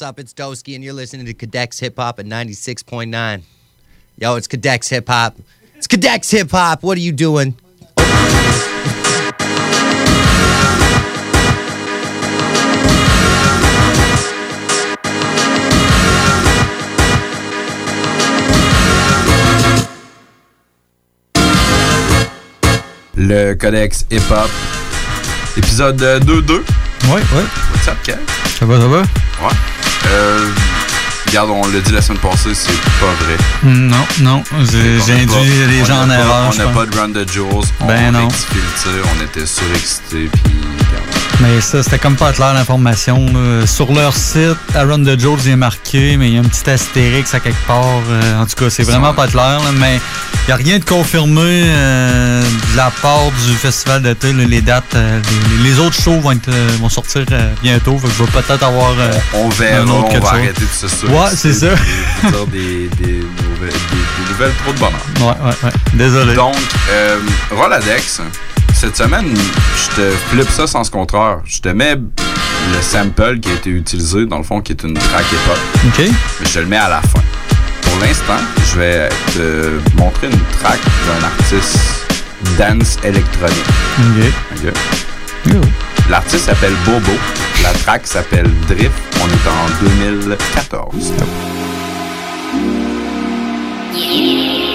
Yo, 0.00 0.06
what's 0.06 0.08
up? 0.08 0.18
It's 0.18 0.32
Doski, 0.32 0.74
and 0.74 0.82
you're 0.82 0.94
listening 0.94 1.26
to 1.26 1.34
Cadex 1.34 1.80
Hip 1.80 1.96
Hop 1.98 2.18
at 2.18 2.24
96.9. 2.24 3.42
Yo, 4.16 4.34
it's 4.36 4.48
Cadex 4.48 4.88
Hip 4.88 5.06
Hop. 5.08 5.36
It's 5.74 5.86
Cadex 5.86 6.30
Hip 6.30 6.50
Hop. 6.52 6.82
What 6.82 6.96
are 6.96 7.02
you 7.02 7.12
doing? 7.12 7.54
Le 23.16 23.54
Codex 23.54 24.06
Hip 24.10 24.22
Hop. 24.30 24.50
Épisode 25.58 26.02
euh, 26.02 26.20
2-2. 26.20 26.52
Ouais, 26.52 26.62
ouais. 27.10 27.22
What's 27.72 27.88
up, 27.88 27.98
Ken? 28.02 28.18
Ça 28.58 28.64
va, 28.64 28.80
ça 28.80 28.88
va? 28.88 29.00
Ouais. 29.00 29.79
Euh, 30.06 30.48
regarde, 31.28 31.50
on 31.50 31.66
l'a 31.68 31.80
dit 31.80 31.92
la 31.92 32.02
semaine 32.02 32.18
passée, 32.20 32.54
c'est 32.54 32.72
pas 33.00 33.12
vrai. 33.24 33.36
Non, 33.62 34.06
non. 34.20 34.42
J'ai 34.70 35.12
a 35.12 35.16
induit 35.16 35.66
les 35.68 35.84
gens 35.84 36.00
a 36.02 36.04
en 36.06 36.10
erreur. 36.10 36.50
On 36.52 36.56
n'a 36.56 36.66
pas 36.68 36.86
de 36.86 36.96
Run 36.96 37.12
the 37.12 37.30
Jewels. 37.30 37.66
Ben 37.86 38.08
on 38.08 38.12
non. 38.12 38.28
rectifie 38.28 38.54
le 38.56 38.82
tir, 38.82 39.12
on 39.16 39.24
était 39.24 39.46
surexcités, 39.46 40.28
puis 40.32 40.52
regarde. 40.78 41.09
Mais 41.42 41.60
ça, 41.62 41.82
c'était 41.82 41.98
comme 41.98 42.16
pas 42.16 42.32
clair 42.32 42.52
l'information. 42.52 43.26
Sur 43.66 43.92
leur 43.92 44.14
site, 44.14 44.58
Aaron 44.74 44.98
de 44.98 45.18
Jones 45.18 45.38
est 45.46 45.56
marqué, 45.56 46.16
mais 46.18 46.28
il 46.28 46.34
y 46.34 46.36
a 46.36 46.40
un 46.40 46.44
petit 46.44 46.68
astérix 46.68 47.32
à 47.34 47.40
quelque 47.40 47.66
part. 47.66 47.84
Euh, 48.10 48.42
en 48.42 48.44
tout 48.46 48.56
cas, 48.62 48.68
c'est 48.68 48.82
vraiment 48.82 49.14
pas 49.14 49.26
clair. 49.26 49.58
là, 49.58 49.70
mais 49.74 49.96
il 49.96 50.46
n'y 50.48 50.52
a 50.52 50.56
rien 50.56 50.78
de 50.78 50.84
confirmé 50.84 51.40
euh, 51.66 52.42
de 52.42 52.76
la 52.76 52.90
part 53.02 53.30
du 53.46 53.54
festival 53.54 54.02
d'été. 54.02 54.34
Les 54.34 54.60
dates, 54.60 54.84
euh, 54.94 55.20
les, 55.62 55.70
les 55.70 55.78
autres 55.80 55.96
shows 55.98 56.20
vont, 56.20 56.32
être, 56.32 56.50
vont 56.78 56.90
sortir 56.90 57.24
euh, 57.32 57.50
bientôt. 57.62 57.96
Fait 57.98 58.08
que 58.08 58.12
je 58.18 58.22
vais 58.22 58.42
peut-être 58.42 58.62
avoir. 58.62 58.92
On 59.32 59.48
verra, 59.48 59.80
Un 59.82 59.88
autre 59.88 60.08
on 60.10 60.14
va 60.14 60.20
chose. 60.20 60.28
arrêter 60.28 60.60
de 60.60 60.88
se. 60.88 61.06
Ouais, 61.06 61.30
c'est 61.34 61.54
ça. 61.54 61.68
des, 62.52 62.88
des, 63.00 63.12
nouvelles, 63.12 63.70
des- 63.70 64.24
des 64.24 64.30
nouvelles 64.30 64.52
trop 64.62 64.72
de 64.74 64.78
bonheur. 64.78 65.00
Ouais, 65.20 65.46
ouais, 65.48 65.54
ouais. 65.64 65.70
Désolé. 65.94 66.34
Donc, 66.34 66.54
euh, 66.90 67.16
Roladex, 67.50 68.20
cette 68.74 68.96
semaine, 68.96 69.26
je 69.26 69.96
te 69.96 70.10
flippe 70.30 70.50
ça 70.50 70.66
sans 70.66 70.84
ce 70.84 70.90
contraire. 70.90 71.40
Je 71.44 71.60
te 71.60 71.68
mets 71.68 71.96
le 71.96 72.82
sample 72.82 73.40
qui 73.40 73.50
a 73.50 73.54
été 73.54 73.70
utilisé, 73.70 74.26
dans 74.26 74.38
le 74.38 74.44
fond, 74.44 74.60
qui 74.60 74.72
est 74.72 74.82
une 74.82 74.94
track 74.94 75.24
hip-hop, 75.32 75.58
OK. 75.86 75.98
mais 76.40 76.46
je 76.46 76.54
te 76.54 76.58
le 76.60 76.66
mets 76.66 76.76
à 76.76 76.88
la 76.88 77.00
fin. 77.02 77.20
Pour 77.82 77.98
l'instant, 78.00 78.38
je 78.70 78.78
vais 78.78 79.08
te 79.34 79.96
montrer 79.96 80.28
une 80.28 80.38
track 80.60 80.80
d'un 81.06 81.26
artiste 81.26 81.78
dance 82.58 82.98
électronique. 83.04 83.64
OK. 84.56 84.72
L'artiste 86.08 86.46
s'appelle 86.46 86.74
Bobo. 86.84 87.12
La 87.62 87.72
track 87.72 88.06
s'appelle 88.06 88.50
Drift. 88.68 88.92
On 89.22 89.28
est 89.28 89.48
en 89.48 89.66
2014. 89.98 91.12
Like 93.92 94.69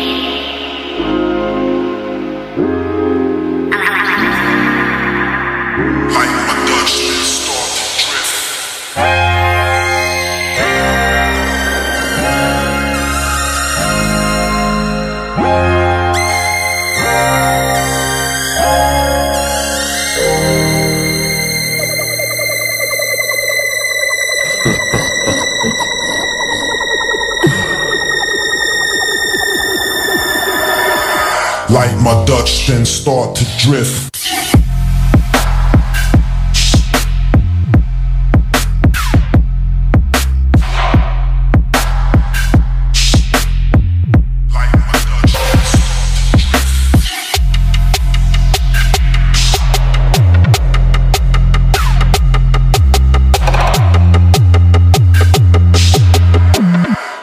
Like 31.68 32.00
my 32.00 32.24
Dutch 32.26 32.68
then 32.68 32.86
start 32.86 33.36
to 33.38 33.46
drift. 33.58 34.16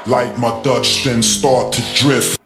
Like 0.09 0.37
my 0.37 0.61
Dutch 0.65 1.05
then 1.05 1.23
start 1.23 1.73
to 1.75 1.95
drift. 1.95 2.42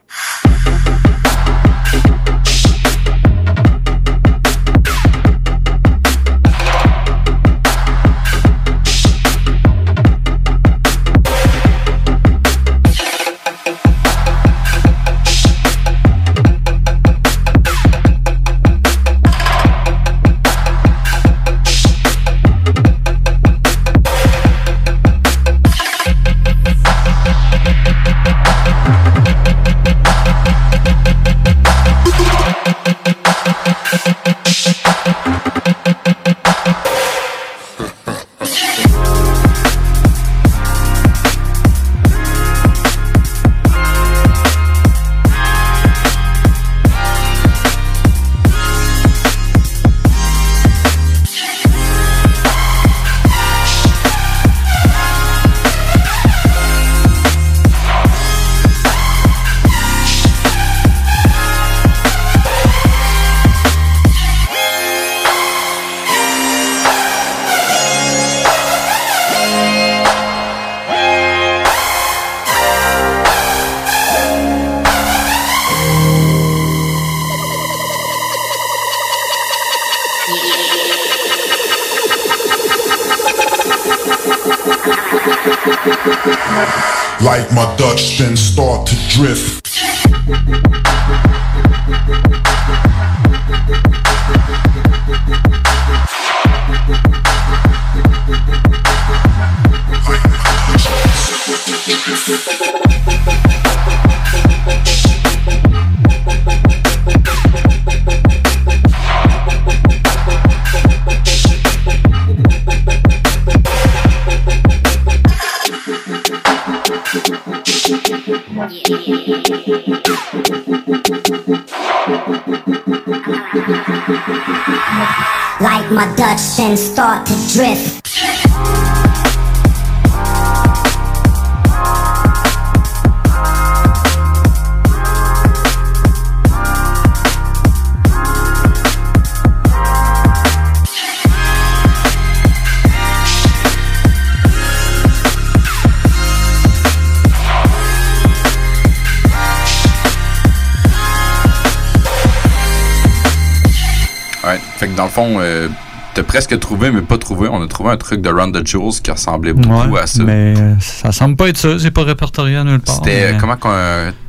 Presque 156.37 156.59
trouvé, 156.61 156.91
mais 156.91 157.01
pas 157.01 157.17
trouvé. 157.17 157.49
On 157.51 157.63
a 157.63 157.67
trouvé 157.67 157.91
un 157.91 157.97
truc 157.97 158.21
de 158.21 158.29
Run 158.29 158.53
the 158.53 158.67
Jewels 158.67 159.01
qui 159.03 159.11
ressemblait 159.11 159.55
beaucoup 159.55 159.89
Ouais, 159.89 160.01
à 160.03 160.07
ça. 160.07 160.23
Mais 160.23 160.53
ça 160.81 161.11
semble 161.11 161.35
pas 161.37 161.49
être 161.49 161.57
ça. 161.57 161.79
C'est 161.79 161.91
pas 161.91 162.05
répertorié 162.05 162.63
nulle 162.63 162.81
part. 162.81 162.97
C'était, 162.97 163.23
euh, 163.25 163.33
mais- 163.33 163.39
comment 163.39 163.57
qu'on, 163.57 163.71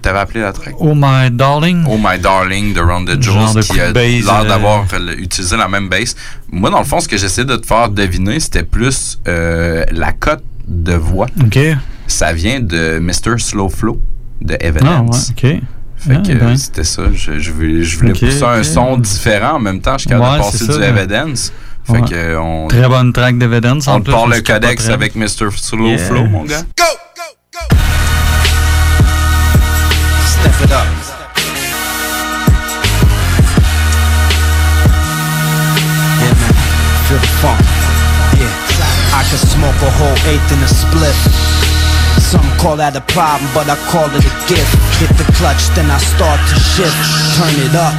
t'avais 0.02 0.20
appelé 0.20 0.40
la 0.42 0.54
track? 0.54 0.74
Oh 0.80 0.94
my 0.96 1.30
darling. 1.32 1.84
Oh 1.90 1.98
My 1.98 2.18
Darling 2.18 2.74
de 2.74 2.80
Run 2.80 3.04
the 3.06 3.22
Jewels 3.22 3.62
qui 3.64 3.80
a 3.80 3.92
l'air 3.92 4.24
euh, 4.42 4.48
d'avoir 4.48 4.86
euh, 4.94 5.16
utilisé 5.18 5.58
la 5.58 5.68
même 5.68 5.90
bass. 5.90 6.16
Moi, 6.50 6.70
dans 6.70 6.80
le 6.80 6.86
fond, 6.86 7.00
ce 7.02 7.10
que 7.10 7.18
j'essaie 7.18 7.44
de 7.46 7.58
te 7.58 7.66
faire 7.68 7.90
deviner, 7.90 8.40
c'était 8.40 8.64
plus 8.64 9.20
euh, 9.28 9.84
la 9.92 10.14
cote 10.14 10.44
de 10.68 10.94
voix. 10.94 11.28
OK. 11.42 11.60
Ça 12.08 12.32
vient 12.32 12.62
de 12.62 13.00
Mr. 13.00 13.38
Slow 13.38 13.68
Flow 13.68 14.00
de 14.42 14.54
Ah, 14.54 14.58
ouais, 14.64 14.68
Evidence. 14.70 15.32
OK. 15.32 15.42
Fait 16.00 16.14
Ah, 16.16 16.22
que 16.26 16.32
ben. 16.34 16.56
c'était 16.56 16.84
ça. 16.84 17.02
Je, 17.12 17.40
je 17.40 17.52
voulais, 17.52 17.84
je 17.84 17.98
voulais 17.98 18.14
pousser 18.14 18.44
un 18.44 18.64
son 18.64 18.98
différent 18.98 19.56
en 19.56 19.60
même 19.60 19.82
temps. 19.82 19.94
Je 19.98 20.02
suis 20.02 20.10
capable 20.10 20.40
Ouais, 20.42 20.48
de 20.48 20.52
passer 20.52 20.68
du 20.68 20.84
Evidence. 20.84 21.52
Fait 21.88 21.94
Ouais. 21.94 22.02
que 22.10 22.16
euh, 22.16 22.40
on, 22.42 22.68
Très 22.68 22.88
bonne 22.88 23.14
track 23.14 23.38
d'Evidence. 23.38 23.88
en 23.88 23.96
on 23.98 24.02
te 24.02 24.12
part 24.12 24.28
le 24.28 24.42
codex 24.42 24.90
avec 24.90 25.16
Mr. 25.16 25.50
Slow 25.56 25.88
Yeah. 25.88 25.98
Flow, 25.98 26.26
mon 26.26 26.44
gars. 26.44 26.64
Step 30.26 30.54
it 30.64 30.72
up. 30.72 30.86
Yeah, 34.98 36.34
man. 36.34 36.56
Feel 37.08 37.20
the 37.22 37.32
funk. 37.42 37.62
Yeah. 38.38 38.50
I 39.14 39.22
could 39.30 39.42
smoke 39.42 39.78
a 39.82 39.92
whole 40.02 40.18
eighth 40.30 40.50
in 40.52 40.60
a 40.64 40.68
split. 40.70 41.18
Some 42.22 42.46
call 42.58 42.76
that 42.78 42.96
a 42.98 43.02
problem, 43.14 43.48
but 43.54 43.70
I 43.70 43.78
call 43.94 44.10
it 44.12 44.26
a 44.26 44.34
gift. 44.50 44.74
Hit 45.00 45.12
the 45.16 45.28
clutch, 45.38 45.70
then 45.78 45.88
I 45.90 45.98
start 46.02 46.40
to 46.50 46.56
shift. 46.58 46.98
Turn 47.38 47.54
it 47.62 47.76
up. 47.78 47.96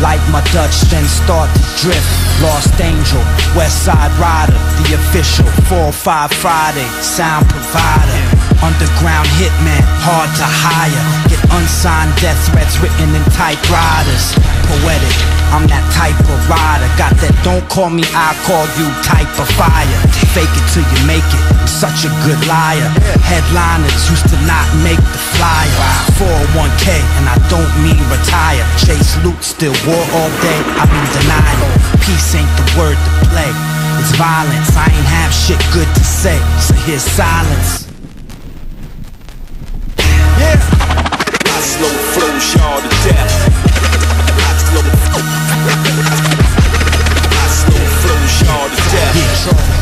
Like 0.00 0.22
my 0.30 0.42
Dutch, 0.54 0.80
then 0.90 1.04
start 1.04 1.50
to 1.54 1.62
drift. 1.82 2.06
Lost 2.40 2.80
Angel, 2.80 3.18
West 3.58 3.82
Side 3.84 4.14
Rider, 4.14 4.54
the 4.86 4.94
official 4.94 5.44
4-5 5.66 6.32
Friday, 6.34 6.86
sound 7.02 7.48
provider. 7.48 8.22
Underground 8.62 9.26
hitman, 9.38 9.82
hard 10.06 10.30
to 10.38 10.46
hire. 10.46 11.04
Get 11.28 11.42
unsigned 11.50 12.14
death 12.22 12.38
threats 12.46 12.78
written 12.78 13.14
in 13.14 13.24
typewriters. 13.34 14.57
Poetic, 14.68 15.16
I'm 15.48 15.64
that 15.72 15.80
type 15.96 16.20
of 16.28 16.38
rider. 16.44 16.84
Got 17.00 17.16
that 17.24 17.32
don't 17.40 17.64
call 17.72 17.88
me, 17.88 18.04
I 18.12 18.36
call 18.44 18.68
you 18.76 18.84
type 19.00 19.32
of 19.40 19.48
fire. 19.56 20.00
Fake 20.36 20.52
it 20.52 20.66
till 20.76 20.84
you 20.84 21.00
make 21.08 21.24
it. 21.24 21.44
I'm 21.56 21.64
such 21.64 22.04
a 22.04 22.12
good 22.28 22.36
liar. 22.44 22.84
Headliners 23.24 24.04
used 24.12 24.28
to 24.28 24.36
not 24.44 24.68
make 24.84 25.00
the 25.00 25.22
flyer. 25.40 25.72
401k, 26.20 27.00
and 27.16 27.24
I 27.32 27.40
don't 27.48 27.72
mean 27.80 27.96
retire. 28.12 28.60
Chase 28.76 29.16
loot, 29.24 29.40
still 29.40 29.72
war 29.88 30.04
all 30.20 30.32
day. 30.44 30.60
I've 30.76 30.92
been 30.92 31.08
denial. 31.16 31.72
Peace 32.04 32.36
ain't 32.36 32.52
the 32.60 32.68
word 32.76 33.00
to 33.00 33.12
play. 33.32 33.52
It's 34.04 34.12
violence. 34.20 34.76
I 34.76 34.92
ain't 34.92 35.08
have 35.16 35.32
shit 35.32 35.58
good 35.72 35.88
to 35.88 36.04
say. 36.04 36.36
So 36.60 36.76
here's 36.84 37.02
silence. 37.02 37.88
Yeah. 40.36 40.60
I 40.60 41.60
slow 41.64 41.88
flow 42.12 42.36
y'all 42.52 42.80
to 42.84 42.88
death. 43.08 43.47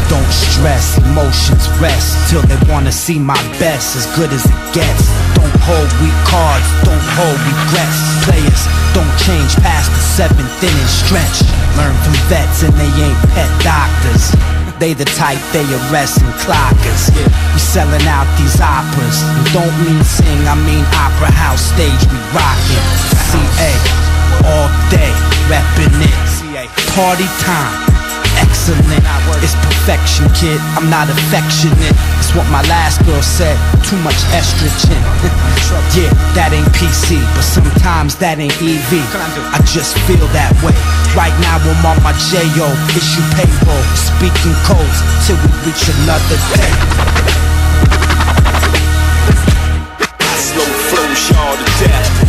Don't 0.08 0.30
stress, 0.30 0.98
emotions 1.02 1.66
rest 1.82 2.14
till 2.30 2.42
they 2.46 2.58
wanna 2.70 2.92
see 2.92 3.18
my 3.18 3.40
best, 3.58 3.96
as 3.96 4.06
good 4.14 4.30
as 4.30 4.44
it 4.46 4.60
gets. 4.72 5.10
Don't 5.34 5.58
hold 5.66 5.90
weak 5.98 6.14
cards, 6.22 6.68
don't 6.86 7.08
hold 7.18 7.38
regrets. 7.42 7.98
Players 8.22 8.62
don't 8.94 9.16
change 9.18 9.50
past 9.66 9.90
the 9.90 10.02
seventh 10.14 10.62
inning 10.62 10.90
stretch. 10.90 11.42
Learn 11.74 11.94
from 12.06 12.14
vets 12.30 12.62
and 12.62 12.72
they 12.78 12.92
ain't 13.02 13.20
pet 13.34 13.50
doctors. 13.66 14.30
They 14.78 14.92
the 14.92 15.08
type 15.18 15.40
they 15.52 15.66
arrest 15.90 16.22
and 16.22 16.32
clockers. 16.44 17.10
We 17.52 17.58
selling 17.58 18.06
out 18.06 18.28
these 18.38 18.60
operas. 18.60 19.18
And 19.24 19.46
don't 19.52 19.76
mean 19.82 20.04
sing, 20.04 20.40
I 20.46 20.54
mean 20.54 20.84
opera 20.94 21.32
house 21.34 21.64
stage 21.74 22.02
we 22.12 22.18
rockin'. 22.30 22.86
CA 23.26 23.72
all 24.54 24.68
day, 24.92 25.12
reppin' 25.50 25.98
it. 26.04 26.14
Party 26.94 27.26
time 27.42 27.95
excellent. 28.40 29.02
It's 29.42 29.54
perfection, 29.62 30.26
kid. 30.34 30.58
I'm 30.74 30.90
not 30.90 31.08
affectionate. 31.08 31.94
It's 32.18 32.34
what 32.34 32.46
my 32.50 32.62
last 32.66 33.04
girl 33.04 33.22
said. 33.22 33.56
Too 33.84 33.98
much 34.02 34.18
estrogen. 34.34 34.98
yeah, 35.98 36.10
that 36.34 36.50
ain't 36.52 36.68
PC, 36.74 37.20
but 37.34 37.46
sometimes 37.46 38.16
that 38.16 38.38
ain't 38.38 38.56
EV. 38.58 38.92
I 39.52 39.60
just 39.64 39.96
feel 40.08 40.26
that 40.34 40.52
way. 40.64 40.74
Right 41.14 41.34
now 41.40 41.56
I'm 41.62 41.84
on 41.86 41.98
my 42.02 42.12
J.O. 42.30 42.68
issue 42.92 43.24
payroll, 43.38 43.84
speaking 43.94 44.56
codes 44.66 44.98
till 45.24 45.38
we 45.40 45.48
reach 45.70 45.86
another 46.02 46.38
day. 46.58 46.72
Slow 50.36 50.68
flow 50.90 51.06
y'all 51.30 51.56
to 51.56 51.66
death. 51.84 52.25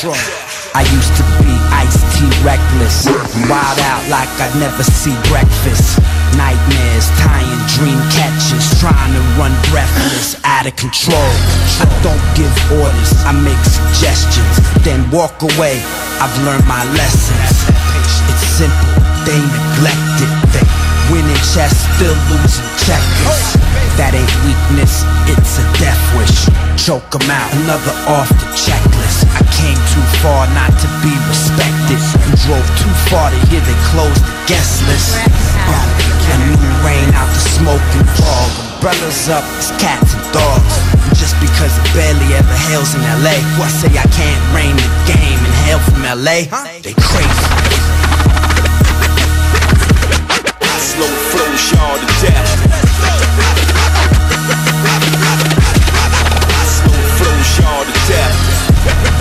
I 0.00 0.80
used 0.96 1.12
to 1.20 1.24
be 1.44 1.52
iced 1.76 2.00
tea 2.16 2.32
reckless. 2.40 3.04
Wild 3.52 3.80
out 3.84 4.00
like 4.08 4.32
I'd 4.40 4.56
never 4.56 4.80
see 4.80 5.12
breakfast. 5.28 6.00
Nightmares, 6.40 7.12
tying 7.20 7.60
dream 7.76 8.00
catches. 8.08 8.64
Trying 8.80 9.12
to 9.12 9.20
run 9.36 9.52
breathless, 9.68 10.40
out 10.48 10.64
of 10.64 10.72
control. 10.80 11.28
I 11.84 11.86
don't 12.00 12.24
give 12.32 12.48
orders, 12.80 13.12
I 13.28 13.36
make 13.44 13.60
suggestions. 13.68 14.56
Then 14.88 15.04
walk 15.12 15.36
away, 15.44 15.76
I've 16.16 16.32
learned 16.48 16.64
my 16.64 16.80
lessons. 16.96 17.68
It's 18.32 18.46
simple, 18.56 18.96
they 19.28 19.36
neglect 19.36 20.16
it. 20.24 20.32
They 20.56 20.64
winning 21.12 21.44
chess, 21.52 21.76
still 22.00 22.16
losing 22.32 22.70
checkers. 22.88 23.60
That 24.00 24.16
ain't 24.16 24.32
weakness, 24.48 25.04
it's 25.28 25.60
a 25.60 25.64
death 25.76 26.00
wish. 26.16 26.48
Choke 26.80 27.12
'em 27.20 27.28
out, 27.28 27.52
another 27.52 27.92
off 28.08 28.32
the 28.40 28.48
checklist. 28.56 29.28
I 29.36 29.39
came 29.56 29.78
too 29.90 30.06
far 30.22 30.46
not 30.54 30.72
to 30.78 30.88
be 31.02 31.12
respected. 31.26 32.00
And 32.26 32.34
drove 32.46 32.68
too 32.78 32.94
far 33.10 33.30
to 33.30 33.38
hear 33.48 33.60
they 33.60 33.78
closed 33.90 34.22
the 34.22 34.34
guest 34.46 34.82
list. 34.86 35.18
Uh, 35.66 36.00
rain 36.84 37.08
out 37.14 37.28
the 37.28 37.42
smoke 37.58 37.86
and 37.96 38.08
fog. 38.16 38.50
Umbrellas 38.80 39.28
up, 39.28 39.44
it's 39.60 39.70
cats 39.76 40.14
and 40.16 40.24
dogs. 40.32 40.74
And 41.04 41.14
just 41.16 41.36
because 41.40 41.68
it 41.68 41.86
barely 41.92 42.32
ever 42.32 42.56
hails 42.70 42.94
in 42.94 43.02
LA, 43.20 43.36
who 43.56 43.62
I 43.62 43.68
say 43.68 43.92
I 43.92 44.08
can't 44.16 44.40
reign 44.56 44.76
the 44.76 44.88
game 45.04 45.36
and 45.36 45.54
hail 45.68 45.80
from 45.84 46.00
LA? 46.00 46.48
They 46.80 46.96
crazy. 46.96 47.44
I 50.64 50.78
slow 50.80 51.12
flow 51.28 51.50
y'all 51.68 51.98
to 52.00 52.08
death. 52.24 52.48
I 56.48 56.64
slow 56.64 56.98
flow 57.20 57.36
y'all 57.60 57.84
to 57.84 57.94
death. 58.08 59.19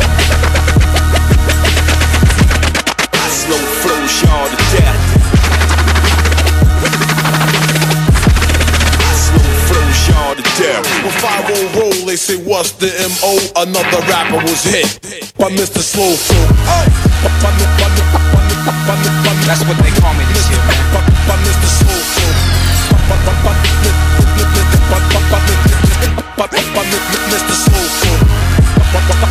Say, 12.30 12.38
What's 12.46 12.72
the 12.78 12.90
MO? 12.94 13.34
Another 13.58 14.02
rapper 14.06 14.38
was 14.46 14.62
hit 14.64 14.86
by 15.38 15.50
Mr. 15.50 15.82
Slow 15.82 16.14
Flow. 16.14 16.46
That's 19.48 19.66
what 19.66 19.78
they 19.82 19.90
call 19.98 20.14
me 20.14 20.26
this 20.34 20.50
year, 20.50 20.62
man. 20.70 20.78
By 21.26 21.36
Mr. 21.42 21.66
Slow. 21.66 21.90
Mr. 27.30 27.54
Slow 27.54 29.29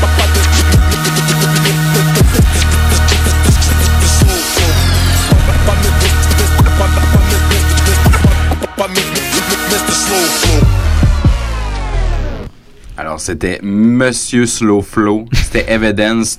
Alors, 13.19 13.27
c'était 13.27 13.59
Monsieur 13.65 14.47
Slow 14.47 14.81
Flow. 14.81 15.25
C'était 15.33 15.67
Evidence. 15.73 16.39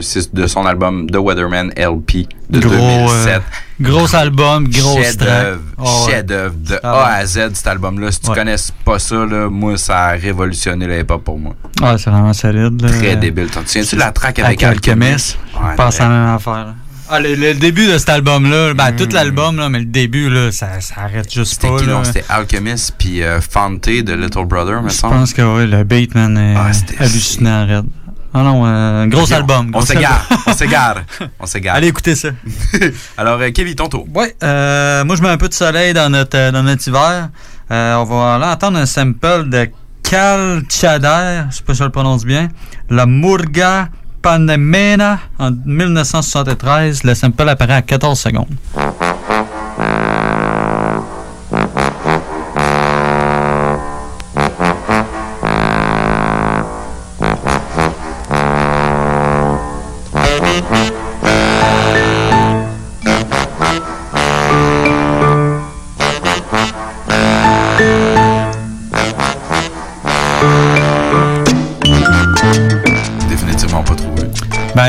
C'est 0.00 0.34
de 0.34 0.46
son 0.46 0.64
album 0.64 1.06
The 1.10 1.16
Weatherman 1.16 1.72
LP 1.76 2.26
de 2.48 2.58
Gros, 2.58 2.70
2007. 2.70 3.28
euh, 3.28 3.38
gros 3.82 4.16
album, 4.16 4.66
grosse 4.66 4.94
track. 5.18 5.28
Chef-d'œuvre, 5.28 5.60
Oh, 5.76 5.82
ouais. 5.82 6.10
chef-d'œuvre 6.12 6.54
de 6.56 6.78
Ah 6.82 7.04
A 7.04 7.14
à 7.16 7.26
Z 7.26 7.50
cet 7.52 7.66
album-là. 7.66 8.10
Si 8.12 8.20
tu 8.20 8.30
Ouais. 8.30 8.34
connais 8.36 8.56
pas 8.82 8.98
ça, 8.98 9.26
là, 9.26 9.50
moi 9.50 9.76
ça 9.76 10.04
a 10.06 10.10
révolutionné 10.12 10.86
le 10.86 11.00
hip-hop 11.00 11.22
pour 11.22 11.38
moi. 11.38 11.54
Ouais, 11.82 11.98
c'est 11.98 12.08
vraiment 12.08 12.32
solide. 12.32 12.80
là. 12.80 12.88
Très 12.88 13.16
débile. 13.16 13.48
T'en 13.50 13.60
souviens-tu 13.66 13.96
de 13.96 14.00
la 14.00 14.10
track 14.12 14.38
avec 14.38 14.62
Alchemist. 14.62 15.36
Ouais, 15.54 15.72
Je 15.72 15.76
pense 15.76 16.00
à 16.00 16.04
la 16.04 16.08
même 16.08 16.34
affaire. 16.34 16.52
là. 16.54 16.74
Ah, 17.12 17.18
le, 17.20 17.34
le 17.34 17.54
début 17.54 17.86
de 17.86 17.98
cet 17.98 18.08
album-là, 18.08 18.74
ben, 18.74 18.92
Hmm. 18.92 18.96
tout 18.96 19.08
l'album, 19.12 19.56
là, 19.56 19.68
mais 19.68 19.80
le 19.80 19.84
début, 19.86 20.30
là, 20.30 20.52
ça, 20.52 20.80
ça 20.80 20.94
arrête 21.02 21.32
juste 21.32 21.54
C'était 21.54 21.68
pas. 21.68 21.82
là. 21.82 22.04
C'était 22.04 22.24
Alchemist 22.28 22.94
puis 22.98 23.22
euh, 23.22 23.40
Fante 23.40 23.88
de 23.88 24.12
Little 24.14 24.44
Brother, 24.46 24.82
me 24.82 24.88
Je 24.88 24.94
semble. 24.94 25.14
pense 25.16 25.32
que 25.32 25.42
ouais, 25.42 25.66
le 25.66 25.82
beat, 25.84 26.14
man, 26.14 26.36
est 26.38 26.54
Ah, 26.56 26.70
hallucinant, 27.02 27.66
raide. 27.66 27.86
Ah 28.32 28.42
non, 28.44 28.62
euh, 28.64 29.06
gros 29.06 29.32
album. 29.32 29.72
On 29.74 29.80
s'égare, 29.80 30.24
on 30.46 30.52
s'égare, 30.54 31.02
on 31.40 31.46
s'égare. 31.46 31.74
Allez 31.74 31.88
écouter 31.88 32.14
ça. 32.14 32.28
Alors, 33.18 33.40
euh, 33.40 33.50
Kevin, 33.50 33.74
ton 33.74 33.88
tour. 33.88 34.06
Ouais, 34.14 34.36
euh, 34.44 35.04
moi 35.04 35.16
je 35.16 35.22
mets 35.22 35.30
un 35.30 35.36
peu 35.36 35.48
de 35.48 35.54
soleil 35.54 35.92
dans 35.94 36.08
notre, 36.10 36.38
euh, 36.38 36.52
dans 36.52 36.62
notre 36.62 36.86
hiver. 36.86 37.28
On 37.70 38.04
va 38.04 38.34
aller 38.36 38.44
entendre 38.44 38.78
un 38.78 38.86
sample 38.86 39.48
de 39.48 39.68
Cal 40.04 40.62
Chader, 40.68 41.42
je 41.50 41.56
sais 41.56 41.62
pas 41.64 41.72
si 41.74 41.80
je 41.80 41.84
le 41.84 41.90
prononce 41.90 42.24
bien, 42.24 42.48
la 42.88 43.06
Murga 43.06 43.88
Pandemena 44.22 45.20
en 45.38 45.52
1973. 45.64 47.04
Le 47.04 47.14
sample 47.14 47.48
apparaît 47.48 47.74
à 47.74 47.82
14 47.82 48.18
secondes. 48.18 48.48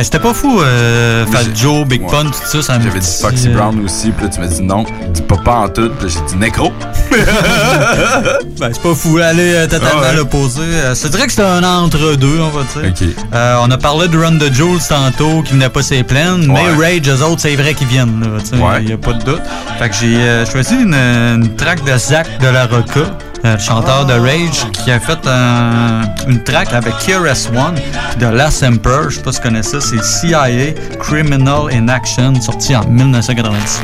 C'était 0.03 0.19
pas 0.19 0.33
fou, 0.33 0.61
euh, 0.61 1.25
Fat 1.27 1.43
Joe, 1.55 1.85
Big 1.85 2.01
ouais. 2.01 2.09
Pun, 2.09 2.25
tout 2.25 2.33
ça. 2.45 2.61
ça 2.61 2.77
me 2.79 2.83
J'avais 2.83 2.99
dit 2.99 3.17
Foxy 3.21 3.47
euh, 3.49 3.53
Brown 3.53 3.83
aussi, 3.85 4.11
puis 4.11 4.25
là 4.25 4.31
tu 4.33 4.39
m'as 4.39 4.47
dit 4.47 4.61
non, 4.61 4.85
dis 5.09 5.21
pas 5.21 5.37
pas 5.37 5.55
en 5.55 5.69
tout, 5.69 5.89
puis 5.99 6.09
j'ai 6.09 6.21
dit 6.27 6.35
Necro. 6.37 6.71
Ben, 8.59 8.69
c'est 8.73 8.81
pas 8.83 8.93
fou, 8.93 9.17
aller 9.17 9.55
euh, 9.55 9.67
totalement 9.67 10.01
ouais. 10.01 10.15
l'opposé. 10.15 10.61
Euh, 10.61 10.93
c'est 10.93 11.11
vrai 11.11 11.25
que 11.25 11.31
c'était 11.31 11.41
un 11.47 11.63
entre-deux, 11.63 12.39
on 12.39 12.49
va 12.49 12.61
dire. 12.63 12.93
Euh, 13.33 13.57
on 13.63 13.71
a 13.71 13.77
parlé 13.77 14.07
de 14.07 14.17
Run 14.17 14.37
the 14.37 14.53
Jules 14.53 14.77
tantôt, 14.87 15.41
qui 15.41 15.53
venait 15.53 15.69
pas 15.69 15.81
ses 15.81 16.03
plaines, 16.03 16.45
mais. 16.47 16.69
Rage, 16.73 17.09
eux 17.09 17.23
autres, 17.23 17.41
c'est 17.41 17.55
vrai 17.55 17.73
qu'ils 17.73 17.87
viennent, 17.87 18.23
tu 18.39 18.45
sais, 18.45 18.55
Ouais. 18.61 18.83
il 18.83 18.89
y 18.89 18.93
a 18.93 18.97
pas 18.97 19.13
de 19.13 19.23
doute. 19.23 19.41
Fait 19.79 19.89
que 19.89 19.95
j'ai 19.95 20.15
euh, 20.17 20.45
choisi 20.45 20.75
une, 20.75 20.93
une 20.93 21.55
track 21.55 21.83
de 21.83 21.97
Zach 21.97 22.27
de 22.39 22.47
la 22.47 22.67
Roca, 22.67 22.99
euh, 22.99 23.05
le 23.43 23.57
chanteur 23.57 24.05
de 24.05 24.13
Rage, 24.13 24.65
qui 24.71 24.91
a 24.91 24.99
fait 24.99 25.17
un- 25.25 26.03
une 26.27 26.43
track 26.43 26.73
avec 26.73 26.93
KRS-One 26.99 27.75
de 28.17 28.25
Last 28.27 28.63
Emperor, 28.63 29.09
je 29.09 29.17
sais 29.17 29.21
pas 29.23 29.31
si 29.31 29.37
tu 29.39 29.43
connais 29.47 29.63
ça, 29.63 29.77
c'est 29.81 30.03
CIA 30.03 30.73
Criminal 30.99 31.71
in 31.73 31.87
Action, 31.87 32.33
sorti 32.41 32.75
en 32.75 32.83
1997. 32.85 33.81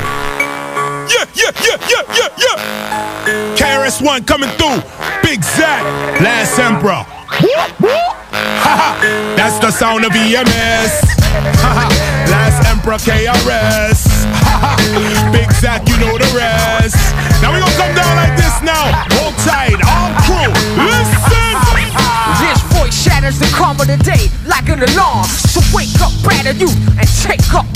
Yeah, 1.08 1.24
yeah, 1.34 1.50
yeah, 1.62 1.76
yeah, 1.88 2.02
yeah, 2.14 2.28
yeah. 2.38 3.56
KRS 3.56 4.00
One 4.02 4.22
coming 4.24 4.50
through. 4.58 4.80
Big 5.22 5.42
Zach, 5.42 5.82
Last 6.20 6.58
Emperor. 6.58 7.04
That's 9.36 9.58
the 9.60 9.70
sound 9.70 10.04
of 10.04 10.14
EMS. 10.14 11.02
Last 12.30 12.66
Emperor 12.70 12.98
KRS. 12.98 14.07
Big 15.32 15.50
Zach, 15.52 15.86
you 15.88 15.96
know 16.02 16.18
the 16.18 16.30
rest. 16.34 16.98
Now 17.42 17.54
we 17.54 17.60
gonna 17.60 17.78
come 17.78 17.94
down 17.94 18.14
like 18.16 18.34
this 18.34 18.58
now. 18.62 18.90
Hold 19.14 19.34
tight, 19.46 19.78
all 19.86 20.10
crew. 20.26 20.50
Listen. 20.74 21.38
This 22.42 22.60
voice 22.74 22.94
shatters 22.94 23.38
the 23.38 23.46
calm 23.54 23.80
of 23.80 23.86
the 23.86 23.96
day 24.02 24.28
like 24.46 24.68
an 24.68 24.82
alarm. 24.82 25.26
So 25.26 25.60
wake 25.74 25.94
up, 26.00 26.12
batter 26.24 26.52
you, 26.52 26.68
and 26.98 27.08
take 27.22 27.54
up 27.54 27.67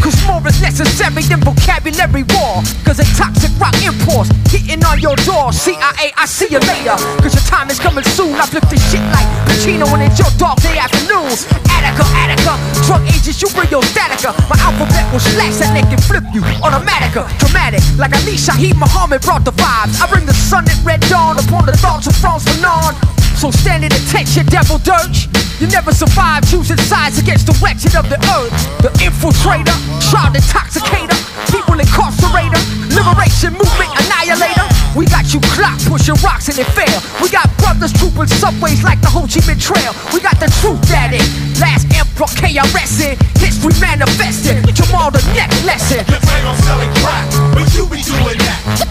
Cause 0.00 0.16
more 0.26 0.42
is 0.46 0.60
necessary 0.60 1.22
than 1.24 1.40
vocabulary 1.40 2.24
war. 2.36 2.62
Cause 2.84 3.00
a 3.00 3.06
toxic 3.16 3.52
rock 3.58 3.74
imports 3.82 4.30
hitting 4.50 4.82
on 4.84 5.00
your 5.00 5.16
door. 5.26 5.52
CIA, 5.52 6.12
I 6.16 6.26
see 6.26 6.48
you 6.50 6.60
later. 6.60 6.96
Cause 7.22 7.34
your 7.34 7.46
time 7.48 7.70
is 7.70 7.78
coming 7.78 8.04
soon. 8.04 8.34
I 8.34 8.46
flip 8.46 8.64
this 8.70 8.82
shit 8.90 9.02
like 9.12 9.26
Pacino 9.46 9.90
when 9.90 10.02
it's 10.02 10.18
your 10.18 10.30
dog 10.36 10.60
day 10.60 10.78
afternoon. 10.78 11.32
Attica, 11.70 12.04
Attica, 12.16 12.54
drug 12.86 13.02
agents, 13.08 13.40
you 13.42 13.48
bring 13.52 13.70
your 13.70 13.82
statica. 13.82 14.32
My 14.48 14.56
alphabet 14.62 15.04
will 15.12 15.20
slash 15.20 15.60
that 15.60 15.74
neck 15.74 15.90
and 15.92 16.02
flip 16.02 16.24
you. 16.32 16.42
Automatica, 16.64 17.28
dramatic, 17.38 17.82
like 17.98 18.12
Ali 18.12 18.36
Shaheed 18.36 18.76
Muhammad 18.76 19.22
brought 19.22 19.44
the 19.44 19.52
vibes. 19.52 20.00
I 20.00 20.08
bring 20.10 20.26
the 20.26 20.34
sun 20.34 20.64
at 20.68 20.78
red 20.84 21.00
dawn 21.12 21.38
upon 21.38 21.66
the 21.66 21.76
thoughts 21.76 22.06
of 22.06 22.16
France 22.16 22.44
Fanon. 22.44 22.94
So 23.36 23.50
stand 23.50 23.84
at 23.84 23.92
attention, 23.92 24.46
devil 24.46 24.78
dirge. 24.78 25.28
You 25.60 25.68
never 25.70 25.92
survive 25.94 26.42
choosing 26.50 26.78
sides 26.78 27.18
against 27.18 27.46
the 27.46 27.54
wretched 27.62 27.94
of 27.94 28.10
the 28.10 28.18
earth. 28.34 28.50
The 28.82 28.90
infiltrator, 28.98 29.74
child 30.02 30.34
intoxicator, 30.34 31.14
people 31.46 31.78
incarcerator, 31.78 32.58
liberation 32.90 33.54
movement 33.54 33.94
annihilator. 34.02 34.66
We 34.98 35.06
got 35.06 35.30
you 35.30 35.38
clock 35.54 35.78
pushing 35.86 36.18
rocks 36.26 36.50
and 36.50 36.58
it 36.58 36.66
fail. 36.74 36.98
We 37.22 37.30
got 37.30 37.46
brothers 37.62 37.92
trooping 37.94 38.26
subways 38.26 38.82
like 38.82 39.00
the 39.00 39.10
Ho 39.14 39.30
Chi 39.30 39.46
Minh 39.46 39.62
Trail. 39.62 39.94
We 40.10 40.18
got 40.18 40.42
the 40.42 40.50
truth 40.58 40.82
that 40.90 41.14
it. 41.14 41.22
Last 41.62 41.86
emperor 41.94 42.26
KRS 42.34 42.98
in 43.06 43.14
history 43.38 43.78
manifested. 43.78 44.58
Jamal 44.74 45.14
the 45.14 45.22
next 45.38 45.62
lesson. 45.62 46.02
You 46.10 46.18
claim 46.18 46.44
I'm 46.50 46.58
selling 46.66 46.90
crack, 46.98 47.30
but 47.54 47.70
you 47.78 47.86
be 47.86 48.02
doing 48.02 48.38
that. 48.42 48.90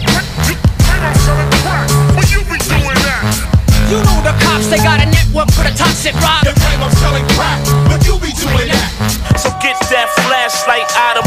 cops, 4.54 4.70
they 4.70 4.78
got 4.78 5.02
a 5.02 5.06
network 5.06 5.50
for 5.50 5.66
the 5.66 5.74
toxic 5.74 6.14
rock. 6.22 6.46
You 6.46 6.54
claim 6.54 6.78
I'm 6.82 6.94
selling 7.02 7.26
crack, 7.34 7.58
but 7.90 8.06
you 8.06 8.14
be 8.22 8.30
doing 8.38 8.70
that. 8.70 8.90
So 9.38 9.50
get 9.58 9.74
that 9.90 10.08
flashlight 10.22 10.86
out 10.94 11.18
of 11.18 11.23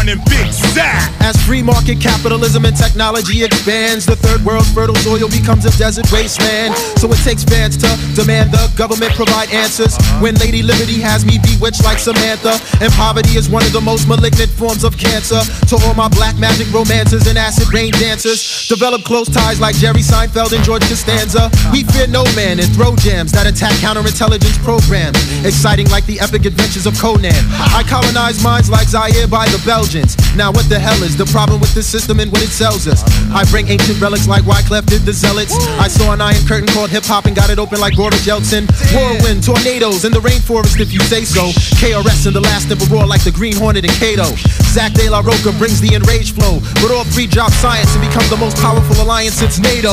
Big 0.00 0.48
Zach. 0.72 1.12
As 1.20 1.36
free 1.44 1.62
market 1.62 2.00
capitalism 2.00 2.64
and 2.64 2.74
technology 2.74 3.44
expands, 3.44 4.06
the 4.06 4.16
third 4.16 4.40
world's 4.46 4.72
fertile 4.72 4.96
soil 4.96 5.28
becomes 5.28 5.66
a 5.66 5.72
desert 5.76 6.10
wasteland. 6.10 6.74
So 6.96 7.12
it 7.12 7.20
takes 7.20 7.44
fans 7.44 7.76
to 7.84 7.88
demand 8.16 8.50
the 8.50 8.72
government 8.80 9.12
provide 9.12 9.52
answers. 9.52 9.92
When 10.24 10.34
Lady 10.36 10.62
Liberty 10.62 11.04
has 11.04 11.26
me 11.26 11.36
bewitched 11.36 11.84
like 11.84 11.98
Samantha, 11.98 12.56
and 12.80 12.90
poverty 12.94 13.36
is 13.36 13.50
one 13.50 13.62
of 13.62 13.72
the 13.76 13.80
most 13.80 14.08
malignant 14.08 14.48
forms 14.56 14.84
of 14.84 14.96
cancer. 14.96 15.44
To 15.68 15.76
all 15.84 15.92
my 15.92 16.08
black 16.08 16.38
magic 16.38 16.72
romances 16.72 17.26
and 17.28 17.36
acid 17.36 17.68
rain 17.68 17.92
dancers, 17.92 18.40
develop 18.68 19.04
close 19.04 19.28
ties 19.28 19.60
like 19.60 19.76
Jerry 19.76 20.00
Seinfeld 20.00 20.56
and 20.56 20.64
George 20.64 20.88
Costanza. 20.88 21.52
We 21.72 21.84
fear 21.84 22.06
no 22.08 22.24
man 22.32 22.56
and 22.56 22.72
throw 22.72 22.96
jams 22.96 23.32
that 23.32 23.44
attack 23.46 23.76
counterintelligence 23.84 24.56
programs, 24.64 25.20
exciting 25.44 25.92
like 25.92 26.06
the 26.06 26.18
epic 26.20 26.46
adventures 26.48 26.86
of 26.86 26.96
Conan. 26.98 27.36
I 27.76 27.84
colonize 27.84 28.42
minds 28.42 28.70
like 28.72 28.88
Zaire 28.88 29.28
by 29.28 29.44
the 29.52 29.60
Belgians. 29.68 29.89
Now 29.90 30.52
what 30.54 30.70
the 30.70 30.78
hell 30.78 31.02
is 31.02 31.16
the 31.16 31.26
problem 31.34 31.58
with 31.58 31.74
the 31.74 31.82
system 31.82 32.20
and 32.20 32.30
what 32.30 32.42
it 32.46 32.54
sells 32.54 32.86
us? 32.86 33.02
I 33.34 33.42
bring 33.50 33.66
ancient 33.66 34.00
relics 34.00 34.28
like 34.28 34.44
Wyclef 34.46 34.86
did 34.86 35.02
the 35.02 35.12
Zealots. 35.12 35.50
I 35.82 35.88
saw 35.88 36.12
an 36.14 36.20
iron 36.20 36.46
curtain 36.46 36.68
called 36.70 36.90
hip 36.90 37.02
hop 37.02 37.26
and 37.26 37.34
got 37.34 37.50
it 37.50 37.58
open 37.58 37.80
like 37.80 37.96
Boris 37.96 38.22
Yeltsin. 38.22 38.70
Whirlwind, 38.94 39.42
tornadoes 39.42 40.04
in 40.04 40.12
the 40.12 40.22
rainforest 40.22 40.78
if 40.78 40.92
you 40.94 41.00
say 41.10 41.24
so. 41.24 41.50
KRS 41.82 42.26
and 42.30 42.36
the 42.36 42.40
last 42.40 42.70
emperor 42.70 43.04
like 43.04 43.24
the 43.24 43.32
Green 43.34 43.56
Hornet 43.56 43.82
and 43.82 43.92
Kato. 43.98 44.30
Zach 44.70 44.94
De 44.94 45.10
La 45.10 45.26
Roca 45.26 45.50
brings 45.58 45.80
the 45.82 45.98
enraged 45.98 46.38
flow, 46.38 46.62
but 46.78 46.94
all 46.94 47.02
three 47.10 47.26
drop 47.26 47.50
science 47.58 47.90
and 47.98 48.06
become 48.06 48.22
the 48.30 48.38
most 48.38 48.62
powerful 48.62 48.94
alliance 49.02 49.42
since 49.42 49.58
NATO. 49.58 49.90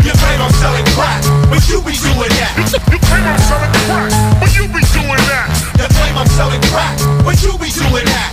You 0.00 0.16
claim 0.16 0.40
I'm 0.40 0.54
selling 0.56 0.88
crack, 0.96 1.20
but 1.52 1.60
you 1.68 1.84
be 1.84 1.92
doing 1.92 2.32
that. 2.40 2.56
You 2.88 2.96
claim 3.04 3.28
I'm 3.28 3.36
selling 3.44 3.68
crack, 3.84 4.40
but 4.40 4.48
you 4.56 4.64
be 4.72 4.80
doing 4.80 4.99
that. 5.80 5.88
You 5.88 5.96
claim 5.96 6.14
I'm 6.20 6.28
selling 6.36 6.60
crack, 6.68 6.96
but 7.24 7.40
you 7.40 7.56
be 7.56 7.72
doing 7.72 8.04
that. 8.04 8.32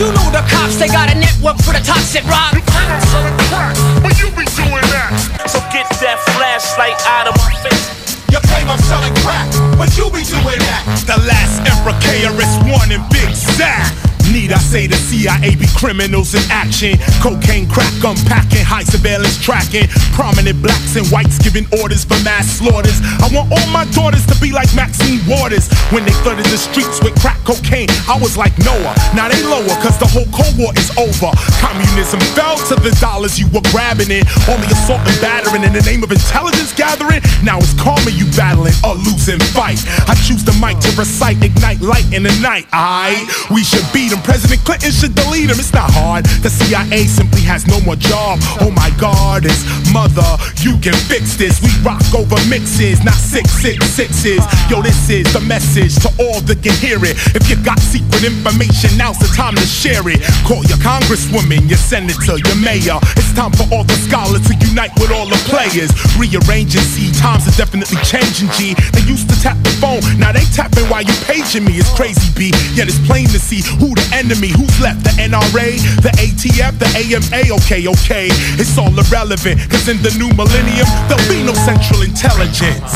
You 0.00 0.08
know 0.16 0.32
the 0.32 0.40
cops, 0.48 0.80
they 0.80 0.88
got 0.88 1.12
a 1.12 1.16
network 1.16 1.60
for 1.60 1.76
the 1.76 1.82
toxic 1.84 2.24
rock. 2.24 2.56
You 2.56 2.64
claim 2.64 2.88
I'm 2.88 3.04
selling 3.12 3.36
crack, 3.52 3.76
but 4.00 4.16
you 4.16 4.32
be 4.32 4.48
doing 4.56 4.86
that. 4.96 5.12
So 5.44 5.60
get 5.68 5.84
that 6.00 6.16
flashlight 6.32 6.96
out 7.04 7.28
of 7.28 7.36
my 7.36 7.52
face. 7.60 8.16
You 8.32 8.40
claim 8.48 8.70
I'm 8.70 8.80
selling 8.88 9.12
crack, 9.20 9.50
but 9.76 9.92
you 9.98 10.08
be 10.08 10.24
doing 10.24 10.60
that. 10.64 10.82
The 11.04 11.20
last 11.28 11.60
emperor 11.68 11.96
KRS-One 12.00 12.92
and 12.96 13.04
Big 13.12 13.28
Zach. 13.34 14.09
Need 14.30 14.52
I 14.54 14.62
say 14.62 14.86
the 14.86 14.94
CIA 14.94 15.58
be 15.58 15.66
criminals 15.74 16.38
in 16.38 16.44
action? 16.54 16.94
Cocaine, 17.18 17.66
crack, 17.66 17.90
unpacking, 17.98 18.62
high 18.62 18.86
surveillance 18.86 19.34
tracking. 19.42 19.90
Prominent 20.14 20.62
blacks 20.62 20.94
and 20.94 21.02
whites 21.10 21.34
giving 21.42 21.66
orders 21.82 22.06
for 22.06 22.14
mass 22.22 22.46
slaughters. 22.62 23.02
I 23.18 23.26
want 23.34 23.50
all 23.50 23.66
my 23.74 23.90
daughters 23.90 24.22
to 24.30 24.38
be 24.38 24.54
like 24.54 24.70
Maxine 24.78 25.18
Waters. 25.26 25.66
when 25.90 26.06
they 26.06 26.14
flooded 26.22 26.46
the 26.46 26.58
streets 26.62 27.02
with 27.02 27.18
crack 27.18 27.42
cocaine. 27.42 27.90
I 28.06 28.22
was 28.22 28.38
like 28.38 28.54
Noah, 28.62 28.94
now 29.18 29.26
they 29.26 29.42
lower 29.42 29.74
cause 29.82 29.98
the 29.98 30.06
whole 30.06 30.30
Cold 30.30 30.54
War 30.54 30.70
is 30.78 30.94
over. 30.94 31.34
Communism 31.58 32.22
fell 32.38 32.54
to 32.70 32.78
the 32.78 32.94
dollars 33.02 33.34
you 33.34 33.50
were 33.50 33.66
grabbing 33.74 34.14
it. 34.14 34.30
Only 34.46 34.70
assault 34.70 35.02
and 35.10 35.18
battering 35.18 35.66
in 35.66 35.74
the 35.74 35.82
name 35.82 36.06
of 36.06 36.14
intelligence 36.14 36.70
gathering. 36.70 37.18
Now 37.42 37.58
it's 37.58 37.74
karma 37.74 38.14
you 38.14 38.30
battling 38.38 38.78
a 38.86 38.94
losing 38.94 39.42
fight. 39.50 39.82
I 40.06 40.14
choose 40.22 40.46
the 40.46 40.54
mic 40.62 40.78
to 40.86 40.90
recite, 40.94 41.42
ignite 41.42 41.82
light 41.82 42.06
in 42.14 42.22
the 42.22 42.34
night. 42.38 42.70
Aight, 42.70 43.26
we 43.50 43.66
should 43.66 43.82
beat 43.90 44.12
President 44.22 44.60
Clinton 44.64 44.92
should 44.92 45.14
delete 45.14 45.50
him. 45.50 45.58
It's 45.58 45.72
not 45.72 45.90
hard. 45.90 46.24
The 46.42 46.50
CIA 46.50 47.04
simply 47.06 47.40
has 47.42 47.66
no 47.66 47.80
more 47.82 47.96
job. 47.96 48.38
Oh 48.60 48.70
my 48.70 48.90
God, 49.00 49.44
it's 49.44 49.64
mother. 49.92 50.26
You 50.60 50.76
can 50.78 50.94
fix 51.08 51.36
this. 51.36 51.60
We 51.62 51.70
rock 51.82 52.02
over 52.14 52.36
mixes, 52.48 53.02
not 53.04 53.14
six 53.14 53.50
six 53.50 53.84
sixes. 53.86 54.42
Yo, 54.68 54.82
this 54.82 55.08
is 55.10 55.26
the 55.32 55.40
message 55.40 55.96
to 56.04 56.08
all 56.20 56.40
that 56.48 56.62
can 56.62 56.74
hear 56.78 56.98
it. 57.04 57.16
If 57.34 57.48
you 57.48 57.56
got 57.62 57.78
secret 57.80 58.24
information, 58.24 58.96
now's 58.96 59.18
the 59.18 59.30
time 59.32 59.54
to 59.56 59.66
share 59.66 60.04
it. 60.08 60.20
Call 60.44 60.64
your 60.68 60.80
congresswoman, 60.80 61.68
your 61.68 61.80
senator, 61.80 62.36
your 62.36 62.58
mayor. 62.60 62.98
It's 63.16 63.32
time 63.32 63.52
for 63.52 63.66
all 63.72 63.84
the 63.84 63.98
scholars 64.04 64.44
to 64.48 64.54
unite 64.66 64.92
with 65.00 65.10
all 65.10 65.26
the 65.26 65.40
players. 65.48 65.90
Rearrange 66.16 66.76
and 66.76 66.86
see 66.86 67.10
times 67.16 67.46
are 67.48 67.56
definitely 67.56 67.98
changing. 68.04 68.50
G. 68.58 68.74
They 68.92 69.04
used 69.06 69.28
to 69.30 69.36
tap 69.40 69.56
the 69.62 69.70
phone, 69.80 70.02
now 70.18 70.32
they 70.32 70.44
tapping 70.52 70.86
while 70.90 71.02
you 71.02 71.14
paging 71.26 71.64
me. 71.64 71.78
It's 71.78 71.90
crazy, 71.94 72.28
B. 72.34 72.50
Yet 72.74 72.88
it's 72.88 73.00
plain 73.06 73.26
to 73.30 73.38
see 73.38 73.62
who 73.78 73.94
the 73.94 74.06
enemy, 74.12 74.48
who's 74.48 74.80
left. 74.80 75.04
The 75.04 75.10
NRA, 75.20 75.78
the 76.02 76.12
ATF, 76.20 76.78
the 76.78 76.88
AMA. 76.96 77.54
Okay, 77.62 77.86
okay, 77.86 78.28
it's 78.58 78.76
all 78.78 78.92
irrelevant. 78.92 79.60
Cause 79.70 79.88
in 79.88 80.02
the 80.02 80.12
new 80.18 80.30
millennium, 80.34 80.86
there'll 81.08 81.28
be 81.28 81.42
no 81.42 81.54
central 81.54 82.02
intelligence. 82.02 82.92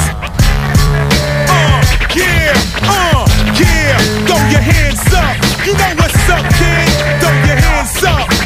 Uh, 1.50 1.80
yeah, 2.14 2.54
uh, 2.86 3.26
yeah. 3.58 3.98
Throw 4.26 4.40
your 4.50 4.64
hands 4.64 5.04
up. 5.12 5.36
You 5.66 5.72
know 5.74 5.92
what's 5.98 6.28
up, 6.30 6.44
kid. 6.58 6.88
Throw 7.20 7.32
your 7.46 7.58
hands 7.58 8.04
up. 8.04 8.43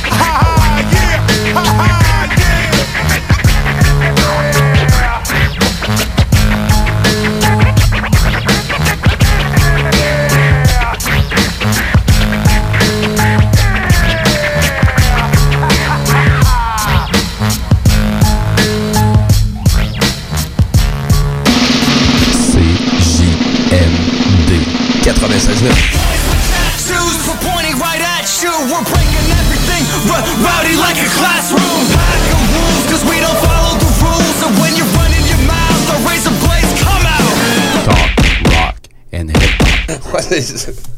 96.9. 25.59 26.79
Shoes 26.79 27.19
for 27.27 27.35
pointing 27.43 27.75
right 27.83 28.01
at 28.01 28.25
you. 28.43 28.51
We're 28.71 28.85
breaking 28.87 29.27
everything 29.35 29.83
r- 30.07 30.23
rowdy 30.47 30.77
like 30.79 30.97
a 31.03 31.09
classroom. 31.19 31.83
Pack 31.91 32.23
of 32.31 32.43
rules, 32.55 32.85
cause 32.87 33.03
we 33.11 33.19
don't 33.19 33.39
follow 33.43 33.75
the 33.79 33.91
rules. 33.99 34.39
And 34.47 34.55
when 34.63 34.77
you're 34.79 34.87
running 34.95 35.25
your 35.27 35.43
mouth, 35.51 35.83
the 35.91 35.99
razor 36.07 36.31
blades 36.47 36.73
come 36.79 37.05
out. 37.11 37.35
Talk, 37.91 38.11
rock, 38.55 38.79
and 39.13 39.31
hip-hop. 39.37 40.95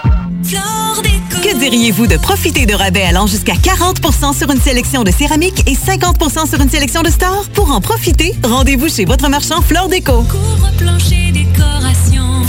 Que 0.43 1.59
diriez-vous 1.59 2.07
de 2.07 2.17
profiter 2.17 2.65
de 2.65 2.73
rabais 2.73 3.03
allant 3.03 3.27
jusqu'à 3.27 3.53
40% 3.53 4.35
sur 4.35 4.49
une 4.49 4.59
sélection 4.59 5.03
de 5.03 5.11
céramique 5.11 5.61
et 5.67 5.75
50% 5.75 6.49
sur 6.49 6.59
une 6.59 6.69
sélection 6.69 7.03
de 7.03 7.09
stores? 7.09 7.45
Pour 7.53 7.71
en 7.71 7.79
profiter, 7.79 8.33
rendez-vous 8.43 8.89
chez 8.89 9.05
votre 9.05 9.29
marchand 9.29 9.61
Flore 9.61 9.87
Déco. 9.87 10.25
Décoration, 11.31 12.41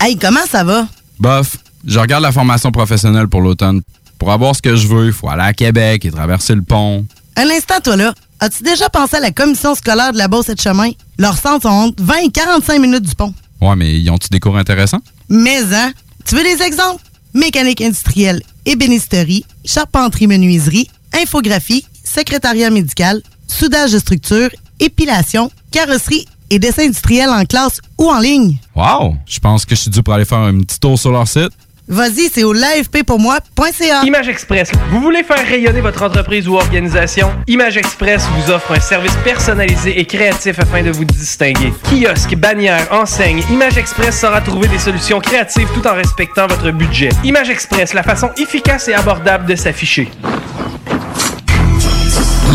Hey, 0.00 0.16
comment 0.18 0.44
ça 0.50 0.64
va? 0.64 0.88
Bof, 1.20 1.56
je 1.86 1.98
regarde 1.98 2.22
la 2.22 2.32
formation 2.32 2.72
professionnelle 2.72 3.28
pour 3.28 3.40
l'automne. 3.40 3.82
Pour 4.18 4.32
avoir 4.32 4.56
ce 4.56 4.62
que 4.62 4.74
je 4.74 4.88
veux, 4.88 5.06
il 5.06 5.12
faut 5.12 5.28
aller 5.28 5.42
à 5.44 5.52
Québec 5.52 6.04
et 6.04 6.10
traverser 6.10 6.54
le 6.54 6.62
pont. 6.62 7.04
Un 7.36 7.48
instant, 7.50 7.80
toi 7.82 7.96
là. 7.96 8.14
As-tu 8.40 8.62
déjà 8.64 8.88
pensé 8.90 9.16
à 9.16 9.20
la 9.20 9.30
commission 9.30 9.74
scolaire 9.74 10.12
de 10.12 10.18
la 10.18 10.28
Beauce 10.28 10.48
et 10.48 10.54
de 10.54 10.60
Chemin? 10.60 10.90
Leurs 11.18 11.38
centres 11.38 11.62
sont 11.62 11.68
entre 11.68 12.02
20 12.02 12.14
et 12.24 12.30
45 12.30 12.80
minutes 12.80 13.04
du 13.08 13.14
pont. 13.14 13.32
Ouais, 13.60 13.76
mais 13.76 13.98
ils 13.98 14.10
ont-tu 14.10 14.28
des 14.30 14.40
cours 14.40 14.56
intéressants? 14.56 15.00
Mais, 15.28 15.62
hein? 15.74 15.92
Tu 16.24 16.34
veux 16.34 16.42
des 16.42 16.62
exemples? 16.62 17.02
Mécanique 17.34 17.80
industrielle, 17.80 18.42
ébénisterie, 18.64 19.44
charpenterie-menuiserie, 19.64 20.88
infographie, 21.12 21.84
secrétariat 22.04 22.70
médical, 22.70 23.22
soudage 23.46 23.92
de 23.92 23.98
structure, 23.98 24.48
épilation, 24.80 25.50
carrosserie 25.70 26.26
et 26.50 26.58
dessin 26.58 26.84
industriel 26.84 27.28
en 27.30 27.44
classe 27.44 27.80
ou 27.98 28.08
en 28.08 28.20
ligne. 28.20 28.56
Wow! 28.74 29.16
Je 29.26 29.38
pense 29.38 29.64
que 29.64 29.74
je 29.74 29.82
suis 29.82 29.90
dû 29.90 30.02
pour 30.02 30.14
aller 30.14 30.24
faire 30.24 30.38
un 30.38 30.60
petit 30.60 30.78
tour 30.78 30.98
sur 30.98 31.10
leur 31.10 31.26
site. 31.28 31.50
Vas-y, 31.88 32.28
c'est 32.32 32.42
au 32.42 32.52
l'afppourmoi.ca. 32.52 34.02
Image 34.04 34.28
Express. 34.28 34.72
Vous 34.90 35.00
voulez 35.00 35.22
faire 35.22 35.46
rayonner 35.46 35.80
votre 35.80 36.02
entreprise 36.02 36.48
ou 36.48 36.56
organisation? 36.56 37.30
Image 37.46 37.76
Express 37.76 38.24
vous 38.34 38.50
offre 38.50 38.72
un 38.72 38.80
service 38.80 39.14
personnalisé 39.22 40.00
et 40.00 40.04
créatif 40.04 40.58
afin 40.58 40.82
de 40.82 40.90
vous 40.90 41.04
distinguer. 41.04 41.72
Kiosque, 41.84 42.34
bannière, 42.34 42.88
enseigne, 42.90 43.40
Image 43.50 43.78
Express 43.78 44.18
saura 44.20 44.40
trouver 44.40 44.66
des 44.66 44.80
solutions 44.80 45.20
créatives 45.20 45.68
tout 45.74 45.86
en 45.86 45.94
respectant 45.94 46.48
votre 46.48 46.72
budget. 46.72 47.10
Image 47.22 47.50
Express, 47.50 47.94
la 47.94 48.02
façon 48.02 48.30
efficace 48.36 48.88
et 48.88 48.94
abordable 48.94 49.46
de 49.46 49.54
s'afficher. 49.54 50.10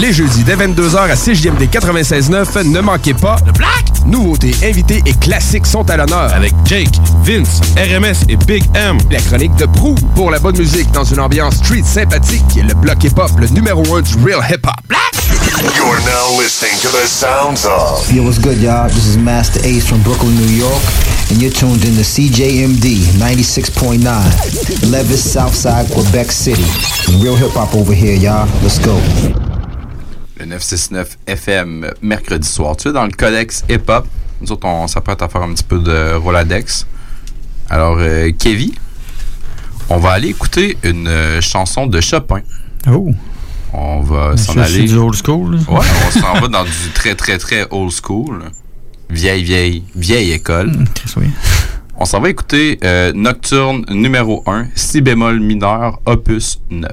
Les 0.02 0.12
jeudis 0.12 0.44
dès 0.44 0.56
22h 0.56 1.10
à 1.10 1.16
CJMD 1.16 1.70
96.9, 1.72 2.68
ne 2.70 2.82
manquez 2.82 3.14
pas 3.14 3.38
de 3.46 3.52
Black! 3.52 3.91
Nouveautés, 4.06 4.56
invités 4.64 5.02
et 5.06 5.14
classiques 5.14 5.66
sont 5.66 5.90
à 5.90 5.98
l'honneur. 5.98 6.34
Avec 6.34 6.54
Jake, 6.66 6.94
Vince, 7.24 7.62
RMS 7.78 8.26
et 8.30 8.36
Big 8.36 8.64
M. 8.76 8.98
La 9.10 9.20
chronique 9.20 9.56
de 9.56 9.66
Prou 9.66 9.96
pour 10.16 10.32
la 10.32 10.40
bonne 10.40 10.58
musique 10.58 10.92
dans 10.92 11.04
une 11.04 11.20
ambiance 11.20 11.56
street 11.56 11.84
sympathique. 11.84 12.44
Le 12.56 12.74
bloc 12.74 13.04
hip-hop, 13.04 13.32
le 13.40 13.48
numéro 13.48 13.82
1 13.96 14.02
du 14.02 14.16
real 14.24 14.42
hip-hop. 14.50 14.76
You're 15.76 16.00
now 16.06 16.38
listening 16.38 16.78
to 16.82 16.88
the 16.90 17.06
sounds 17.06 17.66
of 17.66 18.12
Yo, 18.12 18.24
what's 18.24 18.40
good, 18.40 18.58
y'all? 18.58 18.88
This 18.88 19.06
is 19.06 19.18
Master 19.18 19.62
Ace 19.64 19.88
from 19.88 20.02
Brooklyn, 20.02 20.36
New 20.36 20.50
York, 20.58 20.82
and 21.30 21.42
you're 21.42 21.52
tuned 21.52 21.84
in 21.86 21.96
to 21.96 22.04
CJMD 22.04 22.98
96.9, 23.20 24.92
Levis, 24.92 25.32
Southside, 25.34 25.92
Quebec 25.92 26.32
City. 26.32 26.66
Real 27.22 27.36
hip 27.36 27.52
hop 27.52 27.76
over 27.76 27.94
here, 27.94 28.16
y'all. 28.16 28.48
Let's 28.64 28.80
go. 28.80 29.51
Le 30.42 30.48
969 30.48 31.20
FM, 31.28 31.92
mercredi 32.02 32.48
soir. 32.48 32.76
Tu 32.76 32.88
es 32.88 32.92
dans 32.92 33.06
le 33.06 33.12
Codex 33.12 33.64
Hip 33.70 33.84
Hop. 33.90 34.08
Nous 34.42 34.52
autres, 34.52 34.66
on 34.66 34.88
s'apprête 34.88 35.22
à 35.22 35.30
faire 35.30 35.44
un 35.44 35.54
petit 35.54 35.64
peu 35.64 35.78
de 35.78 36.16
Roladex. 36.16 36.88
Alors, 37.70 37.98
euh, 38.00 38.32
Kevin, 38.40 38.72
on 39.90 39.98
va 39.98 40.14
aller 40.14 40.30
écouter 40.30 40.80
une 40.82 41.08
euh, 41.08 41.42
chanson 41.42 41.86
de 41.86 42.02
Chopin. 42.02 42.42
Oh! 42.90 43.12
On 43.72 44.02
va 44.02 44.36
s'en 44.36 44.54
c'est 44.54 44.62
aller. 44.62 44.86
du 44.86 44.96
old 44.96 45.14
school. 45.14 45.58
Ouais, 45.68 45.86
on 46.08 46.12
s'en 46.20 46.34
va 46.34 46.48
dans 46.48 46.64
du 46.64 46.72
très, 46.96 47.14
très, 47.14 47.38
très 47.38 47.68
old 47.70 47.92
school. 47.92 48.46
Vieille, 49.12 49.44
vieille, 49.44 49.84
vieille 49.96 50.32
école. 50.32 50.72
On 51.98 52.06
s'en 52.06 52.20
va 52.20 52.32
écouter 52.32 52.80
euh, 52.84 53.14
Nocturne 53.14 53.86
numéro 53.92 54.42
1, 54.48 54.70
Si 54.74 55.02
bémol 55.02 55.40
mineur, 55.40 56.00
opus 56.08 56.60
9. 56.72 56.90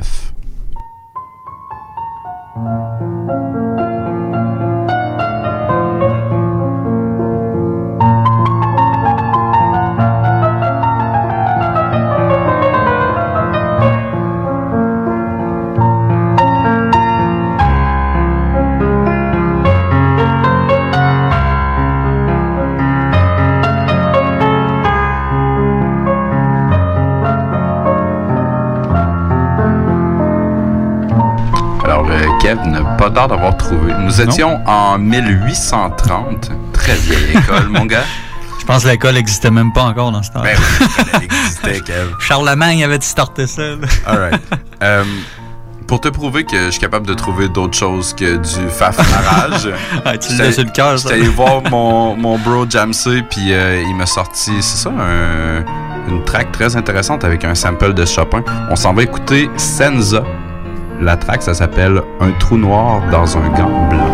Kev 32.48 32.66
n'a 32.66 32.80
pas 32.96 33.10
l'air 33.10 33.28
d'avoir 33.28 33.54
trouvé. 33.58 33.92
Nous 33.98 34.22
étions 34.22 34.58
en 34.66 34.98
1830. 34.98 36.50
Très 36.72 36.94
vieille 36.94 37.32
école, 37.36 37.68
mon 37.68 37.84
gars. 37.84 38.04
Je 38.58 38.64
pense 38.64 38.84
que 38.84 38.88
l'école 38.88 39.14
n'existait 39.16 39.50
même 39.50 39.70
pas 39.70 39.82
encore 39.82 40.12
dans 40.12 40.22
ce 40.22 40.30
temps. 40.30 40.40
Ben 40.42 40.56
oui, 40.58 40.86
elle 41.14 41.22
existait, 41.24 41.80
Kev. 41.80 42.08
Charlemagne 42.20 42.82
avait 42.84 42.98
starté 43.02 43.46
ça. 43.46 43.60
là. 43.62 43.76
Alright. 44.06 44.40
Euh, 44.82 45.04
pour 45.86 46.00
te 46.00 46.08
prouver 46.08 46.44
que 46.44 46.56
je 46.66 46.70
suis 46.70 46.80
capable 46.80 47.06
de 47.06 47.12
trouver 47.12 47.48
d'autres 47.50 47.76
choses 47.76 48.14
que 48.14 48.36
du 48.36 48.70
fafarage. 48.70 49.68
Ah, 50.06 50.16
tu 50.16 50.34
l'as 50.36 50.50
sur 50.52 50.64
le 50.64 50.70
cœur, 50.70 50.98
ça. 50.98 51.08
J'étais 51.10 51.20
allé 51.20 51.28
voir 51.30 51.60
mon, 51.70 52.16
mon 52.16 52.38
bro 52.38 52.64
Jamsey, 52.68 53.22
puis 53.28 53.52
euh, 53.52 53.82
il 53.86 53.94
m'a 53.94 54.06
sorti, 54.06 54.52
c'est 54.62 54.84
ça, 54.84 54.88
un- 54.90 55.64
une 56.10 56.24
track 56.24 56.50
très 56.52 56.76
intéressante 56.76 57.24
avec 57.24 57.44
un 57.44 57.54
sample 57.54 57.92
de 57.92 58.06
Chopin. 58.06 58.42
On 58.70 58.76
s'en 58.76 58.94
va 58.94 59.02
écouter 59.02 59.50
Senza. 59.58 60.22
La 61.00 61.16
track, 61.16 61.42
ça 61.42 61.54
s'appelle 61.54 62.02
Un 62.20 62.32
trou 62.40 62.56
noir 62.56 63.00
dans 63.10 63.36
un 63.36 63.48
gant 63.50 63.88
blanc. 63.88 64.07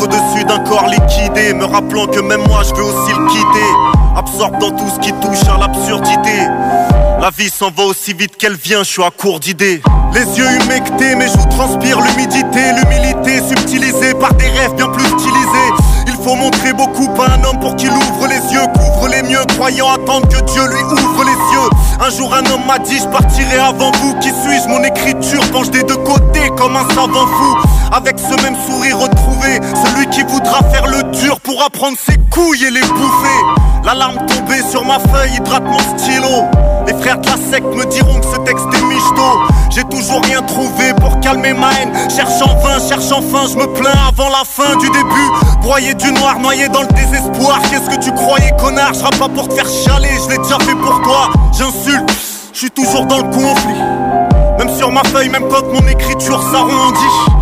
Au-dessus 0.00 0.44
d'un 0.44 0.60
corps 0.60 0.86
liquidé, 0.86 1.54
me 1.54 1.64
rappelant 1.64 2.06
que 2.06 2.20
même 2.20 2.42
moi 2.48 2.62
je 2.62 2.74
veux 2.74 2.84
aussi 2.84 3.12
le 3.12 3.26
quitter. 3.28 3.70
Absorbe 4.16 4.58
dans 4.58 4.70
tout 4.70 4.88
ce 4.94 4.98
qui 4.98 5.12
touche 5.12 5.48
à 5.48 5.58
l'absurdité. 5.58 6.48
La 7.20 7.30
vie 7.30 7.50
s'en 7.50 7.70
va 7.70 7.84
aussi 7.84 8.14
vite 8.14 8.36
qu'elle 8.36 8.56
vient, 8.56 8.78
je 8.78 8.88
suis 8.88 9.02
à 9.02 9.10
court 9.10 9.40
d'idées. 9.40 9.82
Les 10.14 10.24
yeux 10.38 10.50
humectés, 10.62 11.14
mes 11.14 11.28
joues 11.28 11.46
transpirent 11.50 12.00
l'humidité, 12.00 12.72
l'humilité 12.74 13.40
subtilisée 13.46 14.14
par 14.14 14.32
des 14.34 14.48
rêves 14.48 14.74
bien 14.74 14.88
plus 14.88 15.04
stylisés. 15.04 15.70
Il 16.06 16.14
faut 16.24 16.34
montrer 16.34 16.72
beaucoup 16.72 17.08
à 17.20 17.34
un 17.34 17.44
homme 17.44 17.60
pour 17.60 17.76
qu'il 17.76 17.90
ouvre 17.90 18.26
les 18.26 18.52
yeux, 18.52 18.66
couvre 18.74 19.08
les 19.08 19.22
mieux, 19.22 19.44
croyant 19.54 19.90
attendre 19.90 20.28
que 20.28 20.42
Dieu 20.50 20.62
lui 20.66 20.82
ouvre 20.82 21.24
les 21.24 21.30
yeux. 21.30 21.70
Un 22.00 22.10
jour 22.10 22.34
un 22.34 22.44
homme 22.50 22.66
m'a 22.66 22.78
dit 22.78 22.98
je 22.98 23.06
partirai 23.06 23.58
avant 23.58 23.92
vous, 24.00 24.14
qui 24.20 24.28
suis-je? 24.28 24.68
Mon 24.68 24.82
écriture 24.82 25.42
penche 25.52 25.70
des 25.70 25.82
deux 25.82 25.96
côtés 25.96 26.48
comme 26.56 26.74
un 26.74 26.88
savant 26.94 27.26
fou. 27.26 27.56
Avec 27.92 28.18
ce 28.18 28.40
même 28.42 28.56
sourire 28.68 28.98
retrouvé, 28.98 29.58
celui 29.84 30.06
qui 30.10 30.22
voudra 30.22 30.62
faire 30.70 30.86
le 30.86 31.02
dur 31.10 31.40
pour 31.40 31.62
apprendre 31.62 31.96
ses 31.98 32.16
couilles 32.30 32.64
et 32.64 32.70
les 32.70 32.80
bouffer. 32.80 33.40
La 33.84 33.94
larme 33.94 34.18
tombée 34.26 34.62
sur 34.70 34.84
ma 34.84 34.98
feuille 34.98 35.34
hydrate 35.34 35.64
mon 35.64 35.78
stylo. 35.78 36.44
Les 36.86 36.94
frères 36.94 37.18
de 37.18 37.26
la 37.26 37.36
secte 37.36 37.66
me 37.74 37.84
diront 37.86 38.20
que 38.20 38.26
ce 38.26 38.40
texte 38.42 38.66
est 38.74 38.84
michto. 38.84 39.38
J'ai 39.70 39.84
toujours 39.84 40.22
rien 40.22 40.40
trouvé 40.42 40.94
pour 41.00 41.18
calmer 41.20 41.52
ma 41.52 41.72
haine. 41.72 41.92
Cherche 42.14 42.40
en 42.42 42.54
vain, 42.60 42.78
cherche 42.88 43.10
enfin, 43.10 43.46
je 43.50 43.56
me 43.56 43.66
plains 43.74 43.98
avant 44.08 44.28
la 44.28 44.44
fin 44.44 44.76
du 44.76 44.88
début. 44.90 45.30
Broyé 45.60 45.94
du 45.94 46.12
noir, 46.12 46.38
noyé 46.38 46.68
dans 46.68 46.82
le 46.82 46.88
désespoir. 46.88 47.60
Qu'est-ce 47.70 47.90
que 47.90 48.00
tu 48.00 48.12
croyais, 48.12 48.52
connard? 48.58 48.94
Je 48.94 49.18
pas 49.18 49.28
pour 49.28 49.48
te 49.48 49.54
faire 49.54 49.68
chialer, 49.68 50.10
je 50.24 50.30
l'ai 50.30 50.38
déjà 50.38 50.58
fait 50.60 50.76
pour 50.76 51.02
toi. 51.02 51.28
J'insulte, 51.52 52.10
je 52.52 52.58
suis 52.58 52.70
toujours 52.70 53.06
dans 53.06 53.18
le 53.18 53.24
conflit. 53.24 53.80
Même 54.58 54.76
sur 54.76 54.92
ma 54.92 55.02
feuille, 55.04 55.28
même 55.30 55.48
quand 55.48 55.66
mon 55.72 55.88
écriture 55.88 56.42
s'arrondit. 56.52 57.39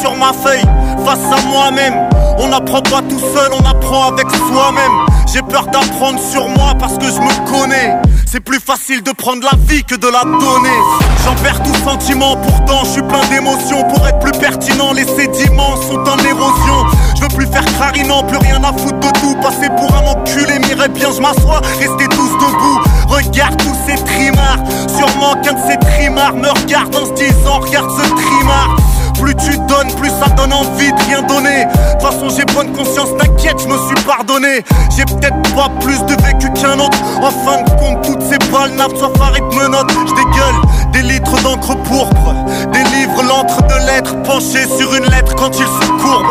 Sur 0.00 0.14
ma 0.16 0.32
feuille, 0.32 0.62
face 1.04 1.18
à 1.32 1.46
moi-même. 1.48 2.08
On 2.38 2.48
n'apprend 2.48 2.80
pas 2.82 3.02
tout 3.08 3.18
seul, 3.18 3.50
on 3.52 3.68
apprend 3.68 4.12
avec 4.12 4.30
soi-même. 4.30 4.92
J'ai 5.32 5.42
peur 5.42 5.66
d'apprendre 5.66 6.20
sur 6.20 6.48
moi 6.48 6.72
parce 6.78 6.96
que 6.98 7.06
je 7.06 7.20
me 7.20 7.50
connais. 7.50 7.96
C'est 8.24 8.40
plus 8.40 8.60
facile 8.60 9.02
de 9.02 9.10
prendre 9.10 9.42
la 9.42 9.58
vie 9.66 9.82
que 9.82 9.96
de 9.96 10.06
la 10.06 10.22
donner. 10.22 10.78
J'en 11.24 11.34
perds 11.42 11.62
tout 11.64 11.74
sentiment, 11.84 12.36
pourtant 12.36 12.84
je 12.84 12.90
suis 12.90 13.02
plein 13.02 13.26
d'émotions. 13.28 13.82
Pour 13.92 14.06
être 14.06 14.20
plus 14.20 14.38
pertinent, 14.38 14.92
les 14.92 15.04
sédiments 15.04 15.76
sont 15.76 15.98
en 15.98 16.18
érosion. 16.18 16.86
Je 17.16 17.22
veux 17.22 17.36
plus 17.36 17.46
faire 17.46 17.64
clarinant, 17.64 18.22
plus 18.22 18.38
rien 18.38 18.62
à 18.62 18.72
foutre 18.78 19.00
de 19.00 19.10
tout. 19.18 19.34
Passer 19.42 19.68
pour 19.76 19.92
un 19.96 20.12
enculé, 20.12 20.60
m'irait 20.60 20.90
bien, 20.90 21.08
je 21.10 21.20
m'assois, 21.20 21.60
restez 21.78 22.06
tous 22.08 22.32
debout. 22.38 22.80
Regarde 23.08 23.56
tous 23.56 23.76
ces 23.86 23.96
trimards, 24.04 24.62
sûrement 24.86 25.34
qu'un 25.42 25.54
de 25.54 25.60
ces 25.68 25.78
trimards 25.78 26.34
me 26.34 26.50
regarde 26.50 26.94
en 26.94 27.06
se 27.06 27.12
disant, 27.14 27.60
regarde 27.60 27.90
ce 27.90 28.08
trimard. 28.08 28.76
Plus 29.20 29.34
tu 29.36 29.56
donnes, 29.68 29.92
plus 29.96 30.10
ça 30.10 30.28
donne 30.36 30.52
envie 30.52 30.92
de 30.92 31.00
rien 31.06 31.22
donner. 31.22 31.64
De 31.64 31.92
toute 31.92 32.02
façon, 32.02 32.28
j'ai 32.28 32.44
bonne 32.54 32.72
conscience, 32.72 33.08
t'inquiète, 33.18 33.58
je 33.60 33.66
me 33.66 33.76
suis 33.86 34.04
pardonné. 34.06 34.64
J'ai 34.96 35.04
peut-être 35.04 35.42
pas 35.54 35.68
plus 35.80 36.00
de 36.04 36.14
vécu 36.22 36.50
qu'un 36.52 36.78
autre. 36.78 36.98
En 37.20 37.30
fin 37.30 37.62
de 37.62 37.70
compte, 37.70 38.02
toutes 38.02 38.22
ces 38.22 38.38
balles 38.50 38.72
nappes, 38.72 38.96
soit 38.96 39.12
et 39.36 39.40
me 39.40 39.68
note. 39.68 39.90
Je 39.90 40.14
dégueule 40.14 40.77
des 40.92 41.02
litres 41.02 41.42
d'encre 41.42 41.76
pourpre, 41.84 42.34
des 42.72 42.82
livres, 42.96 43.22
l'encre 43.22 43.62
de 43.62 43.86
lettres, 43.86 44.14
penché 44.22 44.66
sur 44.78 44.94
une 44.94 45.04
lettre 45.04 45.34
quand 45.36 45.50
il 45.58 45.66
se 45.66 45.88
courbe. 46.02 46.26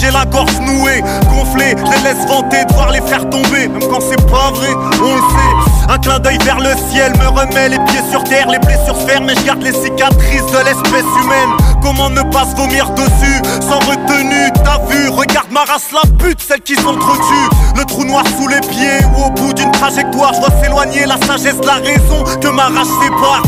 J'ai 0.00 0.10
la 0.10 0.24
gorge 0.26 0.58
nouée, 0.60 1.02
gonflée, 1.30 1.74
les 1.74 2.02
laisse 2.02 2.26
vanter, 2.28 2.64
devoir 2.66 2.90
les 2.90 3.00
faire 3.00 3.28
tomber. 3.30 3.68
Même 3.68 3.88
quand 3.90 4.00
c'est 4.00 4.26
pas 4.26 4.50
vrai, 4.52 4.74
on 5.02 5.14
le 5.14 5.20
sait. 5.20 5.92
Un 5.92 5.98
clin 5.98 6.18
d'œil 6.18 6.38
vers 6.44 6.58
le 6.58 6.70
ciel 6.90 7.12
me 7.18 7.28
remet 7.28 7.68
les 7.68 7.78
pieds 7.78 8.02
sur 8.10 8.22
terre, 8.24 8.48
les 8.48 8.58
blessures 8.58 8.96
se 8.96 9.06
ferment, 9.06 9.26
mais 9.26 9.34
je 9.34 9.42
garde 9.42 9.62
les 9.62 9.72
cicatrices 9.72 10.46
de 10.52 10.58
l'espèce 10.58 11.10
humaine. 11.22 11.50
Comment 11.80 12.10
ne 12.10 12.22
pas 12.22 12.44
se 12.44 12.56
vomir 12.56 12.90
dessus, 12.90 13.40
sans 13.60 13.78
retenue, 13.78 14.50
t'as 14.64 14.80
vu, 14.90 15.08
regarde 15.08 15.50
ma 15.50 15.60
race 15.60 15.92
la 15.92 16.02
pute, 16.18 16.40
celle 16.46 16.60
qui 16.60 16.74
s'entretue. 16.74 17.48
Le 17.76 17.84
trou 17.84 18.04
noir 18.04 18.24
sous 18.38 18.48
les 18.48 18.60
pieds 18.60 18.98
ou 19.16 19.26
au 19.26 19.30
bout 19.30 19.54
d'une 19.54 19.70
trajectoire, 19.70 20.34
je 20.34 20.40
vois 20.40 20.62
s'éloigner 20.62 21.06
la 21.06 21.16
sagesse, 21.24 21.56
la 21.64 21.74
raison 21.74 22.24
que 22.40 22.48
ma 22.48 22.64
rage 22.64 22.88
sépare. 23.02 23.42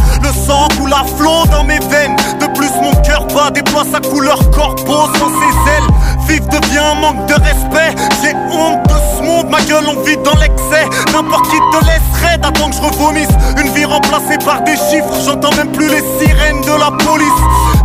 Sang 0.49 0.69
coule 0.79 0.93
à 0.93 1.05
flot 1.17 1.45
dans 1.51 1.65
mes 1.65 1.79
veines, 1.79 2.17
de 2.41 2.47
plus 2.59 2.71
mon 2.83 2.95
cœur 3.03 3.27
bat, 3.35 3.51
déploie 3.51 3.85
sa 3.85 4.01
couleur 4.01 4.39
corpo 4.51 4.95
sans 5.19 5.29
ses 5.29 5.55
ailes. 5.77 5.91
Vivre 6.27 6.49
devient 6.49 6.79
un 6.79 7.01
manque 7.01 7.27
de 7.27 7.35
respect, 7.35 7.95
j'ai 8.23 8.35
honte 8.35 8.83
de 8.89 8.95
ce 9.17 9.23
monde, 9.23 9.51
ma 9.51 9.61
gueule 9.63 9.85
on 9.87 10.01
vit 10.03 10.17
dans 10.19 10.39
l'excès. 10.41 10.87
N'importe 11.13 11.49
qui 11.51 11.59
te 11.59 11.85
laisserait 11.85 12.39
d'attendre 12.39 12.71
que 12.71 12.77
je 12.77 12.83
revomisse. 12.83 13.29
Une 13.61 13.71
vie 13.75 13.85
remplacée 13.85 14.39
par 14.45 14.63
des 14.63 14.77
chiffres, 14.77 15.13
j'entends 15.25 15.55
même 15.57 15.73
plus 15.73 15.89
les 15.89 16.03
sirènes 16.19 16.63
de 16.63 16.79
la 16.81 16.91
police. 17.05 17.41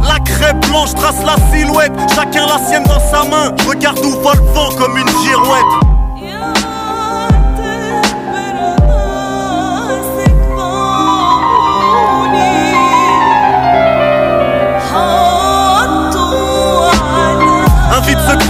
La 0.08 0.20
crêpe 0.20 0.66
blanche 0.68 0.94
trace 0.96 1.22
la 1.26 1.36
silhouette, 1.52 1.94
chacun 2.16 2.46
la 2.48 2.66
sienne 2.66 2.84
dans 2.84 3.02
sa 3.12 3.28
main. 3.30 3.54
Regarde 3.68 4.00
où 4.00 4.22
va 4.22 4.34
le 4.36 4.54
vent 4.54 4.70
comme 4.78 4.98
une 4.98 5.10
girouette. 5.24 6.73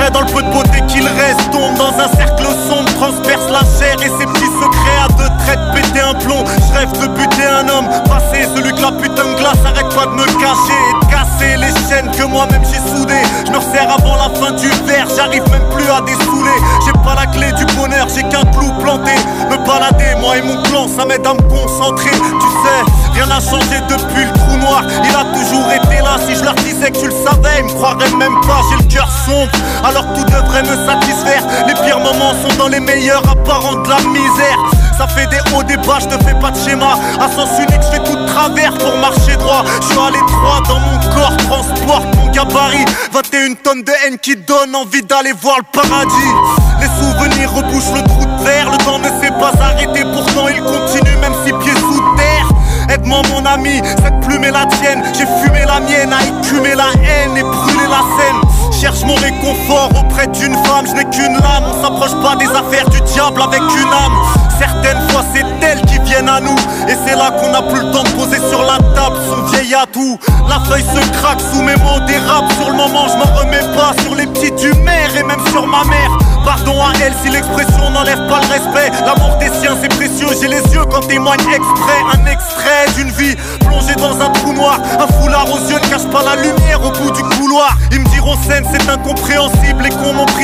Dans 0.09 0.21
le 0.21 0.25
peu 0.27 0.41
de 0.41 0.49
beauté 0.51 0.81
qu'il 0.87 1.07
reste. 1.07 1.51
Tombe 1.51 1.75
dans 1.77 1.93
un 1.99 2.07
cercle 2.15 2.45
sombre, 2.67 2.91
transperce 2.95 3.49
la 3.49 3.61
chair 3.79 3.95
Et 4.01 4.09
ses 4.19 4.25
petits 4.25 4.51
secrets 4.61 4.99
à 5.03 5.07
deux 5.09 5.29
traits 5.43 5.59
de 5.59 5.81
péter 5.81 6.01
un 6.01 6.13
plomb. 6.15 6.43
Je 6.45 6.77
rêve 6.77 6.91
de 6.93 7.07
buter 7.07 7.45
un 7.45 7.67
homme, 7.69 7.87
passer 8.05 8.47
celui 8.55 8.73
que 8.73 8.81
la 8.81 8.91
putain 8.91 9.25
de 9.25 9.35
glace 9.35 9.59
Arrête 9.65 9.93
pas 9.95 10.05
de 10.05 10.11
me 10.11 10.25
cacher 10.25 11.12
casser 11.13 11.57
les 11.57 11.73
chaînes 11.87 12.09
que 12.11 12.23
moi-même 12.23 12.63
j'ai 12.65 12.81
soudées. 12.89 13.23
Je 13.45 13.51
me 13.51 13.57
resserre 13.57 13.89
avant 13.91 14.15
la 14.15 14.29
fin 14.39 14.51
du 14.51 14.69
verre, 14.85 15.07
j'arrive 15.15 15.43
même 15.51 15.67
plus 15.69 15.89
à 15.89 16.01
dessouler. 16.01 16.57
J'ai 16.85 16.93
pas 17.03 17.15
la 17.15 17.27
clé 17.27 17.51
du 17.53 17.65
bonheur, 17.75 18.07
j'ai 18.13 18.23
qu'un 18.23 18.45
clou 18.51 18.71
planté. 18.81 19.13
Me 19.49 19.57
balader, 19.65 20.15
moi 20.19 20.37
et 20.37 20.41
mon 20.41 20.61
clan, 20.63 20.87
ça 20.87 21.05
m'aide 21.05 21.25
à 21.25 21.33
me 21.33 21.41
concentrer. 21.41 22.11
Tu 22.11 22.49
sais, 22.63 22.79
rien 23.13 23.27
n'a 23.27 23.39
changé 23.39 23.77
depuis 23.87 24.25
le 24.25 24.33
trou 24.33 24.57
noir. 24.57 24.83
Il 25.03 25.15
a 25.15 25.25
toujours 25.37 25.71
été 25.71 26.01
là, 26.01 26.17
si 26.25 26.35
je 26.35 26.43
leur 26.43 26.55
disais 26.55 26.89
que 26.91 26.99
tu 26.99 27.05
le 27.05 27.11
savais 27.25 27.59
Ils 27.59 27.65
me 27.65 27.69
croiraient 27.69 28.15
même 28.17 28.39
pas, 28.41 28.61
j'ai 28.69 28.83
le 28.83 28.89
cœur 28.89 29.09
sombre. 29.25 29.51
Alors 29.83 30.05
tout 30.13 30.25
devrait 30.25 30.63
me 30.63 30.75
satisfaire. 30.85 31.43
Les 31.67 31.73
pires 31.73 31.99
moments 31.99 32.33
sont 32.41 32.57
dans 32.57 32.67
les 32.67 32.79
meilleurs 32.79 33.23
apparents 33.29 33.75
de 33.75 33.89
la 33.89 34.01
misère. 34.01 34.57
Ça 34.97 35.07
fait 35.07 35.27
des 35.27 35.39
hauts, 35.51 35.63
des 35.63 35.77
bas, 35.77 35.97
je 35.99 36.05
te 36.05 36.23
fais 36.23 36.35
pas 36.35 36.51
de 36.51 36.57
schéma. 36.57 36.97
À 37.19 37.27
sens 37.27 37.49
unique, 37.57 37.81
je 37.81 37.97
fais 37.97 38.03
tout 38.03 38.15
de 38.15 38.25
travers 38.25 38.73
pour 38.77 38.95
marcher 38.97 39.35
droit. 39.37 39.63
Je 39.81 39.87
suis 39.87 39.99
à 39.99 40.11
l'étroit 40.11 40.61
dans 40.67 40.79
mon 40.79 41.02
corps, 41.13 41.35
transporte 41.37 42.15
mon 42.15 42.31
gabarit. 42.31 42.85
21 43.11 43.55
tonnes 43.55 43.83
de 43.83 43.91
haine 44.05 44.17
qui 44.17 44.35
donne 44.35 44.75
envie 44.75 45.03
d'aller 45.03 45.33
voir 45.33 45.57
le 45.57 45.65
paradis. 45.71 46.33
Les 46.79 46.87
souvenirs 46.87 47.53
rebouchent 47.53 47.93
le 47.93 48.03
trou 48.07 48.25
de 48.25 48.43
verre 48.43 48.71
Le 48.71 48.77
temps 48.83 48.99
ne 48.99 49.09
s'est 49.21 49.31
pas 49.39 49.53
arrêté, 49.61 50.03
pourtant 50.03 50.47
il 50.47 50.61
continue 50.61 51.17
même 51.21 51.33
si 51.45 51.53
pieds 51.53 51.79
sous 51.79 52.15
terre. 52.17 52.49
Aide-moi 52.89 53.21
mon 53.31 53.45
ami, 53.45 53.81
cette 54.03 54.19
plume 54.21 54.43
est 54.43 54.51
la 54.51 54.65
tienne. 54.65 55.03
J'ai 55.13 55.25
fumé 55.41 55.63
la 55.65 55.79
mienne, 55.79 56.11
à 56.11 56.21
écumer 56.23 56.75
la 56.75 56.91
haine 57.01 57.37
et 57.37 57.43
brûler 57.43 57.87
la 57.89 58.03
scène. 58.17 58.71
Cherche 58.79 59.03
mon 59.03 59.15
réconfort 59.15 59.89
auprès 59.97 60.27
d'une 60.27 60.55
femme, 60.65 60.85
je 60.85 60.93
n'ai 60.93 61.05
qu'une 61.05 61.33
lame. 61.33 61.63
On 61.71 61.81
s'approche 61.81 62.21
pas 62.21 62.35
des 62.35 62.49
affaires 62.49 62.89
du 62.89 62.99
diable 63.01 63.41
avec 63.41 63.61
une 63.61 63.93
âme. 63.93 64.13
Certaines 64.59 65.09
fois 65.09 65.23
c'est 65.33 65.45
elles 65.65 65.81
qui 65.81 65.99
viennent 65.99 66.29
à 66.29 66.39
nous. 66.39 66.55
Et 66.87 66.95
c'est 67.05 67.15
là 67.15 67.31
qu'on 67.31 67.51
n'a 67.51 67.61
plus 67.61 67.81
le 67.81 67.91
temps 67.91 68.03
de 68.03 68.09
poser 68.09 68.39
sur 68.49 68.61
la 68.61 68.77
table 68.95 69.17
son 69.29 69.43
vieil 69.51 69.73
atout. 69.73 70.19
La 70.47 70.59
feuille 70.65 70.83
se 70.83 71.09
craque 71.11 71.41
sous 71.41 71.61
mes 71.61 71.75
mots 71.77 71.99
dérapent 72.05 72.51
Sur 72.53 72.69
le 72.69 72.75
moment 72.75 73.07
je 73.07 73.17
m'en 73.17 73.39
remets 73.39 73.75
pas 73.75 73.93
Sur 74.03 74.15
les 74.15 74.27
petites 74.27 74.61
humeurs 74.61 75.15
et 75.17 75.23
même 75.23 75.45
sur 75.51 75.65
ma 75.65 75.83
mère. 75.85 76.11
Pardon 76.45 76.73
à 76.83 76.91
elle 77.01 77.13
si 77.23 77.29
l'expression 77.29 77.89
n'enlève 77.91 78.27
pas 78.27 78.41
le 78.41 78.47
respect. 78.51 78.91
L'amour 79.05 79.37
des 79.39 79.49
siens 79.61 79.77
c'est 79.81 79.93
précieux. 79.95 80.27
J'ai 80.39 80.47
les 80.47 80.61
yeux 80.73 80.85
quand 80.91 81.01
témoigne 81.07 81.39
exprès. 81.39 81.99
Un 82.13 82.25
extrait 82.25 82.85
d'une 82.95 83.11
vie 83.11 83.35
plongée 83.61 83.95
dans 83.95 84.19
un 84.19 84.29
trou 84.29 84.53
noir. 84.53 84.79
Un 84.99 85.07
foulard 85.07 85.47
aux 85.51 85.69
yeux 85.69 85.79
ne 85.79 85.87
cache 85.87 86.07
pas 86.11 86.23
la 86.23 86.35
lumière 86.35 86.83
au 86.83 86.91
bout 86.91 87.11
du 87.11 87.23
couloir. 87.37 87.77
Ils 87.91 87.99
me 87.99 88.09
diront 88.09 88.35
scène 88.47 88.65
c'est 88.71 88.89
incompréhensible. 88.89 89.83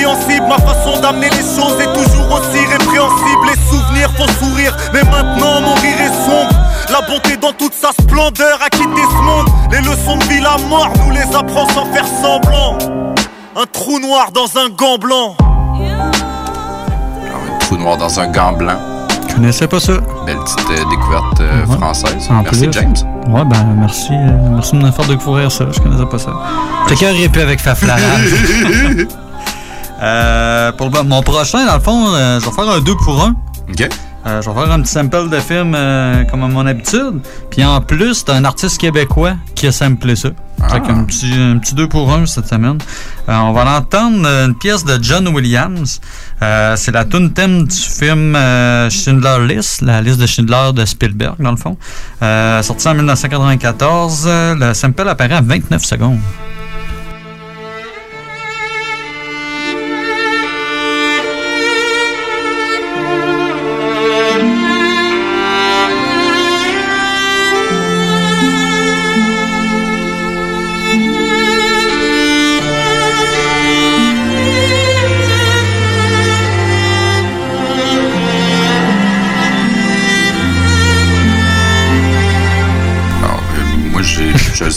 En 0.06 0.16
cible. 0.30 0.48
Ma 0.48 0.58
façon 0.58 0.98
d'amener 1.02 1.30
les 1.30 1.44
choses 1.44 1.76
est 1.82 1.92
toujours 1.94 2.32
aussi 2.32 2.66
répréhensible. 2.66 3.48
Les 3.48 3.60
souvenirs 3.70 3.99
font 4.10 4.28
sourire 4.40 4.76
Mais 4.94 5.04
maintenant 5.04 5.62
mon 5.62 5.74
rire 5.76 6.00
est 6.00 6.26
sombre 6.26 6.56
La 6.90 7.02
bonté 7.08 7.38
dans 7.38 7.54
toute 7.54 7.74
sa 7.74 7.90
splendeur 7.92 8.60
a 8.66 8.70
quitté 8.70 9.02
ce 9.02 9.24
monde 9.24 9.48
Les 9.72 9.80
leçons 9.80 10.18
de 10.18 10.24
vie 10.26 10.42
la 10.42 10.58
mort 10.68 10.92
nous 11.06 11.12
les 11.12 11.36
apprend 11.36 11.68
sans 11.70 11.86
faire 11.94 12.06
semblant 12.08 12.78
Un 13.56 13.66
trou 13.72 14.00
noir 14.00 14.32
dans 14.34 14.60
un 14.60 14.70
gant 14.70 14.98
blanc 14.98 15.36
Trou 17.62 17.78
noir 17.78 17.98
dans 17.98 18.20
un 18.20 18.28
gant 18.28 18.54
blanc. 18.54 18.74
Je 19.28 19.36
connaissais 19.36 19.68
pas 19.68 19.80
ça? 19.80 19.94
Belle 20.26 20.38
petite 20.40 20.70
euh, 20.72 20.90
découverte 20.90 21.40
euh, 21.42 21.66
Ouais. 21.68 21.78
française. 21.78 22.28
En 22.32 22.42
Merci, 22.42 22.62
plus. 22.68 22.74
James. 22.74 22.96
Ouais, 23.28 23.46
ben 23.46 23.76
merci. 23.80 24.12
euh, 24.12 24.32
merci 24.56 24.72
de 24.76 24.78
me 24.84 24.92
faire 24.92 25.06
découvrir 25.06 25.52
ça. 25.52 25.66
Je 25.72 25.80
connaissais 25.80 26.06
pas 26.08 26.18
ça. 26.18 26.32
T'es 26.88 26.96
cœur 26.96 27.14
plus 27.32 27.42
avec 27.42 27.60
Faflarage. 27.62 28.02
euh, 30.02 30.72
pour 30.72 30.90
le- 30.90 31.04
mon 31.04 31.22
prochain, 31.22 31.66
dans 31.66 31.76
le 31.76 31.80
fond, 31.80 32.08
euh, 32.14 32.40
je 32.40 32.46
vais 32.46 32.52
faire 32.52 32.70
un 32.70 32.80
2 32.80 32.96
pour 32.96 33.24
1. 33.24 33.36
OK. 33.70 33.90
Euh, 34.26 34.42
je 34.42 34.50
vais 34.50 34.56
faire 34.56 34.72
un 34.72 34.82
petit 34.82 34.92
sample 34.92 35.30
de 35.30 35.40
film 35.40 35.74
euh, 35.76 36.26
comme 36.26 36.44
à 36.44 36.48
mon 36.48 36.66
habitude. 36.66 37.22
Puis 37.50 37.64
en 37.64 37.80
plus, 37.80 38.16
c'est 38.16 38.32
un 38.32 38.44
artiste 38.44 38.80
québécois 38.80 39.36
qui 39.56 39.68
a 39.68 39.72
samplé 39.72 40.16
ça. 40.16 40.30
Fait 40.70 40.82
qu'un 40.82 41.06
petit, 41.06 41.34
un 41.34 41.58
petit 41.58 41.74
2 41.74 41.88
pour 41.88 42.12
1 42.12 42.26
cette 42.26 42.48
semaine. 42.48 42.78
Euh, 43.30 43.34
on 43.34 43.54
va 43.54 43.78
entendre 43.78 44.28
une 44.28 44.56
pièce 44.56 44.84
de 44.84 45.02
John 45.02 45.28
Williams. 45.30 46.02
C'est 46.42 46.92
la 46.92 47.06
tune 47.06 47.32
thème 47.32 47.64
du 47.64 47.76
film 47.76 48.34
Schindler 48.90 49.48
List, 49.48 49.82
la 49.82 50.02
liste 50.02 50.20
de 50.20 50.26
Schindler 50.26 50.72
de 50.74 50.84
Spielberg, 50.84 51.36
dans 51.40 51.52
le 51.52 51.58
fond. 51.58 51.78
Sorti 52.62 52.88
en 52.90 52.96
1994. 52.96 54.26
Euh, 54.28 54.56
Le 54.56 54.74
sample 54.74 55.08
apparaît 55.08 55.36
à 55.36 55.42
29 55.42 55.84
secondes. 55.84 56.20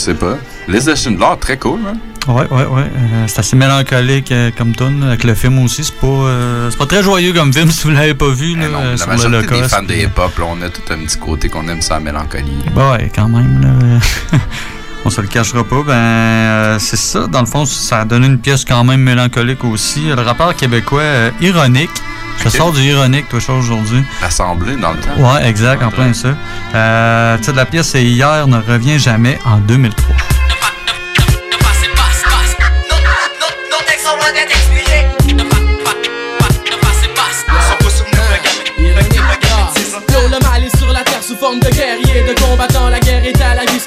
Sais 0.03 0.15
pas. 0.15 0.37
De 0.69 0.95
Schindler, 0.95 1.27
très 1.41 1.57
cool, 1.59 1.81
hein? 1.87 1.97
Ouais, 2.29 2.47
ouais, 2.51 2.67
ouais. 2.67 2.83
Euh, 2.83 3.25
c'est 3.27 3.41
assez 3.41 3.57
mélancolique 3.57 4.31
euh, 4.31 4.51
comme 4.57 4.75
tune. 4.77 5.03
Avec 5.03 5.25
le 5.25 5.35
film 5.35 5.59
aussi, 5.59 5.83
c'est 5.83 5.95
pas, 5.97 6.07
euh, 6.07 6.71
c'est 6.71 6.79
pas 6.79 6.87
très 6.87 7.03
joyeux 7.03 7.33
comme 7.33 7.53
film 7.53 7.71
si 7.73 7.83
vous 7.85 7.91
l'avez 7.91 8.15
pas 8.15 8.29
vu. 8.29 8.55
Là, 8.57 8.67
euh, 8.67 8.91
La 8.93 8.97
sur 8.97 9.09
majorité 9.09 9.31
des 9.41 9.47
l'Holocauste. 9.49 9.75
fans 9.75 9.83
de 9.83 9.95
hip-hop, 9.95 10.38
là, 10.38 10.45
on 10.49 10.62
a 10.62 10.69
tout 10.69 10.83
un 10.91 10.99
petit 10.99 11.19
côté 11.19 11.49
qu'on 11.49 11.67
aime 11.69 11.83
ça, 11.83 11.95
la 11.95 12.01
mélancolie. 12.01 12.53
Bah 12.75 12.93
ouais, 12.93 13.11
quand 13.15 13.29
même. 13.29 13.61
Là. 13.61 14.38
On 15.05 15.11
se 15.11 15.21
le 15.21 15.27
cachera 15.27 15.65
pas. 15.65 15.83
Ben, 15.85 16.79
c'est 16.79 16.97
ça. 16.97 17.27
Dans 17.27 17.41
le 17.41 17.47
fond, 17.47 17.65
ça 17.67 18.03
a 18.03 18.05
donné 18.05 18.29
une 18.29 18.38
pièce 18.38 18.65
quand 18.65 18.85
même 18.85 19.01
mélancolique 19.01 19.65
aussi. 19.65 20.05
Le 20.07 20.23
rappeur 20.23 20.55
québécois 20.55 21.03
Ironique. 21.41 21.91
Je 22.38 22.49
Ok. 22.49 22.55
sors 22.57 22.73
du 22.73 22.81
Ironique, 22.83 23.29
toi, 23.29 23.38
chose 23.40 23.64
aujourd'hui. 23.64 24.03
L'Assemblée, 24.21 24.77
dans 24.77 24.92
le 24.92 24.99
temps. 25.01 25.16
Ouais, 25.16 25.47
exact, 25.49 25.83
en 25.83 25.90
plein 25.90 26.12
ça. 26.12 26.29
Euh, 26.75 27.38
tu 27.38 27.45
sais, 27.45 27.53
la 27.53 27.64
pièce, 27.66 27.88
c'est 27.88 28.03
Hier 28.03 28.47
ne 28.49 28.57
revient 28.59 28.99
jamais 28.99 29.38
en 29.45 29.59
2003. 29.59 30.16
Nos 33.71 33.85
textes 33.87 34.07
sont 34.07 34.16
loin 34.16 34.33
d'être 34.33 34.51
expirés. 34.51 35.07
Ne 35.35 35.42
pas, 35.45 35.57
pas, 35.85 35.92
pas, 36.40 36.49
ne 36.71 36.77
passe 36.81 37.05
et 37.05 37.09
passe. 37.14 37.45
Sans 37.81 37.90
souvenir 37.90 38.23
Yo, 40.12 40.29
le 40.29 40.38
mal 40.47 40.64
est 40.64 40.77
sur 40.77 40.92
la 40.92 41.03
terre 41.05 41.23
sous 41.23 41.37
forme 41.37 41.61
de 41.61 41.68
guerrier, 41.71 42.23
de 42.29 42.35
combattant. 42.40 42.88
La 42.88 42.99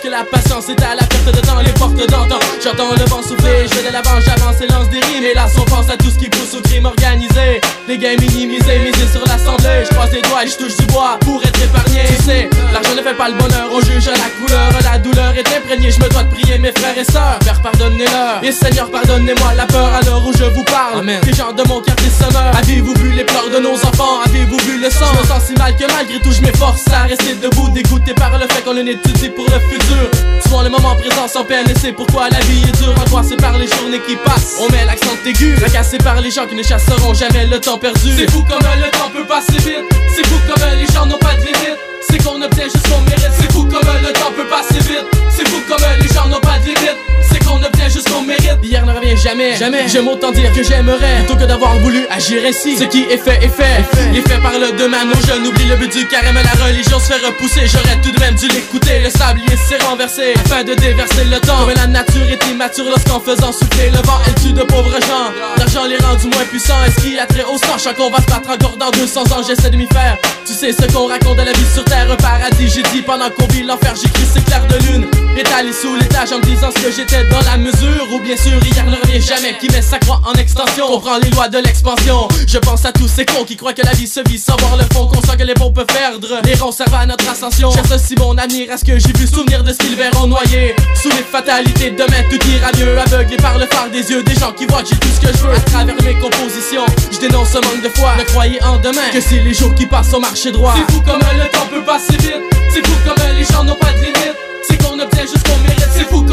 que 0.05 0.11
la 0.11 0.23
patience 0.23 0.69
est 0.69 0.81
à 0.83 0.93
la 0.93 1.03
perte 1.03 1.35
de 1.35 1.41
temps, 1.41 1.59
les 1.65 1.71
portes 1.73 1.95
d'antan. 1.95 2.39
J'entends 2.63 2.91
le 2.91 3.05
vent 3.05 3.23
souffler, 3.23 3.65
je 3.69 3.75
vais 3.75 3.89
de 3.89 3.93
l'avant, 3.93 4.19
j'avance 4.21 4.61
et 4.61 4.67
lance 4.67 4.89
des 4.89 4.99
rimes. 4.99 5.23
Et 5.23 5.33
là, 5.33 5.47
on 5.57 5.65
pense 5.65 5.89
à 5.89 5.97
tout 5.97 6.09
ce 6.09 6.17
qui 6.19 6.29
pousse 6.29 6.53
au 6.53 6.61
crime 6.61 6.85
organisé. 6.85 7.61
Les 7.87 7.97
gains 7.97 8.15
minimisés, 8.19 8.79
misés 8.79 9.09
sur 9.11 9.25
l'assemblée. 9.25 9.81
Je 9.83 9.89
croise 9.93 10.11
les 10.11 10.21
doigts 10.21 10.43
et 10.43 10.47
je 10.47 10.57
touche 10.57 10.77
du 10.77 10.85
bois 10.87 11.17
pour 11.21 11.41
être 11.43 11.61
épargné. 11.63 12.01
Tu 12.07 12.23
sais, 12.23 12.49
l'argent 12.71 12.95
ne 12.95 13.01
fait 13.01 13.15
pas 13.15 13.29
le 13.29 13.35
bonheur, 13.35 13.67
on 13.71 13.81
juge 13.81 14.05
la 14.05 14.29
couleur. 14.37 14.69
La 14.83 14.99
douleur 14.99 15.33
est 15.35 15.47
imprégnée, 15.57 15.91
je 15.91 15.99
me 15.99 16.09
dois 16.09 16.23
de 16.23 16.31
prier 16.35 16.57
mes 16.59 16.71
frères 16.71 16.97
et 16.97 17.05
sœurs. 17.11 17.39
Père, 17.39 17.61
pardonnez-leur. 17.61 18.43
Et 18.43 18.51
Seigneur, 18.51 18.91
pardonnez-moi 18.91 19.53
la 19.55 19.65
peur 19.65 19.91
à 19.93 20.01
l'heure 20.01 20.25
où 20.25 20.33
je 20.33 20.45
vous 20.45 20.63
parle. 20.65 21.05
Les 21.25 21.33
gens 21.33 21.51
de 21.51 21.63
mon 21.67 21.81
quartier 21.81 22.09
sonneur. 22.09 22.51
Avez-vous 22.57 22.93
vu 23.01 23.11
les 23.11 23.23
pleurs 23.23 23.49
de 23.49 23.59
nos 23.59 23.73
enfants? 23.73 24.21
Avez-vous 24.25 24.59
vu 24.59 24.79
le 24.79 24.89
sang? 24.89 25.05
Je 25.13 25.19
me 25.19 25.25
sens 25.25 25.43
si 25.47 25.53
mal 25.53 25.75
que 25.75 25.85
malgré 25.91 26.19
tout, 26.19 26.31
je 26.31 26.41
m'efforce 26.41 26.83
à 26.93 27.03
rester 27.03 27.33
debout, 27.41 27.69
dégoûté 27.69 28.13
par 28.13 28.37
le 28.37 28.45
fait 28.51 28.61
qu'on 28.63 28.77
en 28.77 28.85
étudie 28.85 29.29
pour 29.29 29.45
le 29.45 29.59
futur. 29.69 29.94
Souvent 30.43 30.61
le 30.61 30.69
moment 30.69 30.95
présent 30.95 31.27
sans 31.27 31.43
peine, 31.43 31.65
c'est 31.81 31.91
pourquoi 31.91 32.29
la 32.29 32.39
vie 32.41 32.61
est 32.67 32.77
dure? 32.77 32.93
Angoissé 33.05 33.35
par 33.35 33.57
les 33.57 33.67
journées 33.67 34.01
qui 34.07 34.15
passent. 34.17 34.55
On 34.59 34.71
met 34.71 34.85
l'accent 34.85 35.15
aigu, 35.25 35.55
fracassé 35.57 35.97
par 35.97 36.21
les 36.21 36.31
gens 36.31 36.45
qui 36.47 36.55
ne 36.55 36.63
chasseront 36.63 37.13
jamais 37.13 37.45
le 37.47 37.59
temps 37.59 37.77
perdu. 37.77 38.11
C'est 38.17 38.29
fou 38.31 38.43
comme 38.43 38.59
le 38.59 38.89
temps 38.91 39.09
peut 39.13 39.25
passer 39.25 39.57
vite. 39.57 39.85
C'est 40.15 40.25
fou 40.27 40.35
comme 40.47 40.63
les 40.77 40.93
gens 40.93 41.05
n'ont 41.05 41.17
pas 41.19 41.35
de 41.35 41.41
limite. 41.41 41.77
C'est 42.09 42.23
qu'on 42.23 42.41
obtient 42.41 42.65
juste 42.65 42.87
qu'on 42.89 43.01
mérite. 43.01 43.31
C'est 43.39 43.51
fou 43.51 43.63
comme 43.63 43.89
le 44.01 44.13
temps 44.13 44.31
peut 44.35 44.47
passer 44.47 44.79
vite. 44.79 45.05
C'est 45.29 45.47
fou 45.47 45.61
comme 45.67 45.85
les 45.99 46.13
gens 46.13 46.27
n'ont 46.27 46.39
pas 46.39 46.59
de 46.59 46.65
limite. 46.65 46.97
Qu'on 47.45 47.61
obtient 47.63 47.89
juste 47.89 48.09
qu'on 48.09 48.21
mérite. 48.21 48.57
Hier 48.63 48.85
ne 48.85 48.93
revient 48.93 49.17
jamais. 49.17 49.55
Jamais. 49.55 49.87
J'aime 49.87 50.07
autant 50.07 50.31
dire 50.31 50.51
que 50.53 50.63
j'aimerais. 50.63 51.17
Plutôt 51.19 51.35
que 51.35 51.45
d'avoir 51.45 51.77
voulu 51.79 52.05
agir 52.09 52.41
ainsi. 52.47 52.77
Ce 52.77 52.83
qui 52.85 53.03
est 53.03 53.17
fait 53.17 53.43
est 53.43 53.49
fait. 53.49 53.83
Les 54.13 54.21
faits 54.21 54.41
parlent 54.41 54.75
d'eux-mêmes. 54.77 55.09
Nos 55.09 55.27
jeunes 55.27 55.45
oublient 55.45 55.67
le 55.67 55.75
but 55.75 55.91
du 55.91 56.07
carême. 56.07 56.35
La 56.35 56.65
religion 56.65 56.99
se 56.99 57.13
fait 57.13 57.25
repousser. 57.25 57.67
J'aurais 57.67 57.99
tout 58.01 58.11
de 58.11 58.19
même 58.19 58.35
dû 58.35 58.47
l'écouter. 58.47 58.99
Le 59.03 59.09
sablier 59.09 59.55
s'est 59.67 59.77
renversé. 59.85 60.33
Afin 60.45 60.63
de 60.63 60.73
déverser 60.73 61.25
le 61.25 61.39
temps. 61.39 61.65
Mais 61.67 61.75
la 61.75 61.87
nature 61.87 62.27
est 62.29 62.51
immature 62.51 62.85
lorsqu'en 62.85 63.19
faisant 63.19 63.51
souffler 63.51 63.89
le 63.89 64.01
vent, 64.07 64.19
elle 64.27 64.35
tue 64.41 64.53
de 64.53 64.63
pauvres 64.63 64.99
gens. 65.01 65.31
L'argent 65.57 65.85
les 65.85 65.97
rend 65.97 66.15
du 66.15 66.27
moins 66.27 66.45
puissants. 66.49 66.83
Est-ce 66.85 67.01
qu'il 67.01 67.13
y 67.13 67.19
a 67.19 67.25
très 67.25 67.43
haut 67.43 67.57
sang? 67.57 67.77
Chaque 67.77 67.99
on 67.99 68.09
va 68.09 68.17
se 68.17 68.25
battre 68.25 68.49
encore 68.49 68.77
dans 68.77 68.91
200 68.91 69.21
ans. 69.21 69.43
J'essaie 69.47 69.69
de 69.69 69.77
m'y 69.77 69.87
faire. 69.87 70.17
Tu 70.45 70.53
sais 70.53 70.71
ce 70.73 70.85
qu'on 70.93 71.07
raconte 71.07 71.37
de 71.37 71.43
la 71.43 71.53
vie 71.53 71.73
sur 71.73 71.83
terre. 71.85 72.07
Un 72.11 72.15
paradis, 72.15 72.69
j'ai 72.73 72.83
dit 72.93 73.01
pendant 73.01 73.29
qu'on 73.29 73.47
vit 73.47 73.63
l'enfer. 73.63 73.93
J'écris 73.95 74.27
c'est 74.33 74.43
clair 74.45 74.65
de 74.67 74.77
lune. 74.87 75.07
Étalé 75.37 75.73
sous 75.73 75.95
l'étage 75.95 76.31
en 76.31 76.37
me 76.37 76.43
disant 76.43 76.69
ce 76.75 76.81
que 76.81 76.91
j'étais 76.91 77.23
dans 77.35 77.49
la 77.49 77.57
mesure. 77.57 78.07
Ou 78.13 78.19
bien 78.19 78.37
sûr, 78.37 78.53
hier 78.63 78.85
ne 78.85 78.95
revient 78.95 79.21
jamais. 79.21 79.57
Qui 79.59 79.67
met 79.69 79.81
sa 79.81 79.99
croix 79.99 80.21
en 80.25 80.33
extension. 80.33 80.87
Comprend 80.87 81.17
les 81.17 81.29
lois 81.31 81.49
de 81.49 81.57
l'expansion. 81.57 82.27
Je 82.47 82.57
pense 82.57 82.85
à 82.85 82.91
tous 82.91 83.07
ces 83.07 83.25
cons 83.25 83.43
qui 83.43 83.55
croient 83.55 83.73
que 83.73 83.81
la 83.81 83.91
vie 83.91 84.07
se 84.07 84.21
vit 84.27 84.39
sans 84.39 84.55
voir 84.57 84.77
le 84.77 84.83
fond. 84.93 85.07
Qu'on 85.07 85.21
sent 85.21 85.37
que 85.37 85.43
les 85.43 85.53
bons 85.53 85.71
peuvent 85.71 85.85
perdre. 85.85 86.41
Les 86.45 86.55
ronds 86.55 86.71
servent 86.71 86.93
à 86.93 87.05
notre 87.05 87.27
ascension. 87.29 87.71
J'associe 87.71 88.17
mon 88.19 88.37
avenir 88.37 88.71
à 88.71 88.77
ce 88.77 88.85
que 88.85 88.97
j'ai 88.99 89.13
vu. 89.13 89.27
Souvenir 89.27 89.63
de 89.63 89.73
ce 89.73 89.77
qu'ils 89.77 89.95
verront 89.95 90.27
noyé. 90.27 90.75
Sous 91.01 91.09
les 91.09 91.23
fatalités 91.23 91.91
de 91.91 91.97
demain, 91.97 92.23
tout 92.29 92.39
ira 92.47 92.71
mieux. 92.77 92.97
Aveuglé 92.97 93.37
par 93.37 93.57
le 93.57 93.65
phare 93.65 93.89
des 93.89 94.09
yeux. 94.09 94.23
Des 94.23 94.35
gens 94.35 94.53
qui 94.53 94.65
voient 94.65 94.83
que 94.83 94.89
j'ai 94.89 94.97
tout 94.97 95.09
ce 95.09 95.27
que 95.27 95.37
je 95.37 95.43
veux. 95.43 95.53
À 95.53 95.59
travers 95.59 95.95
mes 96.03 96.15
compositions, 96.15 96.85
je 97.11 97.19
dénonce 97.19 97.49
ce 97.49 97.57
manque 97.57 97.83
de 97.83 97.89
foi. 97.89 98.15
Ne 98.17 98.23
croyez 98.23 98.63
en 98.63 98.77
demain 98.77 99.09
que 99.11 99.19
c'est 99.19 99.39
les 99.39 99.53
jours 99.53 99.73
qui 99.75 99.85
passent 99.85 100.13
au 100.13 100.19
marché 100.19 100.51
droit. 100.51 100.75
C'est 100.75 100.93
fou 100.93 101.01
comme 101.01 101.19
le 101.19 101.49
temps 101.51 101.67
peut 101.69 101.83
passer 101.83 102.17
vite. 102.17 102.41
C'est 102.71 102.85
fou 102.85 102.93
comme 103.05 103.23
les 103.37 103.43
gens 103.43 103.63
n'ont 103.63 103.75
pas 103.75 103.91
de 103.91 103.99
limite. 103.99 104.35
C'est 104.67 104.77
qu'on 104.77 104.99
obtient 104.99 105.23
juste 105.23 105.47
qu'on 105.47 105.57
mérite. 105.59 105.89
C'est 105.91 106.07
fou 106.09 106.24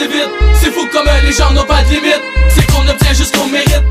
vite. 0.00 0.30
C'est 0.60 0.70
fou 0.72 0.86
comme 0.92 1.06
les 1.24 1.32
gens 1.32 1.50
n'ont 1.52 1.64
pas 1.64 1.82
de 1.82 1.90
limite. 1.90 2.20
C'est 2.50 2.66
qu'on 2.70 2.86
obtient 2.88 3.12
juste 3.12 3.36
qu'on 3.36 3.46
mérite. 3.46 3.82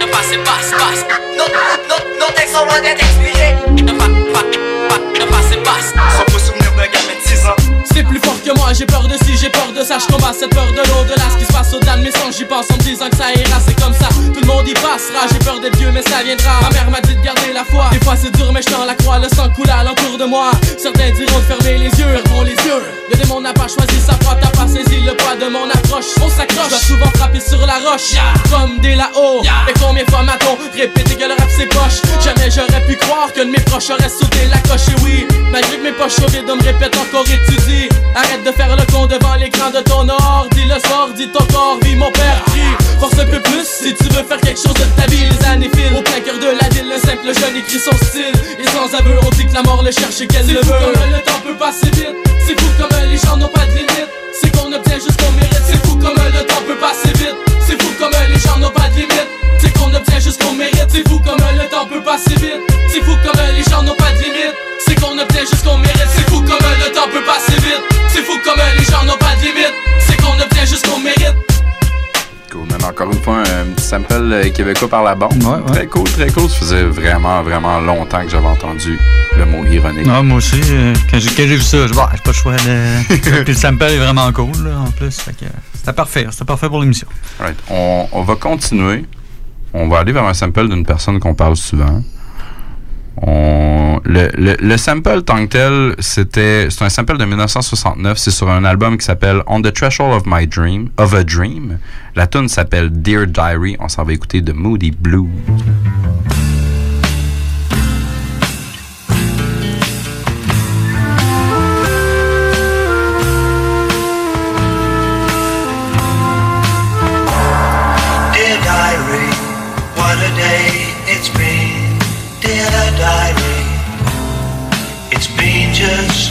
Ne 0.00 0.06
passe 0.06 0.32
et 0.32 0.38
passe, 0.38 0.70
passe. 0.72 1.04
Nos, 1.36 1.44
nos, 1.88 2.26
nos 2.26 2.32
textes 2.34 2.54
sont 2.54 2.64
loin 2.64 2.80
d'être 2.80 3.00
expirés. 3.00 3.54
Ne 3.82 3.92
pas, 3.92 4.08
pas, 4.32 4.44
pas, 4.88 4.98
ne 5.20 5.24
passe 5.30 5.56
passe. 5.64 5.94
Sans 6.16 6.32
vos 6.32 6.38
souvenirs 6.38 6.67
d'un 6.78 6.86
gamin 6.86 7.18
de 7.18 7.28
6 7.28 7.46
ans. 7.46 7.56
C'est 7.92 8.04
plus 8.04 8.20
fort 8.20 8.38
que 8.40 8.52
moi, 8.56 8.72
j'ai 8.72 8.86
peur 8.86 9.08
de 9.08 9.16
ci, 9.24 9.36
j'ai 9.36 9.50
peur 9.50 9.72
de 9.76 9.82
ça, 9.82 9.98
je 9.98 10.06
combat 10.06 10.32
cette 10.32 10.54
peur 10.54 10.70
de 10.70 10.82
l'au-delà. 10.88 11.26
Ce 11.32 11.38
qui 11.38 11.44
se 11.44 11.52
passe 11.52 11.74
au-delà 11.74 11.96
de 11.96 12.02
mes 12.02 12.12
sens, 12.12 12.36
j'y 12.38 12.44
pense 12.44 12.70
en 12.70 12.76
me 12.76 12.82
disant 12.82 13.10
que 13.10 13.16
ça 13.16 13.32
ira, 13.34 13.58
c'est 13.66 13.78
comme 13.82 13.94
ça. 13.94 14.08
Tout 14.32 14.40
le 14.40 14.46
monde 14.46 14.68
y 14.68 14.74
passera, 14.74 15.26
j'ai 15.32 15.38
peur 15.40 15.58
d'être 15.60 15.76
vieux, 15.76 15.90
mais 15.90 16.02
ça 16.02 16.22
viendra. 16.22 16.60
Ma 16.62 16.70
mère 16.70 16.90
m'a 16.90 17.00
dit 17.00 17.16
de 17.16 17.20
garder 17.20 17.52
la 17.52 17.64
foi. 17.64 17.90
Des 17.90 17.98
fois 18.00 18.14
c'est 18.14 18.30
dur, 18.36 18.52
mais 18.52 18.62
je 18.62 18.70
tends 18.72 18.84
la 18.84 18.94
croix, 18.94 19.18
le 19.18 19.28
sang 19.34 19.50
coule 19.50 19.70
alentour 19.70 20.16
de 20.18 20.24
moi. 20.24 20.52
Certains 20.78 21.10
diront 21.10 21.38
de 21.38 21.44
fermer 21.50 21.78
les 21.78 21.90
yeux, 21.98 22.06
fermons 22.22 22.42
les 22.42 22.54
yeux. 22.62 22.82
Le 23.10 23.16
démon 23.16 23.40
n'a 23.40 23.52
pas 23.52 23.66
choisi 23.66 23.98
sa 24.06 24.14
proie, 24.14 24.36
t'as 24.40 24.50
pas 24.50 24.68
saisi 24.68 25.00
le 25.00 25.16
poids 25.16 25.34
de 25.34 25.50
mon 25.50 25.68
approche. 25.68 26.14
On 26.22 26.28
s'accroche, 26.28 26.66
je 26.66 26.70
dois 26.70 26.78
souvent 26.78 27.10
frapper 27.16 27.40
sur 27.40 27.64
la 27.66 27.78
roche. 27.82 28.14
Comme 28.50 28.78
des 28.78 28.94
là-haut. 28.94 29.42
Et 29.68 29.74
combien 29.80 30.04
de 30.04 30.10
fois 30.10 30.22
m'a-t-on 30.22 30.56
répété 30.78 31.16
que 31.16 31.24
le 31.24 31.34
rap 31.34 31.48
c'est 31.50 31.66
poche? 31.66 31.98
Jamais 32.22 32.50
j'aurais 32.50 32.84
pu 32.86 32.94
croire 32.96 33.32
que 33.32 33.40
de 33.40 33.50
mes 33.50 33.60
proches 33.66 33.90
auraient 33.90 34.08
sauté 34.08 34.46
la 34.46 34.58
coche. 34.68 34.86
Et 34.88 35.02
oui, 35.02 35.26
malgré 35.50 35.78
que 35.78 35.82
mes 35.82 35.92
poches 35.92 36.18
au 36.22 36.30
vide, 36.30 36.48
répète 36.68 36.96
encore 36.96 37.24
étudie. 37.24 37.88
Arrête 38.14 38.44
de 38.44 38.52
faire 38.52 38.74
le 38.76 38.84
con 38.92 39.06
devant 39.06 39.34
l'écran 39.34 39.70
de 39.70 39.80
ton 39.80 40.08
ordi 40.08 40.64
le 40.64 40.78
soir, 40.86 41.08
dis 41.16 41.28
ton 41.28 41.44
corps, 41.52 41.78
vie 41.82 41.96
mon 41.96 42.10
père 42.12 42.42
crie. 42.46 42.74
Force 43.00 43.18
un 43.18 43.26
peu 43.26 43.40
plus 43.40 43.64
si 43.64 43.94
tu 43.94 44.04
veux 44.14 44.24
faire 44.24 44.40
quelque 44.40 44.60
chose 44.60 44.74
de 44.74 44.86
ta 45.00 45.06
vie, 45.08 45.24
les 45.24 45.46
années 45.46 45.70
filent. 45.74 45.96
Au 45.96 46.02
plein 46.02 46.20
cœur 46.20 46.38
de 46.38 46.50
la 46.60 46.68
ville, 46.70 46.88
le 46.88 46.98
simple 46.98 47.32
jeune 47.38 47.56
écrit 47.56 47.78
son 47.78 47.96
style. 48.04 48.36
Et 48.58 48.68
sans 48.68 48.92
aveu, 48.98 49.16
on 49.24 49.30
dit 49.30 49.46
que 49.46 49.54
la 49.54 49.62
mort 49.62 49.82
le 49.82 49.90
cherche 49.90 50.20
et 50.20 50.26
qu'elle 50.26 50.46
le 50.46 50.60
veut. 50.60 50.82
Comme 50.94 51.10
le 51.10 51.22
temps 51.22 51.40
peut 51.44 51.56
passer 51.56 51.90
vite, 51.92 52.16
c'est 52.46 52.58
fou 52.60 52.68
comme 52.78 52.96
les 53.10 53.18
gens 53.18 53.36
n'ont 53.36 53.48
pas 53.48 53.64
de 53.66 53.72
limite. 53.72 54.08
C'est 54.40 54.50
qu'on 54.50 54.72
obtient 54.72 54.98
juste 54.98 55.20
qu'on 55.20 55.32
mérite, 55.32 55.62
c'est 55.66 55.80
fou 55.86 55.96
comme 55.96 56.16
le 56.16 56.42
temps 56.46 56.62
peut 56.66 56.76
passer 56.76 57.12
vite. 57.16 57.36
C'est 57.66 57.80
fou 57.80 57.88
comme 57.98 58.12
les 58.12 58.40
gens 58.40 58.58
n'ont 58.58 58.70
pas 58.70 58.88
de 58.88 58.96
limite. 58.96 59.28
C'est 59.60 59.72
qu'on 59.72 59.92
obtient 59.94 60.20
juste 60.20 60.42
qu'on 60.42 60.52
mérite, 60.52 60.88
c'est 60.92 61.06
fou 61.08 61.18
comme 61.20 61.38
le 61.38 61.66
temps 61.68 61.86
peut 61.86 62.02
passer 62.02 62.34
vite. 62.36 62.60
C'est 62.92 63.02
fou 63.02 63.14
comme 63.24 63.40
les 63.56 63.64
gens 63.70 63.82
n'ont 63.82 63.97
Encore 72.88 73.12
une 73.12 73.20
fois, 73.20 73.42
un 73.42 73.72
petit 73.74 73.84
sample 73.84 74.14
euh, 74.14 74.48
québécois 74.50 74.88
par 74.88 75.02
la 75.04 75.14
bande. 75.14 75.44
Très 75.66 75.86
cool, 75.86 76.04
très 76.04 76.30
cool. 76.30 76.48
Ça 76.48 76.56
faisait 76.56 76.84
vraiment, 76.84 77.42
vraiment 77.42 77.80
longtemps 77.80 78.22
que 78.22 78.30
j'avais 78.30 78.46
entendu 78.46 78.98
le 79.36 79.44
mot 79.44 79.62
ironique. 79.66 80.06
Non, 80.06 80.22
moi 80.22 80.38
aussi, 80.38 80.60
euh, 80.70 80.94
quand 81.10 81.18
j'ai 81.18 81.46
vu 81.46 81.60
ça, 81.60 81.86
je 81.86 81.92
j'ai 81.92 81.94
pas 81.94 82.10
le 82.26 82.32
choix 82.32 82.56
de. 82.56 83.18
Puis 83.44 83.44
le 83.46 83.54
sample 83.54 83.84
est 83.84 83.98
vraiment 83.98 84.32
cool, 84.32 84.64
là, 84.64 84.78
en 84.86 84.90
plus. 84.90 85.18
Euh, 85.28 85.32
c'était 85.74 85.92
parfait, 85.92 86.26
c'était 86.30 86.46
parfait 86.46 86.68
pour 86.68 86.80
l'émission. 86.80 87.06
Right. 87.38 87.58
On, 87.70 88.08
on 88.10 88.22
va 88.22 88.36
continuer. 88.36 89.04
On 89.74 89.88
va 89.88 89.98
aller 89.98 90.12
vers 90.12 90.24
un 90.24 90.34
sample 90.34 90.68
d'une 90.68 90.86
personne 90.86 91.20
qu'on 91.20 91.34
parle 91.34 91.56
souvent. 91.56 92.02
Le, 93.24 94.30
le, 94.36 94.56
le 94.60 94.76
sample 94.76 95.22
tant 95.22 95.46
que 95.46 95.50
tel, 95.50 95.94
c'était 95.98 96.68
c'est 96.70 96.84
un 96.84 96.88
sample 96.88 97.18
de 97.18 97.24
1969. 97.24 98.16
C'est 98.16 98.30
sur 98.30 98.48
un 98.50 98.64
album 98.64 98.96
qui 98.96 99.04
s'appelle 99.04 99.42
On 99.46 99.60
the 99.60 99.72
Threshold 99.72 100.12
of 100.12 100.22
My 100.26 100.46
Dream, 100.46 100.90
of 100.96 101.14
a 101.14 101.24
Dream. 101.24 101.78
La 102.14 102.26
tune 102.26 102.48
s'appelle 102.48 102.90
Dear 102.90 103.26
Diary. 103.26 103.76
On 103.80 103.88
s'en 103.88 104.04
va 104.04 104.12
écouter 104.12 104.40
de 104.40 104.52
Moody 104.52 104.90
Blue. 104.92 105.28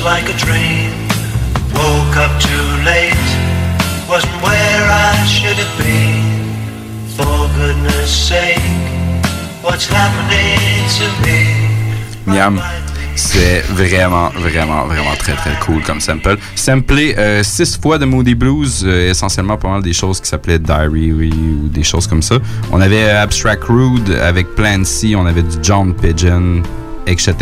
Like 0.08 0.30
a 0.30 0.38
dream. 0.38 0.92
Woke 1.76 2.16
up 2.16 2.32
too 2.40 2.68
late, 2.88 3.28
wasn't 4.08 4.38
where 4.42 4.84
I 4.90 5.14
should 5.28 5.58
have 5.64 5.76
been. 5.78 6.24
For 7.18 7.38
goodness 7.60 8.10
sake, 8.30 8.64
what's 9.62 9.86
happening 9.86 10.88
to 10.98 11.06
me? 11.24 11.40
Miam. 12.26 12.62
C'est 13.16 13.62
vraiment, 13.62 14.30
vraiment, 14.30 14.86
vraiment 14.86 15.16
très, 15.18 15.34
très 15.34 15.58
cool 15.66 15.82
comme 15.82 16.00
sample. 16.00 16.38
Samplé 16.56 17.16
euh, 17.18 17.42
six 17.44 17.76
fois 17.76 17.98
de 17.98 18.06
Moody 18.06 18.36
Blues, 18.36 18.84
euh, 18.86 19.10
essentiellement 19.10 19.58
pas 19.58 19.70
mal 19.70 19.82
des 19.82 19.92
choses 19.92 20.22
qui 20.22 20.30
s'appelaient 20.30 20.60
Diary 20.60 21.12
ou 21.12 21.68
des 21.68 21.84
choses 21.84 22.06
comme 22.06 22.22
ça. 22.22 22.36
On 22.72 22.80
avait 22.80 23.10
Abstract 23.10 23.64
Rude 23.64 24.12
avec 24.22 24.54
Plan 24.56 24.84
C, 24.86 25.16
on 25.16 25.26
avait 25.26 25.42
du 25.42 25.58
John 25.64 25.96
Pigeon, 25.96 26.62
etc. 27.08 27.34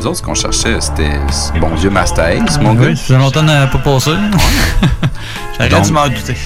Nous 0.00 0.06
autres, 0.06 0.16
ce 0.18 0.22
qu'on 0.22 0.34
cherchait, 0.34 0.80
c'était 0.80 1.12
ce 1.30 1.52
bon 1.60 1.68
vieux 1.76 1.90
Master 1.90 2.24
Ace, 2.26 2.58
mon 2.60 2.74
gars. 2.74 2.88
Oui, 2.88 2.96
ça 2.96 3.02
fait 3.04 3.18
longtemps 3.18 3.40
qu'on 3.40 3.46
n'a 3.46 3.66
pas 3.68 3.78
passé. 3.78 4.10
J'aurais 5.56 5.68
Donc- 5.68 5.84
dû 5.84 5.92
m'en 5.92 6.08
douter. 6.08 6.36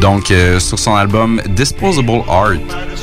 Donc, 0.00 0.30
euh, 0.30 0.58
sur 0.60 0.78
son 0.78 0.94
album 0.96 1.40
Disposable 1.48 2.22
Art 2.28 2.58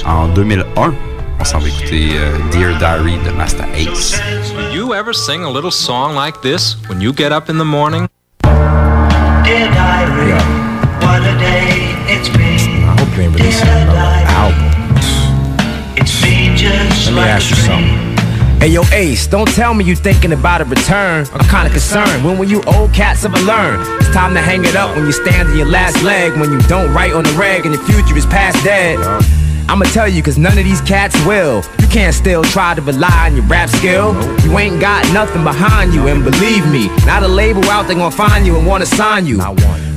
en 0.06 0.28
2001, 0.28 0.94
on 1.40 1.44
s'en 1.44 1.60
va 1.60 1.68
écouter 1.68 2.10
euh, 2.16 2.38
Dear 2.52 2.78
Diary 2.78 3.18
de 3.26 3.32
Master 3.32 3.66
Ace. 3.76 4.20
Do 4.72 4.76
you 4.76 4.94
ever 4.94 5.14
sing 5.14 5.44
a 5.44 5.50
little 5.50 5.72
song 5.72 6.16
like 6.16 6.42
this 6.42 6.78
when 6.90 7.02
you 7.02 7.12
get 7.12 7.32
up 7.32 7.50
in 7.50 7.58
the 7.58 7.66
morning? 7.66 8.08
Dear 8.44 9.70
diary, 9.72 10.34
what 11.02 11.22
a 11.22 11.38
day 11.40 11.96
it's 12.08 12.30
been. 12.30 12.84
I 12.84 12.96
hope 13.00 13.16
you 13.18 13.24
ain't 13.24 13.36
releasing 13.36 13.68
another 13.68 14.26
album. 14.30 14.72
It's 15.98 16.22
been 16.22 16.56
just 16.56 17.08
Let 17.08 17.14
me 17.14 17.20
like 17.22 17.30
ask 17.30 17.46
a 17.46 17.50
you 17.50 17.56
something. 17.62 18.15
Hey 18.60 18.72
yo 18.72 18.84
Ace, 18.94 19.28
don't 19.28 19.48
tell 19.50 19.74
me 19.74 19.86
you 19.86 19.96
thinking 19.96 20.34
about 20.34 20.62
a 20.62 20.66
return. 20.66 21.28
I'm 21.34 21.48
kinda 21.50 21.70
concerned. 21.70 22.26
When 22.26 22.38
will 22.38 22.50
you 22.50 22.64
old 22.64 22.94
cats 22.94 23.24
ever 23.24 23.38
learn? 23.42 23.80
It's 24.00 24.10
time 24.10 24.34
to 24.34 24.42
hang 24.42 24.66
it 24.66 24.76
up 24.76 24.96
when 24.96 25.06
you 25.06 25.12
stand 25.12 25.50
on 25.50 25.58
your 25.58 25.68
last 25.68 26.02
leg. 26.04 26.34
When 26.40 26.52
you 26.52 26.60
don't 26.62 26.92
write 26.94 27.14
on 27.14 27.24
the 27.24 27.34
reg 27.34 27.66
and 27.66 27.76
your 27.76 27.84
future 27.84 28.18
is 28.18 28.26
past 28.26 28.64
dead. 28.64 28.98
I'ma 29.68 29.86
tell 29.86 30.08
you, 30.08 30.22
cause 30.22 30.38
none 30.38 30.58
of 30.58 30.64
these 30.64 30.82
cats 30.82 31.16
will. 31.26 31.64
You 31.80 31.88
can't 31.88 32.14
still 32.14 32.44
try 32.44 32.76
to 32.76 32.82
rely 32.82 33.28
on 33.28 33.36
your 33.36 33.46
rap 33.46 33.70
skill. 33.70 34.14
You 34.44 34.58
ain't 34.60 34.80
got 34.80 35.12
nothing 35.12 35.44
behind 35.44 35.94
you, 35.94 36.08
and 36.08 36.24
believe 36.24 36.70
me, 36.70 36.88
not 37.06 37.24
a 37.24 37.28
label 37.28 37.64
out 37.72 37.88
there 37.88 37.96
gonna 37.96 38.12
find 38.12 38.46
you 38.46 38.58
and 38.58 38.68
wanna 38.68 38.86
sign 38.86 39.26
you. 39.26 39.40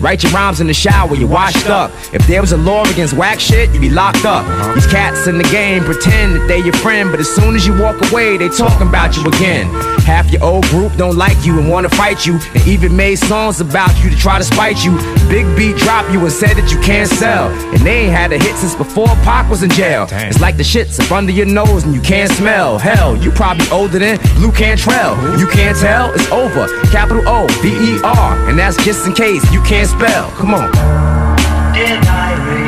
Write 0.00 0.22
your 0.22 0.32
rhymes 0.32 0.60
in 0.60 0.68
the 0.68 0.74
shower, 0.74 1.14
you're 1.14 1.28
washed 1.28 1.68
up. 1.68 1.90
If 2.12 2.26
there 2.26 2.40
was 2.40 2.52
a 2.52 2.56
law 2.56 2.84
against 2.84 3.14
whack 3.14 3.40
shit, 3.40 3.70
you'd 3.72 3.80
be 3.80 3.90
locked 3.90 4.24
up. 4.24 4.46
Uh-huh. 4.46 4.74
These 4.74 4.86
cats 4.86 5.26
in 5.26 5.38
the 5.38 5.44
game 5.44 5.82
pretend 5.82 6.36
that 6.36 6.46
they 6.46 6.58
your 6.58 6.74
friend, 6.74 7.10
but 7.10 7.20
as 7.20 7.28
soon 7.28 7.56
as 7.56 7.66
you 7.66 7.76
walk 7.78 7.96
away, 8.10 8.36
they 8.36 8.48
talking 8.48 8.86
about 8.86 9.16
you 9.16 9.24
again. 9.26 9.66
Half 10.08 10.32
your 10.32 10.42
old 10.42 10.64
group 10.68 10.96
don't 10.96 11.16
like 11.16 11.36
you 11.44 11.58
and 11.58 11.68
wanna 11.68 11.90
fight 11.90 12.24
you, 12.24 12.40
and 12.54 12.66
even 12.66 12.96
made 12.96 13.16
songs 13.16 13.60
about 13.60 13.92
you 14.02 14.08
to 14.08 14.16
try 14.16 14.38
to 14.38 14.44
spite 14.44 14.82
you. 14.82 14.96
Big 15.28 15.44
B 15.54 15.74
dropped 15.74 16.10
you 16.10 16.20
and 16.20 16.32
said 16.32 16.56
that 16.56 16.72
you 16.72 16.80
can't 16.80 17.10
sell, 17.10 17.50
and 17.74 17.80
they 17.80 18.06
ain't 18.06 18.12
had 18.12 18.32
a 18.32 18.38
hit 18.38 18.56
since 18.56 18.74
before 18.74 19.08
Pac 19.22 19.50
was 19.50 19.62
in 19.62 19.68
jail. 19.68 20.08
It's 20.10 20.40
like 20.40 20.56
the 20.56 20.64
shit's 20.64 20.98
up 20.98 21.12
under 21.12 21.30
your 21.30 21.44
nose 21.44 21.84
and 21.84 21.94
you 21.94 22.00
can't 22.00 22.32
smell. 22.32 22.78
Hell, 22.78 23.18
you 23.18 23.30
probably 23.30 23.68
older 23.68 23.98
than 23.98 24.16
Blue 24.36 24.50
Cantrell. 24.50 25.14
You 25.38 25.46
can't 25.46 25.76
tell, 25.76 26.10
it's 26.14 26.32
over. 26.32 26.66
Capital 26.90 27.22
O 27.28 27.46
V 27.60 27.68
E 27.68 28.00
R, 28.02 28.48
and 28.48 28.58
that's 28.58 28.82
just 28.86 29.06
in 29.06 29.12
case 29.12 29.44
you 29.52 29.60
can't 29.64 29.90
spell. 29.90 30.30
Come 30.40 30.54
on. 30.54 30.72
Dear 31.74 32.00
diary, 32.00 32.64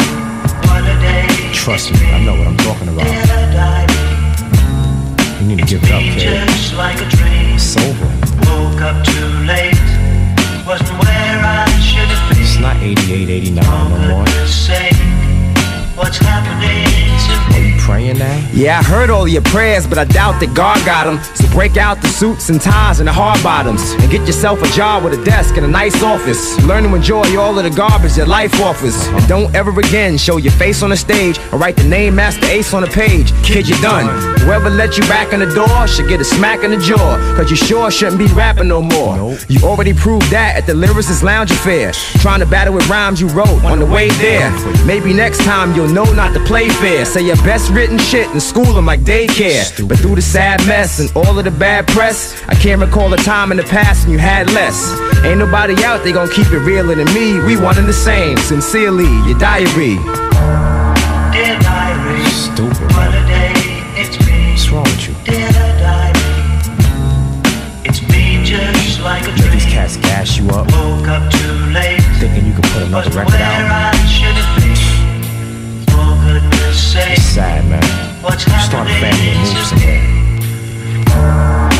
what 0.68 0.84
a 0.84 0.94
day 1.00 1.52
Trust 1.54 1.90
me, 1.94 2.04
I 2.12 2.22
know 2.22 2.36
what 2.36 2.46
I'm 2.46 2.56
talking 2.58 2.88
about. 2.88 3.39
You 5.70 5.78
need 5.78 5.86
to 5.86 5.86
give 5.86 5.94
it 5.94 5.94
up, 5.94 6.18
kid. 6.18 6.48
just 6.48 6.74
like. 6.74 6.98
It's. 6.98 7.76
Woke 8.42 8.82
up 8.82 9.06
too 9.06 9.26
late, 9.46 9.78
wasn't 10.66 10.98
where 10.98 11.38
I 11.46 11.70
should 11.78 12.10
have 12.10 12.28
been. 12.28 12.42
It's 12.42 12.58
not 12.58 12.76
88, 12.82 13.30
89 13.30 13.62
no 13.62 13.98
more. 14.08 14.24
What's 15.94 16.18
happening 16.18 16.90
to 17.22 17.54
Are 17.54 17.62
you 17.62 17.69
praying 17.80 18.18
now? 18.18 18.50
Yeah, 18.52 18.78
I 18.78 18.82
heard 18.82 19.10
all 19.10 19.26
your 19.26 19.42
prayers, 19.42 19.86
but 19.86 19.98
I 19.98 20.04
doubt 20.04 20.40
that 20.40 20.54
God 20.54 20.78
got 20.84 21.04
them. 21.04 21.18
So 21.34 21.48
break 21.52 21.76
out 21.76 22.00
the 22.00 22.08
suits 22.08 22.48
and 22.48 22.60
ties 22.60 23.00
and 23.00 23.08
the 23.08 23.12
hard 23.12 23.42
bottoms 23.42 23.82
and 23.92 24.10
get 24.10 24.26
yourself 24.26 24.62
a 24.62 24.68
job 24.68 25.04
with 25.04 25.18
a 25.18 25.24
desk 25.24 25.56
and 25.56 25.64
a 25.64 25.68
nice 25.68 26.02
office. 26.02 26.42
Learn 26.64 26.84
to 26.84 26.94
enjoy 26.94 27.38
all 27.38 27.58
of 27.58 27.64
the 27.64 27.70
garbage 27.70 28.14
that 28.14 28.28
life 28.28 28.60
offers. 28.60 28.96
And 29.08 29.26
don't 29.26 29.54
ever 29.54 29.70
again 29.80 30.16
show 30.18 30.36
your 30.36 30.52
face 30.52 30.82
on 30.82 30.90
the 30.90 30.96
stage 30.96 31.38
or 31.52 31.58
write 31.58 31.76
the 31.76 31.88
name 31.88 32.14
Master 32.14 32.46
Ace 32.46 32.74
on 32.74 32.82
the 32.82 32.88
page. 32.88 33.32
Kid, 33.42 33.68
you're 33.68 33.80
done. 33.80 34.06
Whoever 34.40 34.70
let 34.70 34.96
you 34.96 35.02
back 35.04 35.32
in 35.32 35.40
the 35.40 35.52
door 35.54 35.86
should 35.86 36.08
get 36.08 36.20
a 36.20 36.24
smack 36.24 36.62
in 36.64 36.70
the 36.70 36.78
jaw. 36.78 37.16
Cause 37.36 37.50
you 37.50 37.56
sure 37.56 37.90
shouldn't 37.90 38.18
be 38.18 38.26
rapping 38.34 38.68
no 38.68 38.82
more. 38.82 39.36
You 39.48 39.60
already 39.64 39.94
proved 39.94 40.30
that 40.30 40.56
at 40.56 40.66
the 40.66 40.72
Lyricist 40.74 41.22
Lounge 41.22 41.50
Affair. 41.50 41.92
Trying 42.20 42.40
to 42.40 42.46
battle 42.46 42.74
with 42.74 42.88
rhymes 42.88 43.20
you 43.20 43.28
wrote 43.28 43.64
on 43.64 43.78
the 43.78 43.86
way 43.86 44.08
there. 44.20 44.50
Maybe 44.86 45.12
next 45.12 45.42
time 45.44 45.74
you'll 45.74 45.88
know 45.88 46.04
not 46.12 46.34
to 46.34 46.40
play 46.44 46.68
fair. 46.68 47.04
Say 47.04 47.22
your 47.22 47.36
best 47.36 47.69
written 47.70 47.98
shit 47.98 48.28
and 48.28 48.42
school 48.42 48.72
them 48.74 48.86
like 48.86 49.00
daycare. 49.00 49.88
But 49.88 49.98
through 49.98 50.16
the 50.16 50.22
sad 50.22 50.64
mess 50.66 50.98
and 51.00 51.10
all 51.16 51.38
of 51.38 51.44
the 51.44 51.50
bad 51.50 51.86
press, 51.88 52.42
I 52.48 52.54
can't 52.54 52.80
recall 52.80 53.12
a 53.12 53.16
time 53.16 53.50
in 53.50 53.56
the 53.56 53.62
past 53.64 54.04
when 54.04 54.12
you 54.12 54.18
had 54.18 54.50
less. 54.52 54.78
Ain't 55.24 55.38
nobody 55.38 55.74
out 55.84 56.02
there 56.04 56.12
gonna 56.12 56.32
keep 56.32 56.46
it 56.52 56.58
realer 56.58 56.94
than 56.94 57.06
me. 57.14 57.38
We 57.40 57.56
one 57.56 57.78
and 57.78 57.86
the 57.88 57.92
same. 57.92 58.36
Sincerely, 58.38 59.10
your 59.28 59.38
diary. 59.38 59.96
Dear 61.32 61.58
diary, 61.60 62.24
Stupid. 62.30 62.90
what 62.92 63.14
a 63.14 63.22
day 63.26 63.52
it's 63.96 64.16
been. 64.26 64.50
What's 64.50 64.68
wrong 64.70 64.82
with 64.84 65.08
you? 65.08 65.14
Dear 65.24 65.48
diary, 65.78 66.20
it's 67.84 68.00
been 68.00 68.44
just 68.44 69.00
like 69.00 69.22
a 69.22 69.32
dream. 69.36 69.58
guys 69.72 69.96
gas 69.98 70.36
you 70.36 70.48
up, 70.50 70.66
Woke 70.72 71.08
up 71.08 71.30
too 71.32 71.52
late. 71.72 72.02
thinking 72.18 72.46
you 72.46 72.52
could 72.54 72.64
put 72.64 72.82
another 72.82 73.08
Was 73.08 73.16
record 73.16 73.32
where 73.34 73.42
out. 73.42 73.94
Sad, 77.40 77.64
man. 77.70 77.82
Start 78.68 78.86
a 78.86 78.92
family 79.00 79.30
and 79.32 79.40
move 79.40 79.64
somewhere. 79.64 80.02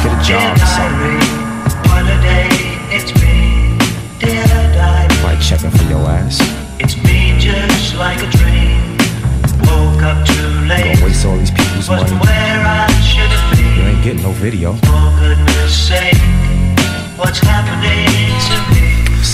Get 0.00 0.08
a 0.08 0.20
job 0.24 0.56
or 0.56 0.64
something. 0.64 1.20
diary, 1.20 1.76
what 1.84 2.04
a 2.08 2.16
day 2.24 2.48
it's 2.96 3.12
been. 3.20 3.76
Dear 4.18 4.46
diary, 4.72 5.22
Like 5.22 5.38
checking 5.42 5.70
for 5.70 5.84
your 5.84 6.00
ass. 6.08 6.40
it's 6.78 6.94
been 6.94 7.38
just 7.38 7.94
like 7.96 8.22
a 8.22 8.30
dream. 8.40 8.96
Woke 9.68 10.02
up 10.02 10.26
too 10.26 10.48
late. 10.64 10.94
gonna 10.94 11.04
waste 11.04 11.26
all 11.26 11.36
these 11.36 11.50
people's 11.50 11.90
money. 11.90 12.10
where 12.24 12.64
I 12.64 12.88
should 13.04 13.28
have 13.28 13.58
been. 13.58 13.76
You 13.76 13.82
ain't 13.90 14.02
getting 14.02 14.22
no 14.22 14.32
video. 14.32 14.72
For 14.88 15.12
goodness 15.20 15.76
sake, 15.76 16.16
what's 17.18 17.40
happening 17.40 18.08
to 18.48 18.72
me? 18.72 18.79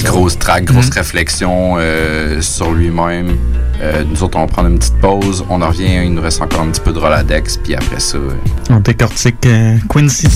Grosse 0.05 0.39
track, 0.39 0.65
grosse 0.65 0.91
réflexion 0.91 1.77
euh, 1.79 2.41
sur 2.41 2.73
lui-même. 2.73 3.37
Euh, 3.81 4.05
nous 4.09 4.23
autres, 4.23 4.39
on 4.39 4.43
va 4.43 4.47
prendre 4.47 4.69
une 4.69 4.79
petite 4.79 4.99
pause. 5.01 5.45
On 5.51 5.61
en 5.63 5.69
revient. 5.69 6.05
Il 6.05 6.15
nous 6.15 6.23
reste 6.23 6.41
encore 6.41 6.61
un 6.61 6.69
petit 6.71 6.81
peu 6.81 6.93
de 6.93 6.99
Roladex. 6.99 7.59
Puis 7.59 7.75
après 7.75 8.01
ça, 8.01 8.17
euh, 8.19 8.31
On 8.71 8.81
décortique 8.81 9.45
euh, 9.47 9.77
Quincy. 9.89 10.29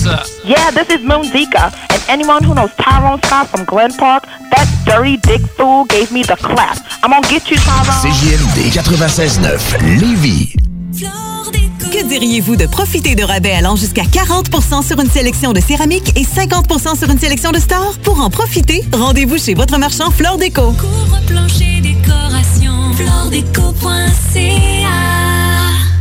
Yeah, 0.45 0.71
this 0.71 0.95
is 0.95 1.03
Moon 1.03 1.23
Zika, 1.23 1.71
and 1.89 1.99
anyone 2.09 2.43
who 2.43 2.53
knows 2.53 2.69
Tyrone 2.77 3.19
Scott 3.25 3.47
from 3.47 3.65
Glen 3.65 3.91
Park, 3.97 4.23
that 4.51 4.67
dirty 4.85 5.17
dick 5.17 5.41
fool 5.57 5.85
gave 5.85 6.11
me 6.11 6.23
the 6.23 6.35
clap. 6.41 6.77
I'm 7.03 7.11
gonna 7.11 7.21
get 7.27 7.49
you, 7.49 7.57
Tyrone. 7.57 8.11
CJMD 8.11 8.71
96.9 8.71 9.99
Lévis. 9.99 10.55
Que 11.91 12.05
diriez-vous 12.05 12.55
de 12.55 12.67
profiter 12.67 13.15
de 13.15 13.23
rabais 13.23 13.51
allant 13.51 13.75
jusqu'à 13.75 14.03
40% 14.03 14.81
sur 14.87 15.01
une 15.01 15.09
sélection 15.09 15.51
de 15.51 15.59
céramique 15.59 16.17
et 16.17 16.23
50% 16.23 16.97
sur 16.97 17.09
une 17.09 17.19
sélection 17.19 17.51
de 17.51 17.59
stores? 17.59 17.97
Pour 18.01 18.21
en 18.21 18.29
profiter, 18.29 18.81
rendez-vous 18.93 19.37
chez 19.37 19.55
votre 19.55 19.77
marchand 19.77 20.09
Flore 20.09 20.37
Déco. 20.37 20.73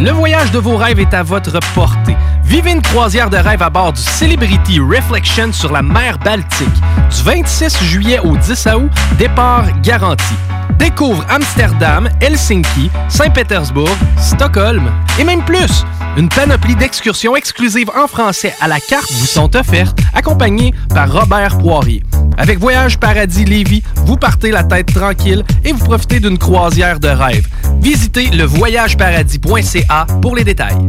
Le 0.00 0.10
voyage 0.10 0.50
de 0.50 0.58
vos 0.58 0.76
rêves 0.76 0.98
est 0.98 1.14
à 1.14 1.22
votre 1.22 1.58
portée. 1.74 2.16
Vivez 2.44 2.72
une 2.72 2.82
croisière 2.82 3.30
de 3.30 3.36
rêve 3.36 3.62
à 3.62 3.70
bord 3.70 3.92
du 3.92 4.00
Celebrity 4.00 4.80
Reflection 4.80 5.52
sur 5.52 5.72
la 5.72 5.82
mer 5.82 6.18
Baltique. 6.18 6.68
Du 7.14 7.22
26 7.22 7.82
juillet 7.84 8.18
au 8.18 8.36
10 8.36 8.66
août, 8.74 8.90
départ 9.18 9.66
garanti. 9.82 10.34
Découvre 10.78 11.24
Amsterdam, 11.28 12.08
Helsinki, 12.20 12.90
Saint-Pétersbourg, 13.08 13.96
Stockholm 14.18 14.90
et 15.18 15.24
même 15.24 15.44
plus. 15.44 15.84
Une 16.16 16.28
panoplie 16.28 16.74
d'excursions 16.74 17.36
exclusives 17.36 17.90
en 17.96 18.08
français 18.08 18.54
à 18.60 18.66
la 18.66 18.80
carte 18.80 19.12
vous 19.12 19.26
sont 19.26 19.54
offertes, 19.56 19.98
accompagnées 20.12 20.74
par 20.92 21.12
Robert 21.12 21.58
Poirier. 21.58 22.02
Avec 22.36 22.58
Voyage 22.58 22.98
Paradis 22.98 23.44
Lévis, 23.44 23.82
vous 24.06 24.16
partez 24.16 24.50
la 24.50 24.64
tête 24.64 24.92
tranquille 24.92 25.44
et 25.64 25.72
vous 25.72 25.84
profitez 25.84 26.18
d'une 26.18 26.38
croisière 26.38 26.98
de 26.98 27.08
rêve. 27.08 27.46
Visitez 27.80 28.28
le 28.30 28.44
voyageparadis.ca 28.44 30.06
pour 30.20 30.34
les 30.34 30.44
détails. 30.44 30.88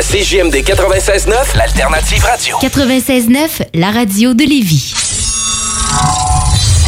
À 0.00 0.02
CJMD 0.02 0.54
96.9, 0.64 1.58
l'alternative 1.58 2.24
radio. 2.24 2.56
96.9, 2.62 3.66
la 3.74 3.90
radio 3.90 4.32
de 4.32 4.44
Lévis. 4.44 4.94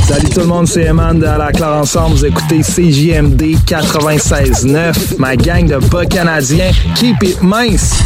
Salut 0.08 0.30
tout 0.30 0.40
le 0.40 0.46
monde, 0.46 0.66
c'est 0.66 0.84
Eman 0.84 1.18
de 1.18 1.26
la 1.26 1.52
Claire 1.52 1.74
Ensemble. 1.74 2.16
Vous 2.16 2.24
écoutez 2.24 2.62
CJMD 2.62 3.42
96.9, 3.66 5.18
ma 5.18 5.36
gang 5.36 5.66
de 5.68 5.76
bas 5.76 6.06
canadiens. 6.06 6.70
Keep 6.94 7.22
it 7.24 7.42
mince! 7.42 8.02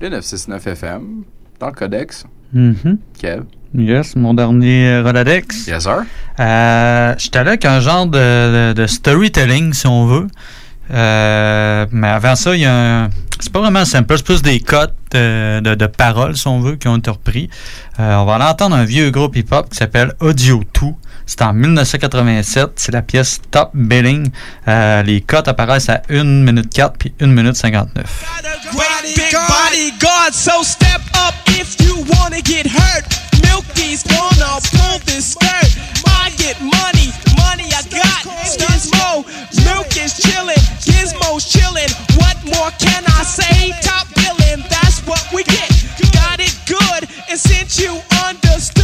le 0.00 0.08
969 0.08 0.66
FM, 0.66 1.02
dans 1.60 1.66
le 1.66 1.72
Codex. 1.72 2.24
Mhm. 2.54 2.96
Kev. 3.20 3.42
Yes, 3.76 4.16
mon 4.16 4.32
dernier 4.32 4.88
euh, 4.88 5.02
Roladex. 5.04 5.66
Yes, 5.66 5.82
sir. 5.82 6.04
Euh, 6.40 7.14
J'étais 7.18 7.38
allé 7.38 7.50
avec 7.50 7.64
un 7.66 7.80
genre 7.80 8.06
de, 8.06 8.70
de- 8.70 8.72
de 8.72 8.86
storytelling, 8.86 9.74
si 9.74 9.86
on 9.86 10.06
veut. 10.06 10.26
Euh, 10.92 11.86
mais 11.92 12.08
avant 12.08 12.34
ça, 12.36 12.54
il 12.54 12.62
y 12.62 12.66
a 12.66 13.04
un. 13.04 13.10
C'est 13.38 13.52
pas 13.52 13.60
vraiment 13.60 13.78
un 13.80 13.84
sample, 13.86 14.16
c'est 14.16 14.24
plus 14.24 14.42
des 14.42 14.60
cotes 14.60 14.94
de 15.12 15.86
paroles, 15.86 16.36
si 16.36 16.46
on 16.46 16.60
veut, 16.60 16.76
qui 16.76 16.88
ont 16.88 16.96
été 16.98 17.10
repris. 17.10 17.48
Euh, 17.98 18.16
on 18.16 18.26
va 18.26 18.34
aller 18.34 18.44
entendre 18.44 18.76
un 18.76 18.84
vieux 18.84 19.10
groupe 19.10 19.34
hip-hop 19.34 19.70
qui 19.70 19.76
s'appelle 19.76 20.12
Audio 20.20 20.62
2. 20.80 20.88
C'est 21.26 21.42
en 21.42 21.52
1987. 21.52 22.72
C'est 22.76 22.92
la 22.92 23.02
pièce 23.02 23.40
Top 23.50 23.70
Billing. 23.74 24.30
Euh, 24.68 25.02
les 25.02 25.20
cotes 25.20 25.48
apparaissent 25.48 25.88
à 25.88 26.02
1 26.10 26.24
minute 26.24 26.72
4 26.72 26.96
puis 26.98 27.14
1 27.20 27.26
minute 27.28 27.56
59. 27.56 28.24
Big 29.02 29.32
bodyguard, 29.48 30.32
so 30.32 30.62
step 30.62 31.00
up 31.14 31.34
if 31.48 31.76
you 31.80 32.04
wanna 32.14 32.40
get 32.42 32.66
hurt. 32.66 33.04
Milky's 33.42 34.02
gonna 34.04 34.60
pull 34.72 34.98
this 35.06 35.32
skirt. 35.32 35.70
I 36.06 36.30
get 36.36 36.60
money, 36.60 37.10
money 37.36 37.66
I 37.72 37.82
got. 37.90 38.22
Gizmo, 38.58 39.24
Milk 39.64 39.96
is 39.96 40.14
chillin', 40.20 40.62
Gizmo's 40.80 41.44
chillin'. 41.44 41.90
What 42.18 42.36
more 42.44 42.70
can 42.78 43.04
I 43.06 43.22
say? 43.24 43.72
Top 43.82 44.06
billin', 44.14 44.64
that's 44.68 45.00
what 45.06 45.24
we 45.32 45.42
get. 45.44 45.70
Got 46.12 46.40
it 46.40 46.54
good, 46.66 47.08
and 47.28 47.38
since 47.38 47.78
you 47.80 48.00
understood, 48.26 48.79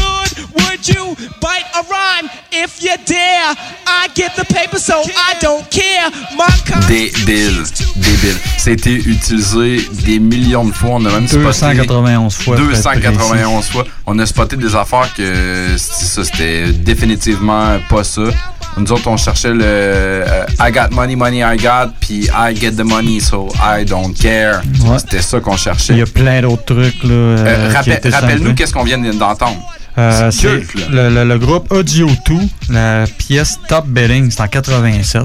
would 0.55 0.89
you 0.89 1.14
bite 1.41 1.66
a 1.74 1.82
rhyme? 1.91 2.28
If 2.53 2.82
you 2.82 2.91
dare? 3.07 3.55
I 3.87 4.09
get 4.14 4.32
the 4.37 4.45
paper, 4.45 4.78
so 4.78 4.95
I 5.03 5.34
don't 5.43 5.68
care. 5.70 6.11
My 6.37 6.47
Débile. 6.89 7.62
Débile. 7.97 8.37
Ça 8.59 8.70
a 8.70 8.72
été 8.72 8.95
utilisé 8.95 9.80
des 10.05 10.18
millions 10.18 10.64
de 10.64 10.72
fois. 10.72 10.91
On 10.95 11.05
a 11.05 11.11
même 11.11 11.26
spoté. 11.26 11.45
291 11.45 12.34
fois, 12.34 12.57
pour 12.57 12.64
être 12.64 12.68
291 12.70 13.66
fois. 13.68 13.84
On 14.07 14.18
a 14.18 14.26
spoté 14.26 14.57
des 14.57 14.74
affaires 14.74 15.12
que 15.16 15.76
c'était 15.76 16.05
ça, 16.05 16.24
c'était 16.24 16.72
définitivement 16.72 17.78
pas 17.89 18.05
ça. 18.05 18.22
Nous 18.78 18.93
autres, 18.93 19.07
on 19.09 19.16
cherchait 19.16 19.55
le 19.55 19.64
euh, 19.64 20.45
I 20.61 20.70
got 20.70 20.91
money, 20.95 21.16
money 21.16 21.39
I 21.39 21.57
got, 21.57 21.93
puis 21.99 22.28
I 22.34 22.55
get 22.55 22.72
the 22.72 22.84
money, 22.84 23.20
so 23.20 23.49
I 23.59 23.84
don't 23.87 24.12
care. 24.12 24.61
Ouais. 24.84 24.99
C'était 24.99 25.22
ça 25.22 25.41
qu'on 25.41 25.57
cherchait. 25.57 25.95
Il 25.95 25.99
y 25.99 26.03
a 26.03 26.07
plein 26.07 26.43
d'autres 26.43 26.64
trucs. 26.64 27.03
Là, 27.03 27.11
euh, 27.11 27.37
Euh, 27.47 27.72
rappel- 27.74 28.01
Rappelle-nous 28.12 28.55
qu'est-ce 28.55 28.72
qu'on 28.74 28.84
vient 28.84 28.99
d'entendre. 28.99 29.57
Euh, 29.99 30.30
C'est 30.30 30.62
le, 30.90 31.09
le- 31.09 31.24
le 31.24 31.38
groupe 31.38 31.72
Audio 31.72 32.07
2, 32.28 32.34
la 32.70 33.05
pièce 33.18 33.59
Top 33.66 33.86
Billing, 33.86 34.30
c'est 34.30 34.42
en 34.42 34.47
87. 34.49 35.22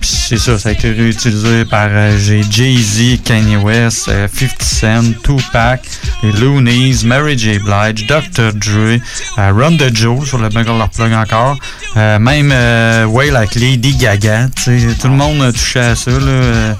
Puis 0.00 0.08
c'est 0.28 0.38
ça, 0.38 0.58
ça 0.58 0.70
a 0.70 0.72
été 0.72 0.90
réutilisé 0.92 1.66
par 1.66 1.88
euh, 1.90 2.16
Jay-Z, 2.50 3.20
Kanye 3.22 3.56
West, 3.56 4.08
euh, 4.08 4.26
50 4.32 4.62
Cent, 4.62 5.02
Tupac, 5.22 5.82
les 6.22 6.32
Loonies, 6.32 7.02
Mary 7.04 7.36
J. 7.38 7.58
Blige, 7.58 8.06
Dr. 8.06 8.52
Dre, 8.54 8.98
euh, 9.38 9.52
Run 9.52 9.76
the 9.76 9.94
Joe, 9.94 10.26
sur 10.26 10.38
le 10.38 10.48
Bungle 10.48 10.78
leur 10.78 10.88
plug 10.88 11.12
encore, 11.12 11.58
euh, 11.98 12.18
même 12.18 12.50
euh, 12.54 13.04
Way 13.04 13.30
Like 13.30 13.54
Lady 13.56 13.94
Gaga, 13.94 14.48
tout 14.64 14.70
le 15.08 15.14
monde 15.16 15.42
a 15.42 15.52
touché 15.52 15.80
à 15.80 15.94
ça. 15.94 16.10
Là, 16.12 16.16
euh, 16.26 16.72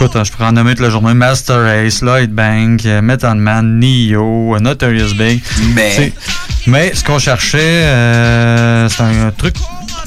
Écoute, 0.00 0.12
je 0.22 0.30
pourrais 0.30 0.46
en 0.48 0.52
nommer 0.52 0.72
toute 0.76 0.84
la 0.84 0.90
journée. 0.90 1.14
Master 1.14 1.60
Race, 1.62 2.02
Lloyd 2.02 2.30
Bank, 2.30 2.82
euh, 2.86 3.00
Method 3.02 3.36
Man, 3.36 3.80
Neo, 3.80 4.54
euh, 4.54 4.60
Notorious 4.60 5.14
Big. 5.14 5.42
Mais- 5.74 6.12
mais 6.68 6.94
ce 6.94 7.02
qu'on 7.02 7.18
cherchait, 7.18 7.58
euh, 7.58 8.88
c'est 8.88 9.02
un, 9.02 9.30
truc 9.36 9.56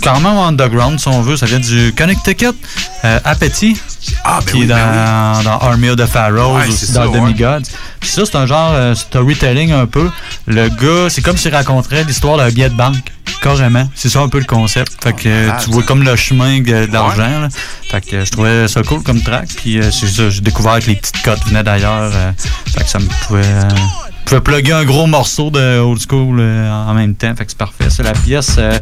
quand 0.04 0.20
même 0.20 0.38
underground, 0.38 1.00
si 1.00 1.08
on 1.08 1.22
veut. 1.22 1.36
Ça 1.36 1.46
vient 1.46 1.60
du 1.60 1.94
Connecticut. 1.96 2.56
Euh, 3.04 3.20
Appetit. 3.26 3.80
qui 4.48 4.64
est 4.64 4.66
dans, 4.66 5.44
dans 5.44 5.58
Army 5.60 5.90
of 5.90 5.98
the 5.98 6.06
Pharaohs, 6.06 6.56
Ouais, 6.58 6.68
aussi 6.68 6.92
dans. 6.94 7.12
Demigods. 7.12 7.64
Puis 8.00 8.10
ça, 8.10 8.24
c'est 8.26 8.36
un 8.36 8.46
genre 8.46 8.72
euh, 8.74 8.96
storytelling 8.96 9.72
un 9.72 9.86
peu. 9.86 10.10
Le 10.48 10.70
gars, 10.70 11.10
c'est 11.10 11.22
comme 11.22 11.38
s'il 11.38 11.54
raconterait 11.54 12.04
l'histoire 12.04 12.38
d'un 12.38 12.50
billet 12.50 12.70
de 12.70 12.76
banque. 12.76 13.12
Carrément. 13.42 13.90
C'est 13.96 14.10
ça 14.10 14.20
un 14.20 14.30
peu 14.30 14.38
le 14.38 14.46
concept. 14.46 15.04
Fait 15.04 15.14
que 15.14 15.28
euh, 15.28 15.50
Ah, 15.52 15.58
tu 15.64 15.72
vois 15.72 15.82
comme 15.82 16.04
le 16.04 16.16
chemin 16.16 16.60
de, 16.60 16.86
de 16.86 16.94
l'argent. 16.94 17.42
là. 17.42 17.48
Fait 17.90 18.02
que 18.02 18.16
euh, 18.18 18.26
je 18.26 18.32
trouvais 18.32 18.68
ça 18.68 18.84
cool 18.84 19.02
comme 19.02 19.22
track. 19.22 19.50
Puis 19.58 19.80
euh, 19.80 19.90
c'est 19.90 20.08
ça, 20.08 20.30
j'ai 20.30 20.42
découvert 20.42 20.80
que 20.80 20.86
les 20.86 20.96
petites 20.96 21.22
cotes 21.24 21.44
venaient 21.48 21.64
d'ailleurs. 21.64 22.12
fait 22.72 22.84
que 22.84 22.90
ça 22.90 23.00
me 23.00 23.08
pouvait, 23.26 23.42
euh, 24.34 24.40
pouvait 24.40 24.62
plugger 24.62 24.74
un 24.74 24.86
gros 24.86 25.08
morceau 25.08 25.50
de 25.50 25.80
old 25.80 26.00
school 26.00 26.40
euh, 26.40 26.70
en 26.70 26.94
même 26.94 27.16
temps. 27.16 27.34
Fait 27.36 27.46
que 27.46 27.52
c'est 27.52 27.58
parfait. 27.58 27.90
C'est 27.90 28.04
la 28.04 28.14
pièce 28.14 28.56
euh, 28.58 28.78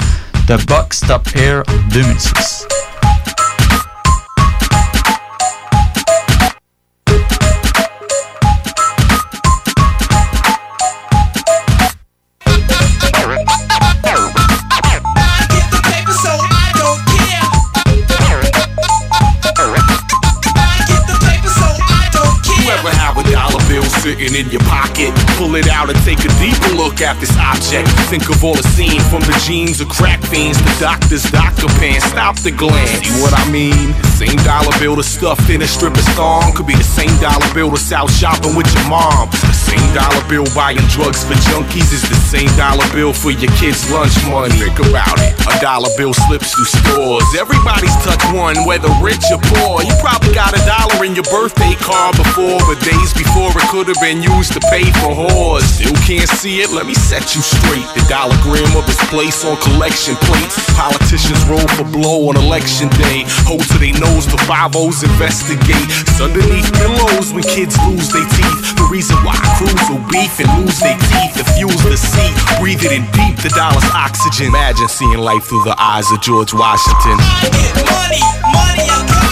de 0.47 0.55
Box 0.65 1.01
Top 1.01 1.27
Air 1.35 1.63
2006. 1.91 2.67
You 22.45 22.75
ever 22.75 22.89
have 22.89 23.17
a 23.17 23.23
dollar 23.23 23.67
bill 23.67 23.83
sitting 23.83 24.35
in 24.35 24.51
your 24.51 24.61
pocket? 24.61 24.68
Pull 25.49 25.57
it 25.57 25.67
out 25.67 25.89
and 25.89 25.97
take 26.05 26.19
a 26.19 26.29
deeper 26.37 26.77
look 26.77 27.01
at 27.01 27.17
this 27.17 27.33
object. 27.33 27.89
Think 28.05 28.29
of 28.29 28.43
all 28.45 28.53
the 28.53 28.61
scene 28.77 29.01
from 29.09 29.25
the 29.25 29.33
jeans 29.49 29.81
of 29.81 29.89
crack 29.89 30.21
fiends, 30.29 30.61
the 30.61 30.77
doctor's 30.77 31.25
doctor 31.25 31.65
pants. 31.81 32.05
Stop 32.05 32.37
the 32.45 32.51
glance. 32.51 33.01
See 33.01 33.09
what 33.17 33.33
I 33.33 33.49
mean? 33.49 33.97
Same 34.13 34.37
dollar 34.45 34.69
bill 34.77 34.93
that's 34.93 35.09
stuffed 35.09 35.49
in 35.49 35.63
a 35.63 35.67
stripper's 35.67 36.05
thong 36.13 36.53
could 36.53 36.67
be 36.67 36.77
the 36.77 36.85
same 36.85 37.09
dollar 37.17 37.49
bill 37.57 37.71
that's 37.71 37.89
out 37.91 38.11
shopping 38.11 38.53
with 38.53 38.69
your 38.77 38.85
mom. 38.93 39.25
Same 39.69 39.93
dollar 39.93 40.25
bill 40.25 40.49
buying 40.57 40.81
drugs 40.89 41.21
for 41.21 41.37
junkies 41.45 41.93
is 41.93 42.01
the 42.09 42.17
same 42.17 42.49
dollar 42.57 42.89
bill 42.89 43.13
for 43.13 43.29
your 43.29 43.51
kids' 43.61 43.85
lunch 43.93 44.17
money. 44.25 44.57
Think 44.57 44.81
about 44.81 45.13
it. 45.21 45.37
A 45.45 45.53
dollar 45.61 45.93
bill 45.93 46.13
slips 46.25 46.57
through 46.57 46.69
stores. 46.73 47.29
Everybody's 47.37 47.93
touched 48.01 48.25
one, 48.33 48.57
whether 48.65 48.89
rich 48.97 49.21
or 49.29 49.37
poor. 49.53 49.85
You 49.85 49.93
probably 50.01 50.33
got 50.33 50.57
a 50.57 50.61
dollar 50.65 51.05
in 51.05 51.13
your 51.13 51.25
birthday 51.29 51.77
card 51.77 52.17
before, 52.17 52.57
but 52.65 52.81
days 52.81 53.13
before 53.13 53.53
it 53.53 53.67
could 53.69 53.85
have 53.85 54.01
been 54.01 54.25
used 54.25 54.57
to 54.57 54.61
pay 54.73 54.89
for 55.05 55.13
whores. 55.13 55.69
Still 55.77 55.93
can't 56.01 56.29
see 56.41 56.65
it? 56.65 56.73
Let 56.73 56.89
me 56.89 56.97
set 56.97 57.37
you 57.37 57.41
straight. 57.45 57.85
The 57.93 58.01
dollar 58.09 58.37
gram 58.41 58.73
of 58.73 58.89
its 58.89 59.01
place 59.13 59.45
on 59.45 59.53
collection 59.61 60.17
plates. 60.25 60.57
Politicians 60.73 61.45
roll 61.45 61.65
for 61.77 61.85
blow 61.85 62.33
on 62.33 62.41
election 62.41 62.89
day. 62.97 63.21
Hold 63.45 63.69
to 63.69 63.77
their 63.77 63.93
nose, 64.01 64.25
the 64.25 64.41
5-0s 64.49 65.05
investigate. 65.05 65.85
It's 66.09 66.17
underneath 66.17 66.73
pillows 66.73 67.29
when 67.33 67.45
kids 67.45 67.77
lose 67.85 68.09
their 68.09 68.25
teeth. 68.33 68.77
The 68.81 68.89
reason 68.89 69.17
why 69.21 69.37
crews 69.59 69.89
will 69.91 70.03
beef 70.07 70.39
and 70.39 70.47
lose 70.63 70.79
their 70.79 70.97
teeth. 71.11 71.35
Diffuse 71.35 71.83
the 71.83 71.97
sea, 71.99 72.31
breathe 72.59 72.83
it 72.83 72.95
in 72.95 73.03
deep. 73.11 73.35
The 73.43 73.51
dollar's 73.51 73.83
oxygen. 73.91 74.47
Imagine 74.47 74.87
seeing 74.87 75.19
life 75.19 75.43
through 75.43 75.63
the 75.63 75.75
eyes 75.77 76.09
of 76.11 76.21
George 76.21 76.53
Washington. 76.53 77.19
Money, 77.91 78.23
money 78.55 78.87
I 78.87 79.28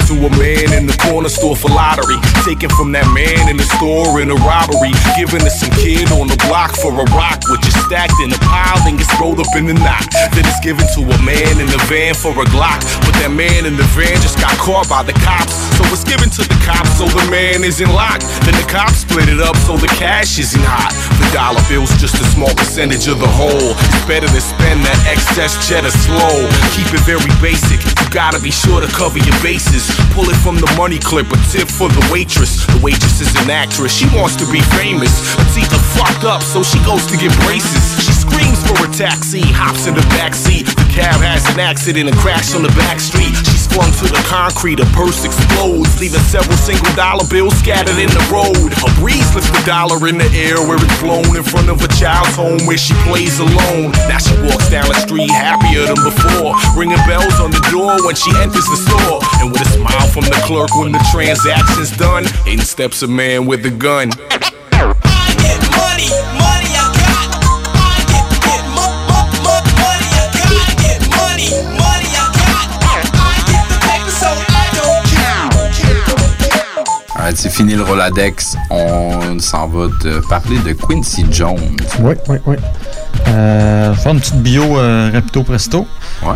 to 0.00 0.14
a 0.26 0.30
man 0.38 0.72
in 0.74 0.86
the 0.86 0.96
corner 1.06 1.28
store 1.28 1.54
for 1.54 1.68
lottery. 1.68 2.18
Taken 2.42 2.70
from 2.74 2.90
that 2.92 3.06
man 3.14 3.46
in 3.46 3.56
the 3.56 3.68
store 3.78 4.18
in 4.18 4.30
a 4.30 4.38
robbery. 4.42 4.90
Given 5.14 5.44
to 5.44 5.52
some 5.52 5.70
kid 5.78 6.10
on 6.10 6.26
the 6.26 6.38
block 6.48 6.74
for 6.74 6.90
a 6.90 7.06
rock, 7.14 7.44
which 7.52 7.62
is 7.62 7.76
stacked 7.86 8.18
in 8.18 8.32
a 8.32 8.40
pile, 8.42 8.80
then 8.82 8.96
gets 8.96 9.12
rolled 9.20 9.38
up 9.38 9.50
in 9.54 9.70
the 9.70 9.76
knot. 9.76 10.02
Then 10.34 10.42
it's 10.42 10.58
given 10.64 10.86
to 10.98 11.00
a 11.06 11.18
man 11.22 11.60
in 11.62 11.68
the 11.70 11.78
van 11.86 12.14
for 12.16 12.34
a 12.34 12.46
Glock. 12.50 12.82
But 13.06 13.14
that 13.22 13.30
man 13.30 13.66
in 13.68 13.76
the 13.78 13.86
van 13.94 14.18
just 14.18 14.40
got 14.40 14.56
caught 14.58 14.88
by 14.88 15.06
the 15.06 15.14
cops. 15.22 15.54
So 15.78 15.86
it's 15.94 16.02
given 16.02 16.30
to 16.38 16.42
the 16.42 16.58
cops 16.66 16.98
so 16.98 17.06
the 17.06 17.24
man 17.30 17.62
isn't 17.62 17.92
locked. 17.92 18.26
Then 18.42 18.56
the 18.58 18.66
cops 18.66 19.06
split 19.06 19.28
it 19.30 19.38
up 19.38 19.54
so 19.62 19.76
the 19.76 19.90
cash 19.94 20.38
isn't 20.38 20.64
hot. 20.64 20.90
The 21.22 21.28
dollar 21.30 21.62
bill's 21.70 21.92
just 22.02 22.18
a 22.18 22.26
small 22.34 22.52
percentage 22.56 23.06
of 23.06 23.22
the 23.22 23.30
whole. 23.30 23.76
It's 23.94 24.06
better 24.10 24.26
to 24.26 24.40
spend 24.40 24.82
that 24.82 24.98
excess 25.06 25.54
cheddar 25.62 25.92
slow. 25.92 26.48
Keep 26.74 26.90
it 26.96 27.02
very 27.06 27.30
basic. 27.38 27.78
You 28.00 28.06
gotta 28.10 28.40
be 28.40 28.50
sure 28.50 28.80
to 28.80 28.90
cover 28.90 29.18
your 29.18 29.36
bases. 29.44 29.83
Pull 30.14 30.30
it 30.30 30.38
from 30.40 30.56
the 30.56 30.70
money 30.78 30.98
clip, 30.98 31.26
a 31.32 31.38
tip 31.50 31.68
for 31.68 31.88
the 31.88 32.04
waitress. 32.12 32.64
The 32.66 32.80
waitress 32.80 33.20
is 33.20 33.34
an 33.42 33.50
actress, 33.50 33.92
she 33.92 34.06
wants 34.14 34.36
to 34.36 34.46
be 34.50 34.62
famous. 34.78 35.10
Latifah 35.34 35.82
fucked 35.98 36.24
up, 36.24 36.42
so 36.42 36.62
she 36.62 36.78
goes 36.86 37.04
to 37.10 37.16
get 37.16 37.34
braces. 37.42 37.82
She 37.98 38.12
screams 38.14 38.60
for 38.62 38.78
a 38.84 38.90
taxi, 38.92 39.42
hops 39.42 39.86
in 39.86 39.94
the 39.94 40.06
backseat. 40.14 40.70
The 40.70 40.88
cab 40.92 41.18
has 41.20 41.42
an 41.52 41.60
accident 41.60 42.08
and 42.08 42.16
crash 42.18 42.54
on 42.54 42.62
the 42.62 42.72
back 42.78 43.00
street. 43.00 43.34
She's 43.50 43.63
flung 43.74 43.90
to 43.98 44.06
the 44.06 44.22
concrete, 44.30 44.78
a 44.78 44.86
purse 44.94 45.26
explodes, 45.26 45.98
leaving 45.98 46.22
several 46.30 46.56
single 46.56 46.94
dollar 46.94 47.26
bills 47.26 47.58
scattered 47.58 47.98
in 47.98 48.06
the 48.06 48.24
road. 48.30 48.70
A 48.70 48.88
breeze 49.02 49.26
lifts 49.34 49.50
the 49.50 49.62
dollar 49.66 49.98
in 50.06 50.16
the 50.16 50.30
air 50.30 50.62
where 50.62 50.78
it's 50.78 50.98
blown 51.02 51.26
in 51.34 51.42
front 51.42 51.66
of 51.68 51.82
a 51.82 51.90
child's 51.98 52.38
home 52.38 52.62
where 52.70 52.78
she 52.78 52.94
plays 53.02 53.42
alone. 53.42 53.90
Now 54.06 54.22
she 54.22 54.38
walks 54.46 54.70
down 54.70 54.86
the 54.86 54.98
street 55.02 55.30
happier 55.34 55.90
than 55.90 55.98
before, 56.06 56.54
ringing 56.78 57.02
bells 57.10 57.42
on 57.42 57.50
the 57.50 57.62
door 57.74 57.98
when 58.06 58.14
she 58.14 58.30
enters 58.38 58.64
the 58.70 58.78
store. 58.78 59.18
And 59.42 59.50
with 59.50 59.66
a 59.66 59.70
smile 59.74 60.06
from 60.14 60.30
the 60.30 60.38
clerk 60.46 60.70
when 60.78 60.92
the 60.94 61.02
transaction's 61.10 61.90
done, 61.98 62.24
in 62.46 62.62
steps 62.62 63.02
a 63.02 63.08
man 63.08 63.44
with 63.46 63.66
a 63.66 63.74
gun. 63.74 64.14
I 64.30 64.38
Money, 65.74 66.10
money 66.38 66.43
Alright, 77.24 77.38
c'est 77.38 77.48
fini 77.48 77.72
le 77.72 77.82
Roladex. 77.82 78.54
On 78.68 79.38
s'en 79.38 79.66
va 79.68 79.86
te 79.98 80.20
parler 80.28 80.58
de 80.58 80.74
Quincy 80.74 81.24
Jones. 81.30 81.74
Oui, 82.00 82.12
oui, 82.28 82.36
oui. 82.44 82.56
Euh, 83.28 83.94
faire 83.94 84.12
une 84.12 84.20
petite 84.20 84.42
bio 84.42 84.78
euh, 84.78 85.10
rapido 85.10 85.42
presto. 85.42 85.86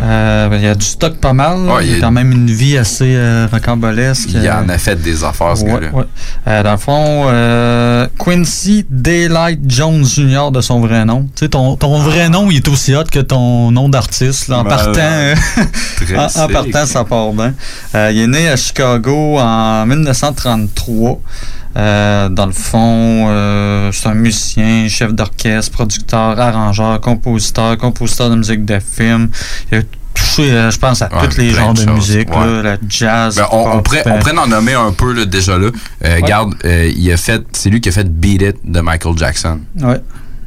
Euh, 0.03 0.49
Il 0.53 0.61
y 0.61 0.67
a 0.67 0.75
du 0.75 0.85
stock 0.85 1.15
pas 1.17 1.33
mal. 1.33 1.57
Ouais, 1.59 1.85
il 1.85 1.91
y 1.93 1.95
a 1.95 1.99
quand 1.99 2.11
même 2.11 2.31
une 2.31 2.49
vie 2.51 2.77
assez 2.77 3.15
euh, 3.15 3.47
rocambolesque. 3.51 4.29
Il 4.33 4.49
en 4.49 4.67
a 4.69 4.77
fait 4.77 4.95
des 5.01 5.23
affaires, 5.23 5.57
ce 5.57 5.63
ouais, 5.63 5.71
gars-là. 5.71 5.89
ouais. 5.93 6.03
Euh, 6.47 6.63
dans 6.63 6.71
le 6.71 6.77
fond, 6.77 7.23
euh, 7.27 8.07
Quincy 8.17 8.85
Daylight 8.89 9.59
Jones 9.67 10.05
Jr. 10.05 10.51
de 10.51 10.61
son 10.61 10.79
vrai 10.79 11.05
nom. 11.05 11.23
Tu 11.35 11.45
sais, 11.45 11.49
ton, 11.49 11.75
ton 11.75 11.99
vrai 11.99 12.29
nom, 12.29 12.49
il 12.51 12.57
est 12.57 12.67
aussi 12.67 12.95
hot 12.95 13.03
que 13.11 13.19
ton 13.19 13.71
nom 13.71 13.89
d'artiste. 13.89 14.51
En 14.51 14.63
Ben, 14.63 14.69
partant, 14.69 16.41
en, 16.43 16.47
partant, 16.47 16.85
ça 16.85 17.03
part 17.03 17.31
bien. 17.33 17.53
Euh, 17.95 18.11
il 18.13 18.21
est 18.21 18.27
né 18.27 18.49
à 18.49 18.55
Chicago 18.55 19.37
en 19.39 19.85
1933. 19.85 21.19
Euh, 21.77 22.29
dans 22.29 22.45
le 22.47 22.51
fond, 22.51 23.27
euh, 23.29 23.91
c'est 23.91 24.07
un 24.07 24.13
musicien, 24.15 24.87
chef 24.87 25.13
d'orchestre, 25.13 25.71
producteur, 25.71 26.39
arrangeur, 26.39 26.99
compositeur, 26.99 27.77
compositeur 27.77 28.29
de 28.31 28.35
musique 28.35 28.65
de 28.65 28.79
film. 28.79 29.29
Il 29.71 29.77
a 29.77 29.81
touché, 30.13 30.51
euh, 30.51 30.71
je 30.71 30.77
pense, 30.79 31.01
à 31.01 31.09
Ouais, 31.13 31.27
tous 31.29 31.37
les 31.37 31.51
genres 31.51 31.73
de 31.73 31.85
musique, 31.91 32.29
ouais. 32.35 32.45
là, 32.45 32.61
la 32.63 32.77
jazz. 32.89 33.35
Ben, 33.35 33.45
on, 33.51 33.77
on 33.77 33.81
pourrait, 33.83 34.03
on 34.07 34.17
pourrait 34.19 34.37
en 34.37 34.47
nommer 34.47 34.73
un 34.73 34.91
peu 34.91 35.13
là, 35.13 35.25
déjà 35.25 35.57
là. 35.57 35.67
Euh, 35.67 35.71
Ouais. 36.01 36.15
Regarde, 36.21 36.55
euh, 36.65 36.91
il 36.95 37.11
a 37.11 37.17
fait, 37.17 37.43
c'est 37.53 37.69
lui 37.69 37.79
qui 37.81 37.89
a 37.89 37.91
fait 37.91 38.09
Beat 38.11 38.41
It 38.41 38.55
de 38.65 38.79
Michael 38.81 39.17
Jackson. 39.17 39.59
Ouais. 39.79 40.01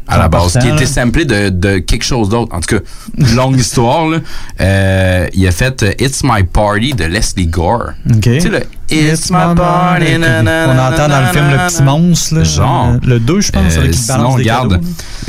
À 0.09 0.19
la 0.19 0.29
base, 0.29 0.59
qui 0.61 0.69
était 0.69 0.85
samplé 0.85 1.25
de, 1.25 1.49
de 1.49 1.79
quelque 1.79 2.03
chose 2.05 2.29
d'autre. 2.29 2.53
En 2.55 2.61
tout 2.61 2.77
cas, 2.77 2.83
longue 3.37 3.57
histoire. 3.59 4.09
Là. 4.09 4.19
Euh, 4.61 5.27
il 5.33 5.47
a 5.47 5.53
fait 5.53 5.85
It's 6.01 6.23
My 6.25 6.43
Party 6.43 6.93
de 6.95 7.05
Leslie 7.05 7.47
Gore. 7.47 7.93
Tu 8.21 8.41
sais, 8.41 8.49
le 8.49 8.63
It's 8.93 9.31
my 9.31 9.55
party. 9.57 10.07
On 10.17 10.79
entend 10.79 11.09
dans 11.09 11.21
le 11.21 11.27
film 11.33 11.51
Le. 11.51 11.67
Petit 11.69 11.83
Monstre. 11.83 12.35
là. 12.37 12.45
Genre. 12.45 12.93
Euh, 12.95 12.99
Le 13.07 13.19
2, 13.21 13.41
je 13.41 13.53
pense. 13.53 13.63
Euh, 13.65 13.69
qu'il 13.69 13.81
balance 13.81 13.97
sinon, 13.97 14.29
des 14.37 14.43
regarde, 14.43 14.81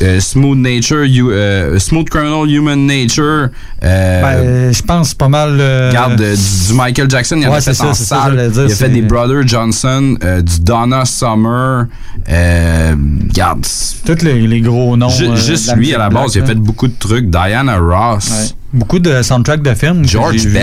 euh, 0.01 0.20
Smooth 0.20 0.57
Nature, 0.57 1.05
you- 1.05 1.32
euh, 1.32 1.80
Smooth 1.80 2.09
Criminal 2.09 2.49
Human 2.49 2.86
Nature. 2.86 3.49
euh, 3.84 4.22
Ben, 4.22 4.74
je 4.74 4.82
pense 4.82 5.14
pas 5.14 5.30
mal. 5.30 5.51
Regarde, 5.53 6.20
euh, 6.22 6.36
du, 6.36 6.68
du 6.68 6.74
Michael 6.74 7.09
Jackson, 7.09 7.38
il 7.41 7.47
Ouais, 7.47 7.55
a 7.57 7.61
fait 7.61 7.74
ça, 7.74 7.88
en 7.88 7.93
ça, 7.93 8.03
salle. 8.24 8.51
dire, 8.51 8.66
il 8.68 8.72
a 8.72 8.76
fait 8.76 8.89
des 8.89 9.01
Brother 9.01 9.47
Johnson, 9.47 10.16
euh, 10.24 10.41
du 10.41 10.59
Donna 10.59 11.05
Summer. 11.05 11.86
Euh, 12.30 12.95
regarde. 13.30 13.66
Tous 14.05 14.22
les, 14.24 14.47
les 14.47 14.61
gros 14.61 14.95
noms. 14.97 15.09
Ju- 15.09 15.28
euh, 15.30 15.36
juste 15.36 15.76
lui, 15.76 15.93
à 15.93 15.97
la 15.97 16.09
base, 16.09 16.36
il 16.36 16.39
a 16.39 16.41
black, 16.41 16.47
fait 16.49 16.53
là. 16.55 16.59
beaucoup 16.66 16.88
de 16.88 16.95
trucs. 16.97 17.30
Diana 17.30 17.78
Ross. 17.78 18.30
Ouais. 18.30 18.55
Beaucoup 18.80 18.99
de 18.99 19.22
soundtracks 19.22 19.61
de 19.61 19.74
films. 19.74 20.05
George 20.07 20.36
vu. 20.45 20.57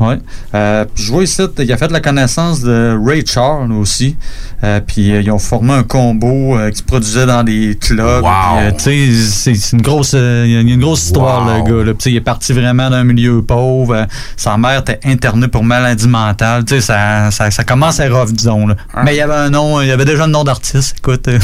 Oui. 0.00 0.14
Euh, 0.54 0.84
puis 0.94 1.04
je 1.04 1.12
vois 1.12 1.24
ici, 1.24 1.42
il 1.58 1.72
a 1.72 1.76
fait 1.76 1.90
la 1.90 2.00
connaissance 2.00 2.60
de 2.60 2.96
Ray 3.04 3.24
Charles 3.26 3.72
aussi. 3.72 4.16
Euh, 4.62 4.80
puis 4.86 5.12
euh, 5.12 5.20
ils 5.22 5.30
ont 5.30 5.38
formé 5.38 5.72
un 5.72 5.82
combo 5.82 6.56
euh, 6.56 6.70
qui 6.70 6.78
se 6.78 6.82
produisait 6.82 7.26
dans 7.26 7.42
des 7.42 7.76
clubs. 7.80 8.22
Wow. 8.22 8.30
Euh, 8.60 8.70
tu 8.78 9.16
sais, 9.16 9.54
c'est 9.54 9.76
une 9.76 9.82
grosse, 9.82 10.12
euh, 10.14 10.44
il 10.46 10.52
y 10.52 10.56
a 10.56 10.60
une 10.60 10.80
grosse 10.80 11.04
histoire, 11.06 11.46
Wow. 11.46 11.64
le 11.66 11.78
gars. 11.78 11.84
Là. 11.84 11.92
Il 12.06 12.16
est 12.16 12.20
parti 12.20 12.52
vraiment 12.52 12.90
d'un 12.90 13.04
milieu 13.04 13.42
pauvre. 13.42 13.94
Euh, 13.94 14.04
sa 14.36 14.56
mère 14.56 14.80
était 14.80 15.00
internée 15.04 15.48
pour 15.48 15.64
maladie 15.64 16.08
mentale. 16.08 16.64
Tu 16.64 16.74
sais, 16.76 16.80
ça, 16.80 17.30
ça, 17.30 17.50
ça 17.50 17.64
commence 17.64 17.98
à 18.00 18.08
rough, 18.08 18.30
disons. 18.32 18.66
Là. 18.68 18.76
Mais 19.04 19.14
il 19.14 19.18
y 19.18 19.20
avait 19.20 19.34
un 19.34 19.50
nom, 19.50 19.80
il 19.80 19.88
y 19.88 19.92
avait 19.92 20.04
déjà 20.04 20.24
un 20.24 20.28
nom 20.28 20.44
d'artiste. 20.44 20.96
Écoute. 20.98 21.28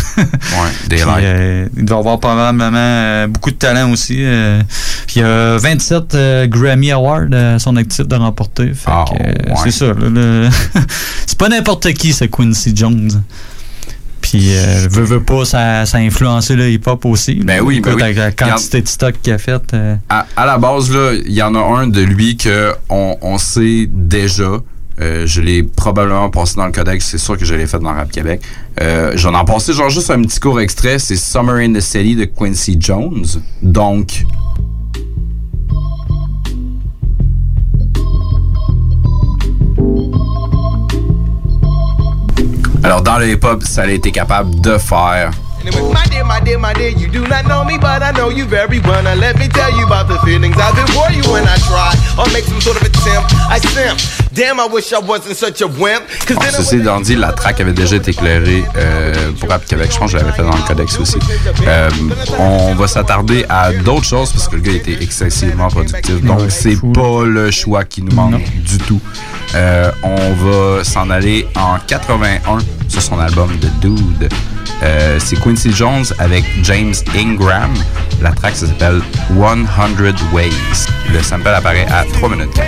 Ouais, 0.55 0.71
puis, 0.89 1.01
il 1.77 1.85
doit 1.85 1.99
avoir 1.99 2.19
probablement 2.21 3.27
beaucoup 3.29 3.51
de 3.51 3.57
talent 3.57 3.91
aussi. 3.91 4.17
euh. 4.21 4.61
puis 5.07 5.17
il 5.17 5.23
y 5.23 5.25
a 5.25 5.57
27 5.59 6.15
euh, 6.15 6.47
Grammy 6.47 6.93
Awards 6.93 7.33
à 7.33 7.59
son 7.59 7.77
actif 7.77 8.07
de 8.07 8.15
remporter. 8.15 8.44
Ah, 8.87 9.05
euh, 9.21 9.33
ouais. 9.33 9.55
C'est 9.65 9.71
ça. 9.71 9.93
le- 9.93 10.49
c'est 11.27 11.39
pas 11.39 11.49
n'importe 11.49 11.93
qui, 11.95 12.13
ce 12.13 12.25
Quincy 12.25 12.73
Jones. 12.75 13.23
Puis, 14.21 14.57
euh, 14.57 14.89
veut, 14.91 15.05
veut 15.05 15.23
pas, 15.23 15.45
ça, 15.45 15.85
ça 15.85 15.99
a 15.99 16.01
influencé 16.01 16.57
le 16.57 16.71
hip-hop 16.71 17.05
aussi. 17.05 17.35
Ben 17.45 17.61
oui, 17.63 17.81
ben 17.81 17.95
oui. 17.95 18.15
La 18.15 18.33
quantité 18.33 18.81
de 18.81 18.89
stock 18.89 19.15
qu'il 19.23 19.33
a 19.35 19.39
fait. 19.39 19.61
euh, 19.75 19.97
à, 20.09 20.27
à 20.37 20.47
la 20.47 20.57
base, 20.57 20.91
il 21.27 21.33
y 21.33 21.43
en 21.43 21.55
a 21.55 21.59
un 21.59 21.89
de 21.89 22.01
lui 22.01 22.37
que 22.39 22.73
on, 22.89 23.37
sait 23.39 23.87
déjà. 23.91 24.61
Euh, 25.01 25.27
je 25.27 25.41
l'ai 25.43 25.63
probablement 25.63 26.31
passé 26.31 26.55
dans 26.57 26.67
le 26.67 26.73
codex, 26.73 27.05
c'est 27.05 27.19
sûr 27.19 27.37
que 27.37 27.45
je 27.45 27.55
l'ai 27.55 27.67
fait 27.67 27.81
dans 27.81 27.93
Rap 27.93 28.11
Québec. 28.11 28.41
J'en 29.15 29.39
ai 29.39 29.45
passé 29.45 29.73
genre 29.75 29.91
juste 29.91 30.11
un 30.11 30.23
petit 30.23 30.41
court 30.41 30.59
extrait, 30.61 30.99
c'est 30.99 31.17
Summer 31.17 31.57
in 31.57 31.73
the 31.75 31.81
City 31.81 32.17
de 32.17 32.25
Quincy 32.25 32.77
Jones. 32.81 33.27
Donc, 33.61 34.25
alors 42.85 43.03
dans 43.03 43.19
le 43.19 43.29
hip-hop, 43.31 43.63
ça 43.65 43.83
a 43.83 43.87
été 43.87 44.13
capable 44.13 44.61
de 44.61 44.79
faire 44.79 45.31
my 45.65 46.05
dear, 46.11 46.25
my 46.25 46.41
dear, 46.41 46.59
my 46.59 46.73
dear, 46.75 46.91
you 46.91 47.09
do 47.09 47.27
not 47.27 47.47
know 47.47 47.65
me, 47.65 47.79
but 47.79 48.03
I 48.03 48.13
know 48.13 48.29
you 48.29 48.45
very 48.45 48.81
well. 48.81 49.03
Now 49.03 49.15
let 49.15 49.39
me 49.39 49.49
tell 49.49 49.75
you 49.77 49.87
about 49.87 50.09
the 50.09 50.19
feelings 50.19 50.57
I've 50.59 50.75
been 50.75 50.87
for 50.89 51.11
you 51.11 51.23
when 51.33 51.45
I 51.49 51.57
try 51.57 51.95
or 52.19 52.31
make 52.33 52.45
some 52.45 52.61
sort 52.61 52.77
of 52.77 52.83
attempt. 52.83 53.33
I 53.49 53.59
simp. 53.59 54.24
Damn, 54.35 54.59
I 54.59 54.67
wish 54.67 54.93
I 54.93 54.99
wasn't 54.99 55.37
such 55.37 55.61
a 55.63 55.69
wimp. 55.69 56.09
Cause 56.27 56.37
Bon, 56.37 56.43
then 56.43 56.55
I 56.55 56.57
ceci 56.57 56.77
étant 56.77 57.01
dit, 57.01 57.15
la 57.15 57.33
track 57.33 57.61
avait 57.61 57.73
déjà 57.73 57.97
été 57.97 58.11
éclairée 58.11 58.65
euh, 58.77 59.31
pour 59.39 59.49
Rap 59.49 59.65
Québec. 59.65 59.91
Je 59.93 59.99
pense 59.99 60.13
que 60.13 60.19
je 60.19 60.25
l'avais 60.25 60.37
fait 60.37 60.43
dans 60.43 60.57
le 60.57 60.63
codex 60.63 60.99
aussi. 60.99 61.19
Euh, 61.67 61.89
on 62.41 62.75
va 62.75 62.89
s'attarder 62.89 63.47
à 63.49 63.73
d'autres 63.73 64.05
choses 64.05 64.33
parce 64.33 64.49
que 64.49 64.57
le 64.57 64.63
gars 64.63 64.73
était 64.73 65.01
excessivement 65.01 65.69
productif. 65.69 66.21
Donc, 66.23 66.41
c'est 66.49 66.77
pas 66.93 67.25
le 67.25 67.53
choix 67.53 67.85
qui 67.85 68.03
nous 68.03 68.13
manque 68.13 68.43
du 68.43 68.79
tout. 68.79 69.01
Euh, 69.55 69.93
on 70.03 70.33
va 70.33 70.83
s'en 70.83 71.11
aller 71.11 71.47
en 71.55 71.79
81 71.87 72.59
sur 72.89 73.03
son 73.03 73.21
album 73.21 73.51
The 73.61 73.81
Dude. 73.81 74.29
Euh, 74.83 75.19
c'est 75.23 75.39
Quincy 75.41 75.73
Jones 75.73 76.05
avec 76.19 76.45
James 76.65 76.95
Ingram. 77.17 77.73
La 78.21 78.33
track 78.33 78.57
ça 78.57 78.67
s'appelle 78.67 79.01
100 79.29 80.33
Ways. 80.33 80.51
Le 81.13 81.23
sample 81.23 81.49
apparaît 81.49 81.87
à 81.87 82.05
3 82.05 82.31
minutes. 82.31 82.61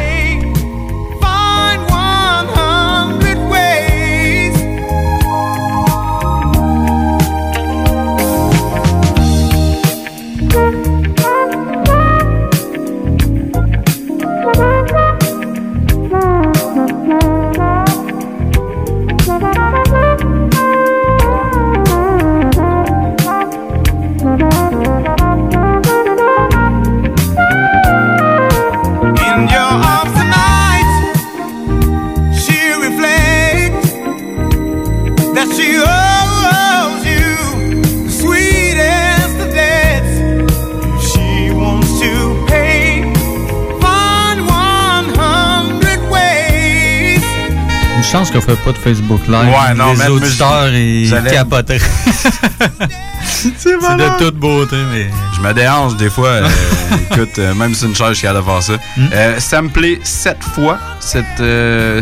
Chance 48.16 48.30
qu'on 48.30 48.40
fait 48.40 48.56
pas 48.56 48.72
de 48.72 48.78
Facebook 48.78 49.20
Live. 49.28 49.48
Ouais, 49.48 49.74
non, 49.74 49.92
Les 49.92 50.08
auditeurs, 50.08 50.72
ils 50.72 51.10
capoteraient. 51.30 51.78
c'est 53.24 53.50
de 53.52 54.18
toute 54.18 54.36
beauté, 54.36 54.76
mais. 54.90 55.10
Je 55.36 55.40
me 55.42 55.52
dérange 55.52 55.96
des 55.96 56.08
fois. 56.08 56.28
euh, 56.28 56.48
écoute, 57.10 57.38
euh, 57.38 57.52
même 57.54 57.74
si 57.74 57.80
c'est 57.80 57.86
une 57.86 57.94
charge, 57.94 58.14
suis 58.14 58.26
capable 58.26 58.46
de 58.46 58.50
faire 58.50 58.62
ça. 58.62 58.72
Euh, 59.12 59.38
samplé 59.38 60.00
sept 60.02 60.42
fois 60.42 60.78
cette, 60.98 61.42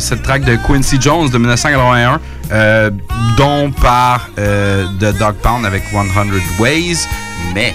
cette 0.01 0.23
track 0.23 0.45
de 0.45 0.57
Quincy 0.57 0.99
Jones 1.01 1.31
de 1.31 1.39
1981, 1.39 2.21
euh, 2.53 2.91
dont 3.37 3.73
par 3.73 4.29
The 4.37 5.19
Dog 5.19 5.35
Pound 5.43 5.67
avec 5.67 5.83
100 5.93 6.61
Ways. 6.61 7.09
Mais, 7.55 7.75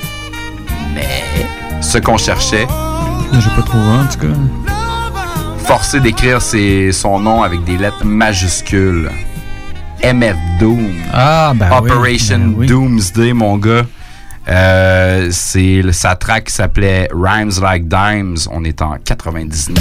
mais, 0.93 1.23
ce 1.81 1.97
qu'on 1.97 2.17
cherchait, 2.17 2.67
J'ai 3.33 3.49
pas 3.49 3.63
trouvé, 3.63 3.83
en 3.83 4.05
tout 4.05 4.19
cas. 4.19 4.78
Forcé 5.69 5.99
d'écrire 5.99 6.41
son 6.41 7.19
nom 7.19 7.43
avec 7.43 7.63
des 7.63 7.77
lettres 7.77 8.03
majuscules. 8.03 9.07
MF 10.03 10.35
Doom. 10.59 10.95
Ah, 11.13 11.53
ben 11.55 11.69
oui, 11.69 11.77
Operation 11.77 12.39
ben 12.39 12.53
oui. 12.57 12.65
Doomsday, 12.65 13.33
mon 13.33 13.55
gars. 13.57 13.85
Euh, 14.47 15.27
c'est 15.29 15.83
sa 15.91 16.15
track 16.15 16.45
qui 16.45 16.53
s'appelait 16.53 17.07
Rhymes 17.13 17.51
Like 17.61 17.87
Dimes. 17.87 18.37
On 18.49 18.63
est 18.63 18.81
en 18.81 18.95
99. 18.97 19.77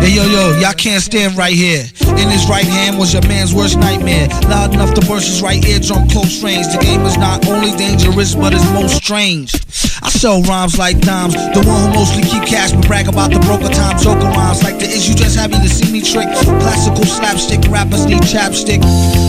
Hey 0.00 0.14
yo 0.14 0.24
yo, 0.26 0.58
y'all 0.58 0.72
can't 0.72 1.02
stand 1.02 1.36
right 1.36 1.52
here. 1.52 1.84
In 2.18 2.30
his 2.30 2.48
right 2.48 2.64
hand 2.64 2.98
was 2.98 3.12
your 3.12 3.22
man's 3.26 3.54
worst 3.54 3.78
nightmare. 3.78 4.28
Loud 4.48 4.74
enough 4.74 4.94
to 4.94 5.00
burst 5.06 5.28
his 5.28 5.42
right 5.42 5.64
eardrum 5.64 6.08
close 6.08 6.42
range. 6.42 6.66
The 6.68 6.78
game 6.78 7.02
is 7.02 7.16
not 7.18 7.46
only 7.48 7.72
dangerous, 7.76 8.34
but 8.34 8.52
it's 8.52 8.64
most 8.72 8.96
strange. 8.96 9.54
I 10.02 10.10
sell 10.10 10.42
rhymes 10.42 10.78
like 10.78 11.00
dimes. 11.00 11.34
The 11.34 11.62
one 11.66 11.90
who 11.90 11.98
mostly 11.98 12.22
keep 12.22 12.44
cash 12.44 12.72
but 12.72 12.86
brag 12.86 13.08
about 13.08 13.32
the 13.32 13.40
broker 13.40 13.72
time 13.72 13.98
joker 13.98 14.28
rhymes. 14.36 14.62
Like 14.62 14.78
the 14.78 14.86
issue 14.86 15.14
just 15.14 15.36
happy 15.36 15.58
to 15.58 15.68
see 15.68 15.90
me 15.90 16.00
trick. 16.00 16.28
Classical 16.60 17.04
slapstick 17.04 17.60
rappers 17.70 18.06
need 18.06 18.22
chapstick. 18.22 18.82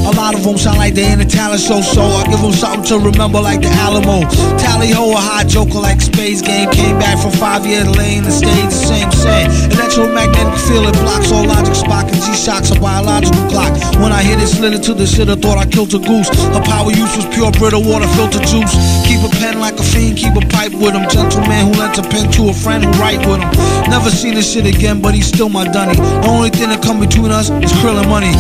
A 0.06 0.14
lot 0.14 0.36
of 0.36 0.44
them 0.44 0.58
sound 0.58 0.78
like 0.78 0.94
they 0.94 1.12
in 1.12 1.20
a 1.20 1.26
talent 1.26 1.62
show, 1.62 1.82
so 1.82 2.02
I 2.02 2.26
give 2.30 2.42
them 2.42 2.54
something 2.54 2.86
to 2.94 3.00
remember 3.02 3.42
like 3.42 3.62
the 3.62 3.74
Alamo. 3.82 4.22
Tally 4.62 4.94
ho, 4.94 5.12
a 5.12 5.18
hot 5.18 5.48
joker 5.48 5.82
like 5.82 6.00
Space 6.00 6.42
Game. 6.42 6.70
Came 6.70 6.98
back 7.00 7.18
from 7.18 7.32
five 7.32 7.66
years 7.66 7.90
lane 7.98 8.24
and 8.24 8.34
stayed 8.34 8.70
the 8.70 8.80
same 8.86 9.10
same. 9.12 9.50
Electromagnetic 9.74 10.62
field 10.70 10.86
it 10.86 10.96
blocks 11.02 11.32
all 11.32 11.46
logic. 11.46 11.74
Spock 11.74 12.06
and 12.06 12.22
G-Shocks 12.22 12.70
a 12.70 12.78
biological 12.80 13.42
clock. 13.50 13.74
When 13.98 14.14
I 14.14 14.22
hit 14.22 14.38
it, 14.38 14.48
slid 14.48 14.78
to 14.78 14.94
the 14.94 15.08
shit, 15.08 15.30
I 15.30 15.36
thought 15.36 15.58
I 15.58 15.66
killed 15.66 15.94
a 15.98 16.00
goose. 16.00 16.30
Her 16.54 16.62
power 16.62 16.94
use 16.94 17.18
was 17.18 17.26
pure 17.34 17.50
Brita 17.58 17.80
water 17.82 18.08
filter 18.14 18.44
juice. 18.46 18.78
Keep 19.10 19.26
a 19.26 19.32
pen 19.42 19.60
like 19.60 19.80
a 19.82 19.84
fiend, 19.84 20.22
keep 20.22 20.38
a 20.38 20.46
pipe 20.54 20.74
with 20.78 20.94
him. 20.94 21.10
Gentleman 21.10 21.66
who 21.66 21.74
lent 21.82 21.98
a 21.98 22.04
pen 22.06 22.30
to 22.38 22.50
a 22.50 22.54
friend 22.54 22.86
who 22.86 22.92
write 23.02 23.26
with 23.26 23.42
him. 23.42 23.50
Never 23.90 24.10
seen 24.10 24.36
this 24.36 24.54
shit 24.54 24.70
again, 24.70 25.02
but 25.02 25.16
he's 25.16 25.28
still 25.28 25.50
my 25.50 25.66
dunny. 25.66 25.96
The 25.96 26.30
only 26.30 26.52
thing 26.54 26.70
that 26.70 26.84
come 26.84 27.00
between 27.00 27.32
us 27.32 27.50
is 27.50 27.74
krill 27.82 27.98
and 27.98 28.10
money. 28.10 28.34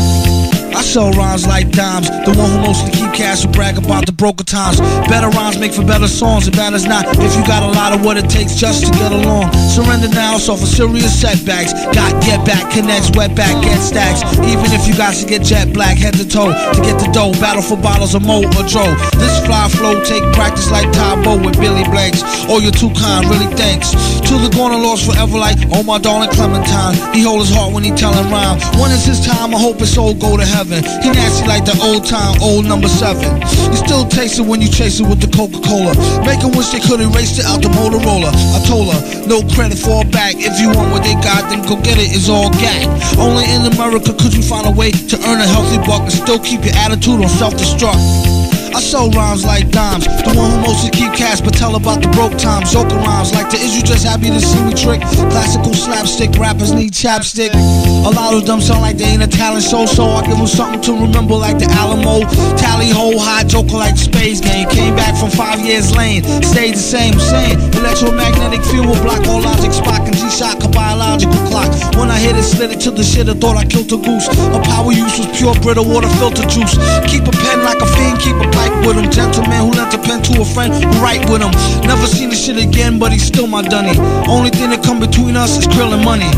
I 0.76 0.82
sell 0.84 1.09
rhymes 1.15 1.47
like 1.47 1.71
dimes. 1.71 2.11
The 2.28 2.36
one 2.36 2.51
who 2.51 2.59
mostly 2.59 2.91
keep 2.91 3.07
cash 3.15 3.45
will 3.45 3.53
brag 3.55 3.78
about 3.80 4.05
the 4.05 4.11
broker 4.11 4.43
times. 4.43 4.84
Better 5.07 5.32
rhymes 5.32 5.57
make 5.57 5.71
for 5.71 5.88
better 5.88 6.07
songs. 6.07 6.49
It 6.51 6.55
matters 6.57 6.84
not 6.84 7.07
if 7.15 7.32
you 7.32 7.43
got 7.47 7.63
a 7.63 7.71
lot 7.71 7.95
of 7.95 8.03
what 8.03 8.17
it 8.17 8.28
takes 8.30 8.59
just 8.59 8.84
to 8.84 8.91
get 8.91 9.15
along. 9.15 9.55
Surrender 9.71 10.11
now, 10.11 10.36
so 10.38 10.59
for 10.59 10.67
serious 10.67 11.15
setbacks. 11.15 11.71
Got 11.95 12.11
get 12.28 12.43
back, 12.43 12.67
connects, 12.76 13.07
wet 13.15 13.32
back, 13.39 13.55
get 13.63 13.80
stacks. 13.80 14.19
Even 14.43 14.67
if 14.76 14.84
you 14.84 14.91
got 14.99 15.15
to 15.15 15.26
get 15.26 15.47
jet 15.47 15.71
black, 15.71 15.95
head 15.97 16.19
to 16.19 16.28
toe 16.28 16.51
to 16.51 16.80
get 16.84 16.99
the 16.99 17.07
dough. 17.15 17.32
Battle 17.39 17.63
for 17.63 17.80
bottles 17.80 18.13
of 18.13 18.28
Mo 18.28 18.43
or. 18.43 18.91
This 19.15 19.36
fly 19.47 19.71
flow 19.71 20.03
take 20.03 20.28
practice 20.36 20.69
like 20.71 20.91
Tybo 20.91 21.39
with 21.39 21.55
Billy 21.55 21.88
Blanks. 21.88 22.19
Oh, 22.51 22.59
you're 22.59 22.76
too 22.76 22.91
kind, 22.99 23.23
really 23.32 23.47
thanks. 23.55 23.95
To 24.28 24.36
the 24.43 24.51
corner 24.51 24.76
lost 24.76 25.07
forever 25.07 25.38
like 25.38 25.55
oh 25.71 25.84
my 25.84 25.99
darling 25.99 26.32
Clementine. 26.36 26.99
He 27.15 27.23
hold 27.23 27.39
his 27.39 27.55
heart 27.55 27.71
when 27.71 27.84
he 27.86 27.91
tellin' 27.91 28.28
rhyme. 28.28 28.59
When 28.76 28.91
is 28.91 29.05
his 29.05 29.23
time? 29.26 29.55
I 29.55 29.59
hope 29.59 29.80
his 29.80 29.93
soul 29.93 30.13
go 30.13 30.36
to 30.36 30.43
heaven. 30.43 30.64
He 30.66 31.13
nasty 31.13 31.45
like 31.45 31.63
the 31.66 31.78
old 31.86 32.09
time, 32.09 32.41
old 32.41 32.66
number 32.66 32.88
seven. 32.88 33.38
You 33.70 33.78
still 33.78 34.05
taste 34.09 34.39
it 34.39 34.45
when 34.49 34.61
you 34.61 34.68
chase 34.68 34.99
it 34.99 35.05
with 35.05 35.22
the 35.22 35.30
Coca-Cola. 35.30 35.93
Make 36.26 36.41
wish 36.57 36.74
they 36.74 36.82
could 36.82 37.01
erase 37.01 37.38
it 37.38 37.45
out 37.45 37.61
the 37.61 37.70
Motorola. 37.70 38.34
I 38.34 38.59
told 38.66 38.89
her, 38.89 38.99
no 39.30 39.45
credit 39.53 39.78
for 39.78 40.01
a 40.01 40.05
back. 40.09 40.34
If 40.38 40.57
you 40.59 40.74
want 40.74 40.89
what 40.89 41.03
they 41.03 41.13
got, 41.22 41.49
then 41.53 41.61
go 41.70 41.78
get 41.86 42.01
it. 42.01 42.09
It's 42.09 42.30
all 42.30 42.49
gag. 42.57 42.89
Only 43.22 43.45
in 43.45 43.61
America 43.78 44.13
could 44.18 44.34
you 44.34 44.41
find 44.41 44.66
a 44.66 44.72
way 44.72 44.89
to 44.89 45.16
earn 45.30 45.39
a 45.39 45.47
healthy 45.47 45.78
buck 45.86 46.01
and 46.01 46.13
still 46.13 46.39
keep 46.39 46.66
your 46.66 46.74
attitude 46.82 47.22
on 47.22 47.30
self-destruct. 47.30 48.35
I 48.76 48.82
sell 48.82 49.09
rhymes 49.11 49.45
like 49.45 49.71
dimes. 49.71 50.03
The 50.03 50.36
one 50.36 50.51
who 50.51 50.59
mostly 50.59 50.91
keep 50.91 51.15
cash 51.15 51.39
but 51.39 51.55
tell 51.55 51.80
about 51.80 52.03
the 52.03 52.11
broke 52.11 52.36
times. 52.36 52.76
Joker 52.76 52.99
rhymes 52.99 53.32
like 53.32 53.47
the 53.47 53.55
is 53.55 53.71
you 53.71 53.80
just 53.80 54.03
happy 54.03 54.28
to 54.28 54.41
see 54.43 54.59
me 54.67 54.76
trick? 54.76 54.99
Classical 55.32 55.71
slapstick 55.71 56.36
rappers 56.36 56.76
need 56.76 56.91
chapstick. 56.91 57.55
A 57.55 58.11
lot 58.11 58.36
of 58.36 58.43
them 58.43 58.59
sound 58.59 58.82
like 58.84 58.97
they 58.97 59.15
ain't 59.15 59.23
a 59.23 59.32
talent 59.32 59.63
show, 59.63 59.86
so 59.88 60.03
I 60.03 60.28
give 60.28 60.36
them 60.36 60.45
something 60.45 60.84
to 60.91 60.91
remember 60.91 61.39
like 61.39 61.55
the 61.55 61.71
Alamo. 61.71 62.28
Tally 62.59 62.91
ho, 62.91 63.15
high 63.15 63.47
joker 63.47 63.80
like 63.80 63.95
space 63.95 64.43
game. 64.43 64.67
Came 64.67 64.91
back 64.93 65.15
from 65.15 65.32
five 65.32 65.63
years 65.63 65.95
lane, 65.95 66.28
stayed 66.43 66.76
the 66.76 66.84
same, 66.84 67.15
same. 67.15 67.55
Electromagnetic 67.80 68.59
field 68.67 68.91
will 68.91 68.99
block 68.99 69.23
all 69.32 69.39
logic, 69.39 69.71
Spock 69.71 70.03
and 70.03 70.19
G-Shock, 70.19 70.67
a 70.67 70.67
biological 70.67 71.39
clock. 71.47 71.71
When 71.95 72.11
I 72.11 72.19
hit 72.19 72.36
it, 72.36 72.43
slid 72.43 72.76
it 72.76 72.84
to 72.84 72.91
the 72.91 73.07
shit, 73.07 73.32
I 73.32 73.39
thought 73.39 73.55
I 73.55 73.63
killed 73.63 73.88
a 73.95 73.99
goose. 74.03 74.28
A 74.28 74.59
power 74.67 74.91
use 74.91 75.15
was 75.15 75.32
pure 75.32 75.55
brittle 75.63 75.88
water 75.88 76.11
filter 76.19 76.43
juice. 76.51 76.76
Keep 77.07 77.23
a 77.23 77.32
pen 77.32 77.63
like 77.63 77.80
a 77.80 77.88
fiend, 77.88 78.19
keep 78.19 78.36
a 78.36 78.47
pipe 78.51 78.64
with 78.86 78.97
him. 78.97 79.09
Gentleman 79.11 79.59
who 79.66 79.72
lent 79.72 79.93
a 79.93 79.97
pen 79.97 80.22
to 80.24 80.41
a 80.41 80.45
friend 80.45 80.74
who 80.74 80.86
write 81.01 81.30
with 81.30 81.41
him. 81.41 81.51
Never 81.86 82.07
seen 82.07 82.30
the 82.30 82.36
shit 82.36 82.57
again, 82.57 82.99
but 82.99 83.11
he's 83.11 83.26
still 83.26 83.47
my 83.47 83.61
dunny. 83.61 83.97
Only 84.28 84.49
thing 84.49 84.70
that 84.72 84.84
come 84.84 84.99
between 84.99 85.36
us 85.36 85.57
is 85.57 85.68
krill 85.68 85.93
and 85.93 86.03
money. 86.03 86.30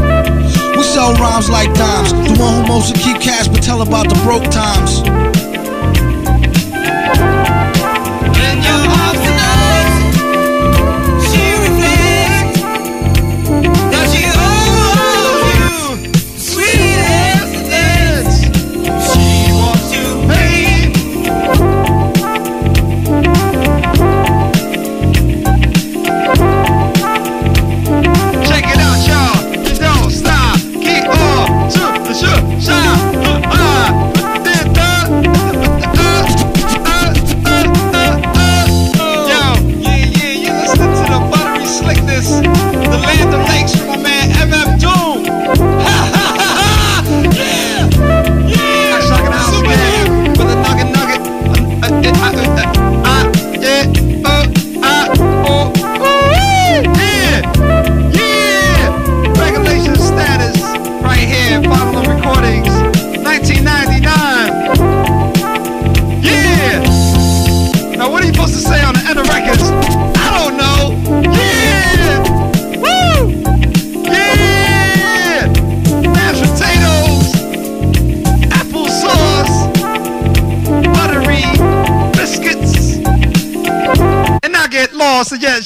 We 0.77 0.83
sell 0.83 1.13
rhymes 1.15 1.49
like 1.49 1.73
dimes. 1.73 2.13
The 2.13 2.35
one 2.39 2.61
who 2.61 2.67
mostly 2.67 2.99
keep 3.01 3.21
cash 3.21 3.47
but 3.47 3.63
tell 3.63 3.81
about 3.81 4.09
the 4.09 4.15
broke 4.23 4.49
times. 4.51 5.36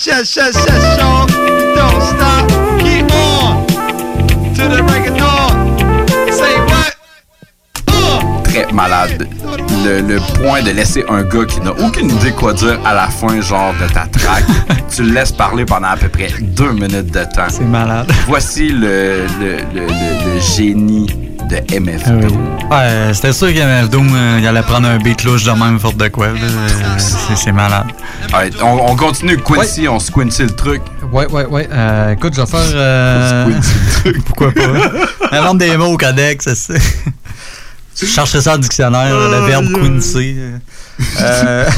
Yes, 0.08 0.36
yes, 0.36 0.56
y'all. 0.98 1.28
Don't 1.76 2.02
stop. 2.02 2.48
Keep 2.80 3.12
on 3.14 3.66
to 4.56 4.68
the 4.68 4.84
break 4.88 5.08
of 5.08 5.18
dawn. 5.18 5.78
Say 6.32 6.56
what? 6.66 6.96
Très 8.44 8.72
malade. 8.74 9.28
Le, 9.84 10.02
le 10.02 10.20
point 10.44 10.62
de 10.62 10.72
laisser 10.72 11.04
un 11.10 11.24
gars 11.24 11.46
qui 11.46 11.60
n'a 11.62 11.72
aucune 11.72 12.10
idée 12.12 12.32
quoi 12.32 12.54
dire 12.54 12.80
à 12.86 12.94
la 12.94 13.08
fin, 13.08 13.42
genre 13.42 13.74
de 13.82 13.88
ta 13.92 14.06
track, 14.06 14.44
tu 14.96 15.04
le 15.04 15.14
laisses 15.14 15.32
parler 15.32 15.66
pendant 15.66 15.88
à 15.88 15.98
peu 15.98 16.08
près 16.10 16.28
deux 16.40 16.72
minutes 16.74 17.12
de 17.12 17.24
temps. 17.24 17.48
C'est 17.50 17.64
malade. 17.64 18.12
Voici 18.28 18.70
le, 18.70 19.26
le, 19.40 19.58
le, 19.74 20.40
génie 20.56 21.08
de 21.50 21.80
MF. 21.80 22.04
Ah 22.06 22.12
oui. 22.14 22.28
Ouais, 22.70 23.14
c'était 23.14 23.34
sûr 23.34 23.54
qu'MF 23.54 23.90
Doom, 23.90 24.10
euh, 24.14 24.38
il 24.40 24.48
allait 24.48 24.62
prendre 24.62 24.88
un 24.88 24.98
beat 24.98 25.24
louche 25.24 25.44
de 25.46 25.52
même, 25.52 25.80
faute 25.80 25.98
de 25.98 26.08
quoi. 26.10 26.28
Euh, 26.28 26.98
c'est 26.98 27.52
malade. 27.52 27.88
Ouais, 28.34 28.50
on, 28.62 28.92
on 28.92 28.96
continue 28.96 29.38
Quincy, 29.38 29.88
on 29.88 30.00
squincy 30.00 30.44
le 30.44 30.52
truc. 30.52 30.82
Ouais, 31.12 31.28
ouais, 31.28 31.46
ouais. 31.46 31.68
Euh, 31.72 32.14
écoute, 32.14 32.34
je 32.36 32.42
vais 32.42 32.48
faire. 32.48 32.60
Euh... 32.74 33.50
Pourquoi 34.26 34.52
pas? 34.52 34.62
Invente 35.32 35.58
des 35.58 35.76
mots 35.76 35.94
au 35.94 35.98
codex, 35.98 36.46
c'est 36.46 36.56
ça. 36.56 36.74
Je 38.00 38.06
cherchais 38.06 38.42
ça 38.42 38.54
en 38.56 38.58
dictionnaire, 38.58 39.14
le 39.14 39.46
verbe 39.46 39.72
quincy. 39.74 40.38
Euh... 41.20 41.70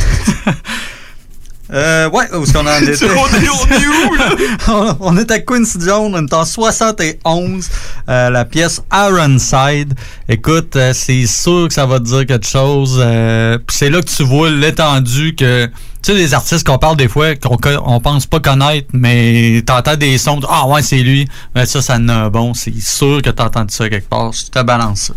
euh, 1.74 2.10
ouais, 2.10 2.26
où 2.36 2.44
est-ce 2.44 2.54
qu'on 2.54 2.68
en 2.68 2.78
était? 2.82 3.06
On 3.06 3.28
est- 3.28 3.50
on 3.50 3.68
est 3.76 3.88
où, 3.88 4.14
là? 4.16 4.96
on, 5.02 5.18
est 5.18 5.32
à 5.32 5.40
Quincy 5.40 5.80
Jones, 5.82 6.14
on 6.16 6.26
est 6.26 6.34
en 6.34 6.46
71, 6.46 7.70
euh, 8.10 8.30
la 8.30 8.46
pièce 8.46 8.82
Ironside. 8.94 9.94
Écoute, 10.30 10.76
euh, 10.76 10.94
c'est 10.94 11.26
sûr 11.26 11.68
que 11.68 11.74
ça 11.74 11.86
va 11.86 12.00
te 12.00 12.06
dire 12.06 12.26
quelque 12.26 12.48
chose. 12.48 12.98
euh, 13.00 13.58
puis 13.58 13.76
c'est 13.78 13.90
là 13.90 14.02
que 14.02 14.10
tu 14.10 14.24
vois 14.24 14.50
l'étendue 14.50 15.36
que... 15.36 15.66
Tu 15.66 16.12
sais, 16.12 16.18
les 16.18 16.34
artistes 16.34 16.68
qu'on 16.68 16.78
parle 16.78 16.98
des 16.98 17.08
fois, 17.08 17.34
qu'on 17.38 17.58
on 17.86 18.00
pense 18.02 18.26
pas 18.26 18.42
connaître, 18.42 18.90
mais 18.92 19.64
t'entends 19.66 19.96
des 19.96 20.18
sons, 20.18 20.42
ah 20.50 20.68
ouais, 20.68 20.82
c'est 20.82 20.98
lui. 20.98 21.26
Mais 21.56 21.66
ça, 21.66 21.82
ça 21.82 21.96
en 21.96 22.10
a 22.10 22.14
un 22.14 22.30
bon. 22.30 22.54
C'est 22.54 22.78
sûr 22.82 23.22
que 23.22 23.30
t'as 23.30 23.46
entendu 23.46 23.74
ça 23.74 23.88
quelque 23.90 24.10
part. 24.10 24.34
Je 24.34 24.44
te 24.52 24.62
balance 24.64 25.00
ça. 25.00 25.14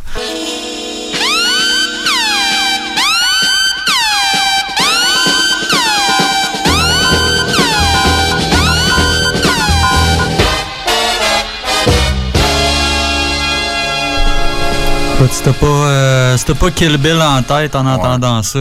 Écoute, 15.27 15.39
si 15.39 15.43
t'as 15.43 15.53
pas, 15.55 15.67
euh, 15.67 16.37
si 16.37 16.55
pas 16.55 16.71
Kill 16.71 16.99
Bill 16.99 17.21
en 17.21 17.43
tête 17.43 17.75
en 17.75 17.85
entendant 17.85 18.45
ça, 18.45 18.61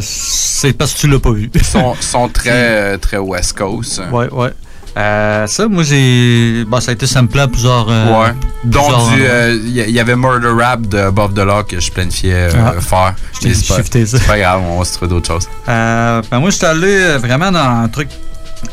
c'est 0.00 0.72
parce 0.72 0.92
que 0.94 0.98
tu 0.98 1.06
l'as 1.06 1.20
pas 1.20 1.30
vu. 1.30 1.48
Ils 1.54 1.62
sont, 1.64 1.94
sont 2.00 2.28
très, 2.28 2.50
euh, 2.50 2.96
très 2.98 3.18
West 3.18 3.56
Coast. 3.56 4.02
Ouais, 4.10 4.28
ouais. 4.32 4.50
Euh, 4.96 5.46
ça, 5.46 5.68
moi, 5.68 5.84
j'ai. 5.84 6.64
Bon, 6.66 6.80
ça 6.80 6.90
a 6.90 6.94
été 6.94 7.06
samplé 7.06 7.42
à 7.42 7.46
plusieurs. 7.46 7.86
euh, 7.88 8.22
Ouais. 8.22 8.32
Donc, 8.64 8.86
plusieurs 8.86 8.98
endroits. 8.98 9.18
euh, 9.20 9.58
il 9.64 9.90
y, 9.90 10.00
avait 10.00 10.16
Murder 10.16 10.50
Rap 10.60 10.80
de 10.88 11.10
Bob 11.10 11.38
Law 11.38 11.62
que 11.62 11.78
je 11.78 11.92
planifiais 11.92 12.48
Ah. 12.58 12.72
faire. 12.80 13.14
Je 13.40 13.52
shifté 13.54 14.04
ça. 14.04 14.18
C'est 14.18 14.26
pas 14.26 14.38
grave, 14.38 14.62
on 14.68 14.80
va 14.80 14.84
se 14.84 14.94
trouver 14.94 15.10
d'autres 15.10 15.28
choses. 15.28 15.48
Ben 15.68 16.22
moi, 16.40 16.50
je 16.50 16.56
suis 16.56 16.66
allé 16.66 17.18
vraiment 17.18 17.52
dans 17.52 17.84
un 17.84 17.88
truc 17.88 18.08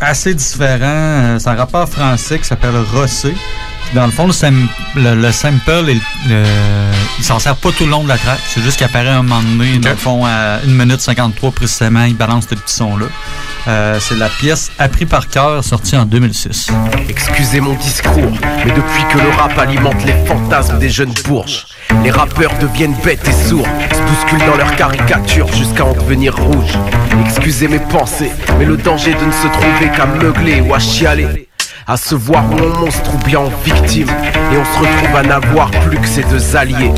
assez 0.02 0.34
différent. 0.34 1.38
C'est 1.38 1.50
un 1.50 1.56
rappeur 1.56 1.88
français 1.88 2.40
qui 2.40 2.46
s'appelle 2.46 2.74
Rossé. 2.96 3.36
Dans 3.96 4.06
le 4.06 4.12
fond, 4.12 4.28
le, 4.28 4.34
sam- 4.34 4.68
le, 4.96 5.16
le 5.16 5.32
sample, 5.32 5.86
il, 5.88 6.02
le- 6.30 6.44
il 7.20 7.24
s'en 7.24 7.40
sert 7.40 7.56
pas 7.56 7.72
tout 7.72 7.86
le 7.86 7.92
long 7.92 8.04
de 8.04 8.10
la 8.10 8.18
track. 8.18 8.40
C'est 8.48 8.62
juste 8.62 8.78
qu'il 8.78 8.86
apparaît 8.86 9.08
un 9.10 9.24
moment 9.24 9.42
donné, 9.42 9.78
dans 9.80 9.90
le 9.92 9.96
fond, 9.96 10.26
à 10.26 10.60
1 10.64 10.68
minute 10.68 11.00
53 11.00 11.52
précisément, 11.52 12.04
il 12.04 12.16
balance 12.16 12.46
ce 12.50 12.56
petit 12.56 12.74
son-là. 12.76 13.06
Euh, 13.70 13.98
c'est 14.00 14.16
la 14.18 14.30
pièce 14.30 14.72
Appris 14.78 15.06
par 15.06 15.28
cœur, 15.28 15.64
sortie 15.64 15.96
en 15.98 16.06
2006. 16.06 16.68
Excusez 17.10 17.60
mon 17.60 17.74
discours, 17.74 18.32
mais 18.66 18.72
depuis 18.72 19.04
que 19.12 19.18
le 19.18 19.30
rap 19.30 19.58
alimente 19.58 20.04
les 20.06 20.14
fantasmes 20.26 20.80
des 20.80 20.90
jeunes 20.90 21.14
bourges, 21.26 21.66
les 22.04 22.12
rappeurs 22.12 22.54
deviennent 22.60 22.96
bêtes 23.04 23.28
et 23.28 23.48
sourds, 23.50 23.68
se 23.92 24.02
bousculent 24.02 24.48
dans 24.50 24.56
leurs 24.58 24.76
caricatures 24.76 25.52
jusqu'à 25.54 25.86
en 25.86 25.94
devenir 25.94 26.36
rouges. 26.38 26.78
Excusez 27.26 27.68
mes 27.68 27.80
pensées, 27.80 28.32
mais 28.60 28.66
le 28.66 28.78
danger 28.78 29.14
de 29.16 29.26
ne 29.26 29.32
se 29.32 29.48
trouver 29.48 29.92
qu'à 29.96 30.06
meugler 30.06 30.62
ou 30.62 30.74
à 30.74 30.80
chialer. 30.80 31.47
À 31.90 31.96
se 31.96 32.16
voir 32.16 32.44
on 32.52 32.82
monstre 32.82 33.14
ou 33.14 33.18
bien 33.26 33.40
en 33.40 33.50
victime. 33.64 34.10
Et 34.52 34.58
on 34.58 34.66
se 34.66 34.78
retrouve 34.78 35.16
à 35.16 35.24
n'avoir 35.24 35.72
plus 35.72 35.98
que 35.98 36.08
ces 36.08 36.24
deux 36.24 36.54
alliés. 36.58 36.92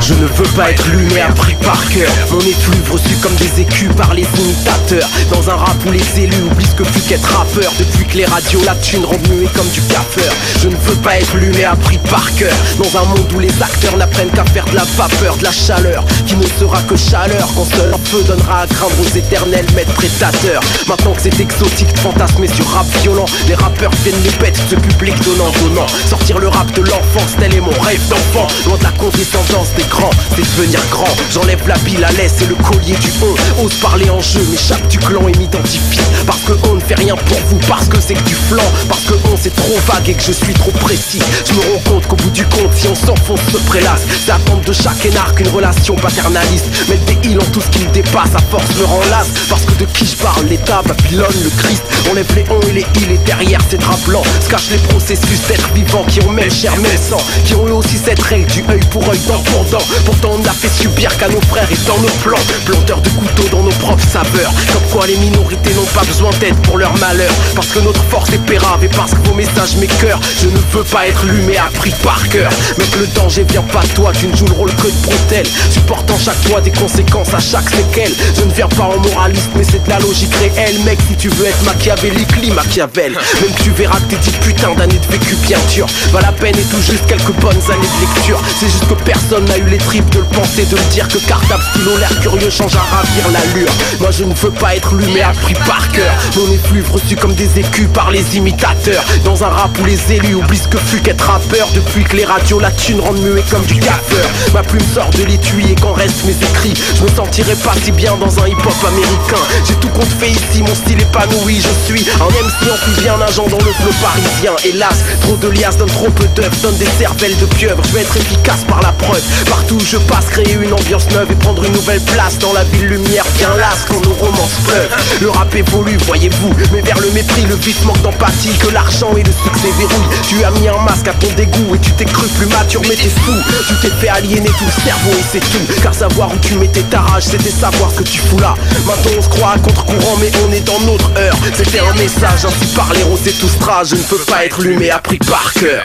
Je 0.00 0.12
ne 0.12 0.26
veux 0.26 0.50
pas 0.54 0.70
être 0.70 0.86
lumé 0.88 1.22
appris 1.22 1.54
par 1.64 1.80
cœur. 1.88 2.10
Mon 2.30 2.40
effluve 2.40 2.92
reçu 2.92 3.16
comme 3.22 3.34
des 3.36 3.62
écus 3.62 3.88
par 3.96 4.12
les 4.12 4.26
imitateurs. 4.36 5.08
Dans 5.30 5.48
un 5.48 5.56
rap 5.56 5.76
où 5.86 5.92
les 5.92 6.20
élus 6.20 6.42
oublient 6.50 6.74
que 6.76 6.84
fut 6.84 7.00
qu'être 7.08 7.26
rappeur. 7.26 7.72
Depuis 7.78 8.04
que 8.04 8.18
les 8.18 8.26
radios 8.26 8.60
la 8.66 8.74
thune 8.74 9.06
muet 9.30 9.48
comme 9.54 9.68
du 9.68 9.80
gaffeur 9.88 10.34
Je 10.60 10.68
ne 10.68 10.76
veux 10.76 10.96
pas 10.96 11.18
être 11.18 11.34
lumé 11.38 11.64
appris 11.64 11.96
par 12.10 12.30
cœur. 12.34 12.54
Dans 12.76 13.00
un 13.00 13.04
monde 13.06 13.32
où 13.34 13.40
les 13.40 13.62
acteurs 13.62 13.96
n'apprennent 13.96 14.30
qu'à 14.30 14.44
faire 14.44 14.66
de 14.66 14.76
la 14.76 14.84
vapeur, 14.98 15.38
de 15.38 15.44
la 15.44 15.52
chaleur 15.52 16.04
Qui 16.26 16.36
ne 16.36 16.46
sera 16.46 16.82
que 16.82 16.96
chaleur 16.96 17.48
quand 17.56 17.64
seul 17.64 17.94
un 17.94 17.98
feu 17.98 18.22
donnera 18.24 18.62
à 18.62 18.66
craindre 18.66 19.00
aux 19.00 19.16
éternels 19.16 19.66
maîtres 19.74 19.94
prédateurs 19.94 20.60
Maintenant 20.86 21.12
que 21.12 21.22
c'est 21.22 21.40
exotique 21.40 21.94
de 21.94 21.98
fantasmer 22.00 22.48
sur 22.48 22.66
rap 22.68 22.86
violent 23.00 23.24
Les 23.48 23.54
rappeurs 23.54 23.92
viennent 24.04 24.22
les 24.22 24.33
ce 24.68 24.76
public 24.76 25.14
donnant 25.24 25.50
donnant. 25.62 25.86
Sortir 26.08 26.38
le 26.38 26.48
rap 26.48 26.70
de 26.72 26.82
l'enfance, 26.82 27.36
tel 27.38 27.54
est 27.54 27.60
mon 27.60 27.78
rêve 27.80 28.00
d'enfant. 28.08 28.46
Loin 28.66 28.78
de 28.78 28.84
la 28.84 28.90
condescendance 28.90 29.68
des 29.76 29.84
grands, 29.84 30.10
c'est 30.34 30.42
devenir 30.56 30.80
grand. 30.90 31.14
J'enlève 31.30 31.66
la 31.66 31.76
bile 31.78 32.04
à 32.04 32.10
l'aise 32.12 32.34
et 32.42 32.46
le 32.46 32.54
collier 32.56 32.96
du 32.96 33.10
on 33.22 33.64
Ose 33.64 33.74
parler 33.74 34.10
en 34.10 34.20
jeu, 34.20 34.40
m'échappe 34.50 34.86
du 34.88 34.98
clan 34.98 35.28
et 35.28 35.38
m'identifie 35.38 36.00
Parce 36.26 36.40
que 36.40 36.52
on 36.68 36.74
ne 36.74 36.80
fait 36.80 36.94
rien 36.94 37.14
pour 37.14 37.38
vous, 37.48 37.58
parce 37.68 37.88
que 37.88 38.00
c'est 38.00 38.14
que 38.14 38.22
du 38.24 38.34
flanc. 38.34 38.70
Parce 38.88 39.02
que 39.02 39.14
on 39.32 39.36
c'est 39.36 39.54
trop 39.54 39.78
vague 39.86 40.08
et 40.08 40.14
que 40.14 40.22
je 40.22 40.32
suis 40.32 40.54
trop 40.54 40.72
précis. 40.72 41.22
Je 41.46 41.54
me 41.54 41.60
rends 41.60 41.90
compte 41.90 42.06
qu'au 42.06 42.16
bout 42.16 42.30
du 42.30 42.44
compte, 42.46 42.72
si 42.74 42.88
on 42.88 42.94
s'enfonce, 42.94 43.40
se 43.52 43.58
prélasse. 43.68 44.02
C'est 44.24 44.32
attendre 44.32 44.64
de 44.64 44.72
chaque 44.72 45.04
énarque 45.04 45.40
une 45.40 45.48
relation 45.48 45.94
paternaliste. 45.94 46.66
Mettre 46.88 47.04
des 47.04 47.28
îles 47.28 47.40
en 47.40 47.50
tout 47.52 47.60
ce 47.60 47.68
qui 47.68 47.84
me 47.84 47.90
dépasse, 47.92 48.34
à 48.34 48.42
force 48.50 48.74
me 48.78 48.84
renlace 48.84 49.28
Parce 49.48 49.64
que 49.64 49.72
de 49.74 49.84
qui 49.86 50.06
je 50.06 50.16
parle, 50.16 50.46
l'État, 50.46 50.82
Babylone, 50.86 51.36
le 51.42 51.50
Christ. 51.62 51.82
On 52.10 52.14
lève 52.14 52.26
les 52.34 52.44
on 52.50 52.60
et 52.68 52.72
les 52.72 52.86
îles 53.02 53.12
et 53.12 53.18
derrière 53.18 53.60
ces 53.70 53.78
draps 53.78 54.02
blancs 54.04 54.23
se 54.40 54.48
cachent 54.48 54.70
les 54.70 54.78
processus 54.78 55.46
d'être 55.48 55.72
vivants 55.72 56.04
qui 56.04 56.20
ont 56.22 56.30
même 56.30 56.50
chair, 56.50 56.76
même 56.76 56.96
sang 56.96 57.20
Qui 57.44 57.54
ont 57.54 57.66
eu 57.68 57.72
aussi 57.72 57.98
cette 57.98 58.20
règle 58.22 58.50
du 58.50 58.64
œil 58.68 58.80
pour 58.90 59.08
œil, 59.08 59.18
dent 59.26 59.42
pour 59.44 59.64
dent. 59.64 59.84
Pourtant 60.04 60.30
on 60.32 60.38
n'a 60.38 60.52
fait 60.52 60.68
qu'à 61.12 61.28
nos 61.28 61.40
frères 61.42 61.68
et 61.70 61.86
dans 61.86 61.98
nos 61.98 62.08
plans 62.22 62.38
Planteurs 62.64 63.00
de 63.02 63.08
couteaux 63.10 63.48
dans 63.50 63.62
nos 63.62 63.70
propres 63.72 64.06
saveurs. 64.08 64.52
Comme 64.72 64.82
quoi 64.90 65.06
les 65.06 65.16
minorités 65.16 65.74
n'ont 65.74 65.84
pas 65.92 66.04
besoin 66.04 66.30
d'aide 66.40 66.56
pour 66.62 66.78
leur 66.78 66.96
malheur. 66.98 67.30
Parce 67.54 67.68
que 67.68 67.80
notre 67.80 68.02
force 68.04 68.30
est 68.32 68.44
pérave 68.46 68.82
et 68.84 68.88
parce 68.88 69.12
que 69.12 69.28
vos 69.28 69.34
messages 69.34 69.76
m'écœurent 69.76 70.20
Je 70.40 70.48
ne 70.48 70.56
veux 70.72 70.84
pas 70.84 71.06
être 71.06 71.24
lumé 71.26 71.58
appris 71.58 71.92
par 72.02 72.26
cœur. 72.28 72.50
Mais 72.78 72.84
que 72.84 73.00
le 73.00 73.06
danger 73.08 73.44
vient 73.44 73.62
pas 73.62 73.82
toi, 73.94 74.12
tu 74.18 74.26
ne 74.26 74.36
joues 74.36 74.46
le 74.46 74.52
rôle 74.52 74.74
que 74.76 74.86
de 74.86 75.06
bretelle. 75.06 75.46
Supportant 75.70 76.16
chaque 76.18 76.42
fois 76.48 76.60
des 76.60 76.72
conséquences 76.72 77.34
à 77.34 77.40
chaque 77.40 77.68
séquelle 77.68 78.12
Je 78.36 78.44
ne 78.44 78.52
viens 78.52 78.68
pas 78.68 78.84
en 78.84 78.98
moraliste 78.98 79.50
mais 79.56 79.64
c'est 79.64 79.84
de 79.84 79.90
la 79.90 79.98
logique 79.98 80.34
réelle. 80.36 80.78
Mec 80.84 80.98
si 81.08 81.16
tu 81.16 81.28
veux 81.28 81.46
être 81.46 81.62
machiavélique, 81.64 82.36
lis 82.42 82.50
Machiavel. 82.50 83.12
Même 83.12 83.54
tu 83.62 83.70
verras 83.70 83.98
que 84.00 84.14
tes 84.14 84.16
dix 84.16 84.32
putains 84.38 84.74
d'années 84.74 84.98
de 84.98 85.12
vécu 85.12 85.34
bien 85.46 85.58
dur. 85.72 85.86
Pas 86.12 86.20
la 86.20 86.32
peine 86.32 86.56
et 86.56 86.62
tout 86.62 86.80
juste 86.80 87.04
quelques 87.06 87.32
bonnes 87.40 87.62
années 87.70 87.90
de 88.00 88.00
lecture. 88.00 88.40
C'est 88.58 88.68
juste 88.68 88.88
que 88.88 88.94
personne 89.04 89.44
n'a 89.44 89.58
eu 89.58 89.66
les 89.66 89.78
tripes 89.78 90.08
de 90.10 90.20
le 90.20 90.24
penser 90.24 90.64
De 90.64 90.76
le 90.76 90.82
dire 90.94 91.08
que 91.08 91.18
cartable 91.18 91.62
stylo 91.72 91.96
l'air 91.98 92.20
curieux 92.20 92.50
change 92.50 92.76
à 92.76 92.96
ravir 92.96 93.24
l'allure. 93.32 93.70
Moi 93.98 94.10
je 94.12 94.22
ne 94.22 94.32
veux 94.32 94.52
pas 94.52 94.76
être 94.76 94.94
lu 94.94 95.04
mais 95.12 95.22
appris 95.22 95.54
par 95.66 95.90
cœur. 95.90 96.12
Mon 96.36 96.52
effluve 96.52 96.88
reçu 96.92 97.16
comme 97.16 97.34
des 97.34 97.58
écus 97.58 97.88
par 97.92 98.12
les 98.12 98.36
imitateurs. 98.36 99.04
Dans 99.24 99.42
un 99.42 99.48
rap 99.48 99.76
où 99.80 99.84
les 99.84 99.98
élus 100.12 100.36
oublient 100.36 100.58
ce 100.58 100.68
que 100.68 100.78
fut 100.78 101.00
qu'être 101.00 101.24
rappeur. 101.24 101.66
Depuis 101.74 102.04
que 102.04 102.16
les 102.16 102.24
radios 102.24 102.60
la 102.60 102.70
thune 102.70 103.00
rendent 103.00 103.18
muet 103.18 103.42
comme 103.50 103.64
du 103.64 103.74
gaffeur 103.74 104.28
Ma 104.54 104.62
plume 104.62 104.86
sort 104.94 105.10
de 105.10 105.24
l'étui 105.24 105.72
et 105.72 105.74
quand 105.74 105.94
restent 105.94 106.24
mes 106.26 106.36
écrits. 106.36 106.74
Je 106.96 107.02
me 107.02 107.08
sentirais 107.08 107.56
pas 107.56 107.74
si 107.82 107.90
bien 107.90 108.14
dans 108.16 108.38
un 108.38 108.46
hip-hop 108.46 108.86
américain. 108.86 109.42
J'ai 109.66 109.74
tout 109.74 109.88
compte 109.88 110.12
fait 110.20 110.30
ici, 110.30 110.62
mon 110.62 110.74
style 110.76 111.00
épanoui. 111.00 111.60
Je 111.60 111.92
suis 111.92 112.06
un 112.20 112.26
MC 112.26 112.70
en 112.70 112.76
plus 112.84 113.02
bien 113.02 113.20
agent 113.20 113.48
dans 113.48 113.58
le 113.58 113.72
flow 113.72 113.92
parisien. 114.00 114.52
Hélas, 114.64 115.02
trop 115.22 115.36
de 115.36 115.48
liasses 115.48 115.76
donnent 115.76 115.88
trop 115.88 116.10
peu 116.10 116.26
d'œufs 116.36 116.62
Donne 116.62 116.76
des 116.76 116.88
cervelles 116.98 117.36
de 117.38 117.46
pieuvre, 117.46 117.82
je 117.84 117.92
vais 117.94 118.02
être 118.02 118.16
efficace 118.16 118.64
par 118.68 118.80
la 118.80 118.92
preuve. 118.92 119.22
Partout 119.50 119.76
où 119.76 119.84
je 119.84 119.96
passe, 119.96 120.26
créer 120.26 120.54
une 120.54 120.72
neuve 120.90 121.30
Et 121.30 121.34
prendre 121.36 121.64
une 121.64 121.72
nouvelle 121.72 122.00
place 122.00 122.38
dans 122.38 122.52
la 122.52 122.64
ville 122.64 122.86
lumière. 122.86 123.24
Bien 123.38 123.54
lasse 123.56 123.84
Quand 123.88 124.00
nos 124.04 124.12
romances 124.14 124.58
pleuvent 124.66 124.90
Le 125.20 125.30
rap 125.30 125.54
évolue, 125.54 125.96
voyez-vous 126.06 126.52
Mais 126.72 126.82
vers 126.82 126.98
le 127.00 127.10
mépris, 127.10 127.42
le 127.42 127.56
vide 127.56 127.76
manque 127.84 128.02
d'empathie. 128.02 128.56
Que 128.58 128.68
l'argent 128.68 129.10
et 129.16 129.22
le 129.22 129.32
succès 129.32 129.70
verrouillent. 129.78 130.16
Tu 130.28 130.44
as 130.44 130.50
mis 130.52 130.68
un 130.68 130.80
masque 130.82 131.08
à 131.08 131.14
ton 131.14 131.28
dégoût 131.36 131.74
Et 131.74 131.78
tu 131.78 131.92
t'es 131.92 132.04
cru 132.04 132.26
plus 132.28 132.46
mature 132.46 132.82
mais 132.82 132.96
t'es 132.96 133.08
fou. 133.08 133.32
Tu 133.68 133.74
t'es 133.76 133.94
fait 134.00 134.08
aliéner 134.08 134.50
tout 134.50 134.64
le 134.64 134.82
cerveau 134.82 135.10
et 135.12 135.24
c'est 135.32 135.40
tout. 135.40 135.82
Car 135.82 135.94
savoir 135.94 136.32
où 136.32 136.38
tu 136.38 136.54
mettais 136.54 136.82
ta 136.82 137.00
rage 137.00 137.24
C'était 137.24 137.50
savoir 137.50 137.94
que 137.94 138.02
tu 138.02 138.20
fous 138.20 138.38
là. 138.38 138.54
Maintenant 138.86 139.12
on 139.18 139.22
se 139.22 139.28
croit 139.28 139.52
à 139.52 139.58
contre-courant 139.58 140.16
mais 140.20 140.30
on 140.46 140.52
est 140.52 140.60
dans 140.60 140.80
notre 140.80 141.10
heure. 141.18 141.36
C'était 141.54 141.80
un 141.80 141.94
message 141.94 142.44
ainsi 142.44 142.66
par 142.74 142.92
les 142.92 143.02
roses 143.02 143.26
et 143.26 143.32
tout 143.32 143.48
Je 143.84 143.96
ne 143.96 144.02
peux 144.02 144.18
pas 144.18 144.44
être 144.44 144.60
lu 144.60 144.76
mais 144.78 144.90
appris 144.90 145.18
par 145.18 145.52
cœur 145.54 145.84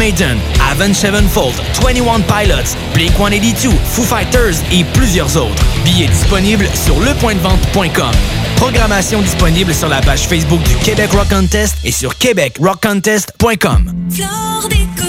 Maiden, 0.00 0.38
Avenged 0.72 0.96
Sevenfold, 0.96 1.54
21 1.82 2.22
Pilots, 2.22 2.74
Blink-182, 2.94 3.70
Foo 3.84 4.02
Fighters 4.02 4.56
et 4.72 4.82
plusieurs 4.94 5.36
autres. 5.36 5.62
Billets 5.84 6.08
disponibles 6.08 6.66
sur 6.72 6.98
lepointdevente.com. 7.00 8.12
Programmation 8.56 9.20
disponible 9.20 9.74
sur 9.74 9.88
la 9.88 10.00
page 10.00 10.26
Facebook 10.26 10.62
du 10.62 10.74
Québec 10.76 11.10
Rock 11.12 11.28
Contest 11.28 11.76
et 11.84 11.92
sur 11.92 12.16
québecrockcontest.com. 12.16 13.92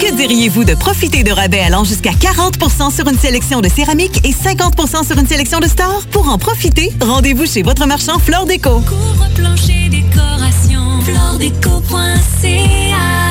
Que 0.02 0.14
diriez-vous 0.14 0.66
de 0.66 0.76
profiter 0.76 1.24
de 1.24 1.32
rabais 1.32 1.62
allant 1.62 1.86
jusqu'à 1.86 2.12
40% 2.12 2.94
sur 2.94 3.08
une 3.08 3.18
sélection 3.18 3.62
de 3.62 3.70
céramique 3.70 4.20
et 4.26 4.34
50% 4.34 5.08
sur 5.08 5.18
une 5.18 5.28
sélection 5.28 5.60
de 5.60 5.68
stores? 5.68 6.04
Pour 6.12 6.28
en 6.28 6.38
profiter, 6.38 6.92
rendez-vous 7.00 7.46
chez 7.46 7.62
votre 7.62 7.86
marchand 7.86 8.20
Flore 8.20 8.46
Déco. 8.46 8.82
Couvre-plancher 8.82 9.88
décoration, 9.88 11.00
floredeco.ca 11.06 13.31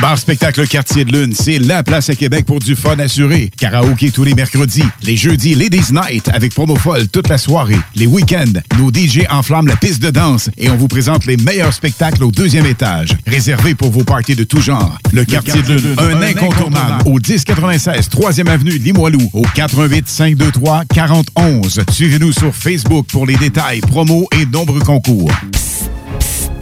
Bar 0.00 0.16
Spectacle 0.16 0.66
Quartier 0.66 1.04
de 1.04 1.12
Lune, 1.12 1.34
c'est 1.34 1.58
la 1.58 1.82
place 1.82 2.08
à 2.08 2.14
Québec 2.14 2.46
pour 2.46 2.58
du 2.58 2.74
fun 2.74 2.98
assuré. 2.98 3.50
Karaoké 3.58 4.10
tous 4.10 4.24
les 4.24 4.32
mercredis. 4.32 4.84
Les 5.02 5.14
jeudis, 5.14 5.54
Ladies 5.54 5.92
Night 5.92 6.30
avec 6.32 6.54
promo 6.54 6.74
folle 6.76 7.08
toute 7.08 7.28
la 7.28 7.36
soirée. 7.36 7.78
Les 7.94 8.06
week-ends, 8.06 8.60
nos 8.78 8.90
DJ 8.90 9.26
enflamment 9.30 9.68
la 9.68 9.76
piste 9.76 10.02
de 10.02 10.10
danse 10.10 10.48
et 10.56 10.70
on 10.70 10.76
vous 10.76 10.88
présente 10.88 11.26
les 11.26 11.36
meilleurs 11.36 11.74
spectacles 11.74 12.24
au 12.24 12.30
deuxième 12.30 12.64
étage. 12.64 13.10
Réservé 13.26 13.74
pour 13.74 13.90
vos 13.90 14.02
parties 14.02 14.34
de 14.34 14.44
tout 14.44 14.60
genre. 14.60 14.96
Le, 15.12 15.26
Quartier, 15.26 15.62
de 15.62 15.74
Lune, 15.74 15.96
un, 15.98 16.22
incontournable. 16.22 17.02
Au 17.04 17.18
1096 17.18 18.08
3e 18.08 18.48
Avenue 18.48 18.78
Limoilou, 18.78 19.28
au 19.34 19.42
88 19.54 20.08
523 20.08 20.84
4011. 20.94 21.82
Suivez-nous 21.92 22.32
sur 22.32 22.54
Facebook 22.54 23.06
pour 23.12 23.26
les 23.26 23.36
détails, 23.36 23.80
promos 23.80 24.26
et 24.32 24.46
nombreux 24.46 24.80
concours. 24.80 25.30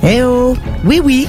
Eh 0.02 0.22
oh! 0.22 0.56
Oui, 0.84 1.00
oui, 1.02 1.28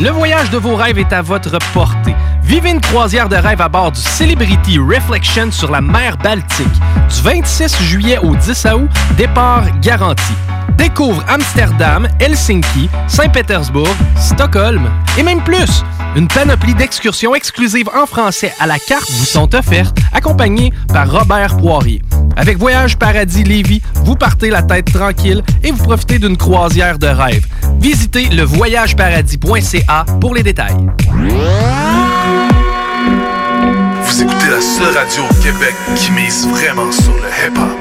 Le 0.00 0.10
voyage 0.10 0.50
de 0.50 0.58
vos 0.58 0.74
rêves 0.74 0.98
est 0.98 1.12
à 1.12 1.22
votre 1.22 1.56
portée. 1.72 2.16
Vivez 2.44 2.70
une 2.70 2.80
croisière 2.80 3.28
de 3.28 3.36
rêve 3.36 3.60
à 3.60 3.68
bord 3.68 3.92
du 3.92 4.00
Celebrity 4.00 4.78
Reflection 4.78 5.50
sur 5.50 5.70
la 5.70 5.80
mer 5.80 6.16
Baltique. 6.18 6.66
Du 7.08 7.22
26 7.22 7.82
juillet 7.82 8.18
au 8.18 8.34
10 8.34 8.66
août, 8.74 8.90
départ 9.16 9.64
garanti. 9.80 10.34
Découvre 10.76 11.24
Amsterdam, 11.28 12.08
Helsinki, 12.18 12.88
Saint-Pétersbourg, 13.06 13.94
Stockholm 14.16 14.90
et 15.16 15.22
même 15.22 15.42
plus. 15.42 15.84
Une 16.16 16.28
panoplie 16.28 16.74
d'excursions 16.74 17.34
exclusives 17.34 17.88
en 17.94 18.06
français 18.06 18.52
à 18.60 18.66
la 18.66 18.78
carte 18.78 19.10
vous 19.10 19.24
sont 19.24 19.54
offertes, 19.54 19.96
accompagnées 20.12 20.72
par 20.88 21.10
Robert 21.10 21.56
Poirier. 21.56 22.02
Avec 22.36 22.58
Voyage 22.58 22.98
Paradis 22.98 23.44
Lévis, 23.44 23.82
vous 24.04 24.16
partez 24.16 24.50
la 24.50 24.62
tête 24.62 24.92
tranquille 24.92 25.42
et 25.62 25.70
vous 25.70 25.82
profitez 25.82 26.18
d'une 26.18 26.36
croisière 26.36 26.98
de 26.98 27.06
rêve. 27.06 27.46
Visitez 27.80 28.28
le 28.28 28.42
voyageparadis.ca 28.42 30.04
pour 30.20 30.34
les 30.34 30.42
détails. 30.42 30.86
Vous 34.04 34.22
écoutez 34.22 34.50
la 34.50 34.60
seule 34.60 34.96
radio 34.96 35.22
au 35.24 35.34
Québec 35.42 35.74
qui 35.96 36.12
mise 36.12 36.46
vraiment 36.48 36.92
sur 36.92 37.14
le 37.14 37.28
hip-hop. 37.28 37.78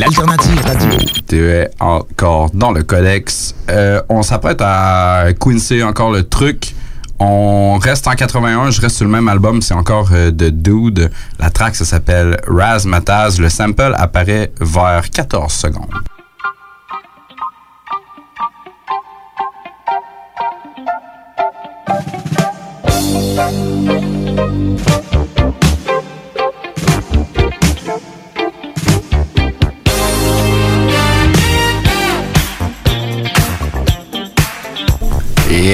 L'alternative 0.00 0.60
radio. 0.64 0.98
Tu 1.28 1.48
es 1.48 1.70
encore 1.80 2.50
dans 2.52 2.72
le 2.72 2.82
codex. 2.82 3.54
Euh, 3.70 4.02
on 4.08 4.22
s'apprête 4.22 4.60
à 4.60 5.26
coincer 5.38 5.82
encore 5.82 6.10
le 6.10 6.24
truc. 6.24 6.74
On 7.18 7.78
reste 7.78 8.06
en 8.08 8.14
81, 8.14 8.70
je 8.70 8.80
reste 8.80 8.96
sur 8.96 9.04
le 9.04 9.10
même 9.10 9.28
album, 9.28 9.62
c'est 9.62 9.74
encore 9.74 10.08
euh, 10.12 10.30
de 10.30 10.50
Dude. 10.50 11.10
La 11.38 11.50
track, 11.50 11.76
ça 11.76 11.84
s'appelle 11.84 12.40
Razmataz. 12.46 13.38
Le 13.38 13.48
sample 13.48 13.94
apparaît 13.96 14.52
vers 14.60 15.08
14 15.10 15.52
secondes. 15.52 15.94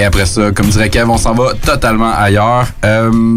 Et 0.01 0.05
après 0.05 0.25
ça, 0.25 0.51
comme 0.53 0.69
dirait 0.69 0.89
Kev, 0.89 1.11
on 1.11 1.19
s'en 1.19 1.35
va 1.35 1.53
totalement 1.53 2.11
ailleurs. 2.11 2.67
Euh, 2.87 3.37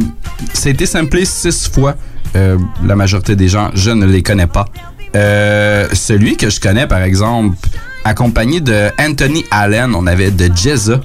C'était 0.54 0.86
samplé 0.86 1.26
six 1.26 1.70
fois. 1.70 1.96
Euh, 2.38 2.58
la 2.86 2.96
majorité 2.96 3.36
des 3.36 3.50
gens, 3.50 3.70
je 3.74 3.92
ne 3.92 4.06
les 4.06 4.24
connais 4.24 4.48
pas. 4.48 4.68
Euh, 5.14 5.90
celui 5.92 6.38
que 6.38 6.50
je 6.50 6.62
connais, 6.62 6.88
par 6.88 7.02
exemple, 7.02 7.58
accompagné 8.06 8.62
de 8.62 8.90
Anthony 8.98 9.44
Allen, 9.52 9.94
on 9.94 10.08
avait 10.08 10.32
de 10.32 10.50
Jezza. 10.56 11.02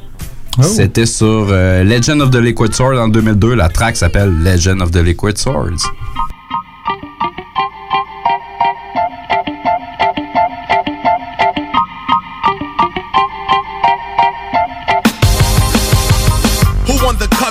C'était 0.62 1.06
sur 1.06 1.46
Legend 1.48 2.22
of 2.22 2.30
the 2.30 2.36
Liquid 2.36 2.72
Sword 2.72 2.96
en 2.96 3.08
2002. 3.08 3.56
La 3.56 3.68
track 3.68 3.96
s'appelle 3.96 4.32
Legend 4.40 4.80
of 4.80 4.92
the 4.92 5.02
Liquid 5.02 5.38
Swords. 5.38 5.82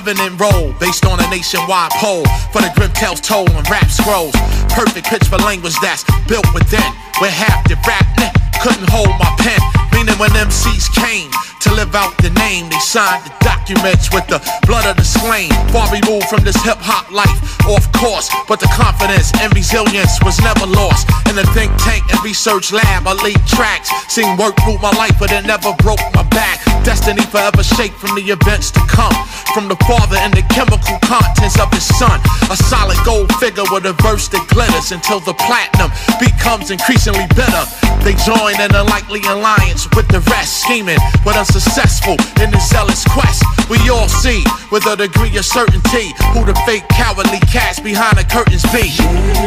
Covenant 0.08 0.40
role 0.40 0.72
based 0.80 1.06
on 1.06 1.20
a 1.20 1.30
nationwide 1.30 1.92
poll 2.00 2.24
for 2.56 2.64
the 2.64 2.72
grim 2.76 2.92
tales 2.96 3.20
told 3.20 3.50
on 3.52 3.64
rap 3.68 3.92
scrolls? 3.92 4.32
Perfect 4.72 5.06
pitch 5.08 5.28
for 5.28 5.36
language 5.44 5.76
that's 5.82 6.08
built 6.32 6.48
within, 6.54 6.88
where 7.20 7.32
half 7.32 7.68
the 7.68 7.76
rap 7.84 8.08
net 8.16 8.32
couldn't 8.64 8.88
hold 8.88 9.12
my 9.20 9.28
pen. 9.36 9.60
Meaning 9.92 10.16
when 10.16 10.32
MCs 10.32 10.88
came 10.96 11.28
to 11.60 11.74
live 11.76 11.94
out 11.94 12.16
the 12.24 12.30
name, 12.40 12.70
they 12.70 12.80
signed 12.80 13.20
the 13.28 13.36
documents 13.44 14.08
with 14.14 14.24
the 14.32 14.40
blood 14.64 14.88
of 14.88 14.96
the 14.96 15.04
slain. 15.04 15.52
Far 15.76 15.92
removed 15.92 16.32
from 16.32 16.40
this 16.48 16.56
hip 16.64 16.80
hop 16.80 17.12
life, 17.12 17.36
off 17.68 17.92
course, 17.92 18.32
but 18.48 18.64
the 18.64 18.72
confidence 18.72 19.36
and 19.44 19.52
resilience 19.52 20.24
was 20.24 20.40
never 20.40 20.64
lost. 20.72 21.04
In 21.28 21.36
the 21.36 21.44
think 21.52 21.76
tank 21.84 22.08
and 22.16 22.24
research 22.24 22.72
lab, 22.72 23.04
I 23.04 23.14
lead 23.28 23.44
tracks, 23.44 23.92
seen 24.08 24.38
work 24.40 24.56
through 24.64 24.80
my 24.80 24.96
life, 24.96 25.20
but 25.20 25.36
it 25.36 25.44
never 25.44 25.76
broke 25.84 26.00
my 26.16 26.24
back. 26.32 26.57
Destiny 26.84 27.24
forever 27.28 27.64
shaped 27.64 27.96
from 27.96 28.16
the 28.16 28.24
events 28.32 28.72
to 28.72 28.82
come. 28.88 29.14
From 29.54 29.68
the 29.68 29.78
father 29.88 30.18
and 30.18 30.34
the 30.34 30.44
chemical 30.54 31.00
contents 31.04 31.60
of 31.60 31.72
his 31.72 31.86
son. 31.98 32.20
A 32.52 32.58
solid 32.58 32.98
gold 33.06 33.32
figure 33.40 33.68
with 33.72 33.86
a 33.86 33.94
verse 34.04 34.28
that 34.30 34.44
glitters 34.50 34.92
until 34.92 35.20
the 35.20 35.34
platinum 35.34 35.92
becomes 36.20 36.72
increasingly 36.72 37.28
bitter. 37.36 37.64
They 38.04 38.16
join 38.24 38.56
an 38.60 38.76
unlikely 38.76 39.22
alliance 39.28 39.88
with 39.96 40.08
the 40.08 40.20
rest, 40.32 40.64
scheming 40.64 41.00
but 41.24 41.36
unsuccessful 41.36 42.16
in 42.42 42.52
this 42.52 42.70
zealous 42.70 43.04
quest. 43.04 43.44
We 43.70 43.78
all 43.90 44.08
see 44.08 44.44
with 44.72 44.86
a 44.88 44.96
degree 44.96 45.36
of 45.38 45.46
certainty 45.46 46.16
who 46.32 46.46
the 46.46 46.56
fake 46.66 46.88
cowardly 46.90 47.40
cats 47.52 47.80
behind 47.80 48.18
the 48.18 48.24
curtains 48.24 48.64
be. 48.72 48.92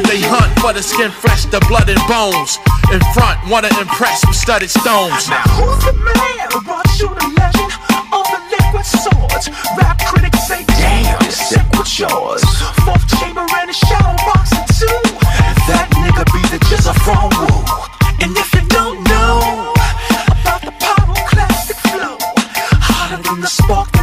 They 0.09 0.21
hunt 0.21 0.53
for 0.61 0.73
the 0.73 0.83
skin 0.83 1.11
flesh, 1.11 1.47
the 1.47 1.61
blood 1.69 1.89
and 1.89 2.01
bones. 2.09 2.59
In 2.93 3.01
front, 3.15 3.39
wanna 3.49 3.71
impress 3.81 4.27
with 4.27 4.37
studded 4.37 4.71
stones. 4.71 5.29
Now 5.29 5.43
who's 5.57 5.85
the 5.85 5.93
man 5.95 6.51
who 6.53 6.61
brought 6.63 6.91
you 6.99 7.10
the 7.15 7.29
legend 7.41 7.73
of 8.13 8.25
the 8.33 8.41
liquid 8.53 8.87
swords. 8.87 9.47
Rap 9.77 9.99
critics 10.07 10.47
say, 10.47 10.65
damn, 10.67 11.19
this 11.21 11.39
sick 11.51 11.67
with 11.77 11.99
yours. 11.99 12.43
Fourth 12.85 13.07
chamber 13.19 13.47
and 13.61 13.71
a 13.71 13.73
shadow 13.73 14.17
boxing 14.27 14.67
too. 14.79 15.01
That 15.69 15.89
nigga 16.03 16.25
be 16.35 16.43
the 16.53 16.61
jizz 16.67 16.87
from 17.05 17.31
Woo. 17.39 17.63
And 18.23 18.37
if 18.37 18.49
you 18.55 18.63
don't 18.69 19.03
know 19.05 19.73
about 20.43 20.63
the 20.63 20.75
pyroclastic 20.83 21.79
flow, 21.91 22.19
hotter 22.81 23.23
than 23.23 23.41
the 23.41 23.47
spark. 23.47 24.00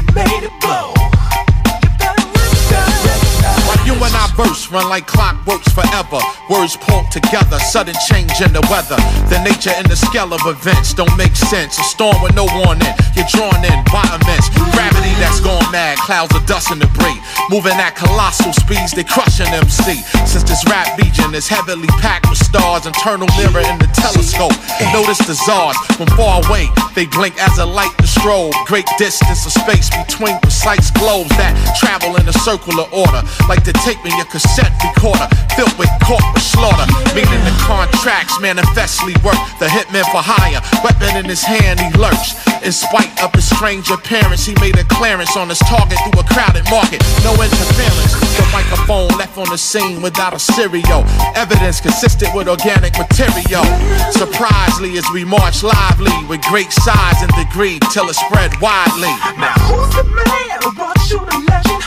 Box 4.37 4.69
like 4.71 5.07
clockworks 5.07 5.73
forever. 5.73 6.21
Words 6.49 6.77
pulled 6.77 7.09
together, 7.11 7.57
sudden 7.59 7.95
change 8.07 8.39
in 8.39 8.53
the 8.53 8.61
weather. 8.69 8.95
The 9.33 9.41
nature 9.41 9.73
and 9.73 9.89
the 9.89 9.97
scale 9.97 10.31
of 10.31 10.39
events 10.45 10.93
don't 10.93 11.11
make 11.17 11.35
sense. 11.35 11.77
A 11.79 11.83
storm 11.83 12.21
with 12.21 12.35
no 12.35 12.45
warning, 12.61 12.93
you're 13.17 13.27
drawn 13.33 13.57
in 13.65 13.79
by 13.89 14.05
immense 14.13 14.47
gravity 14.77 15.11
that's 15.17 15.41
gone 15.41 15.65
mad. 15.73 15.97
Clouds 15.97 16.33
of 16.35 16.45
dust 16.45 16.69
and 16.69 16.79
debris, 16.79 17.17
moving 17.49 17.73
at 17.81 17.97
colossal 17.97 18.53
speeds, 18.53 18.93
they 18.93 19.03
crushing 19.03 19.49
MC. 19.49 20.05
Since 20.29 20.45
this 20.45 20.61
rap 20.69 20.85
region 21.01 21.33
is 21.33 21.49
heavily 21.49 21.89
packed 21.97 22.29
with 22.29 22.37
stars, 22.37 22.85
internal 22.85 23.27
mirror 23.41 23.65
in 23.65 23.81
the 23.81 23.89
telescope. 23.97 24.53
Notice 24.93 25.19
the 25.25 25.33
czars 25.33 25.75
from 25.97 26.07
far 26.13 26.45
away, 26.45 26.69
they 26.93 27.09
blink 27.09 27.33
as 27.41 27.57
a 27.57 27.65
light 27.65 27.93
to 27.97 28.07
strobe. 28.07 28.53
Great 28.69 28.87
distance 29.01 29.45
of 29.49 29.51
space 29.51 29.89
between 29.89 30.37
precise 30.39 30.91
globes 30.93 31.33
that 31.41 31.57
travel 31.81 32.15
in 32.21 32.29
a 32.29 32.35
circular 32.45 32.85
order, 32.93 33.25
like 33.49 33.65
the 33.65 33.73
tape 33.81 33.99
in 34.05 34.13
your 34.15 34.26
cassette 34.29 34.73
recorder, 34.83 35.27
filled 35.55 35.73
with 35.79 35.89
corporate 36.03 36.43
slaughter. 36.43 36.85
Meaning 37.15 37.41
the 37.47 37.55
contracts 37.63 38.39
manifestly 38.39 39.13
work. 39.23 39.39
The 39.59 39.67
hitman 39.67 40.05
for 40.11 40.21
hire, 40.21 40.61
weapon 40.83 41.15
in 41.17 41.25
his 41.25 41.43
hand, 41.43 41.79
he 41.79 41.89
lurks. 41.97 42.35
In 42.63 42.71
spite 42.71 43.11
of 43.23 43.33
his 43.33 43.47
strange 43.47 43.89
appearance, 43.89 44.45
he 44.45 44.53
made 44.59 44.77
a 44.77 44.83
clearance 44.85 45.37
on 45.37 45.49
his 45.49 45.59
target 45.59 45.97
through 46.03 46.19
a 46.19 46.27
crowded 46.27 46.65
market. 46.69 47.01
No 47.23 47.33
interference. 47.37 48.13
The 48.35 48.45
microphone 48.51 49.09
left 49.17 49.37
on 49.37 49.49
the 49.49 49.57
scene 49.57 50.01
without 50.01 50.33
a 50.33 50.39
stereo. 50.39 51.05
Evidence 51.35 51.79
consistent 51.81 52.33
with 52.35 52.47
organic 52.47 52.97
material. 52.97 53.63
Surprisingly, 54.11 54.97
as 54.97 55.05
we 55.13 55.23
march 55.23 55.63
lively 55.63 56.13
with 56.27 56.41
great 56.43 56.71
size 56.71 57.21
and 57.21 57.31
degree 57.35 57.79
till 57.93 58.09
it 58.09 58.15
spread 58.15 58.51
widely. 58.61 59.13
Now 59.37 59.53
who's 59.69 59.93
the 59.95 60.03
man 60.03 60.57
who 60.63 60.73
brought 60.73 61.01
you 61.09 61.19
the 61.19 61.37
legend 61.47 61.83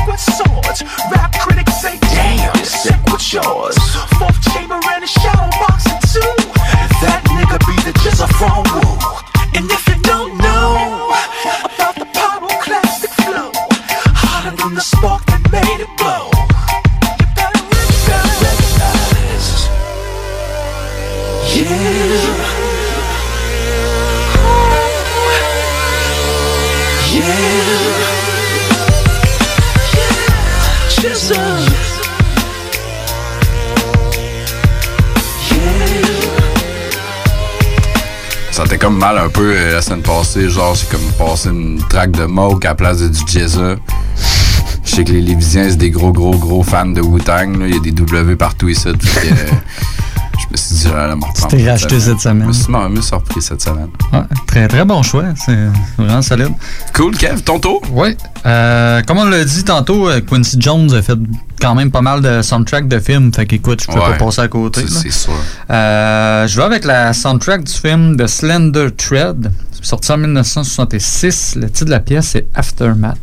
liquid 0.00 0.20
swords? 0.20 0.82
Rap 1.10 1.32
critics 1.38 1.80
say, 1.80 1.98
damn, 2.00 2.54
it's 2.56 2.82
sick 2.82 3.00
with 3.06 3.32
yours. 3.32 3.76
Fourth 4.18 4.40
chamber 4.52 4.80
and 4.92 5.04
a 5.04 5.06
shadow 5.06 5.50
boxing 5.60 6.00
too. 6.12 6.34
That 7.02 7.22
nigga 7.28 7.58
be 7.66 7.76
the 7.82 7.98
just 8.02 8.26
from 8.36 8.62
Woo. 8.74 8.89
T'est 38.68 38.78
comme 38.78 38.98
mal 38.98 39.18
un 39.18 39.28
peu 39.28 39.52
euh, 39.56 39.72
la 39.72 39.82
semaine 39.82 40.02
passée, 40.02 40.48
genre 40.48 40.76
c'est 40.76 40.88
comme 40.90 41.00
passer 41.18 41.48
une 41.48 41.82
track 41.88 42.12
de 42.12 42.24
Moke 42.24 42.64
à 42.64 42.68
la 42.68 42.74
place 42.74 42.98
de 42.98 43.08
du 43.08 43.20
Jezza. 43.26 43.76
Je 44.84 44.90
sais 44.90 45.02
que 45.02 45.12
les 45.12 45.22
Lévisiens, 45.22 45.70
c'est 45.70 45.76
des 45.76 45.90
gros, 45.90 46.12
gros, 46.12 46.36
gros 46.36 46.62
fans 46.62 46.86
de 46.86 47.00
Wu-Tang. 47.00 47.56
Il 47.66 47.74
y 47.74 47.76
a 47.76 47.80
des 47.80 47.90
W 47.90 48.36
partout 48.36 48.68
ici. 48.68 48.88
fait 49.00 49.28
que, 49.28 49.34
je 50.50 50.52
me 50.52 50.56
suis 50.56 50.74
dit, 50.76 50.82
j'allais 50.92 51.14
m'en 51.14 51.26
reprendre. 51.28 51.48
t'es 51.48 51.70
racheté 51.70 52.00
cette 52.00 52.20
semaine. 52.20 52.42
Je 52.42 52.46
me 52.48 52.52
suis, 52.52 52.64
je 52.72 52.88
me 52.88 52.94
suis 52.96 53.04
surpris 53.04 53.40
cette 53.42 53.62
semaine. 53.62 53.88
Ouais, 54.12 54.20
très, 54.46 54.66
très 54.68 54.84
bon 54.84 55.02
choix. 55.02 55.24
C'est 55.36 55.56
vraiment 55.96 56.22
solide. 56.22 56.52
Cool, 56.94 57.16
Kev. 57.16 57.40
Ton 57.42 57.58
tour? 57.60 57.80
Oui. 57.92 58.16
Euh, 58.46 59.00
comme 59.06 59.18
on 59.18 59.24
l'a 59.26 59.44
dit 59.44 59.64
tantôt, 59.64 60.08
euh, 60.08 60.20
Quincy 60.20 60.56
Jones 60.58 60.92
a 60.94 61.02
fait 61.02 61.18
quand 61.60 61.74
même 61.74 61.90
pas 61.90 62.00
mal 62.00 62.20
de 62.20 62.42
soundtracks 62.42 62.88
de 62.88 62.98
films. 62.98 63.32
Fait 63.32 63.46
qu'écoute, 63.46 63.82
je 63.82 63.86
peux 63.86 63.98
Ouais, 64.00 64.16
pas 64.18 64.24
passer 64.24 64.40
à 64.40 64.48
côté. 64.48 64.82
c'est- 64.88 65.02
c'est 65.02 65.10
sûr. 65.10 65.32
Euh, 65.70 66.46
je 66.48 66.56
vais 66.56 66.64
avec 66.64 66.84
la 66.84 67.12
soundtrack 67.12 67.64
du 67.64 67.72
film 67.72 68.16
The 68.16 68.26
Slender 68.26 68.88
Thread. 68.96 69.52
C'est 69.72 69.84
sorti 69.84 70.10
en 70.12 70.16
1966. 70.18 71.56
Le 71.56 71.68
titre 71.70 71.84
de 71.86 71.90
la 71.90 72.00
pièce 72.00 72.34
est 72.34 72.46
Aftermath. 72.54 73.18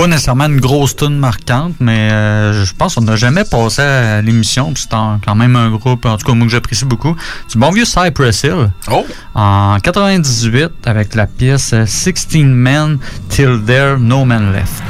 Pas 0.00 0.06
nécessairement 0.06 0.46
une 0.46 0.60
grosse 0.60 0.96
tune 0.96 1.18
marquante, 1.18 1.74
mais 1.78 2.10
euh, 2.10 2.64
je 2.64 2.72
pense 2.74 2.94
qu'on 2.94 3.02
n'a 3.02 3.16
jamais 3.16 3.44
passé 3.44 3.82
à 3.82 4.22
l'émission. 4.22 4.72
puis 4.72 4.82
C'est 4.82 4.96
quand 4.96 5.34
même 5.34 5.56
un 5.56 5.68
groupe, 5.68 6.06
en 6.06 6.16
tout 6.16 6.26
cas 6.26 6.32
moi 6.32 6.46
que 6.46 6.52
j'apprécie 6.52 6.86
beaucoup. 6.86 7.14
Du 7.50 7.58
bon 7.58 7.70
vieux 7.70 7.84
Cypress 7.84 8.44
Hill. 8.44 8.70
Oh! 8.90 9.06
En 9.34 9.78
98 9.78 10.86
avec 10.86 11.14
la 11.14 11.26
pièce 11.26 11.74
euh, 11.74 11.84
16 11.84 12.28
Men 12.46 12.98
Till 13.28 13.60
There 13.66 13.98
No 13.98 14.24
Man 14.24 14.54
Left. 14.54 14.80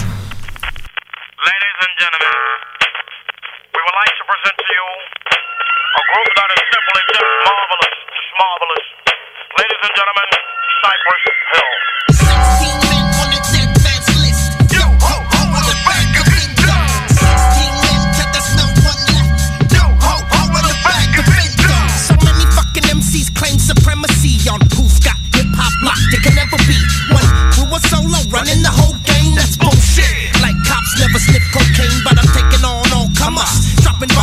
Ladies 1.42 1.78
and 1.82 1.94
gentlemen, 1.98 2.36
we 3.74 3.80
would 3.82 3.98
like 3.98 4.14
to 4.14 4.24
present 4.30 4.54
to 4.62 4.66
you 4.70 4.86
a 5.90 6.02
group 6.06 6.30
that 6.38 6.50
is 6.54 6.62
simply 6.70 7.02
just 7.10 7.30
marvelous, 7.50 7.98
just 8.14 8.30
marvelous. 8.38 8.86
Ladies 9.58 9.80
and 9.82 9.92
gentlemen, 9.98 10.28
Cypress 10.86 11.24
Hill. 11.50 11.99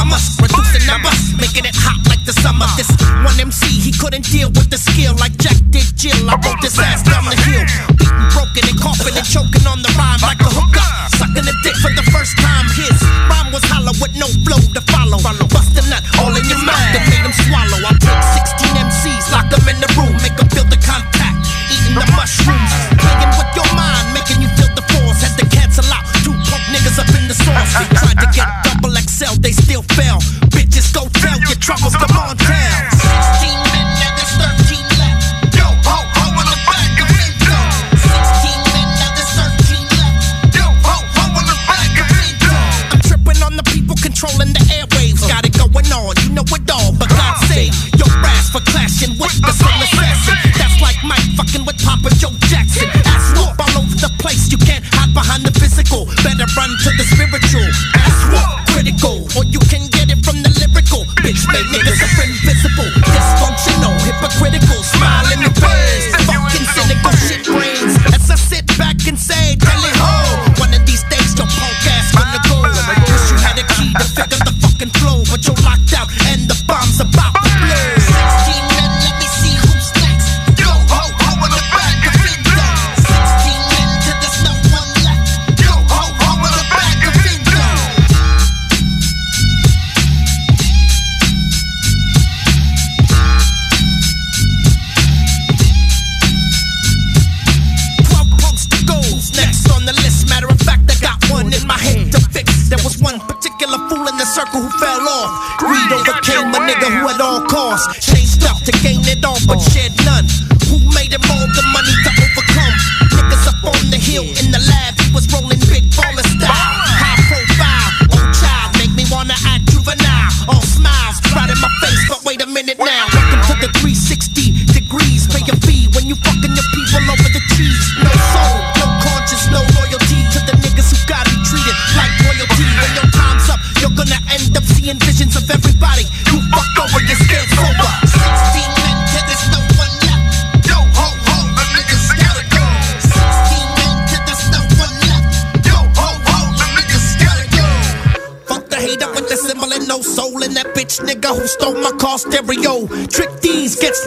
Dropping 0.07 0.37
bombers, 0.37 0.37
reducing 0.41 0.85
numbers, 0.87 1.35
making 1.39 1.65
it 1.65 1.75
hot 1.75 1.99
like 2.07 2.23
the 2.25 2.33
summer. 2.33 2.67
This 2.77 2.89
one 3.23 3.39
MC 3.39 3.67
he 3.67 3.91
couldn't 3.91 4.25
deal 4.25 4.49
with 4.49 4.69
the 4.69 4.77
skill 4.77 5.15
like 5.19 5.35
Jack 5.37 5.57
did 5.69 5.85
Jill. 5.95 6.29
I 6.29 6.35
wrote 6.35 6.61
this 6.61 6.79
ass 6.79 7.03
down 7.03 7.25
the 7.25 7.35
hill, 7.35 7.63
beating, 7.95 8.29
broken 8.31 8.63
and 8.67 8.79
coughing 8.79 9.15
and 9.15 9.27
choking 9.27 9.65
on 9.67 9.81
the 9.81 9.91
rhyme 9.97 10.19
like 10.21 10.39
a 10.41 10.49
hooker, 10.51 10.89
sucking 11.17 11.47
a 11.47 11.55
dick 11.63 11.75
for 11.83 11.91
the 11.93 12.05
first 12.11 12.37
time. 12.37 12.65
His 12.75 12.95
rhyme 13.27 13.51
was 13.51 13.63
hollow 13.67 13.95
with 13.99 14.13
no 14.15 14.27
flow 14.45 14.59
to 14.59 14.81
follow. 14.91 15.19
Bust 15.51 15.66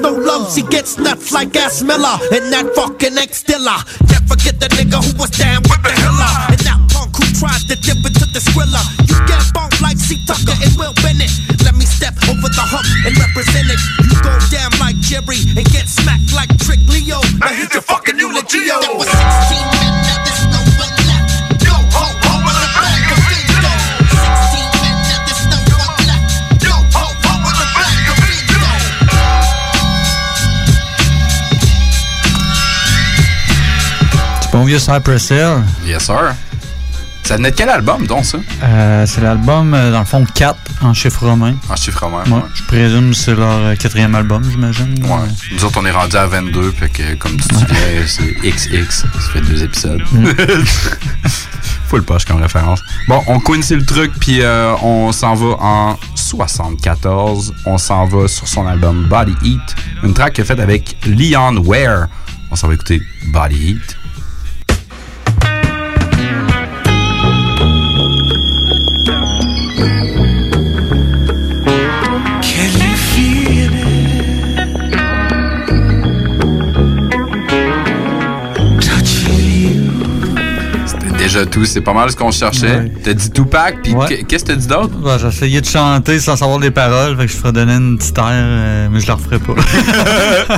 no 0.00 0.12
love, 0.12 0.54
he 0.54 0.62
gets 0.62 0.98
nuts 0.98 1.32
like 1.32 1.54
Ass 1.56 1.82
Miller 1.82 2.16
and 2.32 2.52
that 2.52 2.72
fucking 2.74 3.16
ex. 3.18 3.40
Never 3.48 4.26
forget 4.26 4.58
the 4.60 4.68
nigga 4.76 5.02
who 5.04 5.18
was 5.18 5.30
down 5.30 5.59
Bon 34.60 34.66
vieux 34.66 34.78
Cypress 34.78 35.30
Hill. 35.30 35.64
Yes, 35.86 36.04
sir. 36.04 36.34
Ça 37.22 37.38
venait 37.38 37.50
de 37.50 37.56
quel 37.56 37.70
album, 37.70 38.06
donc, 38.06 38.26
ça? 38.26 38.36
Euh, 38.62 39.06
c'est 39.06 39.22
l'album, 39.22 39.72
euh, 39.72 39.90
dans 39.90 40.00
le 40.00 40.04
fond, 40.04 40.22
4 40.34 40.54
en 40.82 40.92
chiffre 40.92 41.24
romain. 41.24 41.54
En 41.70 41.76
chiffre 41.76 42.04
romain, 42.04 42.24
Ouais, 42.30 42.42
Je 42.54 42.62
présume 42.64 43.08
que 43.08 43.16
c'est 43.16 43.34
leur 43.34 43.48
euh, 43.48 43.74
quatrième 43.76 44.14
album, 44.14 44.44
j'imagine. 44.50 45.02
Ouais. 45.02 45.28
Nous 45.52 45.64
autres, 45.64 45.80
on 45.80 45.86
est 45.86 45.90
rendu 45.90 46.14
à 46.14 46.26
22, 46.26 46.72
fait 46.72 46.90
que, 46.90 47.14
comme 47.14 47.38
tu 47.38 47.48
disais, 47.48 48.06
c'est 48.06 48.34
XX. 48.50 48.90
Ça 48.90 49.08
fait 49.32 49.40
deux 49.40 49.62
épisodes. 49.64 50.02
Mm. 50.12 50.26
Full 51.88 52.02
poche 52.02 52.26
comme 52.26 52.42
référence. 52.42 52.82
Bon, 53.08 53.22
on 53.28 53.40
coince 53.40 53.70
le 53.70 53.82
truc, 53.82 54.12
puis 54.20 54.42
euh, 54.42 54.74
on 54.82 55.10
s'en 55.12 55.36
va 55.36 55.56
en 55.58 55.96
74. 56.16 57.54
On 57.64 57.78
s'en 57.78 58.04
va 58.04 58.28
sur 58.28 58.46
son 58.46 58.66
album 58.66 59.06
Body 59.08 59.36
Heat. 59.42 59.74
Une 60.02 60.12
track 60.12 60.42
faite 60.44 60.60
avec 60.60 60.98
Leon 61.06 61.56
Ware. 61.64 62.08
On 62.50 62.56
s'en 62.56 62.68
va 62.68 62.74
écouter 62.74 63.00
Body 63.28 63.56
Heat. 63.56 63.96
Déjà 81.32 81.46
tout. 81.46 81.64
C'est 81.64 81.80
pas 81.80 81.92
mal 81.92 82.10
ce 82.10 82.16
qu'on 82.16 82.30
cherchait. 82.30 82.78
Ouais. 82.78 82.92
T'as 83.02 83.12
dit 83.14 83.30
Tupac, 83.30 83.82
puis 83.82 83.94
qu- 84.08 84.24
qu'est-ce 84.24 84.44
que 84.44 84.52
t'as 84.52 84.56
dit 84.56 84.66
d'autre? 84.66 84.92
J'ai 85.20 85.26
essayé 85.28 85.60
de 85.60 85.66
chanter 85.66 86.18
sans 86.20 86.36
savoir 86.36 86.58
les 86.58 86.70
paroles, 86.70 87.16
fait 87.16 87.26
que 87.26 87.32
je 87.32 87.36
ferais 87.36 87.52
donner 87.52 87.74
une 87.74 87.98
petite 87.98 88.18
air, 88.18 88.24
euh, 88.26 88.88
mais 88.90 89.00
je 89.00 89.06
la 89.06 89.14
referai 89.14 89.38
pas. 89.38 89.54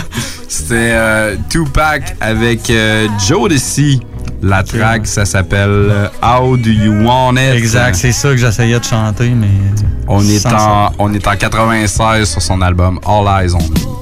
C'était 0.48 0.74
euh, 0.92 1.36
Tupac 1.48 2.16
avec 2.20 2.68
euh, 2.70 3.06
Jodeci. 3.26 4.00
La 4.44 4.64
track, 4.64 5.06
ça 5.06 5.24
s'appelle 5.24 5.68
euh, 5.70 6.08
How 6.20 6.56
Do 6.56 6.68
You 6.68 7.04
Want 7.06 7.34
It? 7.36 7.54
exact, 7.54 7.94
c'est 7.94 8.10
ça 8.10 8.30
que 8.30 8.36
j'essayais 8.38 8.76
de 8.78 8.84
chanter, 8.84 9.30
mais. 9.30 9.46
On 10.08 10.20
est, 10.26 10.44
en, 10.46 10.50
ça. 10.50 10.92
on 10.98 11.14
est 11.14 11.24
en 11.28 11.36
96 11.36 12.28
sur 12.28 12.42
son 12.42 12.60
album 12.60 12.98
All 13.06 13.44
Eyes 13.44 13.54
on 13.54 13.58
Me. 13.58 14.01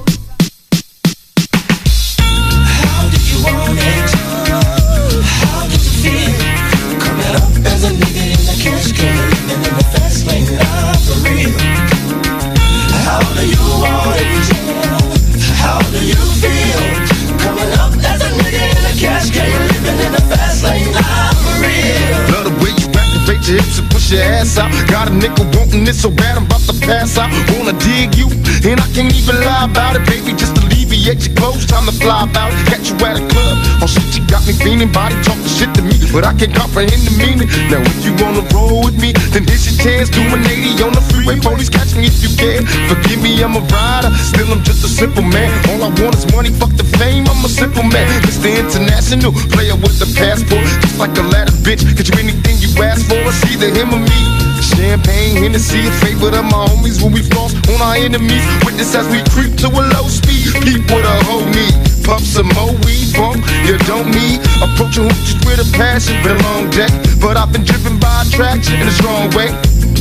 Ass 24.41 24.57
out. 24.57 24.71
Got 24.89 25.07
a 25.07 25.11
nigga 25.11 25.43
wanting 25.55 25.87
it 25.87 25.95
so 25.95 26.09
bad 26.09 26.37
I'm 26.37 26.45
about 26.45 26.61
to 26.61 26.73
pass 26.81 27.17
out. 27.17 27.29
Wanna 27.53 27.77
dig 27.79 28.15
you, 28.15 28.27
and 28.67 28.79
I 28.79 28.87
can't 28.93 29.13
even 29.13 29.35
lie 29.41 29.65
about 29.65 29.95
it, 29.95 30.05
baby. 30.05 30.33
Just 30.33 30.55
alleviate 30.91 31.25
your 31.25 31.35
clothes, 31.35 31.65
time 31.65 31.85
to 31.87 31.95
fly 31.95 32.23
about. 32.27 32.51
Catch 32.67 32.91
you 32.91 32.95
at 33.07 33.15
a 33.15 33.23
club, 33.31 33.55
oh 33.79 33.87
shit, 33.87 34.03
you 34.11 34.27
got 34.27 34.43
me 34.45 34.53
feeling. 34.53 34.91
Body 34.91 35.15
talking 35.23 35.47
shit 35.47 35.71
to 35.75 35.81
me, 35.81 35.95
but 36.11 36.27
I 36.27 36.35
can't 36.35 36.53
comprehend 36.53 37.07
the 37.07 37.15
meaning. 37.15 37.47
Now 37.71 37.79
if 37.79 38.03
you 38.03 38.11
wanna 38.19 38.43
roll 38.51 38.83
with 38.83 38.99
me, 38.99 39.15
then 39.31 39.47
here's 39.47 39.63
your 39.63 39.79
chance. 39.79 40.09
Do 40.11 40.19
an 40.19 40.43
80 40.43 40.83
on 40.83 40.91
the 40.91 41.03
freeway, 41.07 41.39
police 41.39 41.69
catch 41.69 41.95
me 41.95 42.11
if 42.11 42.19
you 42.19 42.31
can. 42.35 42.67
Forgive 42.91 43.23
me, 43.23 43.39
I'm 43.39 43.55
a 43.55 43.63
rider, 43.71 44.11
still 44.19 44.51
I'm 44.51 44.63
just 44.63 44.83
a 44.83 44.91
simple 44.91 45.23
man. 45.23 45.47
All 45.71 45.87
I 45.87 45.89
want 46.03 46.15
is 46.15 46.27
money, 46.35 46.51
fuck 46.51 46.75
the 46.75 46.87
fame. 46.99 47.23
I'm 47.31 47.39
a 47.45 47.49
simple 47.49 47.83
man, 47.83 48.07
Mr. 48.27 48.51
International 48.51 49.31
player 49.55 49.75
with 49.79 49.95
the 49.95 50.11
passport, 50.19 50.67
just 50.83 50.99
like 50.99 51.15
a 51.15 51.23
ladder, 51.23 51.55
bitch. 51.63 51.87
Get 51.95 52.11
you 52.11 52.19
anything 52.19 52.59
you 52.59 52.69
ask 52.83 53.07
for, 53.07 53.19
it's 53.31 53.39
either 53.47 53.71
him 53.71 53.95
or 53.95 54.03
me. 54.03 54.50
Champagne, 54.81 55.37
Hennessy, 55.37 55.85
a 55.85 55.91
favorite 56.01 56.33
of 56.33 56.43
my 56.45 56.65
homies 56.65 56.97
when 57.05 57.13
we 57.13 57.21
floss 57.21 57.53
on 57.69 57.79
our 57.85 57.93
enemies. 58.01 58.41
Witness 58.65 58.95
as 58.97 59.05
we 59.13 59.21
creep 59.29 59.53
to 59.61 59.69
a 59.69 59.83
low 59.93 60.09
speed. 60.09 60.49
Peep 60.65 60.89
what 60.89 61.05
a 61.05 61.15
hoe 61.29 61.45
need. 61.53 61.77
Pump 62.01 62.25
some 62.25 62.49
more 62.57 62.73
weed, 62.81 63.13
bump 63.13 63.45
you 63.61 63.77
don't 63.85 64.09
need. 64.09 64.41
Approaching 64.57 65.05
hoochies 65.05 65.37
with 65.45 65.61
a 65.61 65.67
passion, 65.77 66.17
been 66.25 66.33
a 66.33 66.41
long 66.49 66.65
deck. 66.73 66.89
But 67.21 67.37
I've 67.37 67.53
been 67.53 67.63
driven 67.63 68.01
by 68.01 68.25
attraction 68.25 68.81
in 68.81 68.87
a 68.89 68.95
strong 68.97 69.29
way. 69.37 69.53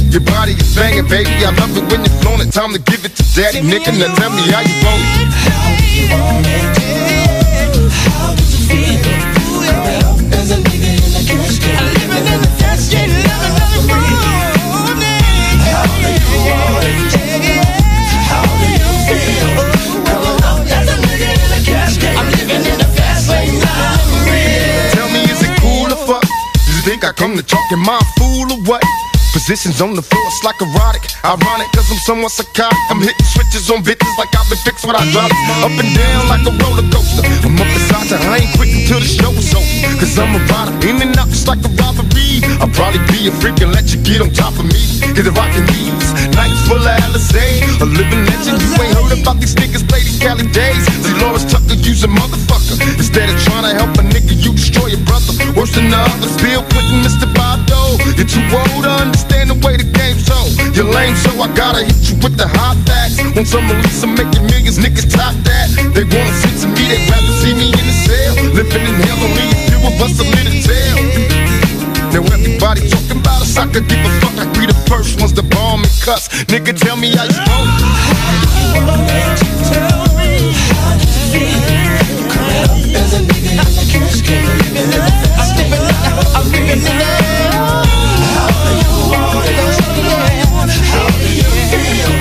Your 0.09 0.24
body 0.24 0.57
is 0.57 0.74
banging, 0.74 1.05
baby. 1.12 1.28
I 1.44 1.52
love 1.61 1.77
it 1.77 1.85
when 1.93 2.01
you're 2.01 2.16
flown 2.24 2.40
it. 2.40 2.48
Time 2.51 2.73
to 2.73 2.81
give 2.81 3.05
it 3.05 3.12
to 3.20 3.24
daddy, 3.36 3.61
nigga. 3.61 3.93
Now 4.01 4.09
tell 4.16 4.32
me 4.32 4.48
how 4.48 4.65
you 4.65 4.81
want 4.81 5.05
it. 5.20 5.28
As 6.09 7.16
a 7.16 7.19
come 27.20 27.36
to 27.36 27.43
talk 27.43 27.70
in 27.70 27.78
my 27.78 28.01
fool 28.16 28.48
what? 28.64 28.82
Positions 29.32 29.81
on 29.81 29.94
the 29.94 30.02
floor, 30.02 30.24
it's 30.27 30.43
like 30.43 30.56
erotic. 30.60 31.05
Ironic, 31.22 31.68
cause 31.77 31.86
I'm 31.93 31.98
somewhat 31.98 32.32
psychotic. 32.32 32.78
I'm 32.89 32.98
hitting 32.98 33.27
switches 33.27 33.70
on 33.70 33.85
bitches 33.85 34.16
like 34.18 34.32
I've 34.35 34.48
been 34.48 34.59
fixed 34.64 34.86
when 34.86 34.97
I 34.97 35.05
drop 35.12 35.31
it. 35.31 35.36
Up 35.62 35.70
and 35.70 35.90
down 35.94 36.28
like 36.32 36.44
a 36.48 36.52
roller 36.64 36.86
coaster. 36.90 37.22
I'm 37.44 37.60
up 37.60 37.68
beside 37.77 38.09
you, 38.10 38.16
I 38.16 38.39
ain't 38.40 38.56
quit 38.56 38.72
until 38.72 39.01
the 39.01 39.06
show 39.06 39.31
is 39.36 39.55
over. 39.55 40.01
Cause 40.01 40.18
I'm 40.18 40.35
a 40.35 40.40
rider, 40.48 40.89
in 40.89 41.02
and 41.02 41.16
out 41.18 41.28
just 41.28 41.47
like 41.47 41.60
a 41.60 41.70
robbery. 41.77 42.19
I'll 42.60 42.68
probably 42.76 43.00
be 43.08 43.24
a 43.24 43.32
freak 43.40 43.60
and 43.64 43.72
let 43.72 43.88
you 43.88 43.98
get 44.04 44.20
on 44.20 44.30
top 44.36 44.52
of 44.60 44.68
me. 44.68 44.80
Hit 45.16 45.24
the 45.24 45.32
rockin' 45.32 45.64
knees, 45.72 46.12
nights 46.36 46.60
full 46.68 46.76
of 46.76 46.96
Alizé. 47.08 47.64
A 47.80 47.86
living 47.88 48.20
legend, 48.28 48.60
you 48.60 48.70
ain't 48.84 48.92
heard 48.92 49.16
about 49.16 49.40
these 49.40 49.56
niggas 49.56 49.80
play 49.88 50.04
these 50.04 50.20
Cali 50.20 50.44
days. 50.52 50.84
Dolores 51.00 51.48
Tucker, 51.48 51.80
use 51.80 52.04
a 52.04 52.10
motherfucker. 52.12 52.76
Instead 53.00 53.32
of 53.32 53.40
trying 53.48 53.64
to 53.64 53.72
help 53.72 53.96
a 53.96 54.04
nigga, 54.04 54.36
you 54.36 54.52
destroy 54.52 54.92
your 54.92 55.00
brother. 55.08 55.32
Worse 55.56 55.72
than 55.72 55.88
the 55.88 55.96
others, 55.96 56.36
Bill 56.36 56.60
Clinton, 56.68 57.00
Mr. 57.00 57.24
Dole. 57.64 57.96
You're 58.20 58.28
too 58.28 58.44
old 58.52 58.84
to 58.84 58.92
understand 58.92 59.48
the 59.48 59.56
way 59.64 59.80
the 59.80 59.88
game's 59.96 60.28
so. 60.28 60.36
You're 60.76 60.84
lame, 60.92 61.16
so 61.16 61.32
I 61.40 61.48
gotta 61.56 61.88
hit 61.88 62.12
you 62.12 62.16
with 62.20 62.36
the 62.36 62.44
hot 62.44 62.76
facts. 62.84 63.16
Want 63.32 63.48
some 63.48 63.64
release, 63.72 64.04
I'm 64.04 64.12
making 64.12 64.44
millions, 64.52 64.76
niggas 64.76 65.08
top 65.08 65.32
that. 65.48 65.72
They 65.96 66.04
wanna 66.04 66.34
sit 66.44 66.60
to 66.60 66.68
me, 66.68 66.84
they 66.92 67.00
rather 67.08 67.34
see 67.40 67.56
me 67.56 67.72
in 67.72 67.84
the 67.88 67.96
cell. 68.04 68.32
Living 68.52 68.84
in 68.84 68.96
hell, 69.00 69.16
only 69.24 69.48
if 69.48 69.60
you 69.72 69.78
will 69.80 69.96
bust 69.96 70.20
a 70.20 70.28
little 70.28 70.60
tail. 70.60 70.89
Now 70.89 70.89
Everybody 72.62 72.90
talking 72.90 73.20
about 73.24 73.40
us, 73.40 73.56
I 73.56 73.64
could 73.72 73.88
give 73.88 74.04
a 74.04 74.10
fuck. 74.20 74.36
I 74.36 74.44
be 74.52 74.68
the 74.68 74.76
first 74.84 75.18
ones 75.18 75.32
to 75.32 75.42
bomb 75.42 75.80
and 75.80 75.88
cuss. 76.04 76.28
Nigga, 76.44 76.76
tell 76.76 76.92
me 76.94 77.08
how 77.16 77.24
you 77.24 77.40
want 77.48 77.72
it. 79.08 79.40
Tell 79.72 80.04
me 80.20 80.52
how 80.76 80.92
you 81.00 81.08
feel. 81.32 81.56
Coming 82.28 82.60
up 82.60 82.76
as 83.00 83.16
a 83.16 83.24
nigga, 83.24 83.64
I'm 83.64 83.80
living 83.80 84.12
it 85.72 86.84
living 86.84 86.84
it. 86.84 87.08
How 88.28 88.52
do 88.60 88.76
you 88.76 88.92
want 89.08 89.48
it? 89.48 89.56
How 90.84 91.08
do 91.16 91.32
you 91.32 91.48
feel? 91.64 92.12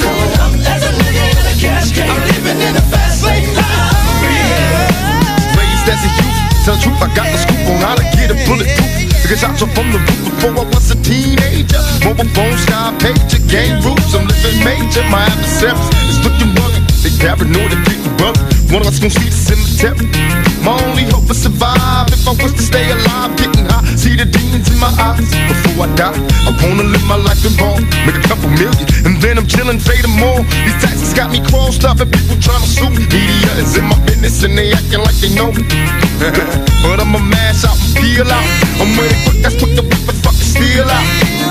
Coming 0.00 0.32
up 0.40 0.56
as 0.72 0.88
a 0.88 0.96
nigga 1.04 1.36
in 1.36 1.44
a 1.44 1.54
cash 1.60 1.92
game. 1.92 2.08
Living 2.32 2.64
fast 2.88 3.28
lane. 3.28 3.44
Raised 5.52 5.84
as 5.84 6.00
a 6.00 6.08
youth, 6.16 6.64
tell 6.64 6.80
truth, 6.80 6.96
I 6.96 7.12
got 7.12 7.28
the 7.28 7.36
scoop 7.36 7.60
on 7.68 7.76
how 7.84 7.92
to 7.92 8.04
get 8.16 8.32
a 8.32 8.40
bulletproof 8.48 9.01
Took 9.32 9.40
shots 9.40 9.62
up 9.62 9.70
from 9.72 9.88
the 9.88 9.96
roof 9.96 10.20
before 10.28 10.52
I 10.60 10.64
was 10.76 10.90
a 10.92 10.96
teenager. 11.00 11.80
Mobile 12.04 12.28
phone, 12.36 12.52
sky 12.60 12.92
pager, 13.00 13.40
game 13.48 13.80
rules. 13.80 14.12
I'm 14.12 14.28
living 14.28 14.60
major. 14.60 15.00
My 15.08 15.24
adversaries 15.24 15.88
is 16.04 16.20
looking 16.20 16.52
rugged. 16.52 16.84
They 17.00 17.08
paranoid 17.16 17.72
and 17.72 17.80
getting 17.88 18.12
bugged. 18.20 18.44
One 18.68 18.84
of 18.84 18.92
us 18.92 19.00
gon' 19.00 19.08
see 19.08 19.32
the 19.32 19.40
cemetery. 19.48 20.04
My 20.60 20.76
only 20.84 21.08
hope 21.08 21.32
is 21.32 21.40
survive. 21.48 22.12
If 22.12 22.28
I 22.28 22.36
was 22.44 22.52
to 22.52 22.60
stay 22.60 22.84
alive, 22.92 23.32
getting 23.40 23.61
see 23.98 24.16
the 24.16 24.24
demons 24.24 24.68
in 24.70 24.78
my 24.78 24.92
eyes. 25.00 25.28
Before 25.48 25.84
I 25.84 25.88
die, 25.94 26.16
I 26.48 26.50
wanna 26.62 26.84
live 26.84 27.04
my 27.04 27.16
life 27.16 27.42
in 27.44 27.54
ball, 27.56 27.80
make 28.06 28.16
a 28.16 28.24
couple 28.24 28.48
million, 28.56 28.86
and 29.04 29.20
then 29.20 29.38
I'm 29.38 29.46
chillin', 29.46 29.80
them 29.80 30.14
more. 30.16 30.40
These 30.64 30.78
taxes 30.80 31.12
got 31.12 31.30
me 31.30 31.40
crossed 31.50 31.84
up, 31.84 32.00
and 32.00 32.10
people 32.10 32.36
tryna 32.36 32.66
sue 32.66 32.90
me. 32.90 33.04
Media 33.10 33.52
is 33.60 33.76
in 33.76 33.84
my 33.84 33.98
business, 34.06 34.42
and 34.42 34.56
they 34.56 34.72
acting 34.72 35.02
like 35.02 35.16
they 35.20 35.32
know 35.34 35.52
me. 35.52 35.64
but 36.82 37.00
I'ma 37.00 37.18
mash 37.18 37.64
out 37.64 37.76
and 37.76 37.92
peel 37.98 38.28
out. 38.28 38.46
I'm 38.80 38.94
it 39.02 39.16
quick, 39.26 39.38
that's 39.42 39.56
quick 39.58 39.74
to 39.76 39.82
and 39.82 40.18
fucking 40.24 40.48
steal 40.52 40.88
out. 40.88 41.06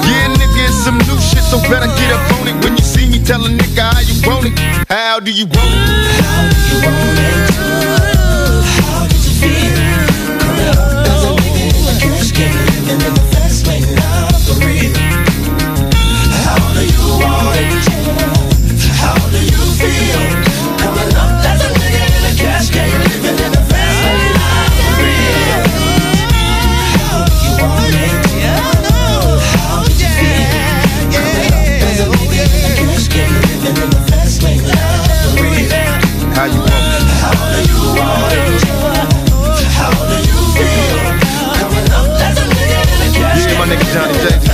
Yeah, 0.07 0.34
nigga, 0.34 0.69
it's 0.69 0.81
some 0.84 0.97
new 0.97 1.19
shit, 1.19 1.43
so 1.43 1.59
better 1.69 1.89
get 1.99 2.11
up 2.15 2.23
on 2.39 2.47
it. 2.47 2.57
When 2.63 2.77
you 2.77 2.84
see 2.84 3.07
me, 3.09 3.19
tell 3.19 3.43
a 3.45 3.49
nigga 3.49 3.85
how 3.91 4.01
you 4.01 4.15
want 4.26 4.47
it. 4.49 4.55
How 4.89 5.19
do 5.19 5.31
you 5.31 5.45
want 5.45 5.72
it? 5.72 6.26
How 6.26 6.49
do 6.49 6.57
you 6.57 6.77
want 6.85 7.19
it? 7.19 7.51
In 12.91 12.99
the. 12.99 13.22
How 16.43 16.73
do 16.73 16.84
you 16.84 17.05
want 17.23 17.57
it? 17.57 17.88
How 18.99 19.15
do 19.30 19.39
you 19.39 19.63
feel? 19.80 20.31
Nigga 43.72 43.85
Johnny 43.93 44.14
J. 44.14 44.51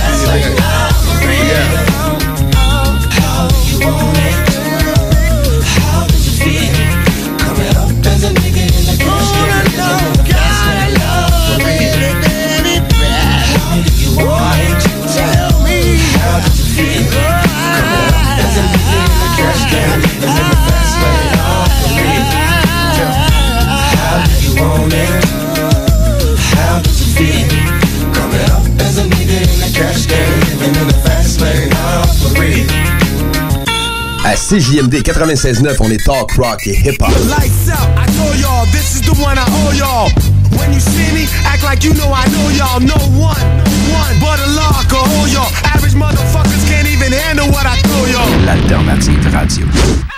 CJMD 34.38 35.02
96.9, 35.02 35.82
on 35.82 35.90
est 35.90 36.04
talk 36.04 36.32
rock 36.36 36.64
et 36.66 36.72
hip-hop. 36.72 37.10
Lights 37.28 37.68
out, 37.68 37.90
I 37.98 38.06
told 38.16 38.38
y'all, 38.38 38.64
this 38.72 38.94
is 38.94 39.02
the 39.02 39.12
one 39.20 39.36
I 39.36 39.44
owe 39.44 39.72
y'all. 39.74 40.08
When 40.56 40.72
you 40.72 40.80
see 40.80 41.12
me, 41.12 41.26
act 41.44 41.64
like 41.64 41.82
you 41.82 41.92
know 41.94 42.08
I 42.08 42.24
know 42.30 42.48
y'all. 42.54 42.80
No 42.80 42.96
one, 43.18 43.44
one, 43.92 44.14
but 44.22 44.38
a 44.38 44.48
law 44.54 44.80
can 44.88 45.04
hold 45.04 45.28
y'all. 45.30 45.50
Average 45.74 45.94
motherfuckers 45.94 46.64
can't 46.70 46.88
even 46.88 47.12
handle 47.12 47.48
what 47.48 47.66
I 47.66 47.76
throw 47.82 48.06
y'all. 48.06 48.30
L'alternative 48.46 49.26
radio. 49.34 50.17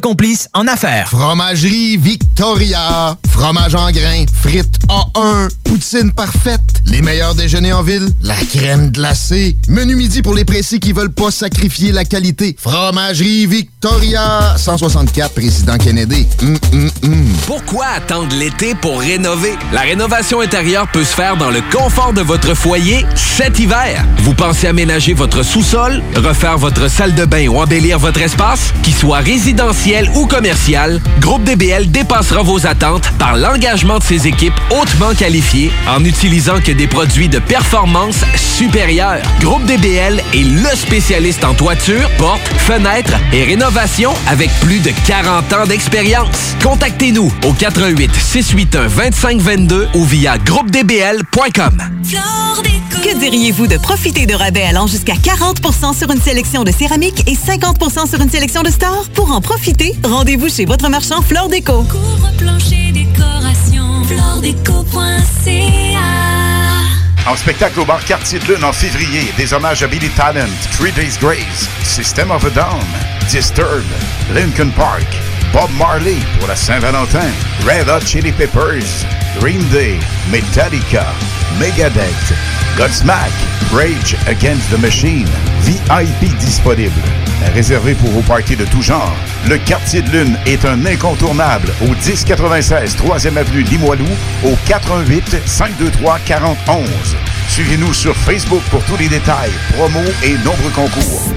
complice 0.01 0.49
en 0.53 0.67
affaires. 0.67 1.07
Fromagerie 1.09 1.95
Victoria. 1.95 3.15
Fromage 3.29 3.75
en 3.75 3.91
grains. 3.91 4.25
Frites 4.41 4.79
A1. 4.89 5.49
Poutine 5.63 6.11
parfaite. 6.11 6.59
Les 6.85 7.01
meilleurs 7.01 7.35
déjeuners 7.35 7.71
en 7.71 7.83
ville. 7.83 8.09
La 8.21 8.35
crème 8.35 8.89
glacée. 8.91 9.55
Menu 9.69 9.95
midi 9.95 10.21
pour 10.21 10.33
les 10.33 10.43
pressés 10.43 10.79
qui 10.79 10.91
veulent 10.91 11.13
pas 11.13 11.31
sacrifier 11.31 11.91
la 11.91 12.03
qualité. 12.03 12.55
Fromagerie 12.59 13.45
Victoria. 13.45 14.55
164 14.57 15.33
Président 15.33 15.77
Kennedy. 15.77 16.27
Hum, 16.41 16.57
hum, 16.73 16.91
hum. 17.03 17.25
Pourquoi 17.45 17.85
attendre 17.95 18.35
l'été 18.35 18.75
pour 18.75 18.99
rénover? 18.99 19.53
La 19.71 19.81
rénovation 19.81 20.41
intérieure 20.41 20.87
peut 20.91 21.05
se 21.05 21.13
faire 21.13 21.37
dans 21.37 21.51
le 21.51 21.61
confort 21.71 22.13
de 22.13 22.21
votre 22.21 22.55
foyer 22.55 23.05
cet 23.15 23.59
hiver. 23.59 24.03
Vous 24.23 24.33
pensez 24.33 24.67
aménager 24.67 25.13
votre 25.13 25.43
sous-sol, 25.43 26.01
refaire 26.15 26.57
votre 26.57 26.89
salle 26.89 27.13
de 27.13 27.25
bain 27.25 27.47
ou 27.47 27.59
embellir 27.59 27.99
votre 27.99 28.21
espace? 28.21 28.73
Qu'il 28.83 28.95
soit 28.95 29.19
résidentiel 29.19 29.80
ou 30.15 30.27
commercial, 30.27 31.01
Groupe 31.19 31.43
DBL 31.43 31.89
dépassera 31.89 32.43
vos 32.43 32.67
attentes 32.67 33.09
par 33.17 33.35
l'engagement 33.35 33.97
de 33.97 34.03
ses 34.03 34.27
équipes 34.27 34.53
hautement 34.69 35.15
qualifiées 35.15 35.71
en 35.89 36.05
utilisant 36.05 36.61
que 36.63 36.71
des 36.71 36.85
produits 36.85 37.29
de 37.29 37.39
performance 37.39 38.17
supérieure. 38.35 39.21
Groupe 39.39 39.65
DBL 39.65 40.21
est 40.35 40.43
le 40.43 40.75
spécialiste 40.75 41.43
en 41.43 41.55
toiture, 41.55 42.07
portes, 42.19 42.47
fenêtres 42.59 43.15
et 43.33 43.43
rénovation 43.43 44.13
avec 44.27 44.51
plus 44.59 44.79
de 44.81 44.91
40 45.07 45.51
ans 45.53 45.65
d'expérience. 45.65 46.55
Contactez-nous 46.61 47.33
au 47.43 47.53
88 47.53 48.13
681 48.13 48.87
2522 48.87 49.87
ou 49.95 50.05
via 50.05 50.37
groupedbl.com. 50.37 51.81
Que 53.03 53.17
diriez-vous 53.17 53.65
de 53.65 53.77
profiter 53.77 54.27
de 54.27 54.35
rabais 54.35 54.61
allant 54.61 54.85
jusqu'à 54.85 55.13
40% 55.15 55.97
sur 55.97 56.11
une 56.11 56.21
sélection 56.21 56.63
de 56.63 56.71
céramique 56.71 57.27
et 57.27 57.33
50% 57.33 58.07
sur 58.07 58.21
une 58.21 58.29
sélection 58.29 58.61
de 58.61 58.69
stores? 58.69 59.09
Pour 59.15 59.31
en 59.31 59.41
profiter, 59.41 59.70
rendez-vous 60.03 60.49
chez 60.49 60.65
votre 60.65 60.89
marchand 60.89 61.21
Flore 61.21 61.49
Déco. 61.49 61.85
Décoration, 62.91 64.03
En 67.27 67.35
spectacle 67.35 67.79
au 67.79 67.85
bar 67.85 68.03
Quartier 68.03 68.39
de 68.39 68.53
Lune 68.53 68.63
en 68.63 68.73
février, 68.73 69.31
des 69.37 69.53
hommages 69.53 69.83
à 69.83 69.87
Billy 69.87 70.09
Talent, 70.09 70.49
Three 70.77 70.91
Days 70.91 71.17
Grace, 71.21 71.69
System 71.83 72.31
of 72.31 72.43
a 72.45 72.49
Down, 72.49 72.81
Disturbed, 73.29 73.85
Lincoln 74.33 74.71
Park, 74.75 75.05
Bob 75.53 75.69
Marley 75.77 76.17
pour 76.39 76.47
la 76.47 76.55
Saint-Valentin, 76.55 77.29
Red 77.65 77.89
Hot 77.89 78.05
Chili 78.05 78.31
Peppers, 78.31 79.05
Green 79.39 79.61
Day, 79.69 79.99
Metallica, 80.31 81.05
Megadeth, 81.59 82.33
Godsmack, 82.77 83.31
Rage 83.73 84.15
Against 84.27 84.69
the 84.71 84.79
Machine, 84.79 85.27
VIP 85.61 86.37
disponible. 86.39 87.01
Réservé 87.53 87.95
pour 87.95 88.09
vos 88.11 88.21
parties 88.21 88.55
de 88.55 88.65
tout 88.65 88.81
genre, 88.81 89.15
le 89.49 89.57
Quartier 89.57 90.01
de 90.01 90.09
Lune 90.11 90.37
est 90.45 90.63
un 90.63 90.85
incontournable 90.85 91.67
au 91.81 91.87
1096 91.87 92.95
3e 92.95 93.35
Avenue 93.37 93.63
Limoilou 93.63 94.05
au 94.45 94.55
418 94.67 95.37
523 95.45 96.19
4011. 96.25 96.87
Suivez-nous 97.49 97.93
sur 97.93 98.15
Facebook 98.15 98.61
pour 98.69 98.81
tous 98.85 98.95
les 98.97 99.09
détails, 99.09 99.51
promos 99.73 99.99
et 100.23 100.33
nombreux 100.45 100.71
concours. 100.73 101.33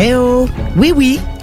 Eh 0.00 0.14
oh! 0.14 0.48
Oui, 0.76 0.92
oui, 0.94 1.20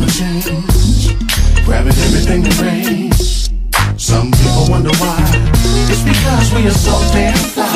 paupiètes. 0.00 0.52
Grabbing 1.64 1.92
everything 2.06 2.42
to 2.42 2.64
rain. 2.64 3.10
Some 3.96 4.30
people 4.30 4.70
wonder 4.70 4.90
why. 4.98 5.18
It's 5.88 6.02
because 6.02 6.54
we 6.54 6.66
are 6.66 6.74
so 6.74 6.98
damn 7.12 7.34
fly. 7.34 7.66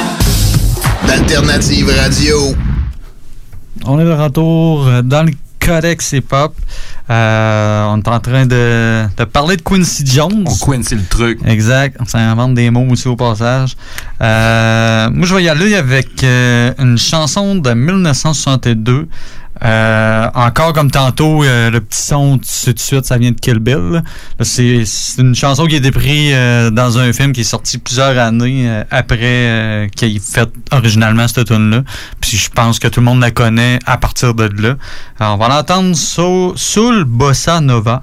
D'Alternative 1.06 1.88
Radio. 1.88 2.54
On 3.86 3.98
est 4.00 4.04
de 4.04 4.12
retour 4.12 5.02
dans 5.02 5.24
le 5.24 5.32
Codex 5.60 6.12
Hip-Hop. 6.12 6.54
Euh, 7.10 7.84
on 7.90 7.98
est 7.98 8.08
en 8.08 8.20
train 8.20 8.46
de, 8.46 9.04
de 9.16 9.24
parler 9.24 9.56
de 9.56 9.62
Quincy 9.62 10.06
Jones. 10.06 10.44
On 10.46 10.64
Quincy 10.64 10.94
le 10.94 11.04
truc. 11.04 11.40
Exact. 11.44 11.96
On 12.00 12.06
s'invente 12.06 12.54
des 12.54 12.70
mots 12.70 12.86
aussi 12.90 13.08
au 13.08 13.16
passage. 13.16 13.76
Euh, 14.22 15.10
moi, 15.10 15.26
je 15.26 15.34
vais 15.34 15.44
y 15.44 15.48
aller 15.48 15.74
avec 15.74 16.24
euh, 16.24 16.72
une 16.78 16.96
chanson 16.96 17.56
de 17.56 17.70
1962. 17.74 19.08
Euh, 19.62 20.28
encore 20.34 20.72
comme 20.72 20.90
tantôt, 20.90 21.44
euh, 21.44 21.70
le 21.70 21.80
petit 21.80 22.02
son 22.02 22.38
tout 22.38 22.72
de 22.72 22.78
suite, 22.78 23.04
ça 23.04 23.18
vient 23.18 23.30
de 23.30 23.40
Kill 23.40 23.58
Bill. 23.58 24.02
C'est 24.40 24.84
une 25.18 25.34
chanson 25.34 25.66
qui 25.66 25.76
a 25.76 25.78
été 25.78 25.90
prise 25.90 26.32
euh, 26.34 26.70
dans 26.70 26.98
un 26.98 27.12
film 27.12 27.32
qui 27.32 27.42
est 27.42 27.44
sorti 27.44 27.78
plusieurs 27.78 28.18
années 28.18 28.82
après 28.90 29.88
qu'il 29.94 30.16
ait 30.16 30.20
fait 30.20 30.48
originalement 30.72 31.28
cette 31.28 31.46
tune 31.46 31.70
là 31.70 31.82
Puis 32.20 32.36
je 32.36 32.50
pense 32.50 32.78
que 32.78 32.88
tout 32.88 33.00
le 33.00 33.06
monde 33.06 33.20
la 33.20 33.30
connaît 33.30 33.78
à 33.86 33.96
partir 33.96 34.34
de 34.34 34.50
là. 34.60 34.76
Alors, 35.18 35.34
on 35.34 35.36
va 35.38 35.48
l'entendre 35.48 35.94
le 36.90 37.04
Bossa 37.04 37.60
Nova. 37.60 38.02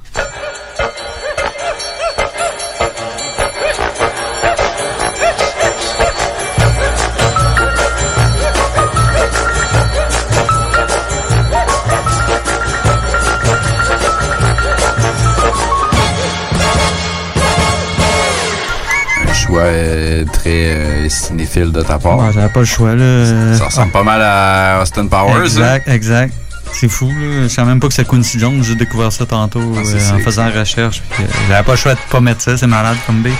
Choix 19.61 19.69
euh, 19.71 20.25
très 20.31 20.49
euh, 20.49 21.09
cinéphile 21.09 21.71
de 21.71 21.81
ta 21.81 21.97
part. 21.99 22.31
J'avais 22.33 22.49
pas 22.49 22.59
le 22.61 22.65
choix 22.65 22.95
là. 22.95 23.55
Ça 23.57 23.65
ressemble 23.65 23.91
pas 23.91 24.03
mal 24.03 24.21
à 24.21 24.79
Austin 24.81 25.07
Powers. 25.07 25.33
hein? 25.35 25.43
Exact, 25.43 25.87
exact. 25.87 26.33
C'est 26.73 26.87
fou, 26.87 27.07
là. 27.09 27.43
Je 27.43 27.47
savais 27.49 27.67
même 27.67 27.79
pas 27.81 27.87
que 27.89 27.93
c'est 27.93 28.07
Quincy 28.07 28.39
Jones. 28.39 28.63
J'ai 28.63 28.75
découvert 28.75 29.11
ça 29.11 29.25
tantôt 29.25 29.61
Ah, 29.75 29.79
euh, 29.85 30.15
en 30.15 30.19
faisant 30.19 30.45
la 30.45 30.59
recherche. 30.61 31.01
J'avais 31.49 31.63
pas 31.63 31.71
le 31.73 31.77
choix 31.77 31.93
de 31.95 31.99
pas 32.09 32.21
mettre 32.21 32.41
ça. 32.41 32.57
C'est 32.57 32.67
malade 32.67 32.97
comme 33.05 33.23
là. 33.23 33.31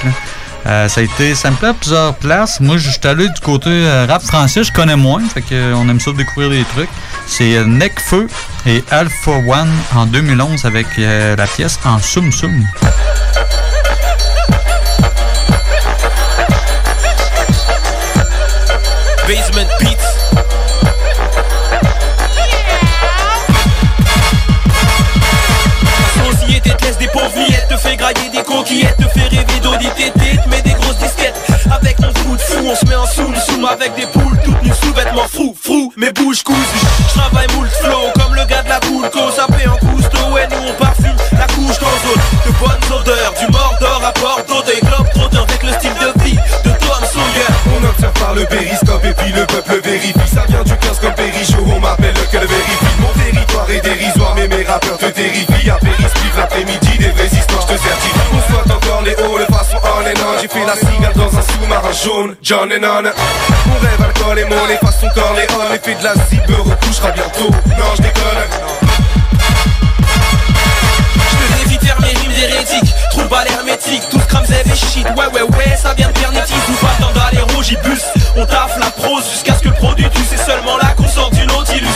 Euh, 0.68 0.88
ça 0.89 1.02
a 1.02 1.03
été, 1.03 1.34
ça 1.34 1.49
me 1.49 1.56
plaît 1.56 1.69
à 1.69 1.73
plusieurs 1.73 2.14
places. 2.15 2.60
Moi, 2.60 2.77
je 2.77 2.89
suis 2.89 2.99
allé 3.06 3.27
du 3.30 3.39
côté 3.41 3.69
euh, 3.69 4.06
rap 4.07 4.22
français, 4.22 4.64
je 4.64 4.72
connais 4.72 4.95
moins, 4.95 5.22
fait 5.27 5.41
que 5.41 5.56
euh, 5.56 5.73
on 5.76 5.89
aime 5.89 5.99
ça 5.99 6.11
découvrir 6.11 6.52
des 6.52 6.64
trucs. 6.65 6.89
C'est 7.26 7.56
euh, 7.57 7.65
Necfeu 7.65 8.27
et 8.68 8.84
Alpha 8.91 9.31
One 9.31 9.72
en 9.95 10.06
2011 10.06 10.65
avec 10.65 10.85
la 10.98 11.48
pièce 11.48 11.80
en 11.84 11.98
Sum 11.98 12.31
Sum. 12.31 12.64
Basement 19.27 19.68
Beats. 19.80 19.98
Société 26.26 26.72
te 26.72 26.84
laisse 26.85 26.98
des 26.98 27.07
pauvres 27.07 27.31
miettes, 27.35 27.68
te 27.69 27.77
fait 27.77 27.95
grailler 27.95 28.30
des 28.34 28.43
coquillettes, 28.43 28.98
te 28.98 29.07
fait 29.07 29.27
rêver 29.27 29.60
d'auditer, 29.61 30.11
te 30.11 30.49
met 30.49 30.61
des 30.61 30.73
grosses 30.73 30.98
disquettes. 30.98 31.35
Avec 31.72 31.99
mon 31.99 32.11
coup 32.14 32.35
de 32.35 32.41
fou, 32.41 32.65
on 32.65 32.76
se 32.76 32.85
met 32.85 32.95
en 32.95 33.06
soum 33.06 33.35
soum 33.35 33.65
avec 33.65 33.95
des 33.95 34.07
poules 34.07 34.38
toutes 34.43 34.61
nues 34.64 34.73
sous 34.81 34.93
vêtements 34.93 35.27
frou 35.27 35.56
frou, 35.61 35.93
mes 35.98 36.11
bouches 36.11 36.43
cousues. 36.43 36.60
Je 37.10 37.19
travaille 37.19 37.48
moult 37.56 37.72
flow 37.81 38.11
comme 38.15 38.35
le 38.35 38.45
gars 38.45 38.64
de 38.64 38.69
la 38.69 38.80
cool 38.80 39.10
co, 39.11 39.31
ça 39.31 39.48
paie 39.48 39.68
en 39.68 39.77
cousteau, 39.77 40.31
ouais 40.34 40.48
nous 40.49 40.69
on 40.69 40.73
parfume 40.73 41.15
la 41.34 41.48
couche 41.48 41.80
dans 41.80 41.98
zone 42.03 42.22
de 42.45 42.52
bonnes 42.60 42.99
odeurs, 42.99 43.34
du 43.39 43.48
mordor 43.52 44.02
à 44.03 44.11
Bordeaux, 44.19 44.64
des 44.65 44.81
globes 44.81 45.10
trotteurs 45.14 45.43
avec 45.43 45.64
le 45.64 45.73
style 45.73 45.93
de 45.93 46.23
vie 46.23 46.39
de. 46.65 46.70
On 47.82 47.90
observe 47.90 48.14
par 48.14 48.34
le 48.36 48.45
périscope 48.45 49.03
et 49.06 49.14
puis 49.14 49.32
le 49.32 49.45
peuple 49.45 49.82
vérifie. 49.84 50.14
Ça 50.34 50.44
vient 50.48 50.64
du 50.64 50.76
15 50.76 50.99
comme 50.99 51.14
Périchaud, 51.14 51.66
on 51.66 51.80
m'appelle 51.80 52.14
que 52.14 52.38
le 52.38 52.45
vérifie. 52.45 52.95
Mon 52.99 53.14
territoire 53.22 53.70
est 53.70 53.82
dérisoire, 53.82 54.34
mais 54.36 54.48
mes 54.48 54.64
rappeurs 54.64 54.98
te 54.98 55.06
terrifient. 55.08 55.70
À 55.70 55.76
Périsplive 55.76 56.38
l'après-midi, 56.38 56.98
des 56.99 57.10
vraies 57.10 57.28
histoires, 57.28 57.62
je 57.62 57.74
te 57.74 57.80
certifie. 57.80 58.20
On 58.34 58.52
soit 58.52 58.76
encore 58.76 59.02
les 59.03 59.16
hauts, 59.16 59.40
de 59.40 59.45
façon 59.45 59.78
on 59.84 60.02
and 60.02 60.36
on. 60.36 60.41
J'ai 60.41 60.48
fait 60.48 60.66
la 60.66 60.76
cigale 60.76 61.14
dans 61.16 61.38
un 61.38 61.41
sous-marin 61.41 61.91
jaune, 61.91 62.36
John 62.41 62.70
Lennon. 62.70 63.03
Mon 63.66 63.80
rêve, 63.80 64.02
alcool 64.03 64.40
et 64.40 64.45
mon 64.45 64.66
les 64.68 64.78
façon 64.78 65.08
Corleone. 65.14 65.72
L'effet 65.72 65.95
de 65.95 66.03
la 66.03 66.14
me 66.14 66.62
recouchera 66.62 67.12
bientôt. 67.12 67.49
Non, 67.49 67.95
je 67.98 68.02
déconne. 68.02 68.44
Je 71.32 71.38
te 71.38 71.64
défie 71.64 71.78
de 71.78 71.86
faire 71.86 72.02
mes 72.02 72.08
rimes 72.08 72.34
d'hérétiques 72.34 72.94
Trouve 73.12 73.34
à 73.34 73.44
l'hermétique, 73.44 73.81
tout 74.00 74.20
crame 74.28 74.46
et 74.46 74.76
shit. 74.76 75.06
Ouais 75.18 75.28
ouais 75.34 75.42
ouais, 75.42 75.76
ça 75.76 75.94
vient 75.94 76.08
de 76.08 76.14
Pernitis 76.14 76.54
Ou 76.70 76.74
pas 76.86 76.96
dans 77.00 77.12
d'aller 77.12 77.42
Rogibus 77.54 78.04
On 78.36 78.46
taffe 78.46 78.78
la 78.80 78.90
prose 78.92 79.30
jusqu'à 79.30 79.56
ce 79.56 79.60
que 79.60 79.70
le 79.70 79.74
produit 79.74 80.10
tue 80.10 80.22
C'est 80.30 80.38
seulement 80.38 80.78
là 80.78 80.94
qu'on 80.96 81.04
du 81.30 81.46
Nautilus. 81.46 81.88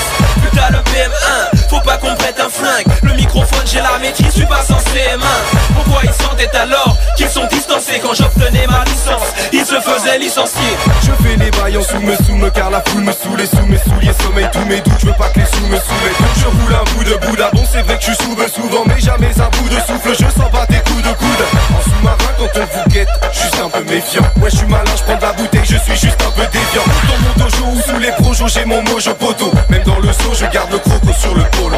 Putain 0.44 0.70
le 0.72 0.78
BM1, 0.80 1.70
faut 1.70 1.80
pas 1.80 1.98
qu'on 1.98 2.14
prête 2.16 2.40
un 2.40 2.50
flingue. 2.50 2.86
Le 3.04 3.14
microphone 3.14 3.66
j'ai 3.66 3.80
la 3.80 3.98
maîtrise, 4.00 4.28
je 4.28 4.32
suis 4.32 4.46
pas 4.46 4.62
censé 4.62 5.16
main 5.18 5.55
Pourquoi 5.76 6.02
ils 6.04 6.14
sentaient 6.14 6.56
alors 6.56 6.98
qu'ils 7.16 7.30
sont 7.30 7.46
distancés 7.48 8.00
Quand 8.02 8.14
j'obtenais 8.14 8.66
ma 8.68 8.84
licence, 8.86 9.28
ils 9.54 9.66
se 9.66 9.80
faisaient 9.82 10.18
licencier. 10.18 10.72
Je 11.04 11.12
fais 11.24 11.36
les 11.38 11.52
bails 11.52 11.78
en 11.78 11.84
sous 11.84 12.00
me 12.00 12.16
sous 12.16 12.36
me 12.36 12.50
car 12.50 12.70
la 12.72 12.82
foule 12.82 13.04
me 13.04 13.12
saoule 13.12 13.46
sous 13.48 13.66
mes 13.68 13.78
souliers 13.78 14.14
sommeil 14.22 14.50
tous 14.52 14.66
mes 14.66 14.82
doutes 14.82 15.00
je 15.00 15.06
veux 15.08 15.14
pas 15.14 15.30
que 15.30 15.40
les 15.40 15.46
sous 15.46 15.66
me 15.68 15.76
donc 15.76 16.34
je 16.38 16.46
roule 16.46 16.76
un 16.76 16.84
bout 16.94 17.04
de 17.04 17.16
Bouddha 17.26 17.50
bon 17.54 17.64
c'est 17.72 17.82
vrai 17.82 17.98
que 17.98 18.06
je 18.06 18.12
suis 18.12 18.26
souvent 18.54 18.84
mais 18.88 19.00
jamais 19.00 19.32
un 19.40 19.50
bout 19.58 19.70
de 19.70 19.80
souffle 19.82 20.14
je 20.14 20.26
sens 20.40 20.52
pas 20.52 20.66
tes 20.66 20.80
coups 20.90 21.04
de 21.04 21.14
coude. 21.14 21.46
En 21.78 21.82
sous-marin 21.82 22.34
quand 22.38 22.60
on 22.62 22.66
vous 22.66 22.90
guette 22.90 23.10
juste 23.34 23.60
un 23.64 23.70
peu 23.70 23.84
méfiant. 23.84 24.22
Ouais 24.38 24.50
je 24.50 24.58
suis 24.58 24.68
malin 24.68 24.92
je 24.96 25.04
prends 25.04 25.18
de 25.18 25.22
la 25.22 25.34
bouteille 25.34 25.62
je 25.66 25.78
suis 25.78 25.96
juste 25.96 26.22
un 26.22 26.32
peu 26.32 26.46
déviant. 26.52 26.84
Dans 27.08 27.44
mon 27.44 27.46
dojo 27.46 27.78
ou 27.78 27.82
sous 27.82 28.00
les 28.00 28.12
projos 28.12 28.48
j'ai 28.48 28.66
mon 28.66 28.82
mojo 28.84 29.14
poteau. 29.14 29.52
Même 29.70 29.84
dans 29.84 30.00
le 30.00 30.12
seau 30.14 30.34
je 30.34 30.46
garde 30.48 30.72
le 30.72 30.80
croco 30.80 31.14
sur 31.20 31.34
le 31.36 31.44
polo. 31.52 31.78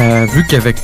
Euh, 0.00 0.26
vu 0.32 0.44
qu'avec, 0.46 0.76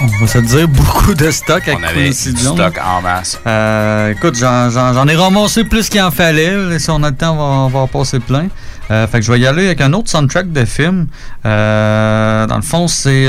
on 0.00 0.06
va 0.20 0.26
se 0.26 0.38
dire, 0.38 0.68
beaucoup 0.68 1.14
de 1.14 1.30
stock 1.30 1.66
avec 1.66 1.78
On 1.80 1.82
avait 1.82 2.10
du 2.10 2.14
stock 2.36 2.78
en 2.84 3.02
masse. 3.02 3.38
Euh, 3.46 4.12
écoute, 4.12 4.36
j'en- 4.36 5.06
ai 5.08 5.16
ramassé 5.16 5.64
plus 5.64 5.88
qu'il 5.88 6.00
en 6.00 6.10
fallait. 6.10 6.78
Si 6.78 6.90
on 6.90 7.02
a 7.02 7.10
le 7.10 7.16
temps, 7.16 7.32
on 7.32 7.36
va, 7.36 7.42
on 7.42 7.68
va 7.68 7.78
en 7.80 7.86
passer 7.88 8.20
plein. 8.20 8.46
Euh, 8.90 9.06
fait 9.06 9.20
que 9.20 9.24
je 9.26 9.32
vais 9.32 9.40
y 9.40 9.46
aller 9.46 9.66
avec 9.66 9.80
un 9.80 9.92
autre 9.92 10.10
soundtrack 10.10 10.52
de 10.52 10.64
film. 10.64 11.06
Euh, 11.44 12.46
dans 12.46 12.56
le 12.56 12.62
fond, 12.62 12.88
c'est 12.88 13.28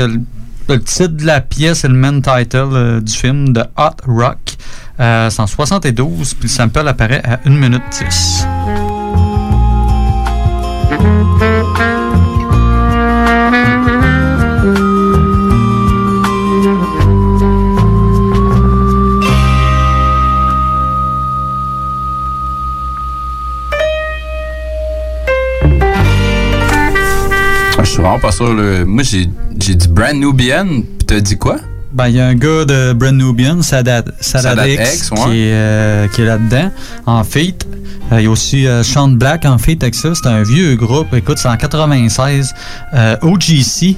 Le 0.68 0.80
titre 0.82 1.08
de 1.08 1.26
la 1.26 1.40
pièce 1.40 1.84
est 1.84 1.88
le 1.88 1.94
main 1.94 2.20
title 2.20 3.00
du 3.02 3.12
film 3.12 3.52
de 3.52 3.62
Hot 3.76 3.96
Rock. 4.06 4.56
C'est 4.98 5.40
en 5.40 5.46
72, 5.46 6.34
puis 6.34 6.44
le 6.44 6.48
sample 6.48 6.86
apparaît 6.88 7.22
à 7.24 7.40
1 7.44 7.50
minute 7.50 7.82
10. 8.08 8.46
Vraiment 28.04 28.20
pas 28.20 28.32
sûr. 28.32 28.52
là. 28.54 28.84
Moi, 28.84 29.02
j'ai 29.02 29.28
j'ai 29.58 29.74
dit 29.74 29.88
Brand 29.88 30.14
Nubian, 30.14 30.66
pis 30.98 31.06
t'as 31.06 31.20
dit 31.20 31.36
quoi? 31.38 31.56
Ben, 31.92 32.08
il 32.08 32.16
y 32.16 32.20
a 32.20 32.26
un 32.26 32.34
gars 32.34 32.64
de 32.64 32.92
Brand 32.92 33.14
Nubian, 33.14 33.62
Sadat, 33.62 34.02
Sadat, 34.20 34.50
Sadat 34.50 34.68
X, 34.68 34.94
X, 34.96 35.10
ouais. 35.12 35.16
qui, 35.16 35.30
est, 35.42 35.52
euh, 35.52 36.08
qui 36.08 36.22
est 36.22 36.24
là-dedans, 36.24 36.70
en 37.06 37.22
feat. 37.24 37.66
Euh, 38.12 38.20
Il 38.20 38.24
y 38.24 38.26
a 38.26 38.30
aussi 38.30 38.66
euh, 38.66 38.82
Sean 38.82 39.08
Black 39.08 39.44
en 39.46 39.58
feat 39.58 39.82
avec 39.82 39.94
ça. 39.94 40.10
C'est 40.14 40.26
un 40.28 40.42
vieux 40.42 40.74
groupe. 40.74 41.14
Écoute, 41.14 41.38
c'est 41.38 41.48
en 41.48 41.56
96. 41.56 42.52
Euh, 42.94 43.16
OGC, 43.22 43.96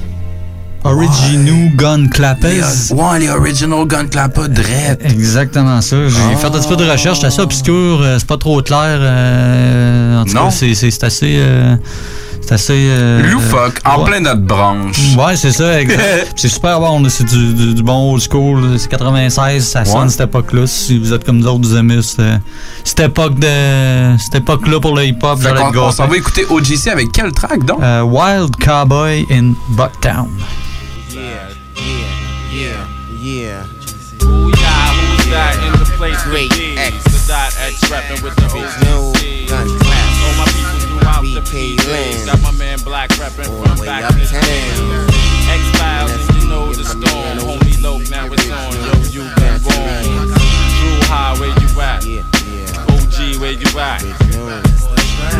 Original 0.85 1.75
Gun 1.75 2.07
Clappers. 2.09 2.93
Ouais, 2.93 3.19
les 3.19 3.29
Original 3.31 3.85
Gun 3.87 4.07
Clapper, 4.07 4.49
dread. 4.49 4.99
Exactement 5.03 5.81
ça. 5.81 5.97
J'ai 6.09 6.15
Ah. 6.35 6.37
fait 6.37 6.47
un 6.47 6.51
petit 6.51 6.69
peu 6.69 6.77
de 6.77 6.85
recherche. 6.89 7.21
C'est 7.21 7.27
assez 7.27 7.41
obscur. 7.41 8.05
c'est 8.19 8.27
pas 8.27 8.37
trop 8.37 8.61
clair. 8.63 9.01
en 10.21 10.25
tout 10.27 10.35
Non. 10.35 10.45
cas, 10.45 10.51
c'est 10.51 10.75
c'est- 10.75 10.91
c'est 10.91 11.05
assez. 11.05 11.41
C'est 12.47 12.55
assez. 12.55 12.87
euh, 12.91 13.23
Loufoque, 13.31 13.81
en 13.85 13.99
ouais. 14.03 14.11
plein 14.11 14.21
notre 14.21 14.41
branche. 14.43 14.97
Ouais, 15.19 15.37
c'est 15.37 15.51
ça, 15.53 15.81
exact. 15.81 16.33
c'est 16.37 16.49
super 16.49 16.79
bon, 16.81 17.01
là, 17.03 17.09
c'est 17.11 17.25
du, 17.25 17.53
du- 17.55 17.75
du 17.75 17.83
bon 17.83 18.13
old 18.13 18.23
school, 18.23 18.79
c'est 18.79 18.89
96, 18.89 19.67
ça 19.67 19.85
sonne 19.85 20.03
Ouais. 20.03 20.09
cette 20.09 20.21
époque-là. 20.23 20.67
Si 20.67 20.99
vous 20.99 21.13
êtes 21.13 21.25
comme 21.25 21.39
nous 21.39 21.47
autres, 21.47 21.69
vous 21.69 21.77
aimez 21.77 22.01
cette, 22.03 22.23
cette 22.85 23.01
époque 23.01 23.39
de, 23.39 24.17
cette 24.19 24.37
époque-là 24.37 24.81
pour 24.81 24.95
le 24.97 25.05
hip-hop, 25.07 25.39
le 25.43 25.79
on 25.79 25.91
s'en 25.91 26.07
va 26.07 26.17
écouter 26.17 26.45
OGC 26.49 26.89
avec 26.89 27.09
quel 27.13 27.33
track 27.33 27.65
donc? 27.65 27.81
Euh, 27.83 28.03
Wild 28.03 28.55
Cowboy 28.57 29.27
in 29.31 29.53
Bucktown. 29.71 30.29
Yeah, 32.53 32.73
yeah. 33.23 33.65
Who 34.23 34.51
ya, 34.51 34.57
who's 34.95 35.27
that 35.31 35.57
in 35.67 35.73
the 35.79 35.85
place 35.97 36.23
Great? 36.25 36.51
X. 36.79 37.05
The 37.05 37.29
dot 37.29 37.53
X 37.69 37.91
rapping 37.91 38.23
with 38.23 38.35
the 38.37 38.85
No 38.85 39.13
OGC. 39.13 39.86
The 41.51 41.77
Land. 41.91 42.27
Got 42.27 42.43
my 42.43 42.51
man 42.53 42.79
Black 42.81 43.11
rapping 43.19 43.47
All 43.47 43.65
from 43.65 43.85
back 43.85 44.11
in 44.13 44.23
uptown. 44.23 45.11
X-Files 45.49 46.13
and 46.13 46.43
you 46.43 46.49
know 46.49 46.73
the 46.73 46.85
storm. 46.85 47.39
Homie 47.39 47.83
Loke, 47.83 48.11
now 48.11 48.27
it's 48.33 48.51
on. 48.51 48.73
Yo, 48.73 49.23
you 49.23 49.35
been 49.37 49.63
wrong. 49.63 50.29
Drew 50.29 50.99
High, 51.07 51.37
where 51.39 51.49
you 51.49 51.81
at? 51.81 52.36
Where 53.17 53.53
you 53.53 53.79
at? 53.81 54.03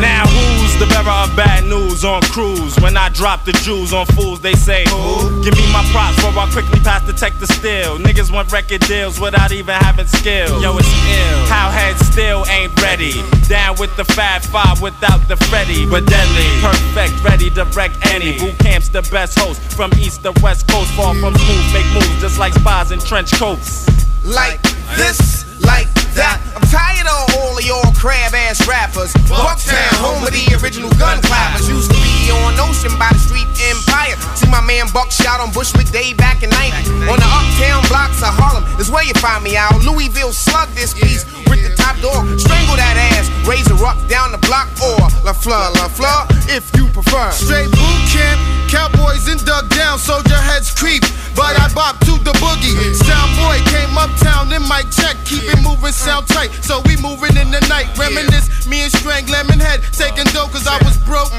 Now 0.01 0.25
who's 0.25 0.73
the 0.79 0.87
bearer 0.89 1.13
of 1.13 1.35
bad 1.35 1.63
news 1.65 2.03
on 2.03 2.23
cruise? 2.23 2.75
When 2.79 2.97
I 2.97 3.09
drop 3.09 3.45
the 3.45 3.51
Jews 3.51 3.93
on 3.93 4.07
fools, 4.07 4.41
they 4.41 4.53
say 4.53 4.83
who? 4.89 5.43
Give 5.43 5.53
me 5.55 5.61
my 5.71 5.85
props 5.93 6.17
for 6.17 6.33
I 6.33 6.49
quickly 6.51 6.79
pass 6.79 7.05
detector 7.05 7.45
still. 7.45 7.99
Niggas 7.99 8.33
want 8.33 8.51
record 8.51 8.81
deals 8.81 9.19
without 9.19 9.51
even 9.51 9.75
having 9.75 10.07
skill. 10.07 10.59
Yo, 10.59 10.75
it's 10.75 10.89
ill. 10.89 11.45
How 11.45 11.69
heads 11.69 12.01
still 12.01 12.47
ain't 12.47 12.73
ready. 12.81 13.13
Down 13.47 13.75
with 13.77 13.95
the 13.95 14.05
Fat 14.05 14.43
Five 14.43 14.81
without 14.81 15.27
the 15.27 15.37
Freddy, 15.45 15.85
but 15.85 16.03
deadly. 16.07 16.49
Perfect, 16.61 17.23
ready 17.23 17.51
to 17.51 17.63
wreck 17.77 17.91
any. 18.09 18.39
Boot 18.39 18.57
camp's 18.57 18.89
the 18.89 19.03
best 19.11 19.37
host 19.37 19.61
from 19.77 19.93
east 19.99 20.23
to 20.23 20.33
west 20.41 20.67
coast. 20.67 20.91
Far 20.93 21.13
from 21.13 21.35
smooth, 21.35 21.73
make 21.73 21.85
moves 21.93 22.21
just 22.21 22.39
like 22.39 22.53
spies 22.53 22.91
in 22.91 22.97
trench 22.97 23.31
coats. 23.33 23.85
Like 24.25 24.61
this, 24.97 25.46
like 25.61 25.87
that. 26.13 26.41
I'm 26.55 26.65
tired 26.69 27.07
of 27.07 27.37
all 27.37 27.57
of 27.57 27.63
y'all 27.65 27.93
crab 27.93 28.33
ass 28.33 28.67
rappers. 28.67 29.13
Bucktown, 29.29 29.93
home 30.01 30.23
of 30.23 30.33
the 30.33 30.45
original 30.61 30.89
gun 30.97 31.21
clappers. 31.21 31.69
Used 31.69 31.91
to 31.91 31.97
be 31.97 32.16
on 32.31 32.59
Ocean 32.59 32.91
by 32.99 33.09
the 33.11 33.19
street 33.19 33.47
Empire. 33.57 34.15
See 34.37 34.49
my 34.49 34.61
man 34.61 34.85
Buck 34.93 35.11
shot 35.11 35.39
on 35.39 35.51
Bushwick 35.51 35.89
Day 35.89 36.13
back 36.13 36.43
in 36.43 36.49
90. 36.49 37.09
On 37.09 37.17
the 37.17 37.29
uptown 37.29 37.81
blocks 37.89 38.21
of 38.21 38.33
Harlem 38.37 38.63
is 38.79 38.91
where 38.91 39.03
you 39.03 39.13
find 39.17 39.43
me 39.43 39.57
out. 39.57 39.73
Louisville 39.83 40.31
slug 40.31 40.69
this 40.77 40.93
piece 40.93 41.25
with 41.49 41.63
the 41.63 41.73
top 41.75 41.97
dog. 41.99 42.25
Strangle 42.39 42.77
that 42.77 42.95
ass, 43.15 43.27
raise 43.47 43.65
a 43.71 43.77
rock 43.81 43.97
down 44.07 44.31
the 44.31 44.41
block 44.45 44.69
or 44.83 44.99
La 45.25 45.33
Fleur, 45.33 45.71
La 45.79 45.87
Fleur, 45.87 46.27
if 46.49 46.69
you 46.77 46.87
prefer. 46.93 47.31
Straight 47.31 47.69
boot 47.71 48.01
camp, 48.13 48.39
cowboys 48.69 49.27
and 49.27 49.43
dug 49.45 49.69
down, 49.69 49.97
soldier 49.97 50.37
heads 50.37 50.71
creep. 50.71 51.03
But 51.35 51.53
I 51.59 51.69
bop 51.73 51.99
to 52.05 52.17
the 52.25 52.33
boogie. 52.41 52.73
Sound 52.97 53.31
boy 53.37 53.61
came 53.69 53.93
uptown 53.97 54.51
in 54.53 54.61
mic 54.65 54.89
check, 54.89 55.17
keep 55.25 55.45
it 55.45 55.61
moving, 55.61 55.93
sound 55.93 56.27
tight. 56.27 56.49
So 56.65 56.81
we 56.85 56.97
moving 56.97 57.37
in 57.37 57.51
the 57.51 57.61
night, 57.69 57.89
reminisce. 57.97 58.67
Me 58.67 58.81
and 58.83 58.91
Strang 58.91 59.27
Lemon 59.27 59.59
Head 59.59 59.81
taking 59.93 60.25
dough 60.33 60.49
cause 60.49 60.67
I 60.67 60.77
was 60.83 60.97
broke. 61.05 61.31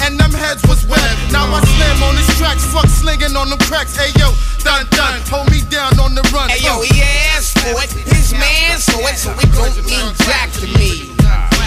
And 0.00 0.18
them 0.18 0.32
heads 0.32 0.62
was 0.66 0.86
wet. 0.86 1.00
Now 1.30 1.46
I 1.52 1.60
slam 1.64 2.02
on 2.02 2.16
his 2.16 2.28
tracks, 2.38 2.64
fuck 2.72 2.88
slinging 2.88 3.36
on 3.36 3.50
them 3.50 3.58
cracks. 3.70 3.96
Hey 3.96 4.10
yo, 4.18 4.32
done 4.64 4.86
done, 4.90 5.20
hold 5.30 5.50
me 5.50 5.60
down 5.70 5.98
on 5.98 6.14
the 6.14 6.22
run. 6.32 6.48
Hey 6.50 6.64
yo, 6.64 6.82
he 6.82 7.02
asked 7.34 7.58
for 7.58 7.76
it, 7.82 7.90
his 7.92 8.32
man 8.32 8.78
saw 8.78 8.98
it, 9.06 9.16
so 9.16 9.30
it 9.32 9.50
don't 9.52 9.76
mean 9.86 10.14
jack 10.24 10.50
to 10.60 10.66
me. 10.78 11.14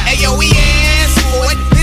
Hey 0.06 0.22
yo, 0.22 0.38
he 0.40 0.52
asked 0.52 1.22
for 1.32 1.52
it, 1.52 1.77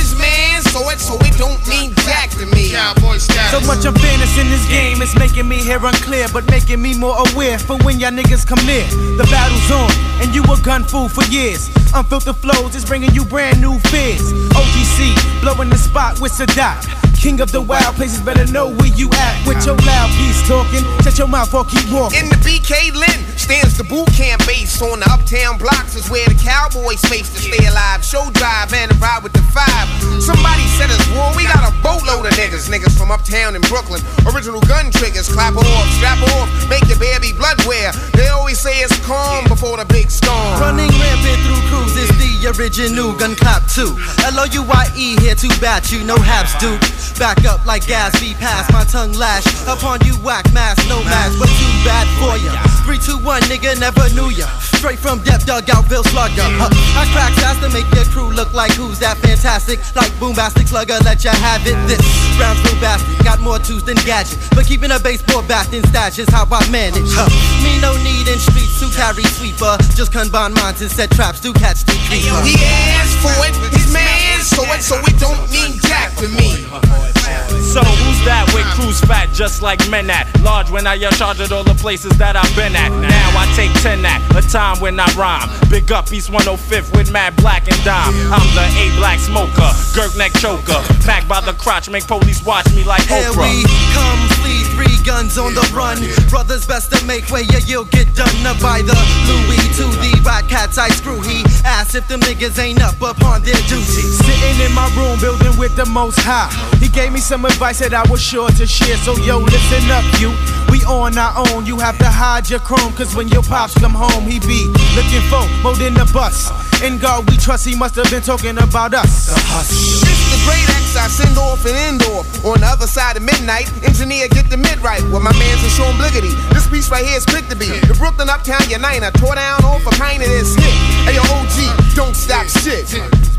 his 0.75 0.83
man 0.83 0.93
it, 0.95 1.01
so 1.01 1.15
it 1.21 1.37
don't 1.39 1.61
mean 1.69 1.95
jack 2.05 2.31
to 2.31 2.47
me. 2.47 2.71
Cowboy 2.71 3.19
So 3.19 3.61
much 3.67 3.85
unfairness 3.85 4.39
in 4.39 4.51
this 4.51 4.67
game, 4.69 5.03
it's 5.03 5.17
making 5.17 5.49
me 5.49 5.57
hear 5.59 5.79
unclear, 5.85 6.27
but 6.33 6.49
making 6.51 6.83
me 6.83 6.99
more 6.99 7.17
aware 7.31 7.59
for 7.59 7.77
when 7.79 8.01
y'all 8.01 8.11
niggas 8.11 8.47
come 8.47 8.65
near. 8.67 8.87
The 9.17 9.27
battle's 9.31 9.71
on, 9.71 9.91
and 10.23 10.35
you 10.35 10.43
a 10.43 10.61
gun 10.63 10.85
fool 10.85 11.09
for 11.09 11.25
years. 11.25 11.69
Unfiltered 11.95 12.37
flows 12.37 12.75
is 12.75 12.85
bringing 12.85 13.15
you 13.15 13.25
brand 13.25 13.61
new 13.61 13.79
fears. 13.91 14.33
OGC, 14.55 15.15
blowing 15.41 15.71
the 15.71 15.79
spot 15.79 16.21
with 16.21 16.33
Sadat. 16.33 17.14
King 17.25 17.41
of 17.41 17.51
the 17.53 17.63
wild 17.63 17.97
places, 17.97 18.21
better 18.21 18.45
know 18.53 18.69
where 18.69 18.93
you 19.01 19.09
at. 19.09 19.49
With 19.49 19.65
your 19.65 19.81
loud 19.81 20.13
piece 20.21 20.45
talking, 20.45 20.85
shut 21.01 21.17
your 21.17 21.27
mouth 21.27 21.49
or 21.57 21.65
keep 21.65 21.89
walking. 21.89 22.21
In 22.21 22.29
the 22.29 22.37
BK 22.45 22.93
Lynn 22.93 23.25
stands 23.41 23.81
the 23.81 23.85
boot 23.89 24.13
camp 24.13 24.45
base 24.45 24.77
on 24.85 25.01
the 25.01 25.09
uptown 25.09 25.57
blocks 25.57 25.97
is 25.97 26.05
where 26.13 26.29
the 26.29 26.37
cowboys 26.37 27.01
face 27.09 27.33
to 27.33 27.41
stay 27.41 27.65
alive. 27.65 28.05
Show 28.05 28.29
drive 28.37 28.77
and 28.77 28.93
ride 29.01 29.25
with 29.25 29.33
the 29.33 29.41
five. 29.57 29.89
Somebody 30.21 30.69
said 30.77 30.93
us 30.93 31.01
war, 31.17 31.33
we 31.33 31.49
got 31.49 31.65
a 31.65 31.73
boatload 31.81 32.29
of 32.29 32.37
niggas. 32.37 32.69
Niggas 32.69 32.93
from 32.93 33.09
uptown 33.09 33.57
in 33.57 33.65
Brooklyn. 33.73 34.05
Original 34.29 34.61
gun 34.69 34.93
triggers, 34.93 35.33
clap 35.33 35.57
off, 35.57 35.87
strap 35.97 36.21
off, 36.37 36.53
make 36.69 36.85
your 36.93 37.01
baby 37.01 37.33
blood 37.33 37.57
wear. 37.65 37.97
They 38.13 38.29
always 38.29 38.61
say 38.61 38.85
it's 38.85 39.01
calm 39.01 39.49
before 39.49 39.81
the 39.81 39.89
big 39.89 40.13
storm. 40.13 40.61
Running 40.61 40.93
rampant 41.01 41.41
through 41.49 41.65
crews 41.73 41.97
is 41.97 42.13
the 42.21 42.53
original 42.53 43.17
gun 43.17 43.33
clap 43.33 43.65
too. 43.73 43.97
L-O-U-I-E 44.29 45.17
here 45.25 45.35
to 45.41 45.49
bat 45.57 45.89
you, 45.89 46.05
no 46.05 46.21
haps 46.21 46.53
do. 46.61 46.77
Back 47.19 47.45
up 47.47 47.65
like 47.65 47.87
gas, 47.87 48.19
be 48.19 48.35
past 48.35 48.73
my 48.73 48.83
tongue 48.85 49.13
lash. 49.13 49.47
Upon 49.69 50.03
you 50.05 50.15
whack 50.27 50.51
mask, 50.53 50.83
no 50.89 50.99
mask, 51.05 51.39
but 51.39 51.47
too 51.47 51.75
bad 51.87 52.11
for 52.19 52.35
ya. 52.43 52.59
321 52.83 53.43
nigga 53.47 53.79
never 53.79 54.03
knew 54.19 54.35
ya. 54.35 54.47
Straight 54.59 54.99
from 54.99 55.23
depth, 55.23 55.47
dug 55.47 55.71
out, 55.71 55.89
Bill 55.89 56.03
Slugger. 56.03 56.43
Huh. 56.59 56.69
I 56.99 57.07
crack 57.15 57.33
fast 57.39 57.63
to 57.63 57.71
make 57.71 57.87
your 57.95 58.05
crew 58.11 58.35
look 58.35 58.53
like 58.53 58.73
who's 58.73 58.99
that 58.99 59.17
fantastic? 59.19 59.79
Like 59.95 60.11
Boombastic 60.19 60.67
Slugger, 60.69 60.99
let 61.07 61.23
ya 61.23 61.33
have 61.33 61.63
it. 61.65 61.79
This 61.87 62.03
round's 62.35 62.61
real 62.67 62.77
bastard, 62.83 63.25
got 63.25 63.39
more 63.41 63.59
tools 63.63 63.85
than 63.85 63.97
gadget. 64.03 64.37
But 64.51 64.67
keeping 64.67 64.91
a 64.91 64.99
baseball 64.99 65.47
bat 65.47 65.73
in 65.73 65.87
stash 65.95 66.19
is 66.19 66.29
how 66.29 66.51
I 66.51 66.67
manage. 66.69 67.15
Huh. 67.15 67.31
Me 67.63 67.79
no 67.79 67.95
need 68.03 68.27
in 68.27 68.43
streets 68.43 68.83
to 68.83 68.91
carry 68.91 69.23
sweeper. 69.39 69.79
Just 69.95 70.11
combine 70.13 70.53
minds 70.53 70.83
and 70.83 70.91
set 70.91 71.13
traps 71.13 71.39
to 71.47 71.55
catch 71.55 71.87
the 71.87 71.95
creeper. 72.11 72.43
He 72.43 72.59
asked 72.99 73.23
for 73.23 73.35
it, 73.47 73.55
his 73.71 73.93
man 73.95 74.24
saw 74.45 74.63
it, 74.75 74.83
so 74.83 74.97
it 74.99 75.19
don't 75.19 75.51
mean 75.51 75.73
jack 75.81 76.15
to 76.17 76.29
me. 76.29 77.24
So 77.51 77.83
who's 77.83 78.21
that 78.25 78.47
with 78.55 78.65
cruise 78.77 79.01
fat 79.01 79.31
just 79.33 79.63
like 79.63 79.81
men 79.91 80.11
at? 80.11 80.29
Large 80.43 80.71
when 80.71 80.87
I 80.87 80.95
yell 80.95 81.11
charge 81.13 81.41
at 81.41 81.53
all 81.53 81.65
the 81.65 81.75
places 81.75 82.17
that 82.19 82.37
I've 82.37 82.55
been 82.55 82.77
at. 82.77 82.91
Now 82.91 83.29
I 83.35 83.51
take 83.57 83.73
10 83.83 84.05
at 84.07 84.21
a 84.37 84.43
time 84.47 84.81
when 84.81 84.99
I 85.01 85.07
rhyme. 85.19 85.51
Big 85.71 85.91
up 85.91 86.13
East 86.13 86.31
105th 86.31 86.95
with 86.97 87.11
mad 87.11 87.35
black 87.37 87.67
and 87.67 87.83
dime. 87.85 88.15
I'm 88.31 88.47
the 88.55 88.67
A 88.79 88.95
black 88.97 89.19
smoker, 89.19 89.71
Girk 89.97 90.17
neck 90.17 90.33
choker. 90.39 90.79
Packed 91.03 91.29
by 91.29 91.41
the 91.41 91.53
crotch, 91.55 91.91
make 91.91 92.07
police 92.07 92.45
watch 92.45 92.67
me 92.75 92.85
like 92.85 93.03
Here 93.11 93.27
Oprah. 93.35 93.43
we 93.43 93.67
come, 93.91 94.21
flee, 94.39 94.63
three 94.79 94.97
guns 95.05 95.37
on 95.37 95.55
the 95.55 95.67
run. 95.75 95.99
Brothers 96.31 96.67
best 96.67 96.93
to 96.93 97.05
make 97.07 97.29
way, 97.31 97.43
yeah, 97.51 97.65
you'll 97.67 97.91
get 97.91 98.15
done 98.15 98.47
up 98.47 98.61
by 98.63 98.83
the 98.83 98.95
Louis 99.27 99.65
to 99.83 99.85
the 99.99 100.15
rat 100.25 100.49
cats 100.49 100.79
I 100.79 100.89
screw. 100.91 101.21
He 101.21 101.43
asked 101.65 101.95
if 101.95 102.07
them 102.07 102.21
niggas 102.21 102.59
ain't 102.63 102.83
up 102.83 103.03
upon 103.03 103.43
their 103.43 103.59
duty. 103.67 104.07
Sitting 104.23 104.59
in 104.63 104.73
my 104.73 104.87
room, 104.95 105.19
building 105.19 105.59
with 105.59 105.75
the 105.75 105.87
most 105.87 106.19
high. 106.21 106.53
He 106.79 106.89
gave 106.89 107.13
me 107.13 107.21
some 107.21 107.34
advice 107.43 107.81
that 107.81 107.95
I 107.95 108.07
was 108.11 108.23
sure 108.23 108.51
to 108.51 108.67
share. 108.67 108.97
So, 108.99 109.17
yo, 109.17 109.39
listen 109.39 109.91
up, 109.91 110.05
you. 110.21 110.31
We 110.71 110.85
on 110.85 111.17
our 111.19 111.33
own. 111.49 111.67
You 111.67 111.79
have 111.79 111.99
to 111.99 112.11
hide 112.11 112.51
your 112.51 112.61
chrome, 112.61 112.93
cause 112.93 113.17
when 113.17 113.29
your 113.29 113.43
pops 113.43 113.75
come 113.75 113.95
home, 113.95 114.25
he 114.25 114.39
be 114.39 114.67
looking 114.95 115.25
for 115.33 115.43
more 115.63 115.75
than 115.75 115.95
the 115.95 116.05
bus. 116.13 116.53
In 116.83 116.99
God 116.99 117.29
we 117.31 117.37
trust, 117.37 117.65
he 117.67 117.75
must 117.75 117.97
have 117.97 118.11
been 118.11 118.23
talking 118.23 118.59
about 118.59 118.93
us. 118.93 119.27
The 119.33 120.04
Great 120.45 120.69
X, 120.77 120.97
I 120.97 121.09
send 121.09 121.37
off 121.37 121.65
and 121.65 121.77
an 121.77 121.97
indoor. 121.97 122.25
On 122.45 122.61
the 122.61 122.69
other 122.69 122.87
side 122.87 123.17
of 123.17 123.23
midnight, 123.23 123.69
engineer 123.85 124.29
get 124.29 124.49
the 124.49 124.57
mid 124.57 124.79
right. 124.81 125.03
With 125.13 125.23
my 125.25 125.33
man's 125.35 125.63
and 125.65 125.73
Sean 125.73 125.95
Bliggity. 125.97 126.33
This 126.53 126.69
piece 126.69 126.91
right 126.91 127.05
here 127.05 127.17
is 127.17 127.27
quick 127.27 127.49
to 127.49 127.57
be. 127.57 127.69
The 127.69 127.97
Brooklyn 127.99 128.29
Uptown 128.29 128.65
Uniter 128.69 129.11
tore 129.19 129.35
down 129.35 129.65
off 129.65 129.85
a 129.87 129.93
pint 129.97 130.23
of 130.23 130.29
this 130.29 130.55
hit. 130.55 130.77
Hey, 131.09 131.17
yo, 131.17 131.25
OG, 131.25 131.59
don't 131.95 132.17
stop 132.17 132.47
shit. 132.47 132.89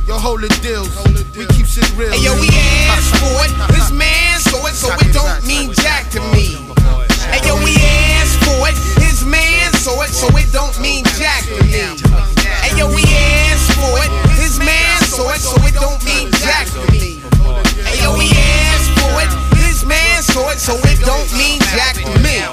Yo, 0.06 0.18
hold 0.22 0.42
the 0.42 0.50
deals. 0.62 0.94
We 1.34 1.50
keep 1.58 1.66
shit 1.66 1.90
real. 1.98 2.14
Hey, 2.14 2.22
yo, 2.22 2.38
we 2.38 2.50
asked 2.94 3.18
for 3.18 3.42
it. 3.42 3.52
This 3.74 3.90
man 3.90 4.38
so 4.40 4.62
it, 4.70 4.78
so 4.78 4.94
it 4.94 5.14
don't 5.14 5.42
mean 5.46 5.74
jack 5.74 6.10
to 6.14 6.22
me. 6.30 6.62
Hey, 7.34 7.42
yo, 7.42 7.58
we 7.66 7.74
asked 8.22 8.38
for 8.46 8.70
it. 8.70 8.78
His 9.02 9.26
man 9.26 9.74
so 9.74 9.98
it, 10.06 10.14
so 10.14 10.30
it 10.38 10.46
don't 10.54 10.78
mean 10.80 11.06
jack 11.18 11.42
to 11.50 11.58
me. 11.66 11.98
Hey, 12.62 12.78
yo, 12.78 12.86
we 12.94 13.02
asked 13.02 13.74
for 13.74 13.98
it. 14.06 14.14
His 14.38 14.60
man 14.60 15.02
so 15.10 15.26
it, 15.34 15.42
so 15.42 15.58
it 15.66 15.74
don't 15.74 16.05
so 20.36 20.76
it, 20.84 21.00
don't 21.06 21.32
mean 21.38 21.60
jack 21.72 21.96
to 22.04 22.20
me. 22.20 22.44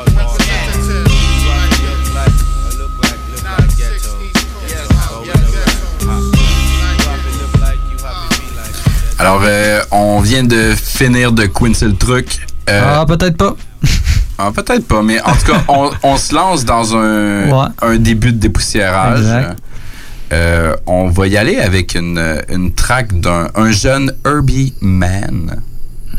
Alors, 9.18 9.42
euh, 9.44 9.80
on 9.90 10.20
vient 10.20 10.42
de 10.42 10.72
finir 10.74 11.32
de 11.32 11.46
quincer 11.46 11.86
le 11.86 11.94
truc. 11.96 12.38
Euh, 12.68 12.80
Ah, 12.84 13.04
peut-être 13.06 13.36
pas. 13.36 13.54
ah, 14.38 14.50
peut-être 14.54 14.86
pas, 14.86 15.02
mais 15.02 15.20
en 15.20 15.32
tout 15.32 15.52
cas, 15.52 15.62
on, 15.68 15.90
on 16.02 16.16
se 16.16 16.34
lance 16.34 16.64
dans 16.64 16.96
un, 16.96 17.48
Ouais. 17.50 17.66
un 17.82 17.96
début 17.96 18.32
de 18.32 18.38
dépoussiérage. 18.38 19.20
Exact. 19.20 19.58
Euh, 20.32 20.74
on 20.86 21.08
va 21.08 21.26
y 21.26 21.36
aller 21.36 21.58
avec 21.58 21.94
une, 21.94 22.42
une 22.48 22.72
track 22.74 23.20
d'un 23.20 23.48
un 23.54 23.70
jeune 23.70 24.12
Herbie 24.24 24.72
Man. 24.80 25.60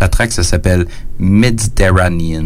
La 0.03 0.09
track, 0.09 0.34
ça 0.34 0.43
s'appelle 0.43 0.85
Mediterranean. 1.17 2.43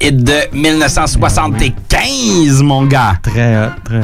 Hit 0.00 0.24
de 0.24 0.32
1975, 0.52 2.62
mon 2.62 2.86
gars. 2.86 3.14
Très 3.22 3.56
hot, 3.56 3.70
très 3.84 3.98
hot. 3.98 4.02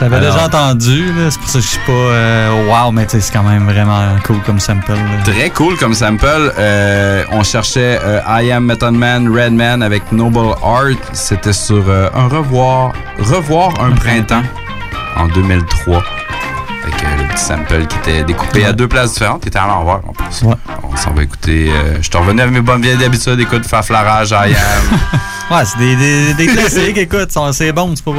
Alors- 0.00 0.20
déjà 0.20 0.44
entendu, 0.46 1.06
c'est 1.28 1.40
pour 1.40 1.48
ça 1.48 1.58
que 1.58 1.64
je 1.64 1.68
suis 1.70 1.80
pas 1.80 1.90
euh, 1.92 2.66
wow, 2.70 2.92
mais 2.92 3.04
tu 3.06 3.10
sais, 3.12 3.20
c'est 3.20 3.32
quand 3.32 3.42
même 3.42 3.64
vraiment 3.64 4.14
cool 4.24 4.38
comme 4.46 4.60
sample. 4.60 4.92
là. 4.92 4.96
Très 5.24 5.50
cool 5.50 5.76
comme 5.76 5.92
sample. 5.92 6.52
Euh, 6.56 7.24
on 7.32 7.42
cherchait 7.42 7.98
euh, 8.04 8.20
I 8.28 8.52
Am 8.52 8.64
Method 8.66 8.94
Man, 8.94 9.26
Redman 9.28 9.82
avec 9.82 10.12
Noble 10.12 10.54
Art. 10.64 10.94
C'était 11.12 11.52
sur 11.52 11.82
un 12.14 12.28
revoir, 12.28 12.92
revoir 13.18 13.72
un 13.80 13.90
printemps 13.90 14.44
en 15.16 15.26
2003. 15.26 15.96
Avec 16.84 17.02
euh, 17.02 17.06
le 17.20 17.24
petit 17.34 17.42
sample 17.42 17.84
qui 17.88 17.96
était 17.98 18.22
découpé 18.22 18.64
à 18.66 18.72
deux 18.72 18.86
places 18.86 19.14
différentes, 19.14 19.42
qui 19.42 19.48
était 19.48 19.58
à 19.58 19.66
l'envers 19.66 19.98
en 20.08 20.12
plus. 20.12 20.44
On 20.84 20.94
s'en 20.96 21.10
va 21.10 21.24
écouter. 21.24 21.72
euh, 21.72 21.96
je 22.00 22.08
te 22.08 22.16
revenais 22.16 22.42
avec 22.42 22.54
mes 22.54 22.60
bonnes 22.60 22.82
vieilles 22.82 22.98
d'habitude. 22.98 23.40
Écoute, 23.40 23.66
Faflarage, 23.66 24.30
I 24.30 24.54
Am. 24.54 24.98
Ouais, 25.50 25.64
c'est 25.64 25.78
des, 25.78 25.96
des, 25.96 26.34
des 26.34 26.46
classiques, 26.52 26.98
écoute, 26.98 27.30
c'est 27.52 27.72
bon, 27.72 27.94
c'est 27.96 28.04
pas, 28.04 28.12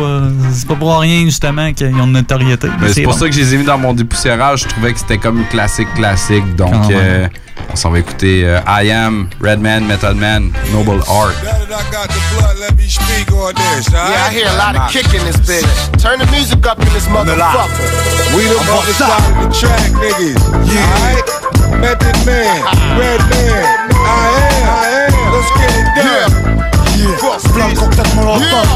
pour 0.75 0.99
rien 0.99 1.25
justement 1.25 1.71
qu'ils 1.73 1.93
ont 1.95 2.05
une 2.05 2.13
notoriété. 2.13 2.67
mais 2.67 2.73
Mais 2.87 2.93
c'est 2.93 3.03
pour 3.03 3.13
bon. 3.13 3.19
ça 3.19 3.27
que 3.27 3.31
je 3.33 3.39
les 3.41 3.53
ai 3.53 3.57
mis 3.57 3.65
dans 3.65 3.77
mon 3.77 3.93
dépoussiérage. 3.93 4.61
Je 4.63 4.67
trouvais 4.67 4.93
que 4.93 4.99
c'était 4.99 5.19
comme 5.19 5.45
classique, 5.47 5.93
classique. 5.93 6.55
Donc, 6.55 6.71
même. 6.71 6.89
euh, 6.91 7.27
on 7.71 7.75
s'en 7.75 7.91
va 7.91 7.99
écouter 7.99 8.41
euh, 8.45 8.59
I 8.67 8.89
Am, 8.89 9.29
Redman, 9.39 9.81
Method 9.85 10.17
Man, 10.17 10.51
Noble 10.73 11.03
Art. 11.07 11.33
Yeah, 11.43 11.53
I 14.25 14.31
hear 14.33 14.47
a 14.47 14.55
lot 14.57 14.75
of 14.75 14.89
kick 14.91 15.13
in 15.13 15.23
this 15.25 15.37
bitch. 15.37 15.67
Turn 16.01 16.17
the 16.17 16.25
music 16.31 16.65
up 16.65 16.79
in 16.79 16.89
this 16.93 17.05
motherfucker. 17.09 17.69
We 18.35 18.45
the 18.45 18.57
other 18.73 18.91
side 18.93 19.37
of 19.37 19.43
the 19.45 19.51
track, 19.53 19.91
niggas. 20.01 20.41
Yeah. 20.65 20.81
Alright? 20.81 21.29
Method 21.79 22.17
Man, 22.25 22.63
Red 22.97 23.21
Man, 23.29 23.93
I 23.93 24.33
am, 24.33 24.65
I 24.65 24.89
am. 25.05 25.13
Let's 25.31 25.51
get 25.57 25.69
it 25.77 25.85
done. 25.95 26.05
Yeah. 26.05 26.57
Flanc 26.99 27.77
cocktail 27.79 28.03
molotov. 28.11 28.67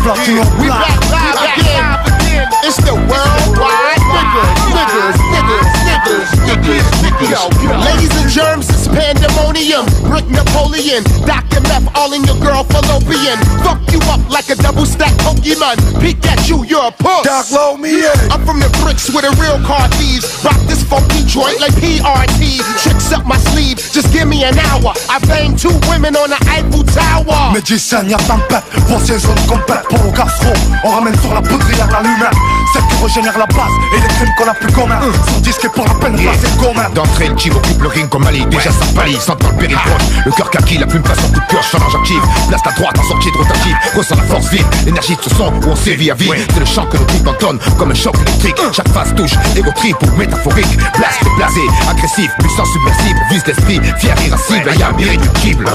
Yeah. 0.00 0.48
We 0.56 0.68
back 0.68 0.96
live 1.12 1.36
again. 1.44 2.48
It's 2.64 2.76
the 2.80 2.94
worldwide 2.94 4.00
niggas, 4.00 4.56
niggas, 4.72 5.16
niggas, 5.28 5.79
niggas, 6.04 6.30
niggas, 6.46 6.86
niggas. 7.02 7.30
Yo, 7.30 7.78
ladies 7.84 8.12
and 8.20 8.30
germs, 8.30 8.68
it's 8.70 8.88
pandemonium. 8.88 9.84
Brick 10.08 10.26
Napoleon, 10.28 11.04
Dr. 11.26 11.60
Meth, 11.68 11.88
all 11.96 12.12
in 12.12 12.24
your 12.24 12.38
girl 12.38 12.64
fallopian. 12.64 13.38
Fuck 13.62 13.80
you 13.92 14.00
up 14.08 14.20
like 14.30 14.48
a 14.50 14.56
double 14.56 14.86
stack 14.86 15.12
Pokemon. 15.20 15.76
Peek 16.00 16.24
at 16.26 16.48
you, 16.48 16.64
you're 16.64 16.84
a 16.84 16.92
puss. 16.92 17.24
Doc, 17.24 17.50
load 17.52 17.78
me 17.78 18.04
in. 18.04 18.16
I'm 18.30 18.44
from 18.44 18.60
the 18.60 18.70
bricks 18.82 19.10
with 19.10 19.24
a 19.24 19.32
real 19.40 19.60
car 19.66 19.88
thieves. 20.00 20.24
Rock 20.44 20.58
this 20.66 20.82
funky 20.82 21.24
joint 21.24 21.60
like 21.60 21.72
PRT. 21.76 22.60
Tricks 22.82 23.12
up 23.12 23.26
my 23.26 23.36
sleeve, 23.52 23.76
just 23.78 24.12
give 24.12 24.28
me 24.28 24.44
an 24.44 24.58
hour. 24.58 24.92
I 25.08 25.18
banged 25.26 25.58
two 25.58 25.74
women 25.88 26.16
on 26.16 26.30
the 26.30 26.40
Eiffel 26.48 26.84
Tower. 26.84 27.52
Médicien, 27.52 28.04
y'a 28.04 28.18
tempête, 28.18 28.64
voici 28.86 29.18
zone 29.18 29.38
complète 29.48 29.84
pour 29.88 30.06
au 30.06 30.12
gastro. 30.12 30.52
On 30.84 30.90
ramène 30.90 31.18
sur 31.20 31.34
la 31.34 31.42
poudrière 31.42 31.88
la 31.90 32.00
lumière, 32.02 32.30
celle 32.72 32.82
qui 32.88 33.02
régénère 33.02 33.38
la 33.38 33.46
base 33.46 33.72
et 33.94 34.00
les 34.00 34.08
crimes 34.14 34.34
qu'on 34.38 34.48
a 34.48 34.54
plus 34.54 34.72
communs. 34.72 35.00
Son 35.32 35.40
disque 35.40 35.64
est 35.64 35.68
pour 35.68 35.89
la 35.92 35.98
peine, 36.00 36.16
c'est 36.40 36.56
commun. 36.56 36.88
D'entrée, 36.94 37.28
le 37.28 37.36
chiv 37.36 37.54
occupe 37.56 37.82
le 37.82 37.88
ring 37.88 38.08
comme 38.08 38.26
Ali. 38.26 38.44
Déjà 38.46 38.70
ça 38.70 38.84
pâlit, 38.94 39.16
sentant 39.20 39.48
le 39.48 39.56
péril 39.56 39.76
proche. 39.76 40.02
Le 40.24 40.32
cœur 40.32 40.50
kaki, 40.50 40.78
la 40.78 40.86
plume 40.86 41.02
passe 41.02 41.18
en 41.18 41.28
coup 41.28 41.40
de 41.40 41.46
pioche, 41.46 41.70
change 41.70 41.94
active. 41.94 42.22
Place 42.48 42.62
ta 42.62 42.72
droite 42.72 42.98
en 42.98 43.04
sortie 43.04 43.30
de 43.30 43.36
rotative. 43.36 43.76
Ressens 43.96 44.16
la 44.16 44.22
force 44.22 44.48
vive, 44.50 44.66
l'énergie 44.84 45.16
de 45.16 45.22
ce 45.22 45.30
son 45.30 45.52
où 45.52 45.70
on 45.70 45.76
sévit 45.76 46.10
à 46.10 46.14
vie. 46.14 46.30
C'est 46.52 46.60
le 46.60 46.66
chant 46.66 46.86
que 46.86 46.96
nos 46.96 47.04
tripes 47.04 47.26
entonnent 47.26 47.60
comme 47.78 47.90
un 47.90 47.94
choc 47.94 48.14
électrique. 48.20 48.56
Chaque 48.72 48.88
phase 48.88 49.14
touche, 49.14 49.34
égo 49.56 49.70
trip 49.74 49.96
ou 50.02 50.16
métaphorique. 50.16 50.76
Blast, 50.96 51.22
blasé, 51.36 51.62
agressif, 51.88 52.30
puissant 52.38 52.64
submersible. 52.64 53.20
Vise 53.30 53.46
l'esprit, 53.46 53.80
fier, 53.98 54.14
irascible, 54.26 54.68
ayam, 54.68 54.98
irréductible. 54.98 55.66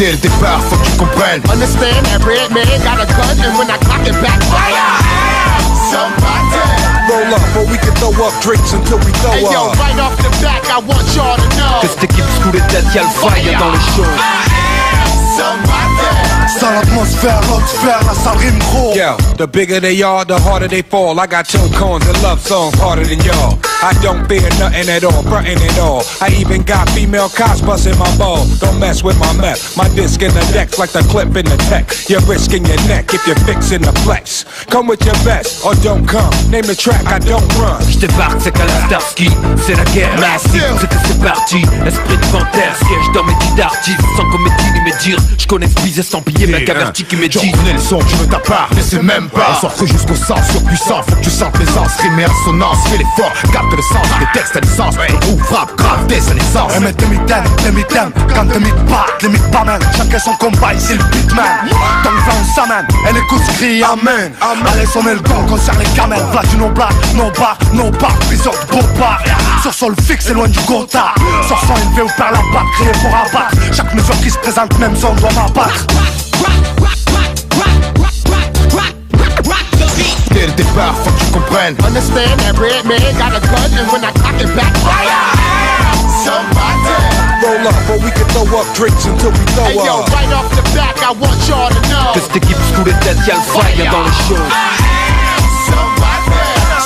Dès 0.00 0.12
le 0.12 0.16
départ, 0.16 0.62
faut 0.62 0.76
que 0.76 0.86
tu 0.86 0.96
comprennes. 0.96 1.42
Understand 1.52 2.24
red 2.24 2.50
man 2.50 2.64
got 2.82 3.02
a 3.02 3.06
gun, 3.06 3.38
and 3.44 3.58
when 3.58 3.68
I 3.68 3.76
cock 3.84 4.06
it 4.06 4.14
back, 4.22 4.42
fire! 4.44 5.29
Somebody. 5.90 6.62
Roll 7.10 7.34
up, 7.34 7.56
or 7.56 7.64
we 7.66 7.76
can 7.78 7.94
throw 7.98 8.14
up 8.24 8.32
drinks 8.40 8.72
until 8.72 8.98
we 8.98 9.10
throw 9.18 9.32
Hey 9.32 9.42
yo, 9.42 9.66
up. 9.70 9.76
right 9.78 9.98
off 9.98 10.16
the 10.18 10.30
back, 10.42 10.62
I 10.70 10.78
want 10.78 11.02
y'all 11.16 11.36
to 11.36 11.48
know. 11.58 11.80
Cette 11.82 12.04
équipe 12.04 12.24
sous 12.42 12.52
les 12.52 12.60
têtes, 12.70 12.86
y'a 12.94 13.02
le 13.02 13.08
fire 13.08 13.58
dans 13.58 13.72
les 13.72 13.80
shows. 13.96 14.06
Sale 16.58 16.76
atmosphère, 16.78 17.40
l'autre 17.48 17.68
sphère, 17.68 18.00
la 18.06 18.14
salle 18.14 18.38
rime 18.38 18.58
gros. 18.58 18.92
Yo, 18.94 19.16
the 19.38 19.46
bigger 19.46 19.80
they 19.80 20.02
are, 20.02 20.24
the 20.24 20.34
harder 20.34 20.66
they 20.66 20.82
fall. 20.82 21.18
I 21.20 21.26
got 21.26 21.46
choke 21.46 21.72
cons 21.72 22.04
and 22.06 22.20
love 22.22 22.40
songs 22.40 22.74
harder 22.80 23.04
than 23.04 23.20
y'all. 23.20 23.56
I 23.82 23.94
don't 24.02 24.28
fear 24.28 24.42
nothing 24.58 24.90
at 24.90 25.04
all, 25.04 25.22
frontin' 25.22 25.56
at 25.56 25.78
all. 25.78 26.02
I 26.20 26.28
even 26.38 26.62
got 26.62 26.90
female 26.90 27.30
cops 27.30 27.62
busting 27.62 27.96
my 27.98 28.10
ball. 28.18 28.44
Don't 28.58 28.78
mess 28.78 29.02
with 29.02 29.18
my 29.18 29.32
meth. 29.40 29.74
My 29.76 29.88
disc 29.94 30.20
in 30.20 30.34
the 30.34 30.44
decks 30.52 30.78
like 30.78 30.90
the 30.90 31.00
clip 31.08 31.34
in 31.36 31.46
the 31.46 31.56
tech. 31.70 31.88
You're 32.08 32.20
risking 32.26 32.66
your 32.66 32.76
neck 32.88 33.14
if 33.14 33.26
you're 33.26 33.40
fixing 33.46 33.80
the 33.80 33.92
flex. 34.04 34.44
Come 34.66 34.86
with 34.88 35.02
your 35.06 35.16
best 35.24 35.64
or 35.64 35.74
don't 35.76 36.04
come. 36.06 36.34
Name 36.50 36.66
the 36.66 36.74
track, 36.74 37.06
I 37.06 37.20
don't 37.20 37.46
run. 37.56 37.80
J'débarque, 37.88 38.40
c'est 38.40 38.50
qu'à 38.50 38.66
la 38.66 38.86
Starsky, 38.86 39.30
c'est 39.64 39.76
la 39.76 39.84
guerre 39.94 40.14
massive, 40.18 40.76
c'est 40.80 40.88
que 40.88 41.00
c'est 41.06 41.22
parti, 41.22 41.62
esprit 41.86 42.16
de 42.18 42.26
panthère, 42.26 42.76
siège 42.76 43.08
dans 43.14 43.24
mes 43.24 43.34
dits 43.34 43.54
d'artistes, 43.56 44.00
sans 44.16 44.28
comédie 44.30 44.72
ni 44.74 44.80
me 44.80 44.98
dire, 45.00 45.18
j'connais 45.38 45.68
ce 45.68 45.82
bise 45.82 45.98
estampillé, 45.98 46.36
mec 46.36 46.38
averti 46.38 46.39
qui 46.40 47.16
me 47.16 47.28
dit, 47.28 47.38
J'en 47.38 47.58
connais 47.58 47.74
le 47.74 47.80
son, 47.80 47.98
tu 47.98 48.16
veux 48.16 48.26
ta 48.26 48.38
part, 48.38 48.68
mais 48.74 48.82
c'est 48.82 49.02
même 49.02 49.28
pas. 49.28 49.48
On 49.50 49.60
s'offre 49.60 49.86
jusqu'au 49.86 50.14
sens 50.14 50.40
surpuissant, 50.50 51.02
faut 51.02 51.16
que 51.16 51.20
tu 51.20 51.30
sentes 51.30 51.58
l'aisance, 51.58 51.96
rime 52.00 52.18
et 52.18 52.24
assonance, 52.24 52.78
fais 52.88 52.96
l'effort, 52.96 53.32
capte 53.52 53.76
le 53.76 53.82
sens, 53.82 54.06
les 54.18 54.26
textes 54.32 54.56
à 54.56 54.60
licence, 54.60 54.94
ou 55.28 55.38
frappe, 55.38 55.76
grave, 55.76 56.06
dès 56.06 56.20
sa 56.20 56.32
naissance. 56.32 56.72
Mais 56.80 56.92
demi-thème, 56.92 57.44
demi-thème, 57.64 58.10
quand 58.34 58.44
demi 58.44 58.70
pas, 58.88 59.06
limite 59.20 59.50
pas 59.50 59.64
même. 59.64 59.80
Chacun 59.96 60.18
son 60.18 60.32
combat, 60.34 60.72
ici 60.74 60.94
le 60.94 61.04
beatman. 61.04 61.44
Dans 62.04 62.10
le 62.10 62.16
vent, 62.18 62.40
on 62.40 62.54
s'amène, 62.54 62.86
elle 63.06 63.16
écoute 63.18 63.42
ce 63.46 63.52
cri, 63.58 63.82
amen. 63.82 64.32
Allez, 64.40 64.86
sonner 64.86 65.14
le 65.14 65.20
gong, 65.20 65.46
concerne 65.46 65.78
les 65.78 65.90
camels. 65.90 66.24
Plat 66.32 66.42
du 66.50 66.56
non 66.56 66.70
black, 66.70 66.94
non 67.16 67.30
bar, 67.38 67.58
non 67.74 67.90
bar, 67.90 68.14
priseur 68.20 68.54
de 68.54 68.72
beau 68.72 68.86
bar. 68.98 69.20
Sur 69.62 69.74
sol 69.74 69.94
fixe, 70.06 70.26
c'est 70.26 70.34
loin 70.34 70.48
du 70.48 70.60
gotha. 70.60 71.12
Sur 71.46 71.58
son 71.60 71.74
élevé 71.76 72.02
ou 72.02 72.16
par 72.16 72.32
la 72.32 72.38
batte, 72.38 72.70
crier 72.76 72.92
pour 72.92 73.14
abattre. 73.14 73.56
Chaque 73.72 73.92
mesure 73.94 74.18
qui 74.22 74.30
se 74.30 74.38
présente, 74.38 74.78
même 74.78 74.96
zone 74.96 75.16
doit 75.16 75.32
m'abattre. 75.32 75.86
Dès 80.32 80.46
le 80.46 80.52
départ, 80.52 80.94
faut 81.04 81.10
que 81.10 81.18
tu 81.18 81.26
comprennes. 81.32 81.76
Understand 81.84 82.38
that 82.40 82.56
red 82.58 82.84
man 82.86 83.00
got 83.18 83.34
a 83.36 83.40
gun, 83.40 83.70
and 83.76 83.86
when 83.92 84.04
I 84.04 84.12
cock 84.22 84.40
it 84.40 84.48
back, 84.56 84.72
fire! 84.78 85.26
Somebody! 86.24 86.96
Roll 87.42 87.66
up, 87.68 87.74
or 87.90 87.98
we 87.98 88.10
can 88.12 88.26
throw 88.32 88.46
up 88.58 88.66
drinks 88.74 89.04
until 89.04 89.30
we 89.32 89.44
throw 89.52 89.64
Hey 89.64 89.74
yo, 89.74 90.00
up. 90.00 90.08
right 90.14 90.32
off 90.32 90.48
the 90.54 90.62
back, 90.76 90.96
I 91.02 91.12
want 91.12 91.36
y'all 91.48 91.68
to 91.68 91.80
know. 91.90 92.12
Que 92.14 92.20
cette 92.20 92.36
équipe 92.36 92.56
sous 92.74 92.84
les 92.84 92.92
têtes, 93.04 93.18
y'a 93.26 93.34
le 93.34 93.40
fire 93.42 93.92
dans 93.92 94.04
les 94.04 94.16
shows. 94.28 94.48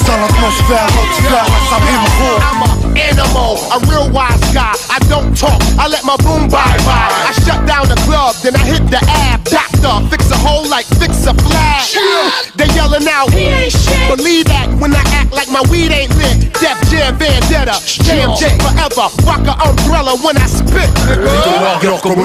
Sans 0.05 0.17
l'atmosphère, 0.19 0.87
l'atmosphère, 0.89 1.47
ça 1.71 1.77
a 1.77 2.84
animal, 2.97 3.59
a 3.75 3.79
real 3.91 4.11
wise 4.11 4.41
guy. 4.53 4.75
I 4.91 4.99
don't 5.09 5.37
talk, 5.37 5.61
I 5.79 5.89
let 5.89 6.05
my 6.05 6.17
boom 6.19 6.49
bye 6.49 6.79
bye. 6.87 7.11
I 7.11 7.33
shut 7.45 7.67
down 7.67 7.89
the 7.89 7.99
club, 8.07 8.37
then 8.43 8.55
I 8.57 8.65
hit 8.65 8.87
the 8.91 9.01
ab. 9.29 9.45
Doctor, 9.45 10.07
fix 10.11 10.31
a 10.31 10.39
hole 10.39 10.69
like 10.69 10.87
fix 10.99 11.27
a 11.27 11.35
flag. 11.35 11.83
They 12.57 12.67
yelling 12.75 13.07
out, 13.09 13.33
he 13.33 13.51
ain't 13.51 13.73
shit. 13.73 14.17
Believe 14.17 14.47
that 14.47 14.69
when 14.81 14.95
I 14.95 15.03
act 15.19 15.33
like 15.33 15.51
my 15.51 15.63
weed 15.71 15.93
ain't 15.93 16.15
lit. 16.17 16.53
Def 16.61 16.79
Jam 16.91 17.17
Vendetta, 17.19 17.77
JMJ 17.83 18.57
forever. 18.63 19.11
Rock 19.27 19.45
a 19.47 19.55
umbrella 19.69 20.17
when 20.23 20.37
I 20.37 20.47
spit. 20.47 20.91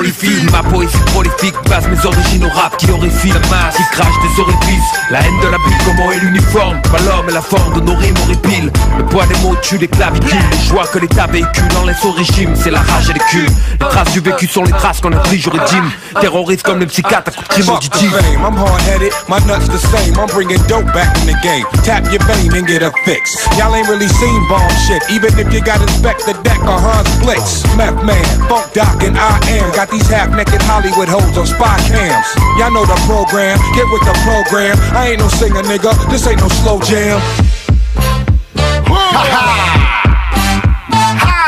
Les 0.02 0.12
films, 0.12 0.50
ma 0.52 0.64
poésie 0.64 0.98
prolifique 1.08 1.56
Passe 1.68 1.86
mes 1.88 2.06
origines 2.06 2.46
au 2.46 2.50
rap 2.50 2.78
qui 2.78 2.90
horrifie 2.90 3.30
La 3.30 3.40
masse 3.50 3.76
qui 3.76 3.84
crache 3.92 4.14
des 4.22 4.42
orifices 4.42 4.90
La 5.12 5.20
haine 5.20 5.40
de 5.42 5.48
la 5.48 5.58
bille, 5.58 5.78
comment 5.86 6.12
est 6.12 6.20
l'uniforme? 6.20 6.82
Pas 6.84 7.00
l'homme 7.00 7.28
et 7.28 7.34
la 7.34 7.42
forme 7.42 7.74
de 7.74 7.82
nos 7.82 7.96
rimes 7.96 8.16
horripiles 8.24 8.72
Le 8.98 9.06
poids 9.06 9.26
des 9.26 9.38
mots 9.40 9.56
tue 9.62 9.78
les 9.78 9.88
clavicules 9.88 10.30
Les 10.52 10.58
joies 10.68 10.88
que 10.88 11.00
l'État 11.00 11.28
véhicule 11.28 11.70
en 11.82 11.86
laisse 11.86 12.04
au 12.06 12.12
régime 12.12 12.56
C'est 12.56 12.72
la 12.72 12.82
rage 12.82 13.10
et 13.10 13.14
les 13.14 13.20
culs 13.20 13.48
Les 13.80 13.88
traces 13.88 14.12
du 14.12 14.20
vécu 14.20 14.48
sont 14.48 14.64
les 14.64 14.72
traces 14.72 15.02
qu'on 15.02 15.14
inflige 15.14 15.48
au 15.48 15.52
régime 15.52 15.92
Terroriste 16.22 16.64
comme 16.64 16.80
le 16.80 16.86
psychiatre 16.86 17.32
à 17.32 17.32
coups 17.32 17.48
de 17.48 17.54
crime 17.54 17.66
the 17.66 17.72
auditif 17.72 18.10
I'm 18.40 18.56
hard-headed, 18.56 19.12
my 19.28 19.40
nuts 19.46 19.68
the 19.68 19.78
same. 19.78 20.18
I'm 20.18 20.28
bringing 20.28 20.62
dope 20.68 20.88
back 20.94 21.12
in 21.22 21.28
the 21.28 21.38
game. 21.44 21.66
Tap 21.84 22.06
your 22.12 22.24
vein 22.26 22.54
and 22.56 22.66
get 22.66 22.82
a 22.82 22.92
fix. 23.06 23.36
Y'all 23.58 23.76
ain't 23.76 23.88
really 23.88 24.08
seen 24.08 24.40
bomb 24.48 24.70
shit, 24.88 25.04
even 25.12 25.38
if 25.38 25.52
you 25.54 25.62
got 25.62 25.82
Inspector 25.82 26.34
Deck 26.44 26.60
or 26.64 26.80
Hans 26.80 27.10
Blitz. 27.20 27.64
Meth 27.76 28.02
Man, 28.04 28.24
Funk 28.48 28.74
Doc, 28.74 29.04
and 29.04 29.18
I 29.18 29.38
am. 29.60 29.72
Got 29.76 29.92
these 29.92 30.08
half-naked 30.08 30.62
Hollywood 30.64 31.10
hoes 31.10 31.38
on 31.38 31.46
spy 31.46 31.78
cams. 31.90 32.28
Y'all 32.58 32.72
know 32.72 32.86
the 32.86 32.98
program, 33.06 33.60
get 33.76 33.86
with 33.92 34.04
the 34.08 34.16
program. 34.24 34.78
I 34.96 35.12
ain't 35.12 35.20
no 35.20 35.28
singer, 35.28 35.64
nigga, 35.64 35.94
this 36.10 36.26
ain't 36.28 36.40
no 36.40 36.48
slow 36.48 36.80
jam. 36.82 37.20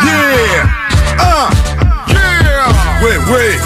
Yeah! 0.06 0.66
Uh! 1.20 1.50
Yeah! 2.08 3.02
Oui, 3.02 3.14
oui! 3.30 3.58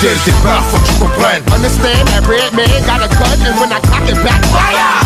Dès 0.00 0.10
le 0.10 0.20
départ, 0.24 0.62
faut 0.70 0.78
que 0.78 0.86
tu 0.86 0.94
comprennes. 0.94 1.42
Understand 1.54 2.06
that 2.08 2.26
red 2.28 2.52
man 2.52 2.68
got 2.84 3.02
a 3.02 3.08
gun, 3.08 3.40
and 3.46 3.58
when 3.60 3.72
I 3.72 3.80
cock 3.80 4.08
it 4.08 4.22
back, 4.22 4.44
fire! 4.46 5.00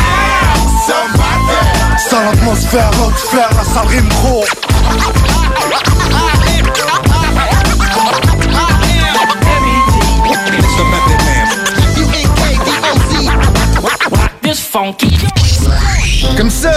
Somebody! 0.86 1.98
Sans 1.98 2.24
l'atmosphère, 2.24 2.90
l'atmosphère, 2.90 3.50
la 3.56 3.64
salle 3.64 3.88
rime 3.88 4.08
gros. 4.08 4.44
It's 10.50 10.76
the 10.76 10.84
Method 10.84 11.20
Man. 11.26 11.38
Funky. 14.68 15.08
Comme 16.36 16.50
ça, 16.50 16.72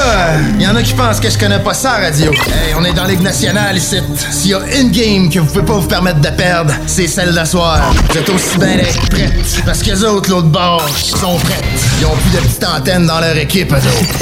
il 0.56 0.62
y 0.62 0.68
en 0.68 0.76
a 0.76 0.82
qui 0.82 0.94
pensent 0.94 1.20
que 1.20 1.30
je 1.30 1.38
connais 1.38 1.60
pas 1.60 1.74
ça, 1.74 1.92
radio. 1.92 2.32
Hey, 2.32 2.74
on 2.78 2.84
est 2.84 2.94
dans 2.94 3.06
Ligue 3.06 3.22
nationale 3.22 3.78
ici. 3.78 3.98
S'il 4.32 4.52
y 4.52 4.54
a 4.54 4.62
une 4.80 4.92
game 4.92 5.30
que 5.30 5.40
vous 5.40 5.48
pouvez 5.48 5.66
pas 5.66 5.74
vous 5.74 5.88
permettre 5.88 6.20
de 6.20 6.30
perdre, 6.30 6.74
c'est 6.88 7.08
celle 7.08 7.34
d'asseoir. 7.34 7.94
Vous 8.10 8.18
êtes 8.18 8.30
aussi 8.30 8.58
bien 8.58 8.78
d'être 8.78 9.10
prêtes. 9.10 9.62
Parce 9.66 9.84
que 9.84 9.92
les 9.92 10.04
autres, 10.04 10.30
l'autre 10.30 10.48
bord, 10.48 10.88
sont 10.90 11.38
prêtes. 11.38 11.64
Ils 12.00 12.06
ont 12.06 12.16
plus 12.16 12.32
de 12.32 12.38
petites 12.46 12.64
antennes 12.66 13.08
dans 13.08 13.20
leur 13.20 13.38
équipe, 13.38 13.72
eux 13.72 13.76
autres. 13.76 14.20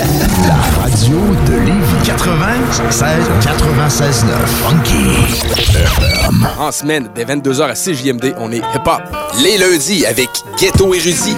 La 0.48 0.82
radio 0.82 1.20
de 1.48 1.54
Lévis 1.54 2.06
96 2.06 3.04
96 3.44 4.26
9 4.26 4.36
Funky 4.68 5.62
FM. 5.62 6.48
En 6.60 6.72
semaine, 6.72 7.10
dès 7.14 7.26
22h 7.26 7.70
à 7.70 7.76
6 7.76 7.96
JMD, 7.96 8.34
on 8.38 8.52
est 8.52 8.58
hip-hop. 8.58 9.02
Les 9.44 9.58
lundis 9.58 10.06
avec 10.06 10.30
Ghetto 10.60 10.94
Érudit. 10.94 11.36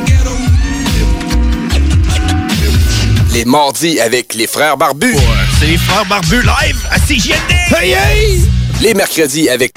Les 3.33 3.45
mardis 3.45 3.99
avec 3.99 4.33
les 4.33 4.47
frères 4.47 4.75
barbus. 4.77 5.15
C'est 5.59 5.67
les 5.67 5.77
frères 5.77 6.05
barbus 6.05 6.41
live 6.41 6.77
à 6.91 6.99
CJMD! 6.99 7.51
Hey, 7.81 7.91
hey! 7.93 8.41
Les 8.81 8.93
mercredis 8.93 9.47
avec 9.49 9.71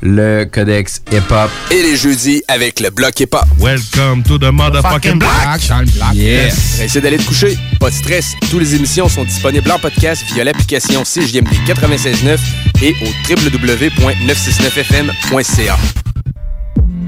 Le 0.00 0.44
codex 0.44 1.02
hip-hop. 1.12 1.50
et 1.70 1.82
les 1.82 1.96
jeudis 1.96 2.42
avec 2.48 2.80
le 2.80 2.88
bloc 2.90 3.20
hip-hop. 3.20 3.44
Welcome 3.58 4.22
to 4.22 4.38
the 4.38 4.50
motherfucking 4.50 5.18
black. 5.18 5.60
Yes. 6.14 6.80
Essayez 6.80 7.00
d'aller 7.02 7.18
te 7.18 7.24
coucher. 7.24 7.58
Pas 7.80 7.90
de 7.90 7.94
stress. 7.94 8.32
Toutes 8.50 8.60
les 8.60 8.74
émissions 8.74 9.08
sont 9.08 9.24
disponibles 9.24 9.70
en 9.70 9.78
podcast 9.78 10.22
via 10.32 10.44
l'application 10.44 11.02
CJMD 11.02 11.48
96.9 11.66 12.38
et 12.82 12.94
au 13.02 13.08
www.969fm.ca. 13.30 15.76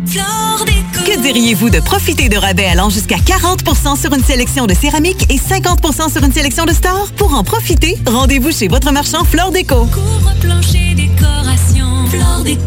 Que 0.07 1.21
diriez-vous 1.21 1.71
de 1.71 1.81
profiter 1.81 2.29
de 2.29 2.37
rabais 2.37 2.67
allant 2.67 2.91
jusqu'à 2.91 3.17
40% 3.17 4.01
sur 4.01 4.13
une 4.13 4.23
sélection 4.23 4.67
de 4.67 4.75
céramique 4.75 5.27
et 5.33 5.39
50% 5.39 6.13
sur 6.13 6.23
une 6.23 6.33
sélection 6.33 6.65
de 6.65 6.73
stores? 6.73 7.09
Pour 7.17 7.35
en 7.35 7.43
profiter, 7.43 7.99
rendez-vous 8.07 8.53
chez 8.53 8.69
votre 8.69 8.93
marchand 8.93 9.25
Flore 9.25 9.51
Déco. 9.51 9.87
Couvre-plancher 9.87 10.95
décoration. 10.95 12.07
Floredeco.ca 12.09 12.67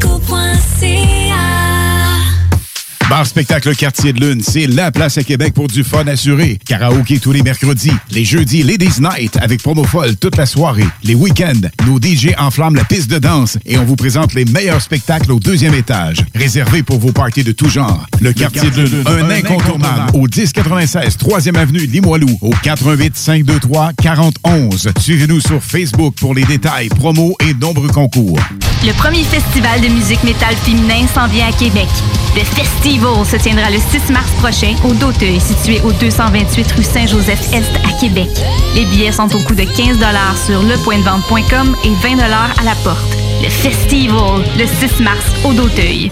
Bar 3.09 3.25
Spectacle 3.25 3.75
Quartier 3.75 4.13
de 4.13 4.19
Lune, 4.19 4.43
c'est 4.43 4.67
la 4.67 4.91
place 4.91 5.17
à 5.17 5.23
Québec 5.23 5.55
pour 5.55 5.67
du 5.67 5.83
fun 5.83 6.05
assuré. 6.05 6.59
Karaoké 6.63 7.17
tous 7.17 7.31
les 7.31 7.41
mercredis. 7.41 7.91
Les 8.11 8.23
jeudis, 8.23 8.61
Ladies 8.61 9.01
Night 9.01 9.35
avec 9.41 9.63
promo 9.63 9.83
folle 9.83 10.15
toute 10.15 10.37
la 10.37 10.45
soirée. 10.45 10.85
Les 11.03 11.15
week-ends, 11.15 11.67
nos 11.87 11.97
DJ 11.99 12.35
enflamment 12.37 12.75
la 12.75 12.83
piste 12.83 13.09
de 13.09 13.17
danse 13.17 13.57
et 13.65 13.79
on 13.79 13.83
vous 13.83 13.95
présente 13.95 14.35
les 14.35 14.45
meilleurs 14.45 14.81
spectacles 14.81 15.31
au 15.31 15.39
deuxième 15.39 15.73
étage. 15.73 16.23
Réservé 16.35 16.83
pour 16.83 16.99
vos 16.99 17.11
parties 17.11 17.43
de 17.43 17.51
tout 17.51 17.67
genre. 17.67 18.05
Le 18.21 18.31
Quartier 18.31 18.69
de 18.69 18.83
Lune, 18.83 19.03
un 19.07 19.29
incontournable. 19.31 20.11
Au 20.13 20.27
1096 20.27 21.17
3e 21.17 21.57
Avenue 21.57 21.87
Limoilou. 21.87 22.37
Au 22.41 22.51
88 22.61 23.17
523 23.17 23.93
4011. 23.93 24.89
Suivez-nous 24.99 25.39
sur 25.39 25.63
Facebook 25.63 26.13
pour 26.19 26.35
les 26.35 26.43
détails, 26.43 26.89
promos 26.89 27.35
et 27.39 27.55
nombreux 27.55 27.89
concours. 27.89 28.39
Le 28.85 28.93
premier 28.93 29.23
festival 29.23 29.81
de 29.81 29.87
musique 29.87 30.23
métal 30.23 30.55
féminin 30.63 31.07
s'en 31.11 31.27
vient 31.27 31.47
à 31.47 31.51
Québec. 31.51 31.87
Le 32.35 32.43
Festival 32.43 32.98
se 33.25 33.37
tiendra 33.37 33.69
le 33.69 33.77
6 33.77 34.11
mars 34.11 34.29
prochain 34.39 34.75
au 34.83 34.93
Doteuil, 34.93 35.39
situé 35.39 35.79
au 35.85 35.91
228 35.91 36.71
rue 36.73 36.83
Saint-Joseph-Est 36.83 37.71
à 37.87 37.99
Québec. 37.99 38.29
Les 38.75 38.85
billets 38.85 39.11
sont 39.11 39.33
au 39.33 39.39
coût 39.39 39.55
de 39.55 39.63
15 39.63 39.97
sur 40.45 40.61
lepointdevente.com 40.61 41.75
et 41.85 41.93
20 42.01 42.19
à 42.19 42.63
la 42.63 42.75
porte. 42.83 43.17
Le 43.41 43.49
Festival, 43.49 44.43
le 44.57 44.65
6 44.65 45.01
mars 45.01 45.25
au 45.45 45.53
Doteuil. 45.53 46.11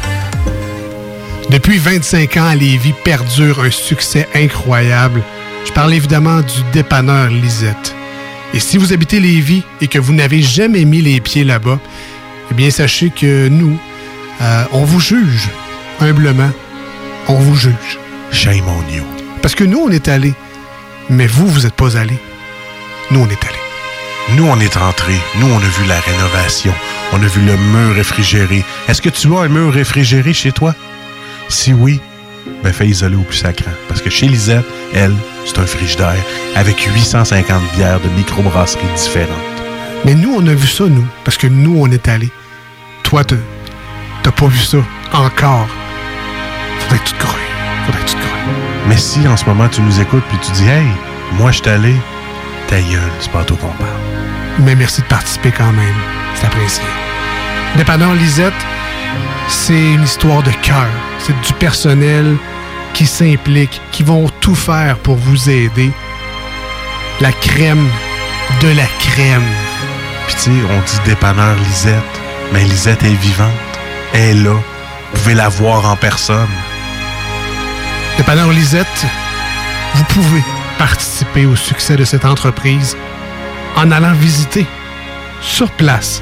Depuis 1.51 1.79
25 1.79 2.37
ans, 2.37 2.53
Lévis 2.53 2.93
perdure 3.03 3.59
un 3.59 3.71
succès 3.71 4.25
incroyable. 4.33 5.21
Je 5.65 5.73
parle 5.73 5.93
évidemment 5.93 6.39
du 6.39 6.63
dépanneur 6.71 7.27
Lisette. 7.27 7.93
Et 8.53 8.59
si 8.61 8.77
vous 8.77 8.93
habitez 8.93 9.19
Lévis 9.19 9.63
et 9.81 9.89
que 9.89 9.99
vous 9.99 10.13
n'avez 10.13 10.41
jamais 10.41 10.85
mis 10.85 11.01
les 11.01 11.19
pieds 11.19 11.43
là-bas, 11.43 11.77
eh 12.49 12.53
bien 12.53 12.71
sachez 12.71 13.09
que 13.09 13.49
nous, 13.49 13.77
euh, 14.41 14.63
on 14.71 14.85
vous 14.85 15.01
juge. 15.01 15.49
Humblement, 15.99 16.51
on 17.27 17.35
vous 17.35 17.55
juge. 17.55 17.99
Shame 18.31 18.63
on 18.69 18.89
you. 18.89 19.03
Parce 19.41 19.53
que 19.53 19.65
nous, 19.65 19.79
on 19.79 19.89
est 19.89 20.07
allés. 20.07 20.35
Mais 21.09 21.27
vous, 21.27 21.47
vous 21.47 21.63
n'êtes 21.63 21.73
pas 21.73 21.97
allés. 21.97 22.19
Nous, 23.11 23.19
on 23.19 23.27
est 23.27 23.45
allés. 23.45 24.37
Nous, 24.37 24.45
on 24.45 24.57
est 24.57 24.73
rentrés. 24.73 25.19
Nous, 25.37 25.47
on 25.47 25.57
a 25.57 25.59
vu 25.59 25.85
la 25.85 25.99
rénovation. 25.99 26.73
On 27.11 27.21
a 27.21 27.27
vu 27.27 27.41
le 27.41 27.57
mur 27.57 27.93
réfrigéré. 27.93 28.63
Est-ce 28.87 29.01
que 29.01 29.09
tu 29.09 29.27
as 29.35 29.39
un 29.41 29.49
mur 29.49 29.73
réfrigéré 29.73 30.31
chez 30.31 30.53
toi? 30.53 30.73
Si 31.51 31.73
oui, 31.73 31.99
ben 32.63 32.71
fais 32.71 32.87
isoler 32.87 33.17
au 33.17 33.23
plus 33.23 33.35
sacrant. 33.37 33.71
Parce 33.89 34.01
que 34.01 34.09
chez 34.09 34.27
Lisette, 34.27 34.65
elle, 34.95 35.13
c'est 35.45 35.59
un 35.59 35.65
frigidaire 35.65 36.15
avec 36.55 36.79
850 36.79 37.61
bières 37.75 37.99
de 37.99 38.07
microbrasseries 38.17 38.87
différentes. 38.95 39.37
Mais 40.05 40.15
nous, 40.15 40.33
on 40.33 40.47
a 40.47 40.53
vu 40.53 40.65
ça, 40.65 40.85
nous. 40.85 41.05
Parce 41.25 41.37
que 41.37 41.47
nous, 41.47 41.75
on 41.77 41.91
est 41.91 42.07
allés. 42.07 42.31
Toi, 43.03 43.23
t'as 43.25 44.31
pas 44.31 44.47
vu 44.47 44.59
ça 44.61 44.77
encore. 45.11 45.67
Faudrait 46.79 46.99
que 46.99 47.09
tu 47.09 47.13
te 47.15 47.19
crois. 47.19 47.39
Faudrait 47.85 48.01
que 48.01 48.09
tu 48.09 48.15
te 48.15 48.21
crois. 48.21 48.39
Mais 48.87 48.97
si 48.97 49.27
en 49.27 49.35
ce 49.35 49.43
moment 49.45 49.67
tu 49.67 49.81
nous 49.81 49.99
écoutes 49.99 50.23
puis 50.29 50.37
tu 50.41 50.51
dis 50.53 50.67
Hey, 50.69 50.87
Moi, 51.33 51.51
je 51.51 51.57
suis 51.57 51.69
allé. 51.69 51.93
Ta 52.67 52.79
gueule, 52.79 53.11
c'est 53.19 53.31
pas 53.31 53.41
à 53.41 53.43
toi 53.43 53.57
qu'on 53.59 53.67
parle. 53.67 53.99
Mais 54.59 54.75
merci 54.75 55.01
de 55.01 55.07
participer 55.07 55.51
quand 55.51 55.73
même. 55.73 55.95
C'est 56.35 56.45
apprécié. 56.45 56.83
Dépanneur 57.75 58.13
Lisette, 58.15 58.53
c'est 59.47 59.93
une 59.93 60.03
histoire 60.03 60.43
de 60.43 60.51
cœur. 60.61 60.87
C'est 61.19 61.39
du 61.41 61.53
personnel 61.53 62.37
qui 62.93 63.05
s'implique, 63.05 63.81
qui 63.91 64.03
vont 64.03 64.27
tout 64.39 64.55
faire 64.55 64.97
pour 64.99 65.15
vous 65.15 65.49
aider. 65.49 65.91
La 67.19 67.31
crème 67.31 67.87
de 68.61 68.69
la 68.69 68.85
crème. 68.99 69.43
Puis 70.27 70.35
tu 70.35 70.41
sais, 70.41 70.51
on 70.51 70.79
dit 70.79 71.09
dépanneur 71.09 71.55
Lisette, 71.57 72.21
mais 72.53 72.63
Lisette 72.63 73.03
est 73.03 73.21
vivante. 73.21 73.49
Elle 74.13 74.21
est 74.21 74.43
là. 74.43 74.53
Vous 74.53 75.19
pouvez 75.19 75.35
la 75.35 75.49
voir 75.49 75.85
en 75.85 75.95
personne. 75.95 76.49
Dépanneur 78.17 78.51
Lisette, 78.51 79.05
vous 79.95 80.03
pouvez 80.05 80.43
participer 80.77 81.45
au 81.45 81.55
succès 81.55 81.95
de 81.95 82.05
cette 82.05 82.25
entreprise 82.25 82.97
en 83.75 83.91
allant 83.91 84.13
visiter 84.13 84.65
sur 85.41 85.69
place 85.71 86.21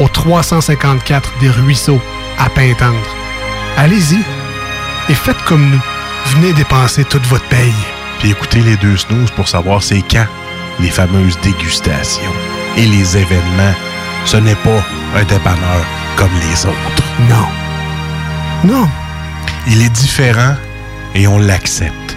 au 0.00 0.08
354 0.08 1.32
des 1.40 1.50
Ruisseaux 1.50 2.00
à 2.38 2.48
Pintendre. 2.50 3.16
Allez-y 3.76 4.20
et 5.08 5.14
faites 5.14 5.42
comme 5.44 5.70
nous. 5.70 5.80
Venez 6.26 6.52
dépenser 6.52 7.04
toute 7.04 7.26
votre 7.26 7.48
paye. 7.48 7.74
Puis 8.18 8.30
écoutez 8.30 8.60
les 8.60 8.76
deux 8.76 8.96
snooze 8.96 9.30
pour 9.32 9.48
savoir 9.48 9.82
c'est 9.82 10.02
quand 10.10 10.26
les 10.80 10.90
fameuses 10.90 11.38
dégustations 11.40 12.32
et 12.76 12.86
les 12.86 13.16
événements. 13.16 13.74
Ce 14.24 14.36
n'est 14.36 14.54
pas 14.56 14.82
un 15.16 15.24
dépanneur 15.24 15.84
comme 16.16 16.32
les 16.50 16.66
autres. 16.66 17.02
Non. 17.28 17.46
Non. 18.64 18.88
Il 19.66 19.82
est 19.82 19.90
différent 19.90 20.54
et 21.14 21.26
on 21.26 21.38
l'accepte. 21.38 22.16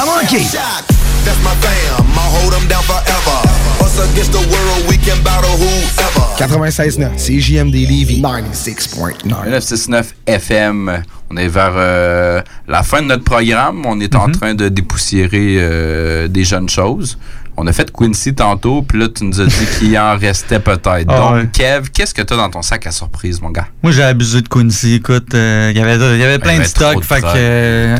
pas 0.00 0.06
manquer. 0.06 0.44
That's 1.24 1.38
my 1.44 1.54
fam, 1.60 2.06
I'll 2.16 2.30
hold 2.30 2.52
them 2.52 2.66
down 2.68 2.82
forever. 2.84 3.38
Us 3.84 3.98
against 3.98 4.32
the 4.32 4.38
world, 4.38 4.88
we 4.88 4.96
can 4.96 5.22
battle 5.22 5.50
whoever. 5.50 6.26
96.9, 6.38 7.18
CJMD 7.18 7.74
Levy 7.86 8.22
96.9. 8.22 9.26
969 9.26 10.14
FM. 10.26 11.02
On 11.30 11.36
est 11.36 11.48
vers 11.48 11.74
euh, 11.76 12.42
la 12.66 12.82
fin 12.82 13.02
de 13.02 13.08
notre 13.08 13.24
programme. 13.24 13.84
On 13.84 14.00
est 14.00 14.14
en 14.14 14.30
train 14.32 14.54
de 14.54 14.68
dépoussiérer 14.68 15.56
euh, 15.58 16.28
des 16.28 16.44
jeunes 16.44 16.68
choses. 16.68 17.18
On 17.62 17.66
a 17.66 17.72
fait 17.74 17.92
Quincy 17.92 18.34
tantôt, 18.34 18.80
puis 18.80 18.98
là, 18.98 19.08
tu 19.14 19.22
nous 19.24 19.38
as 19.38 19.44
dit 19.44 19.66
qu'il 19.78 19.98
en 19.98 20.16
restait 20.16 20.60
peut-être. 20.60 21.04
Ah 21.08 21.16
Donc, 21.18 21.32
ouais. 21.34 21.48
Kev, 21.52 21.90
qu'est-ce 21.92 22.14
que 22.14 22.22
tu 22.22 22.32
as 22.32 22.36
dans 22.38 22.48
ton 22.48 22.62
sac 22.62 22.86
à 22.86 22.90
surprise, 22.90 23.42
mon 23.42 23.50
gars? 23.50 23.66
Moi, 23.82 23.92
j'ai 23.92 24.02
abusé 24.02 24.40
de 24.40 24.48
Quincy. 24.48 24.94
Écoute, 24.94 25.34
euh, 25.34 25.70
il 25.70 25.78
y 25.78 25.82
avait, 25.82 25.96
il 26.14 26.18
y 26.20 26.24
avait 26.24 26.38
plein 26.38 26.58
de 26.58 26.64
stocks. 26.64 27.00
de 27.00 27.04
Fait 27.04 27.16
que. 27.16 27.20
trucs, 27.20 27.34
euh, 27.36 27.96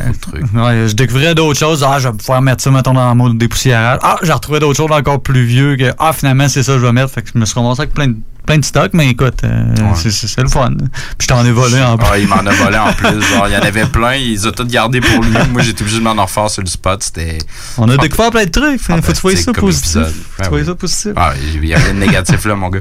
ouais, 0.55 0.87
je 0.89 0.95
découvrais 0.95 1.35
d'autres 1.35 1.59
choses. 1.59 1.85
Ah, 1.87 1.99
je 1.99 2.07
vais 2.09 2.17
pouvoir 2.17 2.41
mettre 2.41 2.63
ça, 2.63 2.71
mettons, 2.71 2.93
dans 2.95 3.07
le 3.09 3.15
mode 3.15 3.37
dépoussiérage. 3.37 3.99
Ah, 4.01 4.17
j'ai 4.23 4.33
retrouvé 4.33 4.59
d'autres 4.59 4.77
choses 4.77 4.91
encore 4.91 5.21
plus 5.21 5.45
vieux 5.45 5.75
que. 5.77 5.93
Ah, 5.99 6.11
finalement, 6.11 6.49
c'est 6.49 6.63
ça 6.63 6.73
que 6.73 6.79
je 6.79 6.85
vais 6.85 6.91
mettre. 6.91 7.11
Fait 7.13 7.21
que 7.21 7.29
je 7.33 7.37
me 7.39 7.45
suis 7.45 7.59
ramassé 7.59 7.81
avec 7.81 7.93
plein 7.93 8.07
de, 8.07 8.15
plein 8.47 8.57
de 8.57 8.65
stocks. 8.65 8.91
Mais 8.93 9.09
écoute, 9.09 9.43
euh, 9.43 9.63
c'est- 9.95 10.41
le 10.41 10.47
fun. 10.49 10.71
Puis 10.75 10.87
je 11.21 11.27
t'en 11.27 11.45
ai 11.45 11.51
volé 11.51 11.79
en 11.81 11.97
plus. 11.97 12.07
Ah, 12.11 12.17
il 12.17 12.27
m'en 12.27 12.37
a 12.37 12.51
volé 12.51 12.77
en 12.77 12.91
plus. 12.93 13.21
Genre, 13.21 13.47
il 13.47 13.53
y 13.53 13.57
en 13.57 13.61
avait 13.61 13.85
plein, 13.91 14.15
il 14.15 14.31
les 14.31 14.47
a 14.47 14.51
tous 14.51 14.65
gardés 14.65 15.01
pour 15.01 15.23
lui. 15.23 15.31
Moi, 15.51 15.61
j'étais 15.61 15.83
obligé 15.83 15.99
de 15.99 16.03
m'en 16.03 16.13
refaire 16.23 16.49
sur 16.49 16.63
le 16.63 16.67
spot. 16.67 17.03
C'était. 17.03 17.37
On 17.77 17.87
a 17.89 17.97
découvert 17.97 18.31
plein 18.31 18.45
de 18.45 18.49
trucs. 18.49 18.81
Faut, 18.81 18.93
faut 18.95 19.01
que 19.01 19.11
tu 19.11 19.21
vois 19.21 19.35
ça 19.35 19.50
comme 19.53 19.65
positif. 19.65 20.01
tu 20.41 20.49
vois 20.49 20.59
oui. 20.59 20.65
ça 20.65 20.75
positif? 20.75 21.11
Ah, 21.15 21.33
il 21.55 21.65
y 21.65 21.73
a 21.73 21.77
rien 21.77 21.93
de 21.93 21.99
négatif 22.05 22.45
là, 22.45 22.55
mon 22.55 22.69
gars. 22.69 22.79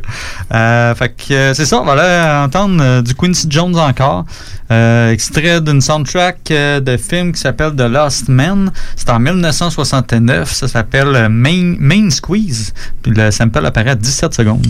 Euh, 0.53 0.95
fait 0.95 1.09
que 1.11 1.33
euh, 1.33 1.55
c'est 1.55 1.67
ça, 1.67 1.81
on 1.81 1.85
va 1.85 1.93
aller 1.93 2.45
entendre 2.47 2.83
euh, 2.83 3.03
du 3.03 3.15
Quincy 3.15 3.47
Jones 3.51 3.77
encore. 3.77 4.25
Euh, 4.71 5.11
extrait 5.11 5.61
d'une 5.61 5.81
soundtrack 5.81 6.51
euh, 6.53 6.79
de 6.81 6.97
film 6.97 7.33
qui 7.33 7.41
s'appelle 7.41 7.75
The 7.75 7.83
Lost 7.83 8.29
Men. 8.29 8.71
C'est 8.95 9.11
en 9.11 9.19
1969. 9.19 10.53
Ça 10.53 10.69
s'appelle 10.69 11.09
euh, 11.17 11.29
Main, 11.29 11.75
Main 11.79 12.09
Squeeze. 12.11 12.73
Puis 13.03 13.13
le 13.13 13.31
sample 13.31 13.67
apparaît 13.67 13.91
à 13.91 13.95
17 13.97 14.33
secondes. 14.33 14.67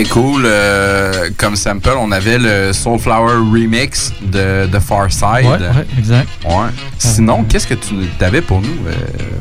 Très 0.00 0.08
cool. 0.08 0.44
euh, 0.46 1.28
comme 1.36 1.56
sample, 1.56 1.90
on 1.98 2.10
avait 2.10 2.38
le 2.38 2.72
Soulflower 2.72 3.34
Remix 3.52 4.14
de, 4.22 4.64
de 4.66 4.78
Far 4.78 5.12
Side. 5.12 5.44
Ouais, 5.44 5.58
ouais, 5.58 5.86
exact. 5.98 6.28
Ouais. 6.42 6.68
Sinon, 6.98 7.44
qu'est-ce 7.44 7.66
que 7.66 7.74
tu 7.74 7.94
avais 8.20 8.40
pour 8.40 8.62
nous, 8.62 8.86
euh, 8.86 8.94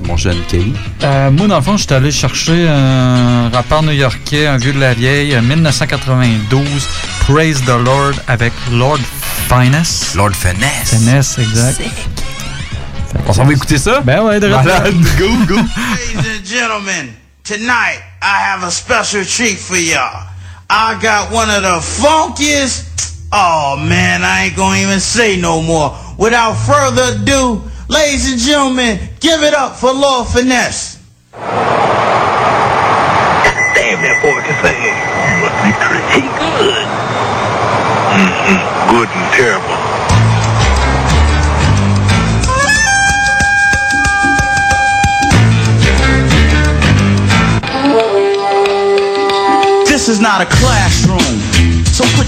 mon 0.04 0.18
jeune 0.18 0.36
Kelly? 0.50 0.74
Euh, 1.04 1.32
moi, 1.32 1.48
dans 1.48 1.56
le 1.56 1.62
fond, 1.62 1.78
j'étais 1.78 1.96
allé 1.96 2.12
chercher 2.12 2.68
un 2.68 3.50
rappeur 3.50 3.84
new-yorkais, 3.84 4.48
un 4.48 4.58
vieux 4.58 4.74
de 4.74 4.82
la 4.82 4.94
vieille, 4.94 5.34
euh, 5.34 5.42
1992, 5.42 6.62
Praise 7.22 7.62
the 7.62 7.86
Lord 7.86 8.16
avec 8.28 8.52
Lord 8.74 9.00
Finesse. 9.48 10.14
Lord 10.16 10.34
Finesse. 10.34 10.90
Finesse, 10.90 11.38
exact. 11.38 11.82
On 13.28 13.32
s'en 13.32 13.46
va 13.46 13.54
écouter 13.54 13.78
ça? 13.78 14.02
Ben 14.02 14.24
ouais, 14.24 14.42
de 14.42 14.48
Malade. 14.48 14.94
Go, 15.18 15.30
go. 15.48 15.56
Ladies 15.56 16.18
and 16.18 16.46
gentlemen, 16.46 17.14
tonight 17.46 18.02
I 18.22 18.42
have 18.52 18.64
a 18.66 18.72
special 18.72 19.24
treat 19.24 19.58
for 19.58 19.78
y'all. 19.78 20.29
I 20.72 21.02
got 21.02 21.34
one 21.34 21.50
of 21.50 21.64
the 21.64 21.82
funkiest. 21.82 22.86
Oh 23.34 23.76
man, 23.76 24.22
I 24.24 24.46
ain't 24.46 24.56
gonna 24.56 24.78
even 24.78 25.00
say 25.00 25.36
no 25.36 25.64
more. 25.64 25.98
Without 26.20 26.54
further 26.54 27.20
ado, 27.20 27.64
ladies 27.90 28.32
and 28.32 28.40
gentlemen, 28.40 29.00
give 29.20 29.42
it 29.42 29.56
up 29.56 29.76
for 29.76 29.92
Lord 29.92 30.28
Finesse. 30.28 31.02
Damn, 33.74 33.98
that 34.06 34.22
boy 34.22 34.38
can 34.46 34.54
sing. 34.62 34.78
You 34.78 35.42
must 35.42 35.58
be. 35.66 35.74
He 36.14 36.22
good. 36.38 36.86
Mm-hmm. 38.14 38.62
Good 38.94 39.10
and 39.10 39.34
terrible. 39.34 39.79
This 50.10 50.18
is 50.18 50.24
not 50.24 50.42
a 50.42 50.48
classroom. 50.48 51.39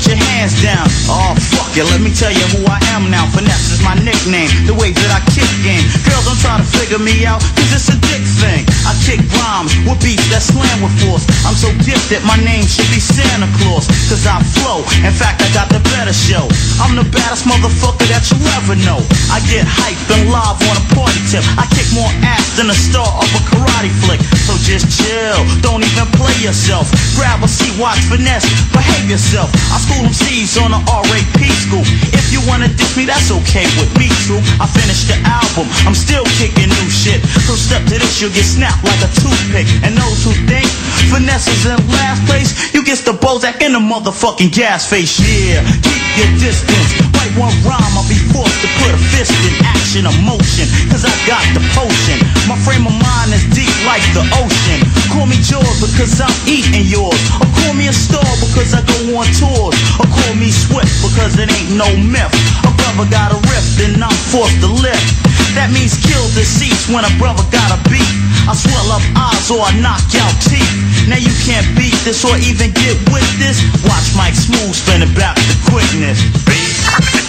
Put 0.02 0.18
your 0.18 0.26
hands 0.34 0.58
down. 0.66 0.90
Oh, 1.06 1.38
fuck 1.54 1.78
it. 1.78 1.86
Let 1.94 2.02
me 2.02 2.10
tell 2.10 2.34
you 2.34 2.42
who 2.58 2.66
I 2.66 2.82
am 2.98 3.14
now. 3.14 3.30
Finesse 3.38 3.70
is 3.70 3.86
my 3.86 3.94
nickname. 4.02 4.50
The 4.66 4.74
way 4.74 4.90
that 4.90 5.12
I 5.14 5.22
kick 5.30 5.46
game. 5.62 5.86
Girls 6.10 6.26
don't 6.26 6.42
try 6.42 6.58
to 6.58 6.66
figure 6.66 6.98
me 6.98 7.22
out, 7.22 7.38
cause 7.54 7.70
it's 7.70 7.86
a 7.94 7.98
dick 8.10 8.26
thing. 8.42 8.66
I 8.82 8.98
kick 9.06 9.22
rhymes 9.38 9.78
with 9.86 10.02
beats 10.02 10.26
that 10.34 10.42
slam 10.42 10.82
with 10.82 10.90
force. 11.06 11.30
I'm 11.46 11.54
so 11.54 11.70
gifted, 11.86 12.26
my 12.26 12.34
name 12.42 12.66
should 12.66 12.90
be 12.90 12.98
Santa 12.98 13.46
Claus. 13.62 13.86
Cause 14.10 14.26
I 14.26 14.42
flow. 14.58 14.82
In 15.06 15.14
fact, 15.14 15.46
I 15.46 15.54
got 15.54 15.70
the 15.70 15.78
better 15.94 16.18
show. 16.18 16.50
I'm 16.82 16.98
the 16.98 17.06
baddest 17.14 17.46
motherfucker 17.46 18.10
that 18.10 18.26
you'll 18.26 18.42
ever 18.58 18.74
know. 18.82 19.06
I 19.30 19.38
get 19.54 19.70
hyped 19.70 20.10
and 20.18 20.34
live 20.34 20.58
on 20.66 20.82
a 20.82 20.86
party 20.98 21.22
tip. 21.30 21.46
I 21.62 21.70
kick 21.78 21.86
more 21.94 22.10
ass 22.26 22.58
than 22.58 22.74
a 22.74 22.78
star 22.90 23.06
of 23.06 23.30
a 23.38 23.42
karate 23.54 23.94
flick. 24.02 24.18
So 24.50 24.58
just 24.66 24.90
chill. 24.90 25.46
Don't 25.62 25.86
even 25.86 26.10
play 26.18 26.34
yourself. 26.42 26.90
Grab 27.14 27.46
a 27.46 27.50
seat, 27.50 27.78
watch 27.78 28.02
finesse. 28.10 28.50
Behave 28.74 29.06
yourself. 29.06 29.54
I 29.70 29.78
school 29.92 30.04
them 30.04 30.14
C's 30.14 30.58
on 30.58 30.72
a 30.72 30.80
RAP 30.88 31.42
school. 31.60 31.84
If 32.16 32.32
you 32.32 32.40
wanna 32.48 32.68
diss 32.68 32.96
me, 32.96 33.06
that's 33.06 33.32
okay 33.32 33.68
with 33.76 33.92
me, 34.00 34.08
true. 34.24 34.40
I 34.60 34.68
finished 34.68 35.08
the 35.08 35.18
album, 35.28 35.68
I'm 35.86 35.96
still 35.96 36.24
kicking 36.40 36.70
new 36.70 36.90
shit. 36.90 37.20
So 37.48 37.56
step 37.56 37.84
to 37.92 38.00
this, 38.00 38.22
you'll 38.22 38.32
get 38.32 38.46
snapped 38.46 38.84
like 38.84 39.02
a 39.04 39.12
toothpick. 39.20 39.68
And 39.84 39.98
those 39.98 40.24
who 40.24 40.32
think 40.48 40.68
finesse 41.12 41.48
is 41.48 41.66
in 41.66 41.80
last 41.92 42.24
place, 42.28 42.74
you 42.74 42.84
get 42.84 43.00
the 43.04 43.14
Bozak 43.14 43.62
in 43.62 43.74
the 43.74 43.80
motherfucking 43.80 44.54
gas 44.54 44.88
face. 44.90 45.20
Yeah, 45.20 45.64
keep 45.84 46.04
your 46.18 46.32
distance. 46.40 47.11
Write 47.22 47.38
one 47.38 47.58
rhyme, 47.62 47.94
I'll 47.94 48.10
be 48.10 48.18
forced 48.34 48.58
to 48.66 48.70
put 48.82 48.90
a 48.90 48.98
fist 49.14 49.30
in 49.46 49.54
action, 49.62 50.10
emotion. 50.10 50.66
Cause 50.90 51.06
I 51.06 51.14
got 51.30 51.46
the 51.54 51.62
potion. 51.78 52.18
My 52.50 52.58
frame 52.58 52.90
of 52.90 52.98
mind 52.98 53.30
is 53.30 53.46
deep 53.54 53.70
like 53.86 54.02
the 54.18 54.26
ocean. 54.42 54.82
call 55.14 55.30
me 55.30 55.38
Jaws 55.38 55.86
because 55.86 56.18
I'm 56.18 56.34
eating 56.50 56.82
yours. 56.82 57.22
Or 57.38 57.46
call 57.62 57.78
me 57.78 57.86
a 57.86 57.94
star 57.94 58.26
because 58.42 58.74
I 58.74 58.82
go 58.82 59.22
on 59.22 59.30
tours. 59.38 59.78
Or 60.02 60.10
call 60.10 60.34
me 60.34 60.50
Swift 60.50 60.90
because 61.06 61.38
it 61.38 61.46
ain't 61.54 61.78
no 61.78 61.86
myth. 62.02 62.34
A 62.66 62.74
brother 62.74 63.06
got 63.14 63.30
a 63.30 63.40
rift 63.54 63.78
and 63.86 64.02
I'm 64.02 64.18
forced 64.34 64.58
to 64.66 64.74
lift. 64.82 65.06
That 65.54 65.70
means 65.70 66.02
kill 66.02 66.26
deceased 66.34 66.90
when 66.90 67.06
a 67.06 67.14
brother 67.22 67.46
got 67.54 67.70
a 67.70 67.78
beat. 67.86 68.10
I 68.50 68.58
swell 68.58 68.98
up 68.98 69.06
eyes 69.14 69.46
or 69.54 69.62
I 69.62 69.78
knock 69.78 70.02
out 70.26 70.34
teeth. 70.42 70.74
Now 71.06 71.22
you 71.22 71.30
can't 71.46 71.70
beat 71.78 71.94
this 72.02 72.26
or 72.26 72.34
even 72.42 72.74
get 72.74 72.98
with 73.14 73.30
this. 73.38 73.62
Watch 73.86 74.10
Mike 74.18 74.34
Smooth 74.34 74.74
spin 74.74 75.06
back 75.14 75.38
to 75.38 75.54
quickness. 75.70 76.18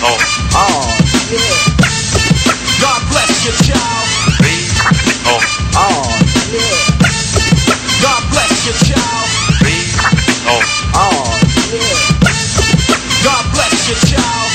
Oh, 0.05 0.19
oh, 0.55 0.99
yeah. 1.31 1.57
God 2.81 3.01
bless 3.11 3.45
your 3.45 3.55
child. 3.63 4.07
Oh, 5.29 5.41
oh, 5.77 6.03
yeah. 6.53 6.79
God 8.03 8.23
bless 8.33 8.65
your 8.67 8.77
child. 8.89 9.29
Oh, 10.49 10.63
oh, 10.95 11.25
yeah. 11.73 12.01
God 13.25 13.45
bless 13.53 13.89
your 13.89 14.01
child. 14.09 14.51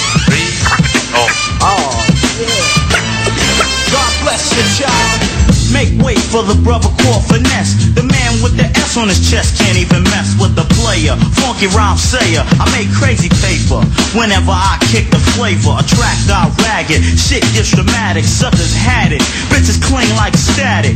Oh, 1.13 1.29
oh, 1.61 2.05
yeah. 2.41 2.87
God 3.93 4.11
bless 4.23 4.43
your 4.57 4.67
child. 4.81 5.19
Make 5.71 5.93
way 6.03 6.15
for 6.15 6.43
the 6.43 6.55
brother 6.63 6.89
called 7.03 7.23
Finesse. 7.27 7.93
The 7.93 8.03
man 8.03 8.16
with 8.47 8.57
the 8.57 8.79
S 8.79 8.95
on 8.95 9.07
his 9.07 9.19
chest 9.19 9.57
can't 9.59 9.77
even 9.77 10.03
mess 10.03 10.35
with 10.39 10.55
the 10.55 10.63
player. 10.79 11.15
Funky 11.43 11.67
rhyme 11.75 11.97
sayer. 11.97 12.43
I 12.59 12.65
make 12.71 12.87
crazy 12.95 13.29
paper 13.43 13.83
whenever 14.15 14.51
I 14.51 14.79
kick 14.87 15.11
the 15.11 15.19
flavor. 15.35 15.75
Attract 15.75 16.31
our 16.31 16.47
ragged. 16.63 17.03
Shit 17.03 17.43
gets 17.51 17.75
dramatic. 17.75 18.23
Suckers 18.23 18.73
had 18.73 19.11
it. 19.11 19.21
Bitches 19.51 19.81
cling 19.83 20.09
like 20.15 20.35
static. 20.35 20.95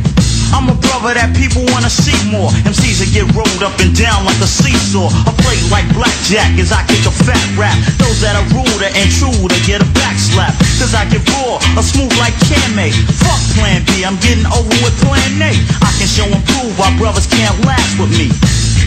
I'm 0.52 0.68
a 0.68 0.76
brother 0.76 1.16
that 1.16 1.32
people 1.36 1.64
wanna 1.72 1.90
see 1.90 2.16
more. 2.28 2.52
MCs 2.68 3.00
that 3.00 3.12
get 3.16 3.28
rolled 3.36 3.64
up 3.64 3.76
and 3.80 3.96
down 3.96 4.28
like 4.28 4.38
a 4.44 4.50
seesaw. 4.50 5.08
I 5.08 5.32
play 5.44 5.58
like 5.72 5.88
blackjack 5.96 6.60
as 6.60 6.72
I 6.72 6.84
kick 6.88 7.04
a 7.08 7.14
fat 7.14 7.42
rap. 7.56 7.76
Those 7.98 8.20
that 8.22 8.36
are 8.36 8.48
ruder 8.52 8.92
and 8.92 9.08
truer 9.12 9.52
get 9.64 9.80
a 9.80 9.90
back 9.98 10.20
slap. 10.20 10.54
Cause 10.80 10.94
I 10.94 11.08
get 11.08 11.24
raw, 11.32 11.60
a 11.80 11.84
smooth 11.84 12.12
like 12.20 12.36
Kame. 12.48 12.92
Fuck 13.24 13.42
plan 13.56 13.84
B, 13.88 14.04
I'm 14.04 14.20
getting 14.20 14.48
over 14.52 14.76
with 14.84 14.96
plan 15.04 15.40
A. 15.40 15.52
I 15.82 15.90
can 15.96 16.08
show 16.08 16.28
and 16.28 16.44
prove 16.56 16.76
why 16.76 16.92
brothers 17.00 17.28
can't 17.28 17.56
last 17.64 17.96
with 18.00 18.12
me. 18.16 18.32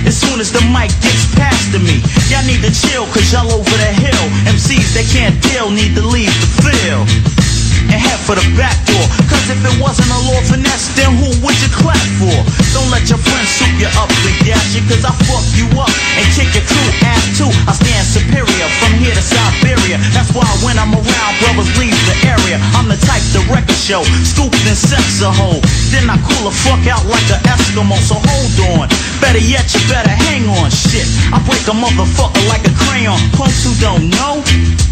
As 0.04 0.12
soon 0.12 0.40
as 0.40 0.52
the 0.52 0.60
mic 0.68 0.92
gets 1.00 1.24
past 1.32 1.72
to 1.72 1.80
me, 1.80 2.04
y'all 2.28 2.44
need 2.44 2.60
to 2.60 2.72
chill 2.72 3.08
cause 3.08 3.32
y'all 3.32 3.48
over 3.48 3.76
the 3.80 3.92
hill. 4.04 4.24
MCs 4.52 4.92
that 4.94 5.06
can't 5.08 5.36
deal 5.48 5.70
need 5.70 5.96
to 5.96 6.04
leave 6.04 6.34
the 6.44 6.50
field 6.60 7.43
and 7.90 8.00
head 8.00 8.18
for 8.24 8.34
the 8.36 8.46
back 8.56 8.76
door. 8.88 9.04
Cause 9.28 9.46
if 9.50 9.60
it 9.60 9.76
wasn't 9.80 10.08
a 10.08 10.20
law 10.28 10.40
finesse, 10.48 10.92
then 10.96 11.10
who 11.16 11.28
would 11.44 11.56
you 11.60 11.70
clap 11.72 12.00
for? 12.20 12.36
Don't 12.72 12.88
let 12.90 13.08
your 13.08 13.20
friends 13.20 13.50
soup 13.50 13.72
you 13.78 13.90
up 14.00 14.10
and 14.10 14.36
gas 14.46 14.74
you, 14.74 14.82
cause 14.88 15.04
I 15.04 15.12
fuck 15.28 15.44
you 15.56 15.66
up 15.76 15.92
and 16.16 16.24
kick 16.34 16.50
your 16.54 16.64
crew 16.66 16.90
ass 17.04 17.24
too. 17.36 17.50
I 17.68 17.72
stand 17.76 18.04
superior 18.06 18.68
from 18.80 18.92
here 19.00 19.14
to 19.14 19.24
Siberia. 19.24 19.98
That's 20.16 20.32
why 20.32 20.46
when 20.64 20.78
I'm 20.78 20.94
around, 20.94 21.32
brothers 21.40 21.70
leave 21.78 21.96
the 22.08 22.16
area. 22.26 22.56
I'm 22.78 22.88
the 22.88 22.98
type 22.98 23.22
to 23.36 23.40
wreck 23.50 23.66
a 23.68 23.76
show, 23.76 24.02
scoop 24.24 24.52
and 24.66 24.78
sex 24.78 25.20
a 25.20 25.30
hoe. 25.30 25.60
Then 25.90 26.08
I 26.08 26.16
cool 26.24 26.48
the 26.48 26.54
fuck 26.54 26.82
out 26.90 27.04
like 27.06 27.26
an 27.30 27.40
Eskimo, 27.48 27.96
so 28.00 28.16
hold 28.18 28.80
on. 28.80 28.86
Better 29.20 29.42
yet, 29.42 29.68
you 29.74 29.80
better 29.88 30.10
hang 30.10 30.46
on, 30.60 30.70
shit. 30.70 31.06
I 31.32 31.38
break 31.46 31.64
a 31.68 31.74
motherfucker 31.74 32.42
like 32.48 32.64
a 32.66 32.74
crayon. 32.86 33.18
Punks 33.36 33.64
who 33.64 33.72
don't 33.80 34.10
know, 34.10 34.42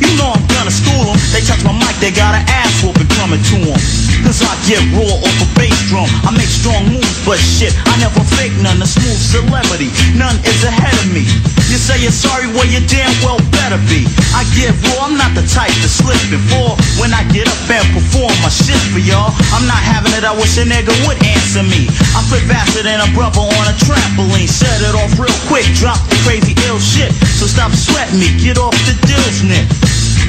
you 0.00 0.10
know 0.18 0.32
I'm 0.34 0.44
gonna 0.52 0.72
school 0.72 1.04
them. 1.06 1.18
They 1.32 1.42
touch 1.42 1.62
my 1.64 1.72
mic, 1.72 1.94
they 1.98 2.10
got 2.10 2.34
an 2.34 2.44
ass 2.82 2.84
whooping 2.84 3.08
coming 3.14 3.42
to 3.42 3.56
them. 3.62 3.78
Cause 4.26 4.42
I 4.42 4.54
get 4.66 4.82
raw 4.94 5.06
off 5.06 5.38
a 5.42 5.48
bass 5.58 5.74
drum. 5.88 6.06
I 6.26 6.30
make 6.34 6.50
strong 6.50 6.86
moves, 6.90 7.18
but 7.26 7.38
shit, 7.38 7.74
I 7.86 7.94
never 7.98 8.22
fake 8.38 8.54
none. 8.62 8.82
A 8.82 8.86
smooth 8.86 9.18
celebrity, 9.18 9.90
none 10.14 10.34
is 10.46 10.62
ahead 10.64 10.94
of 11.02 11.10
me. 11.10 11.26
You 11.70 11.78
say 11.78 11.98
you're 12.02 12.14
sorry, 12.14 12.46
well, 12.52 12.66
you 12.66 12.82
damn 12.86 13.10
well 13.22 13.38
better 13.50 13.78
be. 13.90 14.06
I 14.34 14.46
get 14.54 14.74
raw, 14.94 15.06
I'm 15.06 15.16
not 15.16 15.34
the 15.34 15.42
type 15.46 15.72
to 15.82 15.88
slip 15.88 16.18
before. 16.30 16.76
When 16.98 17.14
I 17.14 17.24
get 17.32 17.48
up 17.48 17.58
and 17.70 17.86
perform 17.94 18.34
my 18.42 18.50
shit 18.52 18.78
for 18.92 19.02
y'all, 19.02 19.34
I'm 19.54 19.66
not 19.66 19.80
having 19.80 20.12
it, 20.14 20.22
I 20.22 20.34
wish 20.34 20.58
a 20.58 20.64
nigga 20.66 20.94
would 21.06 21.18
answer 21.22 21.64
me. 21.66 21.90
I 22.14 22.20
flip 22.30 22.46
faster 22.46 22.82
than 22.82 23.00
a 23.02 23.08
brother 23.14 23.42
on 23.42 23.64
a 23.66 23.74
trampoline. 23.82 24.50
Set 24.50 24.82
it 24.82 24.94
off 24.94 25.12
real 25.18 25.34
quick, 25.50 25.66
drop 25.78 25.98
the 26.08 26.16
crazy 26.22 26.54
ill 26.68 26.78
shit. 26.78 27.10
So 27.38 27.46
stop 27.46 27.72
sweating 27.74 28.22
me, 28.22 28.30
get 28.38 28.58
off 28.58 28.76
the 28.86 28.94
dills, 29.06 29.42
Nick. 29.42 29.66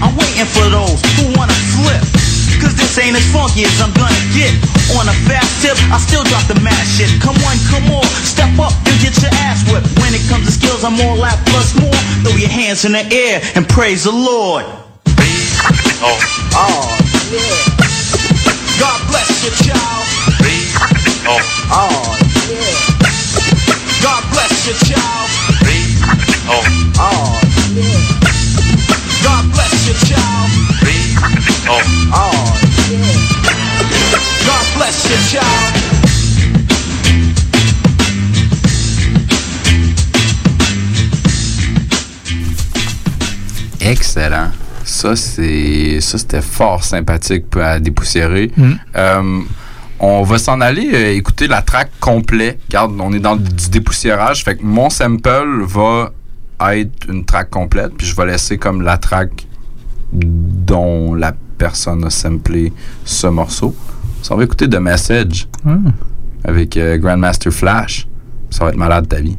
I'm 0.02 0.16
waiting 0.18 0.50
for 0.50 0.66
those 0.68 1.00
who 1.16 1.32
wanna 1.38 1.56
flip. 1.78 2.23
Cause 2.64 2.76
this 2.80 2.96
ain't 2.98 3.20
as 3.20 3.28
funky 3.36 3.68
as 3.68 3.76
I'm 3.84 3.92
gonna 3.92 4.16
get. 4.32 4.56
On 4.96 5.04
a 5.04 5.16
fast 5.28 5.60
tip, 5.60 5.76
I 5.92 6.00
still 6.00 6.24
drop 6.24 6.48
the 6.48 6.56
mad 6.64 6.80
shit. 6.88 7.12
Come 7.20 7.36
on, 7.44 7.56
come 7.68 7.92
on, 7.92 8.08
step 8.24 8.56
up 8.56 8.72
and 8.88 8.96
get 9.04 9.12
your 9.20 9.36
ass 9.44 9.68
whipped. 9.68 9.92
When 10.00 10.16
it 10.16 10.24
comes 10.32 10.48
to 10.48 10.54
skills, 10.56 10.84
I'm 10.88 10.96
all 11.04 11.20
out 11.24 11.44
plus 11.52 11.76
more. 11.76 12.00
Throw 12.24 12.36
your 12.40 12.50
hands 12.50 12.86
in 12.86 12.94
the 12.94 13.04
air 13.12 13.44
and 13.56 13.68
praise 13.68 14.06
the 14.06 14.16
Lord. 14.16 14.64
Oh, 16.00 16.20
oh, 16.56 16.88
yeah. 17.32 17.84
God 18.80 19.00
bless 19.12 19.44
your 19.44 19.56
child. 19.68 20.04
Oh, 21.26 21.40
oh, 21.72 22.16
yeah. 22.48 23.04
God 24.04 24.24
bless 24.32 24.68
your 24.68 24.76
child. 24.88 25.30
Oh, 26.48 26.64
oh, 27.00 27.40
yeah. 27.74 28.13
Excellent. 43.82 44.50
Ça, 44.86 45.16
c'est 45.16 46.00
ça 46.02 46.18
c'était 46.18 46.42
fort 46.42 46.84
sympathique 46.84 47.50
pour- 47.50 47.62
à 47.62 47.80
dépoussiérer. 47.80 48.52
Mm. 48.56 48.72
Euh, 48.96 49.40
on 50.00 50.24
va 50.24 50.38
s'en 50.38 50.60
aller 50.62 50.90
euh, 50.94 51.16
écouter 51.16 51.48
la 51.48 51.62
track 51.62 51.92
complet. 52.00 52.58
Regarde, 52.68 52.94
on 53.00 53.14
est 53.14 53.20
dans 53.20 53.36
du 53.36 53.70
dépoussiérage. 53.70 54.44
Fait 54.44 54.56
que 54.56 54.64
mon 54.64 54.90
sample 54.90 55.64
va 55.66 56.12
être 56.74 57.10
une 57.10 57.26
track 57.26 57.50
complète. 57.50 57.92
Puis 57.98 58.08
je 58.08 58.16
vais 58.16 58.26
laisser 58.26 58.58
comme 58.58 58.82
la 58.82 58.98
track 58.98 59.48
dont 60.12 61.14
la 61.16 61.34
personne 61.58 62.04
a 62.06 62.10
samplé 62.10 62.72
ce 63.06 63.28
morceau. 63.28 63.76
Ça, 64.24 64.34
on 64.34 64.38
va 64.38 64.44
écouter 64.46 64.68
The 64.68 64.78
Message 64.80 65.48
Mm. 65.64 65.90
avec 66.46 66.76
euh, 66.78 66.98
Grandmaster 66.98 67.52
Flash. 67.54 68.08
Ça 68.50 68.64
va 68.66 68.72
être 68.72 68.78
malade 68.78 69.08
ta 69.08 69.22
vie. 69.22 69.38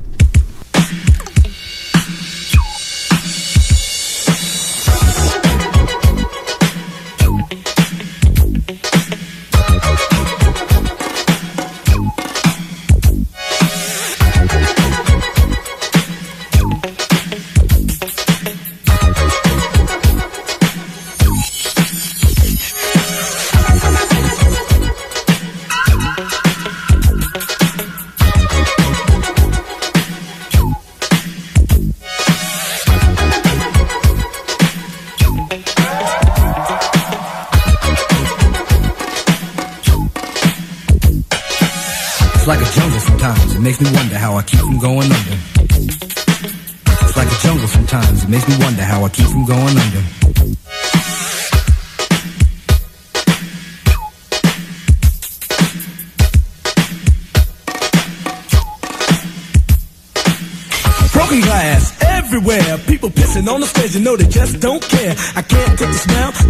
Going 44.84 45.10
under. 45.10 45.38
It's 45.64 47.16
like 47.16 47.32
a 47.32 47.38
jungle 47.42 47.66
sometimes. 47.66 48.24
It 48.24 48.28
makes 48.28 48.46
me 48.46 48.54
wonder 48.60 48.82
how 48.82 49.02
I 49.02 49.08
keep 49.08 49.26
from 49.28 49.46
going 49.46 49.78
under. 49.78 50.02
Broken 61.14 61.40
glass 61.40 61.96
everywhere. 62.02 62.76
People 62.86 63.08
pissing 63.08 63.50
on 63.50 63.60
the 63.60 63.66
stage, 63.66 63.94
you 63.94 64.02
know 64.02 64.16
they 64.16 64.26
just 64.26 64.60
don't 64.60 64.82
care. 64.82 65.14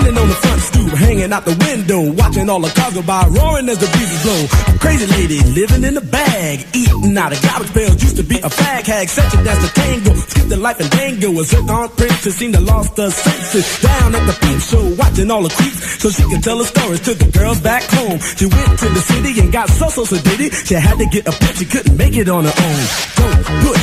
Standing 0.00 0.22
on 0.22 0.28
the 0.28 0.34
front 0.34 0.60
stoop, 0.62 0.90
hanging 0.96 1.30
out 1.30 1.44
the 1.44 1.56
window, 1.60 2.00
watching 2.12 2.48
all 2.48 2.60
the 2.60 2.72
cars 2.72 2.94
go 2.94 3.02
by, 3.02 3.20
roaring 3.36 3.68
as 3.68 3.76
the 3.76 3.86
breezes 3.92 4.22
blow. 4.24 4.40
A 4.72 4.78
crazy 4.78 5.04
lady 5.12 5.44
living 5.52 5.84
in 5.84 5.94
a 5.94 6.00
bag, 6.00 6.64
eating 6.72 7.18
out 7.18 7.36
of 7.36 7.42
garbage 7.42 7.72
pails. 7.74 8.00
Used 8.00 8.16
to 8.16 8.22
be 8.24 8.38
a 8.40 8.48
fag 8.48 8.86
hag, 8.88 9.08
such 9.10 9.34
a 9.34 9.44
dance 9.44 9.60
the 9.60 9.68
tango. 9.76 10.14
Skip 10.14 10.48
the 10.48 10.56
life 10.56 10.80
and 10.80 10.90
dango. 10.90 11.28
A 11.38 11.44
zircon 11.44 11.88
princess 12.00 12.34
seemed 12.34 12.54
to 12.54 12.60
lost 12.60 12.96
her 12.96 13.10
senses. 13.10 13.66
Down 13.82 14.14
at 14.14 14.24
the 14.24 14.32
peep 14.40 14.60
show, 14.64 14.84
watching 14.96 15.30
all 15.30 15.42
the 15.42 15.52
creeps, 15.52 16.00
so 16.00 16.08
she 16.08 16.24
could 16.32 16.42
tell 16.42 16.56
her 16.56 16.64
stories 16.64 17.00
to 17.00 17.12
the 17.12 17.28
girls 17.36 17.60
back 17.60 17.82
home. 17.92 18.18
She 18.40 18.46
went 18.46 18.78
to 18.80 18.88
the 18.88 19.04
city 19.04 19.38
and 19.38 19.52
got 19.52 19.68
so 19.68 19.88
so 19.90 20.04
so 20.04 20.16
diddy. 20.16 20.48
She 20.48 20.74
had 20.80 20.96
to 20.96 21.04
get 21.12 21.28
a 21.28 21.32
pimp, 21.32 21.56
she 21.60 21.66
couldn't 21.66 21.96
make 21.98 22.16
it 22.16 22.28
on 22.30 22.44
her 22.48 22.56
own. 22.56 22.82
Don't 23.20 23.44
push 23.68 23.79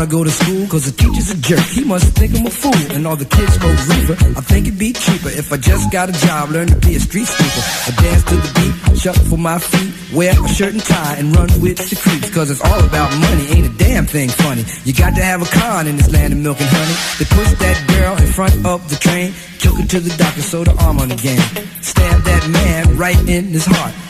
I 0.00 0.06
go 0.06 0.24
to 0.24 0.30
school 0.30 0.66
cause 0.66 0.84
the 0.90 0.96
teacher's 0.96 1.30
a 1.30 1.36
jerk. 1.36 1.60
He 1.60 1.84
must 1.84 2.16
think 2.16 2.34
I'm 2.34 2.46
a 2.46 2.50
fool 2.50 2.74
and 2.96 3.06
all 3.06 3.16
the 3.16 3.24
kids 3.24 3.54
smoke 3.54 3.78
reefer. 3.86 4.16
I 4.36 4.42
think 4.42 4.66
it'd 4.66 4.78
be 4.78 4.92
cheaper 4.92 5.28
if 5.28 5.52
I 5.52 5.56
just 5.56 5.92
got 5.92 6.08
a 6.08 6.12
job, 6.26 6.50
learn 6.50 6.68
to 6.68 6.76
be 6.76 6.96
a 6.96 7.00
street 7.00 7.26
sweeper. 7.26 7.62
I 7.86 8.02
dance 8.02 8.24
to 8.24 8.36
the 8.36 8.50
beat, 8.58 8.98
shuffle 8.98 9.24
for 9.24 9.38
my 9.38 9.58
feet, 9.58 9.92
wear 10.12 10.32
a 10.32 10.48
shirt 10.48 10.72
and 10.72 10.82
tie 10.82 11.16
and 11.16 11.36
run 11.36 11.48
with 11.60 11.78
the 11.78 11.96
creeps 11.96 12.30
cause 12.34 12.50
it's 12.50 12.62
all 12.62 12.82
about 12.82 13.12
money, 13.20 13.46
ain't 13.52 13.66
a 13.66 13.76
damn 13.78 14.06
thing 14.06 14.28
funny. 14.28 14.64
You 14.84 14.94
got 14.94 15.14
to 15.14 15.22
have 15.22 15.42
a 15.42 15.46
con 15.46 15.86
in 15.86 15.96
this 15.96 16.10
land 16.10 16.32
of 16.32 16.40
milk 16.40 16.60
and 16.60 16.70
honey. 16.70 16.96
They 17.18 17.28
pushed 17.30 17.58
that 17.60 17.78
girl 17.88 18.16
in 18.16 18.32
front 18.32 18.66
of 18.66 18.88
the 18.88 18.96
train, 18.96 19.32
took 19.58 19.76
her 19.76 19.86
to 19.86 20.00
the 20.00 20.16
doctor, 20.16 20.42
sewed 20.42 20.66
her 20.66 20.78
arm 20.80 20.98
on 20.98 21.08
the 21.08 21.14
again. 21.20 21.40
Stabbed 21.82 22.24
that 22.24 22.48
man 22.48 22.96
right 22.96 23.20
in 23.28 23.46
his 23.52 23.66
heart. 23.66 24.09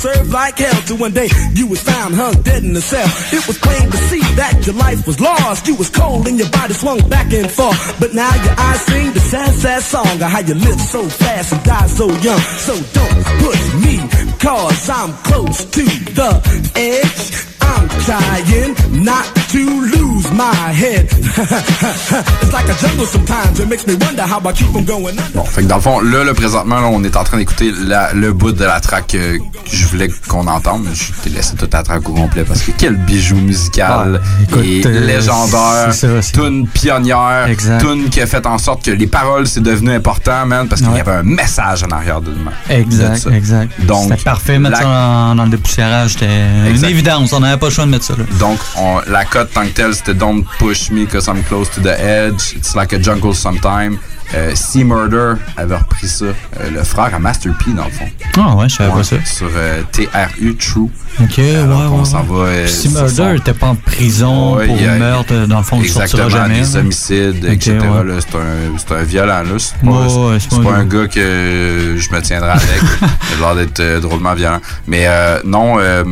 to 0.00 0.14
serve 0.14 0.30
like 0.30 0.58
hell. 0.58 0.82
Till 0.82 0.98
one 0.98 1.12
day 1.12 1.28
you 1.54 1.66
was 1.66 1.82
found 1.82 2.14
hung 2.14 2.34
dead 2.42 2.64
in 2.64 2.72
the 2.72 2.80
cell. 2.80 3.08
It 3.32 3.46
was 3.46 3.58
plain 3.58 3.90
to 3.90 3.96
see 3.96 4.20
that 4.36 4.66
your 4.66 4.76
life 4.76 5.06
was 5.06 5.20
lost. 5.20 5.66
You 5.66 5.74
was 5.76 5.90
cold 5.90 6.26
and 6.26 6.38
your 6.38 6.50
body 6.50 6.74
swung 6.74 7.00
back 7.08 7.32
and 7.32 7.50
forth. 7.50 8.00
But 8.00 8.14
now 8.14 8.32
your 8.42 8.54
eyes 8.58 8.80
sing 8.82 9.12
the 9.12 9.20
sad, 9.20 9.54
sad 9.54 9.82
song 9.82 10.22
of 10.22 10.30
how 10.30 10.40
you 10.40 10.54
live 10.54 10.80
so 10.80 11.08
fast 11.08 11.52
and 11.52 11.62
die 11.64 11.86
so 11.86 12.06
young. 12.20 12.40
So 12.66 12.74
don't 12.92 13.24
push 13.44 13.74
me, 13.84 13.98
cause 14.38 14.88
I'm 14.88 15.12
close 15.24 15.64
to 15.64 15.84
the 15.84 16.70
edge. 16.76 17.49
I'm 17.70 17.88
trying 18.04 18.74
not 19.04 19.24
to 19.52 19.58
lose 19.58 20.30
my 20.32 20.54
head. 20.72 21.08
it's 21.10 22.52
like 22.52 22.68
a 22.68 22.74
jungle 22.80 23.06
sometimes. 23.06 23.60
It 23.60 23.68
makes 23.68 23.86
me 23.86 23.94
wonder 23.94 24.22
how 24.22 24.40
I 24.44 24.52
keep 24.52 24.68
from 24.68 24.84
going 24.84 25.10
under. 25.18 25.22
Bon, 25.34 25.44
fait 25.44 25.62
que 25.62 25.66
dans 25.68 25.76
le 25.76 25.80
fond, 25.82 26.00
là, 26.00 26.24
là 26.24 26.34
présentement, 26.34 26.80
là, 26.80 26.88
on 26.88 27.02
est 27.04 27.16
en 27.16 27.24
train 27.24 27.38
d'écouter 27.38 27.72
le 28.14 28.32
bout 28.32 28.52
de 28.52 28.64
la 28.64 28.80
track 28.80 29.14
euh, 29.14 29.38
que 29.38 29.76
je 29.76 29.86
voulais 29.86 30.08
qu'on 30.28 30.46
entende, 30.46 30.82
mais 30.84 30.94
je 30.94 31.12
t'ai 31.22 31.30
laissé 31.30 31.54
toute 31.56 31.72
la 31.72 31.82
track 31.82 32.08
au 32.08 32.12
complet 32.12 32.44
parce 32.44 32.60
que 32.62 32.72
quel 32.76 32.96
bijou 32.96 33.36
musical 33.36 34.20
Ah, 34.22 34.42
écoute, 34.42 34.64
et 34.64 34.82
euh, 34.86 35.06
légendaire, 35.06 35.88
c'est 35.92 36.08
ça, 36.08 36.22
c'est- 36.22 36.32
tune 36.32 36.66
pionnière, 36.68 37.46
Exact. 37.48 37.80
tune 37.80 38.08
qui 38.08 38.20
a 38.20 38.26
fait 38.26 38.46
en 38.46 38.58
sorte 38.58 38.84
que 38.84 38.90
les 38.90 39.06
paroles 39.06 39.46
c'est 39.46 39.62
devenu 39.62 39.92
important, 39.92 40.44
man, 40.46 40.68
parce 40.68 40.80
qu'il 40.82 40.90
y 40.92 41.00
avait 41.00 41.12
un 41.12 41.22
message 41.22 41.84
en 41.84 41.90
arrière 41.90 42.20
de, 42.20 42.30
de 42.32 42.36
Exact, 42.74 43.26
exact. 43.32 43.72
Donc, 43.86 44.08
C'était 44.10 44.22
parfait, 44.24 44.58
mettre 44.58 44.76
la- 44.76 44.82
ça 44.82 44.84
dans, 44.84 45.34
dans 45.36 45.44
le 45.44 45.50
dépoussiérage. 45.50 46.12
C'était 46.12 46.70
une 46.74 46.84
évidence. 46.84 47.32
On 47.32 47.40
n'avait 47.40 47.56
pas 47.60 47.66
le 47.66 47.72
choix 47.72 47.84
de 47.86 47.90
mettre 47.90 48.04
ça 48.04 48.14
là. 48.16 48.24
Donc, 48.38 48.58
on- 48.76 49.00
la 49.08 49.24
cote 49.24 49.50
tant 49.52 49.62
que 49.62 49.68
telle, 49.68 49.94
c'était 49.94 50.14
Don't 50.14 50.44
push 50.58 50.90
me 50.90 51.06
cause 51.06 51.26
I'm 51.28 51.42
close 51.44 51.70
to 51.70 51.80
the 51.80 51.86
edge. 51.98 52.54
It's 52.56 52.74
like 52.74 52.92
a 52.92 53.00
jungle 53.00 53.34
sometime. 53.34 53.98
Euh, 54.32 54.52
Sea 54.54 54.84
Murder 54.84 55.32
avait 55.56 55.74
repris 55.76 56.06
ça. 56.06 56.26
Euh, 56.26 56.70
le 56.72 56.84
frère 56.84 57.12
à 57.12 57.18
Master 57.18 57.52
P, 57.58 57.72
dans 57.72 57.86
le 57.86 57.90
fond. 57.90 58.08
Ah 58.38 58.54
ouais, 58.54 58.68
je 58.68 58.76
savais 58.76 58.90
Ouais, 58.90 58.98
pas 58.98 59.02
ça. 59.02 59.16
Sur 59.24 59.48
euh, 59.56 59.82
TRU 59.90 60.54
True. 60.56 60.88
Ok, 61.20 61.38
ouais, 61.38 61.56
Alors, 61.56 61.80
ouais. 61.80 61.86
on 61.90 62.04
s'en 62.04 62.22
va. 62.22 62.44
euh, 62.44 62.66
sur 62.68 62.92
Murder 62.92 63.32
n'était 63.34 63.54
pas 63.54 63.66
en 63.66 63.74
prison 63.74 64.54
Ouais, 64.56 64.68
pour 64.68 64.76
il 64.80 64.88
a- 64.88 64.94
meurtre, 64.98 65.34
dans 65.48 65.58
le 65.58 65.64
fond, 65.64 65.78
il 65.80 65.86
Exactement, 65.86 66.28
jamais. 66.28 66.60
des 66.60 66.72
là. 66.74 66.78
homicides, 66.78 67.44
Ok, 67.44 67.50
etc. 67.50 67.78
C'est 68.20 68.94
un, 68.94 69.02
violent. 69.02 69.42
là. 69.42 69.58
C'est 69.58 70.48
pas, 70.62 70.62
pas 70.62 70.76
un 70.76 70.84
gars 70.84 71.08
que 71.08 71.96
je 71.98 72.10
me 72.14 72.20
tiendrai 72.22 72.50
avec. 72.50 72.82
Il 73.36 73.42
a 73.44 73.52
l'air 73.52 73.66
d'être 73.66 74.00
drôlement 74.00 74.34
violent. 74.34 74.60
Mais 74.86 75.08
non, 75.44 75.78
euh, 75.80 76.04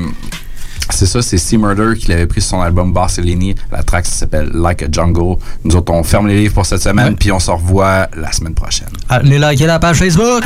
c'est 0.91 1.07
ça, 1.07 1.23
c'est 1.23 1.39
Sea 1.39 1.59
Murder 1.59 1.99
qui 1.99 2.09
l'avait 2.09 2.27
pris 2.27 2.41
sur 2.41 2.51
son 2.51 2.61
album 2.63 2.93
Barcelini. 2.93 3.55
La 3.71 3.83
track 3.83 4.07
s'appelle 4.07 4.51
Like 4.53 4.83
a 4.83 4.87
Jungle. 4.91 5.37
Nous 5.65 5.77
autres, 5.77 5.93
on 5.93 6.03
ferme 6.03 6.29
les 6.29 6.37
livres 6.37 6.55
pour 6.55 6.67
cette 6.67 6.83
semaine, 6.83 7.17
puis 7.17 7.31
on 7.33 7.39
se 7.39 7.51
revoit 7.51 8.09
la 8.17 8.33
semaine 8.33 8.55
prochaine. 8.55 8.89
Allez 9.09 9.39
liker 9.39 9.67
la 9.67 9.79
page 9.79 9.99
Facebook. 9.99 10.43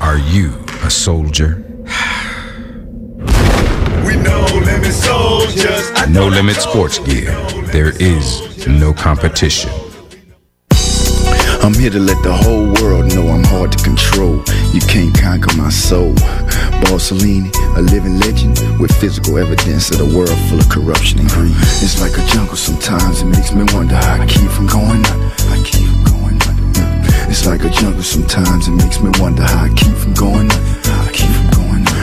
Are 0.00 0.18
you 0.32 0.50
a 0.84 0.90
soldier? 0.90 1.56
We 4.04 4.16
no 4.16 4.46
limit 4.60 4.92
soldiers. 4.92 5.92
No 6.08 6.28
Limit 6.28 6.60
Sports 6.60 6.98
Gear. 7.06 7.32
There 7.72 7.92
is 7.98 8.66
no 8.66 8.92
competition. 8.92 9.70
I'm 11.62 11.74
here 11.74 11.90
to 11.90 12.00
let 12.00 12.20
the 12.24 12.32
whole 12.32 12.74
world 12.82 13.14
know 13.14 13.28
I'm 13.28 13.44
hard 13.44 13.70
to 13.70 13.78
control. 13.84 14.42
You 14.74 14.80
can't 14.80 15.14
conquer 15.14 15.56
my 15.56 15.70
soul. 15.70 16.12
Borsellini, 16.82 17.54
a 17.76 17.80
living 17.80 18.18
legend 18.18 18.58
with 18.80 18.90
physical 18.98 19.38
evidence 19.38 19.88
of 19.92 19.98
the 19.98 20.10
world 20.10 20.34
full 20.50 20.58
of 20.58 20.68
corruption 20.68 21.20
and 21.20 21.28
greed. 21.30 21.54
It's 21.78 22.00
like 22.00 22.18
a 22.18 22.26
jungle 22.34 22.56
sometimes. 22.56 23.22
It 23.22 23.26
makes 23.26 23.52
me 23.52 23.62
wonder 23.72 23.94
how 23.94 24.20
I 24.20 24.26
keep 24.26 24.50
from 24.50 24.66
going 24.66 25.06
under. 25.06 25.34
I 25.54 25.62
keep 25.62 25.86
from 25.86 26.04
going 26.18 26.42
under. 26.42 27.30
It's 27.30 27.46
like 27.46 27.62
a 27.62 27.70
jungle 27.70 28.02
sometimes. 28.02 28.66
It 28.66 28.72
makes 28.72 29.00
me 29.00 29.10
wonder 29.20 29.44
how 29.44 29.66
I 29.66 29.68
keep 29.74 29.94
from 29.94 30.14
going 30.14 30.50
under. 30.50 30.90
I 30.90 31.10
keep. 31.14 31.41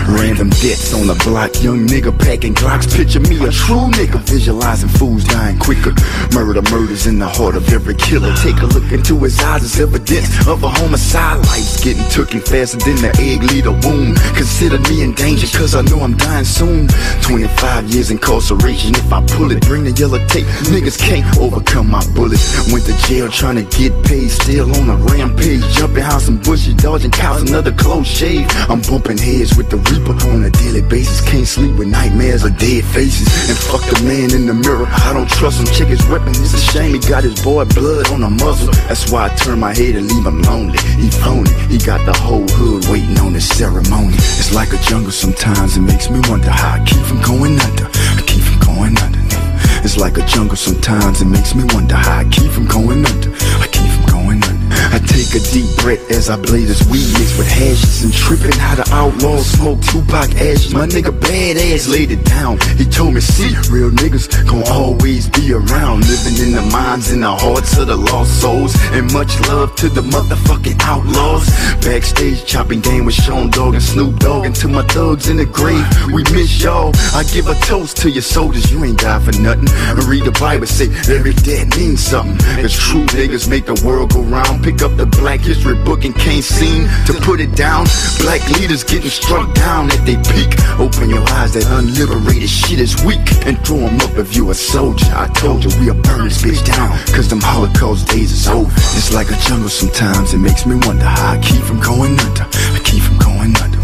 Random 0.10 0.50
deaths 0.50 0.94
on 0.94 1.06
the 1.06 1.16
block. 1.24 1.62
Young 1.62 1.86
nigga 1.86 2.18
packing 2.18 2.56
Glocks. 2.56 2.90
Picture 2.96 3.20
me 3.20 3.38
a 3.46 3.52
true 3.52 3.90
nigga 3.94 4.18
visualizing 4.26 4.90
fools 4.90 5.24
dying 5.24 5.60
quicker. 5.60 5.94
Murder, 6.34 6.64
murders 6.72 7.06
in 7.06 7.20
the 7.20 7.28
heart 7.28 7.56
of 7.56 7.68
every 7.72 7.94
killer. 7.94 8.34
Take 8.38 8.58
a 8.62 8.66
look 8.66 8.92
into 8.92 9.18
his 9.20 9.40
eyes 9.40 9.64
as 9.64 9.80
evidence 9.80 10.48
of 10.48 10.64
a 10.64 10.70
homicide. 10.70 11.38
Life's 11.46 11.84
getting 11.84 12.08
taken 12.10 12.42
faster 12.42 12.80
than 12.80 12.98
the 13.06 13.12
egg 13.22 13.44
lead 13.44 13.66
a 13.68 13.72
womb. 13.86 14.16
Consider 14.34 14.80
me 14.90 15.04
in 15.04 15.14
danger 15.14 15.46
cause 15.56 15.76
I 15.76 15.82
know 15.82 16.02
I'm 16.02 16.18
dying 16.18 16.46
soon. 16.46 16.88
25 17.22 17.90
years 17.90 18.10
incarceration. 18.10 18.96
If 18.96 19.14
I 19.14 19.24
pull 19.38 19.52
it, 19.52 19.62
bring 19.62 19.84
the 19.84 19.92
yellow 19.92 20.20
tape. 20.26 20.48
Niggas 20.74 20.98
can't 20.98 21.26
overcome 21.38 21.90
my 21.90 22.02
bullets. 22.16 22.72
Went 22.74 22.86
to 22.86 22.98
jail 23.06 23.30
trying 23.30 23.62
to 23.62 23.68
get 23.78 23.94
paid. 24.06 24.30
Still 24.32 24.74
on 24.76 24.90
a 24.90 24.98
rampage. 25.12 25.62
Jumping 25.78 26.04
house 26.04 26.26
some 26.26 26.38
bushes, 26.38 26.74
dodging 26.76 27.12
cows, 27.12 27.44
another 27.44 27.72
close 27.72 28.08
shave. 28.08 28.48
I'm 28.70 28.82
bumping 28.82 29.18
heads 29.18 29.56
with 29.56 29.70
the 29.70 29.78
on 30.08 30.44
a 30.44 30.50
daily 30.50 30.82
basis. 30.82 31.22
Can't 31.22 31.48
sleep 31.48 31.76
with 31.76 31.88
nightmares 31.88 32.44
of 32.44 32.58
dead 32.58 32.86
faces. 32.86 33.28
And 33.50 33.58
fuck 33.58 33.82
the 33.82 34.04
man 34.06 34.34
in 34.34 34.46
the 34.46 34.54
mirror. 34.54 34.88
I 34.88 35.14
don't 35.14 35.30
trust 35.30 35.60
him. 35.60 35.68
Check 35.74 35.88
his 35.88 36.06
weapon. 36.08 36.30
It's 36.30 36.54
a 36.54 36.60
shame 36.60 36.94
he 36.94 37.00
got 37.00 37.24
his 37.24 37.42
boy 37.42 37.66
blood 37.66 38.12
on 38.12 38.22
the 38.22 38.30
muzzle. 38.30 38.74
That's 38.88 39.12
why 39.12 39.26
I 39.26 39.36
turn 39.36 39.60
my 39.60 39.74
head 39.74 39.96
and 39.96 40.08
leave 40.08 40.26
him 40.26 40.42
lonely. 40.44 40.78
He 41.02 41.10
phony. 41.10 41.52
He 41.68 41.78
got 41.78 42.06
the 42.06 42.14
whole 42.14 42.48
hood 42.48 42.86
waiting 42.88 43.18
on 43.20 43.34
the 43.34 43.42
ceremony. 43.42 44.16
It's 44.40 44.54
like 44.54 44.74
a 44.74 44.78
jungle 44.78 45.12
sometimes. 45.12 45.78
It 45.78 45.82
makes 45.82 46.10
me 46.10 46.22
wonder 46.30 46.50
how 46.50 46.80
I 46.80 46.86
keep 46.86 47.04
from 47.04 47.22
going 47.22 47.60
under. 47.60 47.88
I 47.88 48.24
keep 48.26 48.44
from 48.44 48.60
going 48.60 48.98
under. 49.00 49.20
It's 49.84 49.98
like 49.98 50.18
a 50.18 50.26
jungle 50.26 50.58
sometimes. 50.58 51.22
It 51.22 51.26
makes 51.26 51.56
me 51.56 51.64
wonder 51.74 51.96
how 51.96 52.20
I 52.20 52.26
keep 52.26 52.52
from 52.52 52.68
going 52.68 53.06
under. 53.06 53.32
I 53.34 53.68
keep. 53.72 53.99
I 54.92 55.00
take 55.00 55.36
a 55.36 55.44
deep 55.52 55.70
breath 55.84 56.12
as 56.12 56.30
I 56.30 56.38
blaze 56.38 56.68
this 56.68 56.84
weed 56.90 57.06
mixed 57.20 57.38
with 57.38 57.48
hashes 57.48 58.04
and 58.04 58.14
tripping 58.14 58.58
how 58.58 58.76
the 58.76 58.88
outlaws 58.94 59.46
smoke 59.46 59.82
Tupac 59.82 60.32
ashes. 60.36 60.74
My 60.74 60.88
nigga 60.88 61.12
badass 61.12 61.90
laid 61.92 62.12
it 62.12 62.24
down. 62.26 62.60
He 62.78 62.86
told 62.86 63.14
me, 63.14 63.22
see, 63.22 63.52
real 63.72 63.92
niggas 63.92 64.28
gon' 64.48 64.64
always 64.72 65.30
be 65.30 65.54
around. 65.54 66.08
Living 66.08 66.48
in 66.48 66.52
the 66.56 66.62
minds 66.72 67.12
and 67.12 67.24
the 67.24 67.36
hearts 67.36 67.78
of 67.78 67.88
the 67.88 67.96
lost 67.96 68.42
souls. 68.42 68.76
And 68.92 69.12
much 69.14 69.40
love 69.48 69.76
to 69.78 69.90
the 69.90 70.02
motherfucking 70.02 70.80
outlaws. 70.82 71.48
Backstage 71.84 72.46
chopping 72.46 72.82
game 72.82 73.06
with 73.06 73.16
Sean 73.16 73.50
Dogg 73.50 73.76
and 73.76 73.84
Snoop 73.84 74.20
Dogg. 74.20 74.46
And 74.46 74.56
to 74.56 74.68
my 74.68 74.84
thugs 74.84 75.30
in 75.30 75.38
the 75.38 75.46
grave, 75.46 75.86
we 76.14 76.24
miss 76.32 76.62
y'all. 76.62 76.92
I 77.14 77.24
give 77.34 77.48
a 77.48 77.56
toast 77.66 77.98
to 77.98 78.10
your 78.10 78.22
soldiers, 78.22 78.72
you 78.72 78.84
ain't 78.84 79.00
die 79.00 79.20
for 79.20 79.38
nothing. 79.40 79.70
And 79.70 80.04
read 80.06 80.24
the 80.24 80.38
Bible, 80.40 80.68
say 80.68 80.88
every 81.14 81.34
death 81.34 81.78
means 81.78 82.04
something. 82.04 82.38
Cause 82.62 82.78
true 82.78 83.06
niggas 83.08 83.50
make 83.50 83.66
the 83.66 83.82
world 83.86 84.14
go 84.14 84.22
round. 84.22 84.64
Pick 84.70 84.84
up 84.84 84.98
the 84.98 85.08
Black 85.08 85.40
History 85.40 85.74
book 85.84 86.06
and 86.06 86.14
can't 86.14 86.44
seem 86.44 86.86
to 87.08 87.14
put 87.26 87.42
it 87.42 87.56
down. 87.56 87.88
Black 88.22 88.48
leaders 88.54 88.84
getting 88.84 89.10
struck 89.10 89.52
down 89.56 89.90
at 89.90 90.06
they 90.06 90.14
peak. 90.30 90.54
Open 90.78 91.10
your 91.10 91.26
eyes, 91.42 91.54
that 91.58 91.66
unliberated 91.74 92.48
shit 92.48 92.80
is 92.80 92.94
weak. 93.04 93.26
And 93.48 93.58
throw 93.66 93.82
'em 93.82 94.00
up 94.02 94.16
if 94.22 94.36
you 94.36 94.52
a 94.52 94.54
soldier. 94.54 95.10
I 95.16 95.26
told 95.42 95.66
you 95.66 95.72
we'll 95.80 96.00
burn 96.06 96.26
this 96.26 96.44
bitch 96.44 96.62
down. 96.64 96.92
Cause 97.16 97.28
them 97.28 97.42
Holocaust 97.42 98.10
days 98.10 98.32
is 98.32 98.48
over. 98.48 98.72
It's 98.94 99.12
like 99.12 99.32
a 99.32 99.38
jungle 99.48 99.70
sometimes. 99.70 100.36
It 100.36 100.38
makes 100.38 100.68
me 100.68 100.76
wonder 100.86 101.06
how 101.06 101.34
I 101.34 101.38
keep 101.40 101.64
from 101.64 101.80
going 101.80 102.20
under. 102.20 102.46
I 102.78 102.80
keep 102.84 103.02
from 103.02 103.18
going 103.18 103.58
under. 103.58 103.80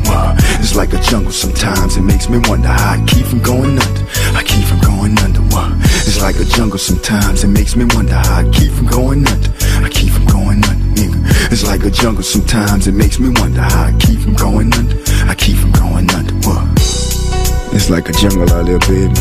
It's 0.61 0.75
like 0.75 0.93
a 0.93 1.01
jungle 1.01 1.31
sometimes. 1.31 1.97
It 1.97 2.03
makes 2.03 2.29
me 2.29 2.37
wonder 2.47 2.67
how 2.67 2.93
I 2.93 3.03
keep 3.07 3.25
from 3.25 3.41
going 3.41 3.79
under. 3.79 4.03
I 4.37 4.43
keep 4.43 4.65
from 4.65 4.81
going 4.81 5.17
under. 5.17 5.44
It's 6.07 6.21
like 6.21 6.35
a 6.37 6.45
jungle 6.45 6.77
sometimes. 6.77 7.43
It 7.43 7.47
makes 7.47 7.75
me 7.75 7.85
wonder 7.95 8.13
how 8.13 8.41
I 8.41 8.49
keep 8.51 8.71
from 8.71 8.87
going 8.87 9.27
under. 9.27 9.49
I 9.83 9.89
keep 9.89 10.11
from 10.11 10.25
going 10.25 10.63
under. 10.63 10.85
Nigga. 10.93 11.51
It's 11.51 11.65
like 11.65 11.83
a 11.83 11.89
jungle 11.89 12.23
sometimes. 12.23 12.87
It 12.87 12.93
makes 12.93 13.19
me 13.19 13.29
wonder 13.41 13.61
how 13.61 13.85
I 13.85 13.93
keep 13.99 14.19
from 14.19 14.35
going 14.35 14.73
under. 14.73 14.95
I 15.25 15.35
keep 15.35 15.57
from 15.57 15.71
going 15.71 16.09
under. 16.11 16.33
Wow. 16.47 16.71
It's 17.73 17.89
like 17.89 18.07
a 18.07 18.13
jungle 18.13 18.51
out 18.53 18.67
there, 18.67 18.79
baby. 18.79 19.15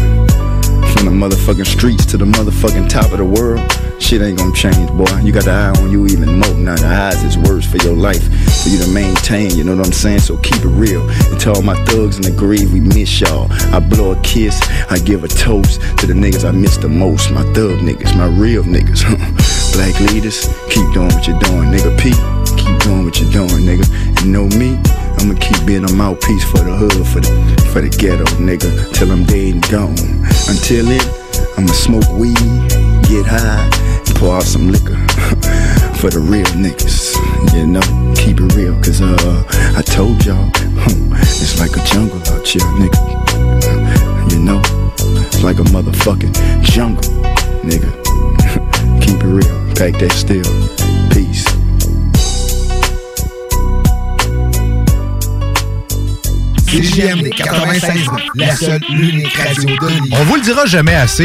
From 0.93 1.07
the 1.07 1.15
motherfucking 1.15 1.67
streets 1.67 2.05
to 2.07 2.17
the 2.17 2.27
motherfucking 2.27 2.89
top 2.89 3.13
of 3.13 3.19
the 3.19 3.25
world. 3.25 3.61
Shit 4.05 4.21
ain't 4.21 4.37
gonna 4.37 4.53
change, 4.53 4.91
boy. 4.91 5.09
You 5.23 5.33
got 5.33 5.45
the 5.45 5.53
eye 5.53 5.73
on 5.81 5.91
you 5.91 6.05
even 6.05 6.39
more. 6.39 6.53
Now 6.61 6.77
the 6.77 6.87
eyes 6.87 7.25
is 7.25 7.39
worse 7.39 7.65
for 7.65 7.79
your 7.79 7.97
life. 7.97 8.23
For 8.63 8.69
you 8.69 8.77
to 8.85 8.89
maintain, 8.93 9.57
you 9.57 9.65
know 9.65 9.75
what 9.75 9.87
I'm 9.87 9.95
saying? 9.95 10.19
So 10.19 10.37
keep 10.37 10.61
it 10.61 10.69
real. 10.69 11.09
And 11.09 11.41
to 11.41 11.53
all 11.55 11.63
my 11.63 11.75
thugs 11.87 12.17
in 12.19 12.23
the 12.23 12.31
grave, 12.31 12.71
we 12.71 12.81
miss 12.81 13.23
y'all. 13.23 13.51
I 13.73 13.81
blow 13.81 14.13
a 14.13 14.21
kiss, 14.21 14.61
I 14.91 14.99
give 14.99 15.25
a 15.25 15.29
toast 15.29 15.81
to 16.01 16.07
the 16.07 16.13
niggas 16.13 16.47
I 16.47 16.51
miss 16.51 16.77
the 16.77 16.89
most. 16.91 17.33
My 17.33 17.45
thug 17.55 17.81
niggas, 17.81 18.15
my 18.15 18.27
real 18.27 18.63
niggas. 18.63 19.09
Black 19.73 19.99
leaders, 20.13 20.53
keep 20.69 20.85
doing 20.93 21.09
what 21.09 21.27
you're 21.27 21.41
doing, 21.41 21.73
nigga. 21.73 21.97
P, 21.97 22.13
keep 22.61 22.79
doing 22.85 23.07
what 23.07 23.19
you're 23.19 23.33
doing, 23.33 23.65
nigga. 23.65 23.89
And 24.21 24.31
know 24.31 24.45
me, 24.61 24.77
I'ma 25.17 25.33
keep 25.41 25.65
being 25.65 25.85
a 25.89 25.93
mouthpiece 25.95 26.45
for 26.45 26.61
the 26.61 26.77
hood, 26.77 27.07
for 27.09 27.21
the 27.21 27.33
for 27.73 27.81
the 27.81 27.89
ghetto, 27.89 28.25
nigga, 28.37 28.69
till 28.93 29.11
I'm 29.11 29.25
dead 29.25 29.55
and 29.55 29.69
gone. 29.73 29.97
Until 30.53 30.85
then, 30.85 31.01
I'ma 31.57 31.73
smoke 31.73 32.07
weed, 32.13 32.37
get 33.09 33.25
high, 33.25 33.65
and 34.15 34.21
pour 34.21 34.35
out 34.35 34.43
some 34.43 34.71
liquor 34.71 34.97
for 35.99 36.11
the 36.11 36.21
real 36.21 36.45
niggas. 36.57 37.15
You 37.55 37.67
know, 37.67 38.15
keep 38.17 38.41
it 38.41 38.55
real, 38.55 38.75
cause 38.83 39.01
uh, 39.01 39.45
I 39.77 39.83
told 39.83 40.25
y'all, 40.25 40.51
it's 41.21 41.59
like 41.59 41.77
a 41.77 41.85
jungle 41.85 42.19
out 42.33 42.47
here, 42.47 42.63
nigga. 42.81 43.01
You 44.33 44.41
know, 44.41 44.61
it's 45.27 45.43
like 45.43 45.59
a 45.59 45.65
motherfucking 45.65 46.63
jungle, 46.63 47.03
nigga. 47.63 47.91
keep 49.03 49.23
it 49.23 49.27
real, 49.27 49.75
pack 49.75 49.99
that 50.01 50.13
still. 50.13 50.45
Peace. 51.11 51.45
CJMD 56.67 57.31
96, 57.37 58.11
la 58.35 58.57
seule, 58.57 58.81
l'unique 58.91 59.33
radio 59.35 59.63
de 59.63 59.87
l'île. 59.87 60.15
On 60.15 60.25
vous 60.25 60.35
le 60.35 60.41
dira 60.41 60.67
jamais 60.67 60.95
assez. 60.95 61.23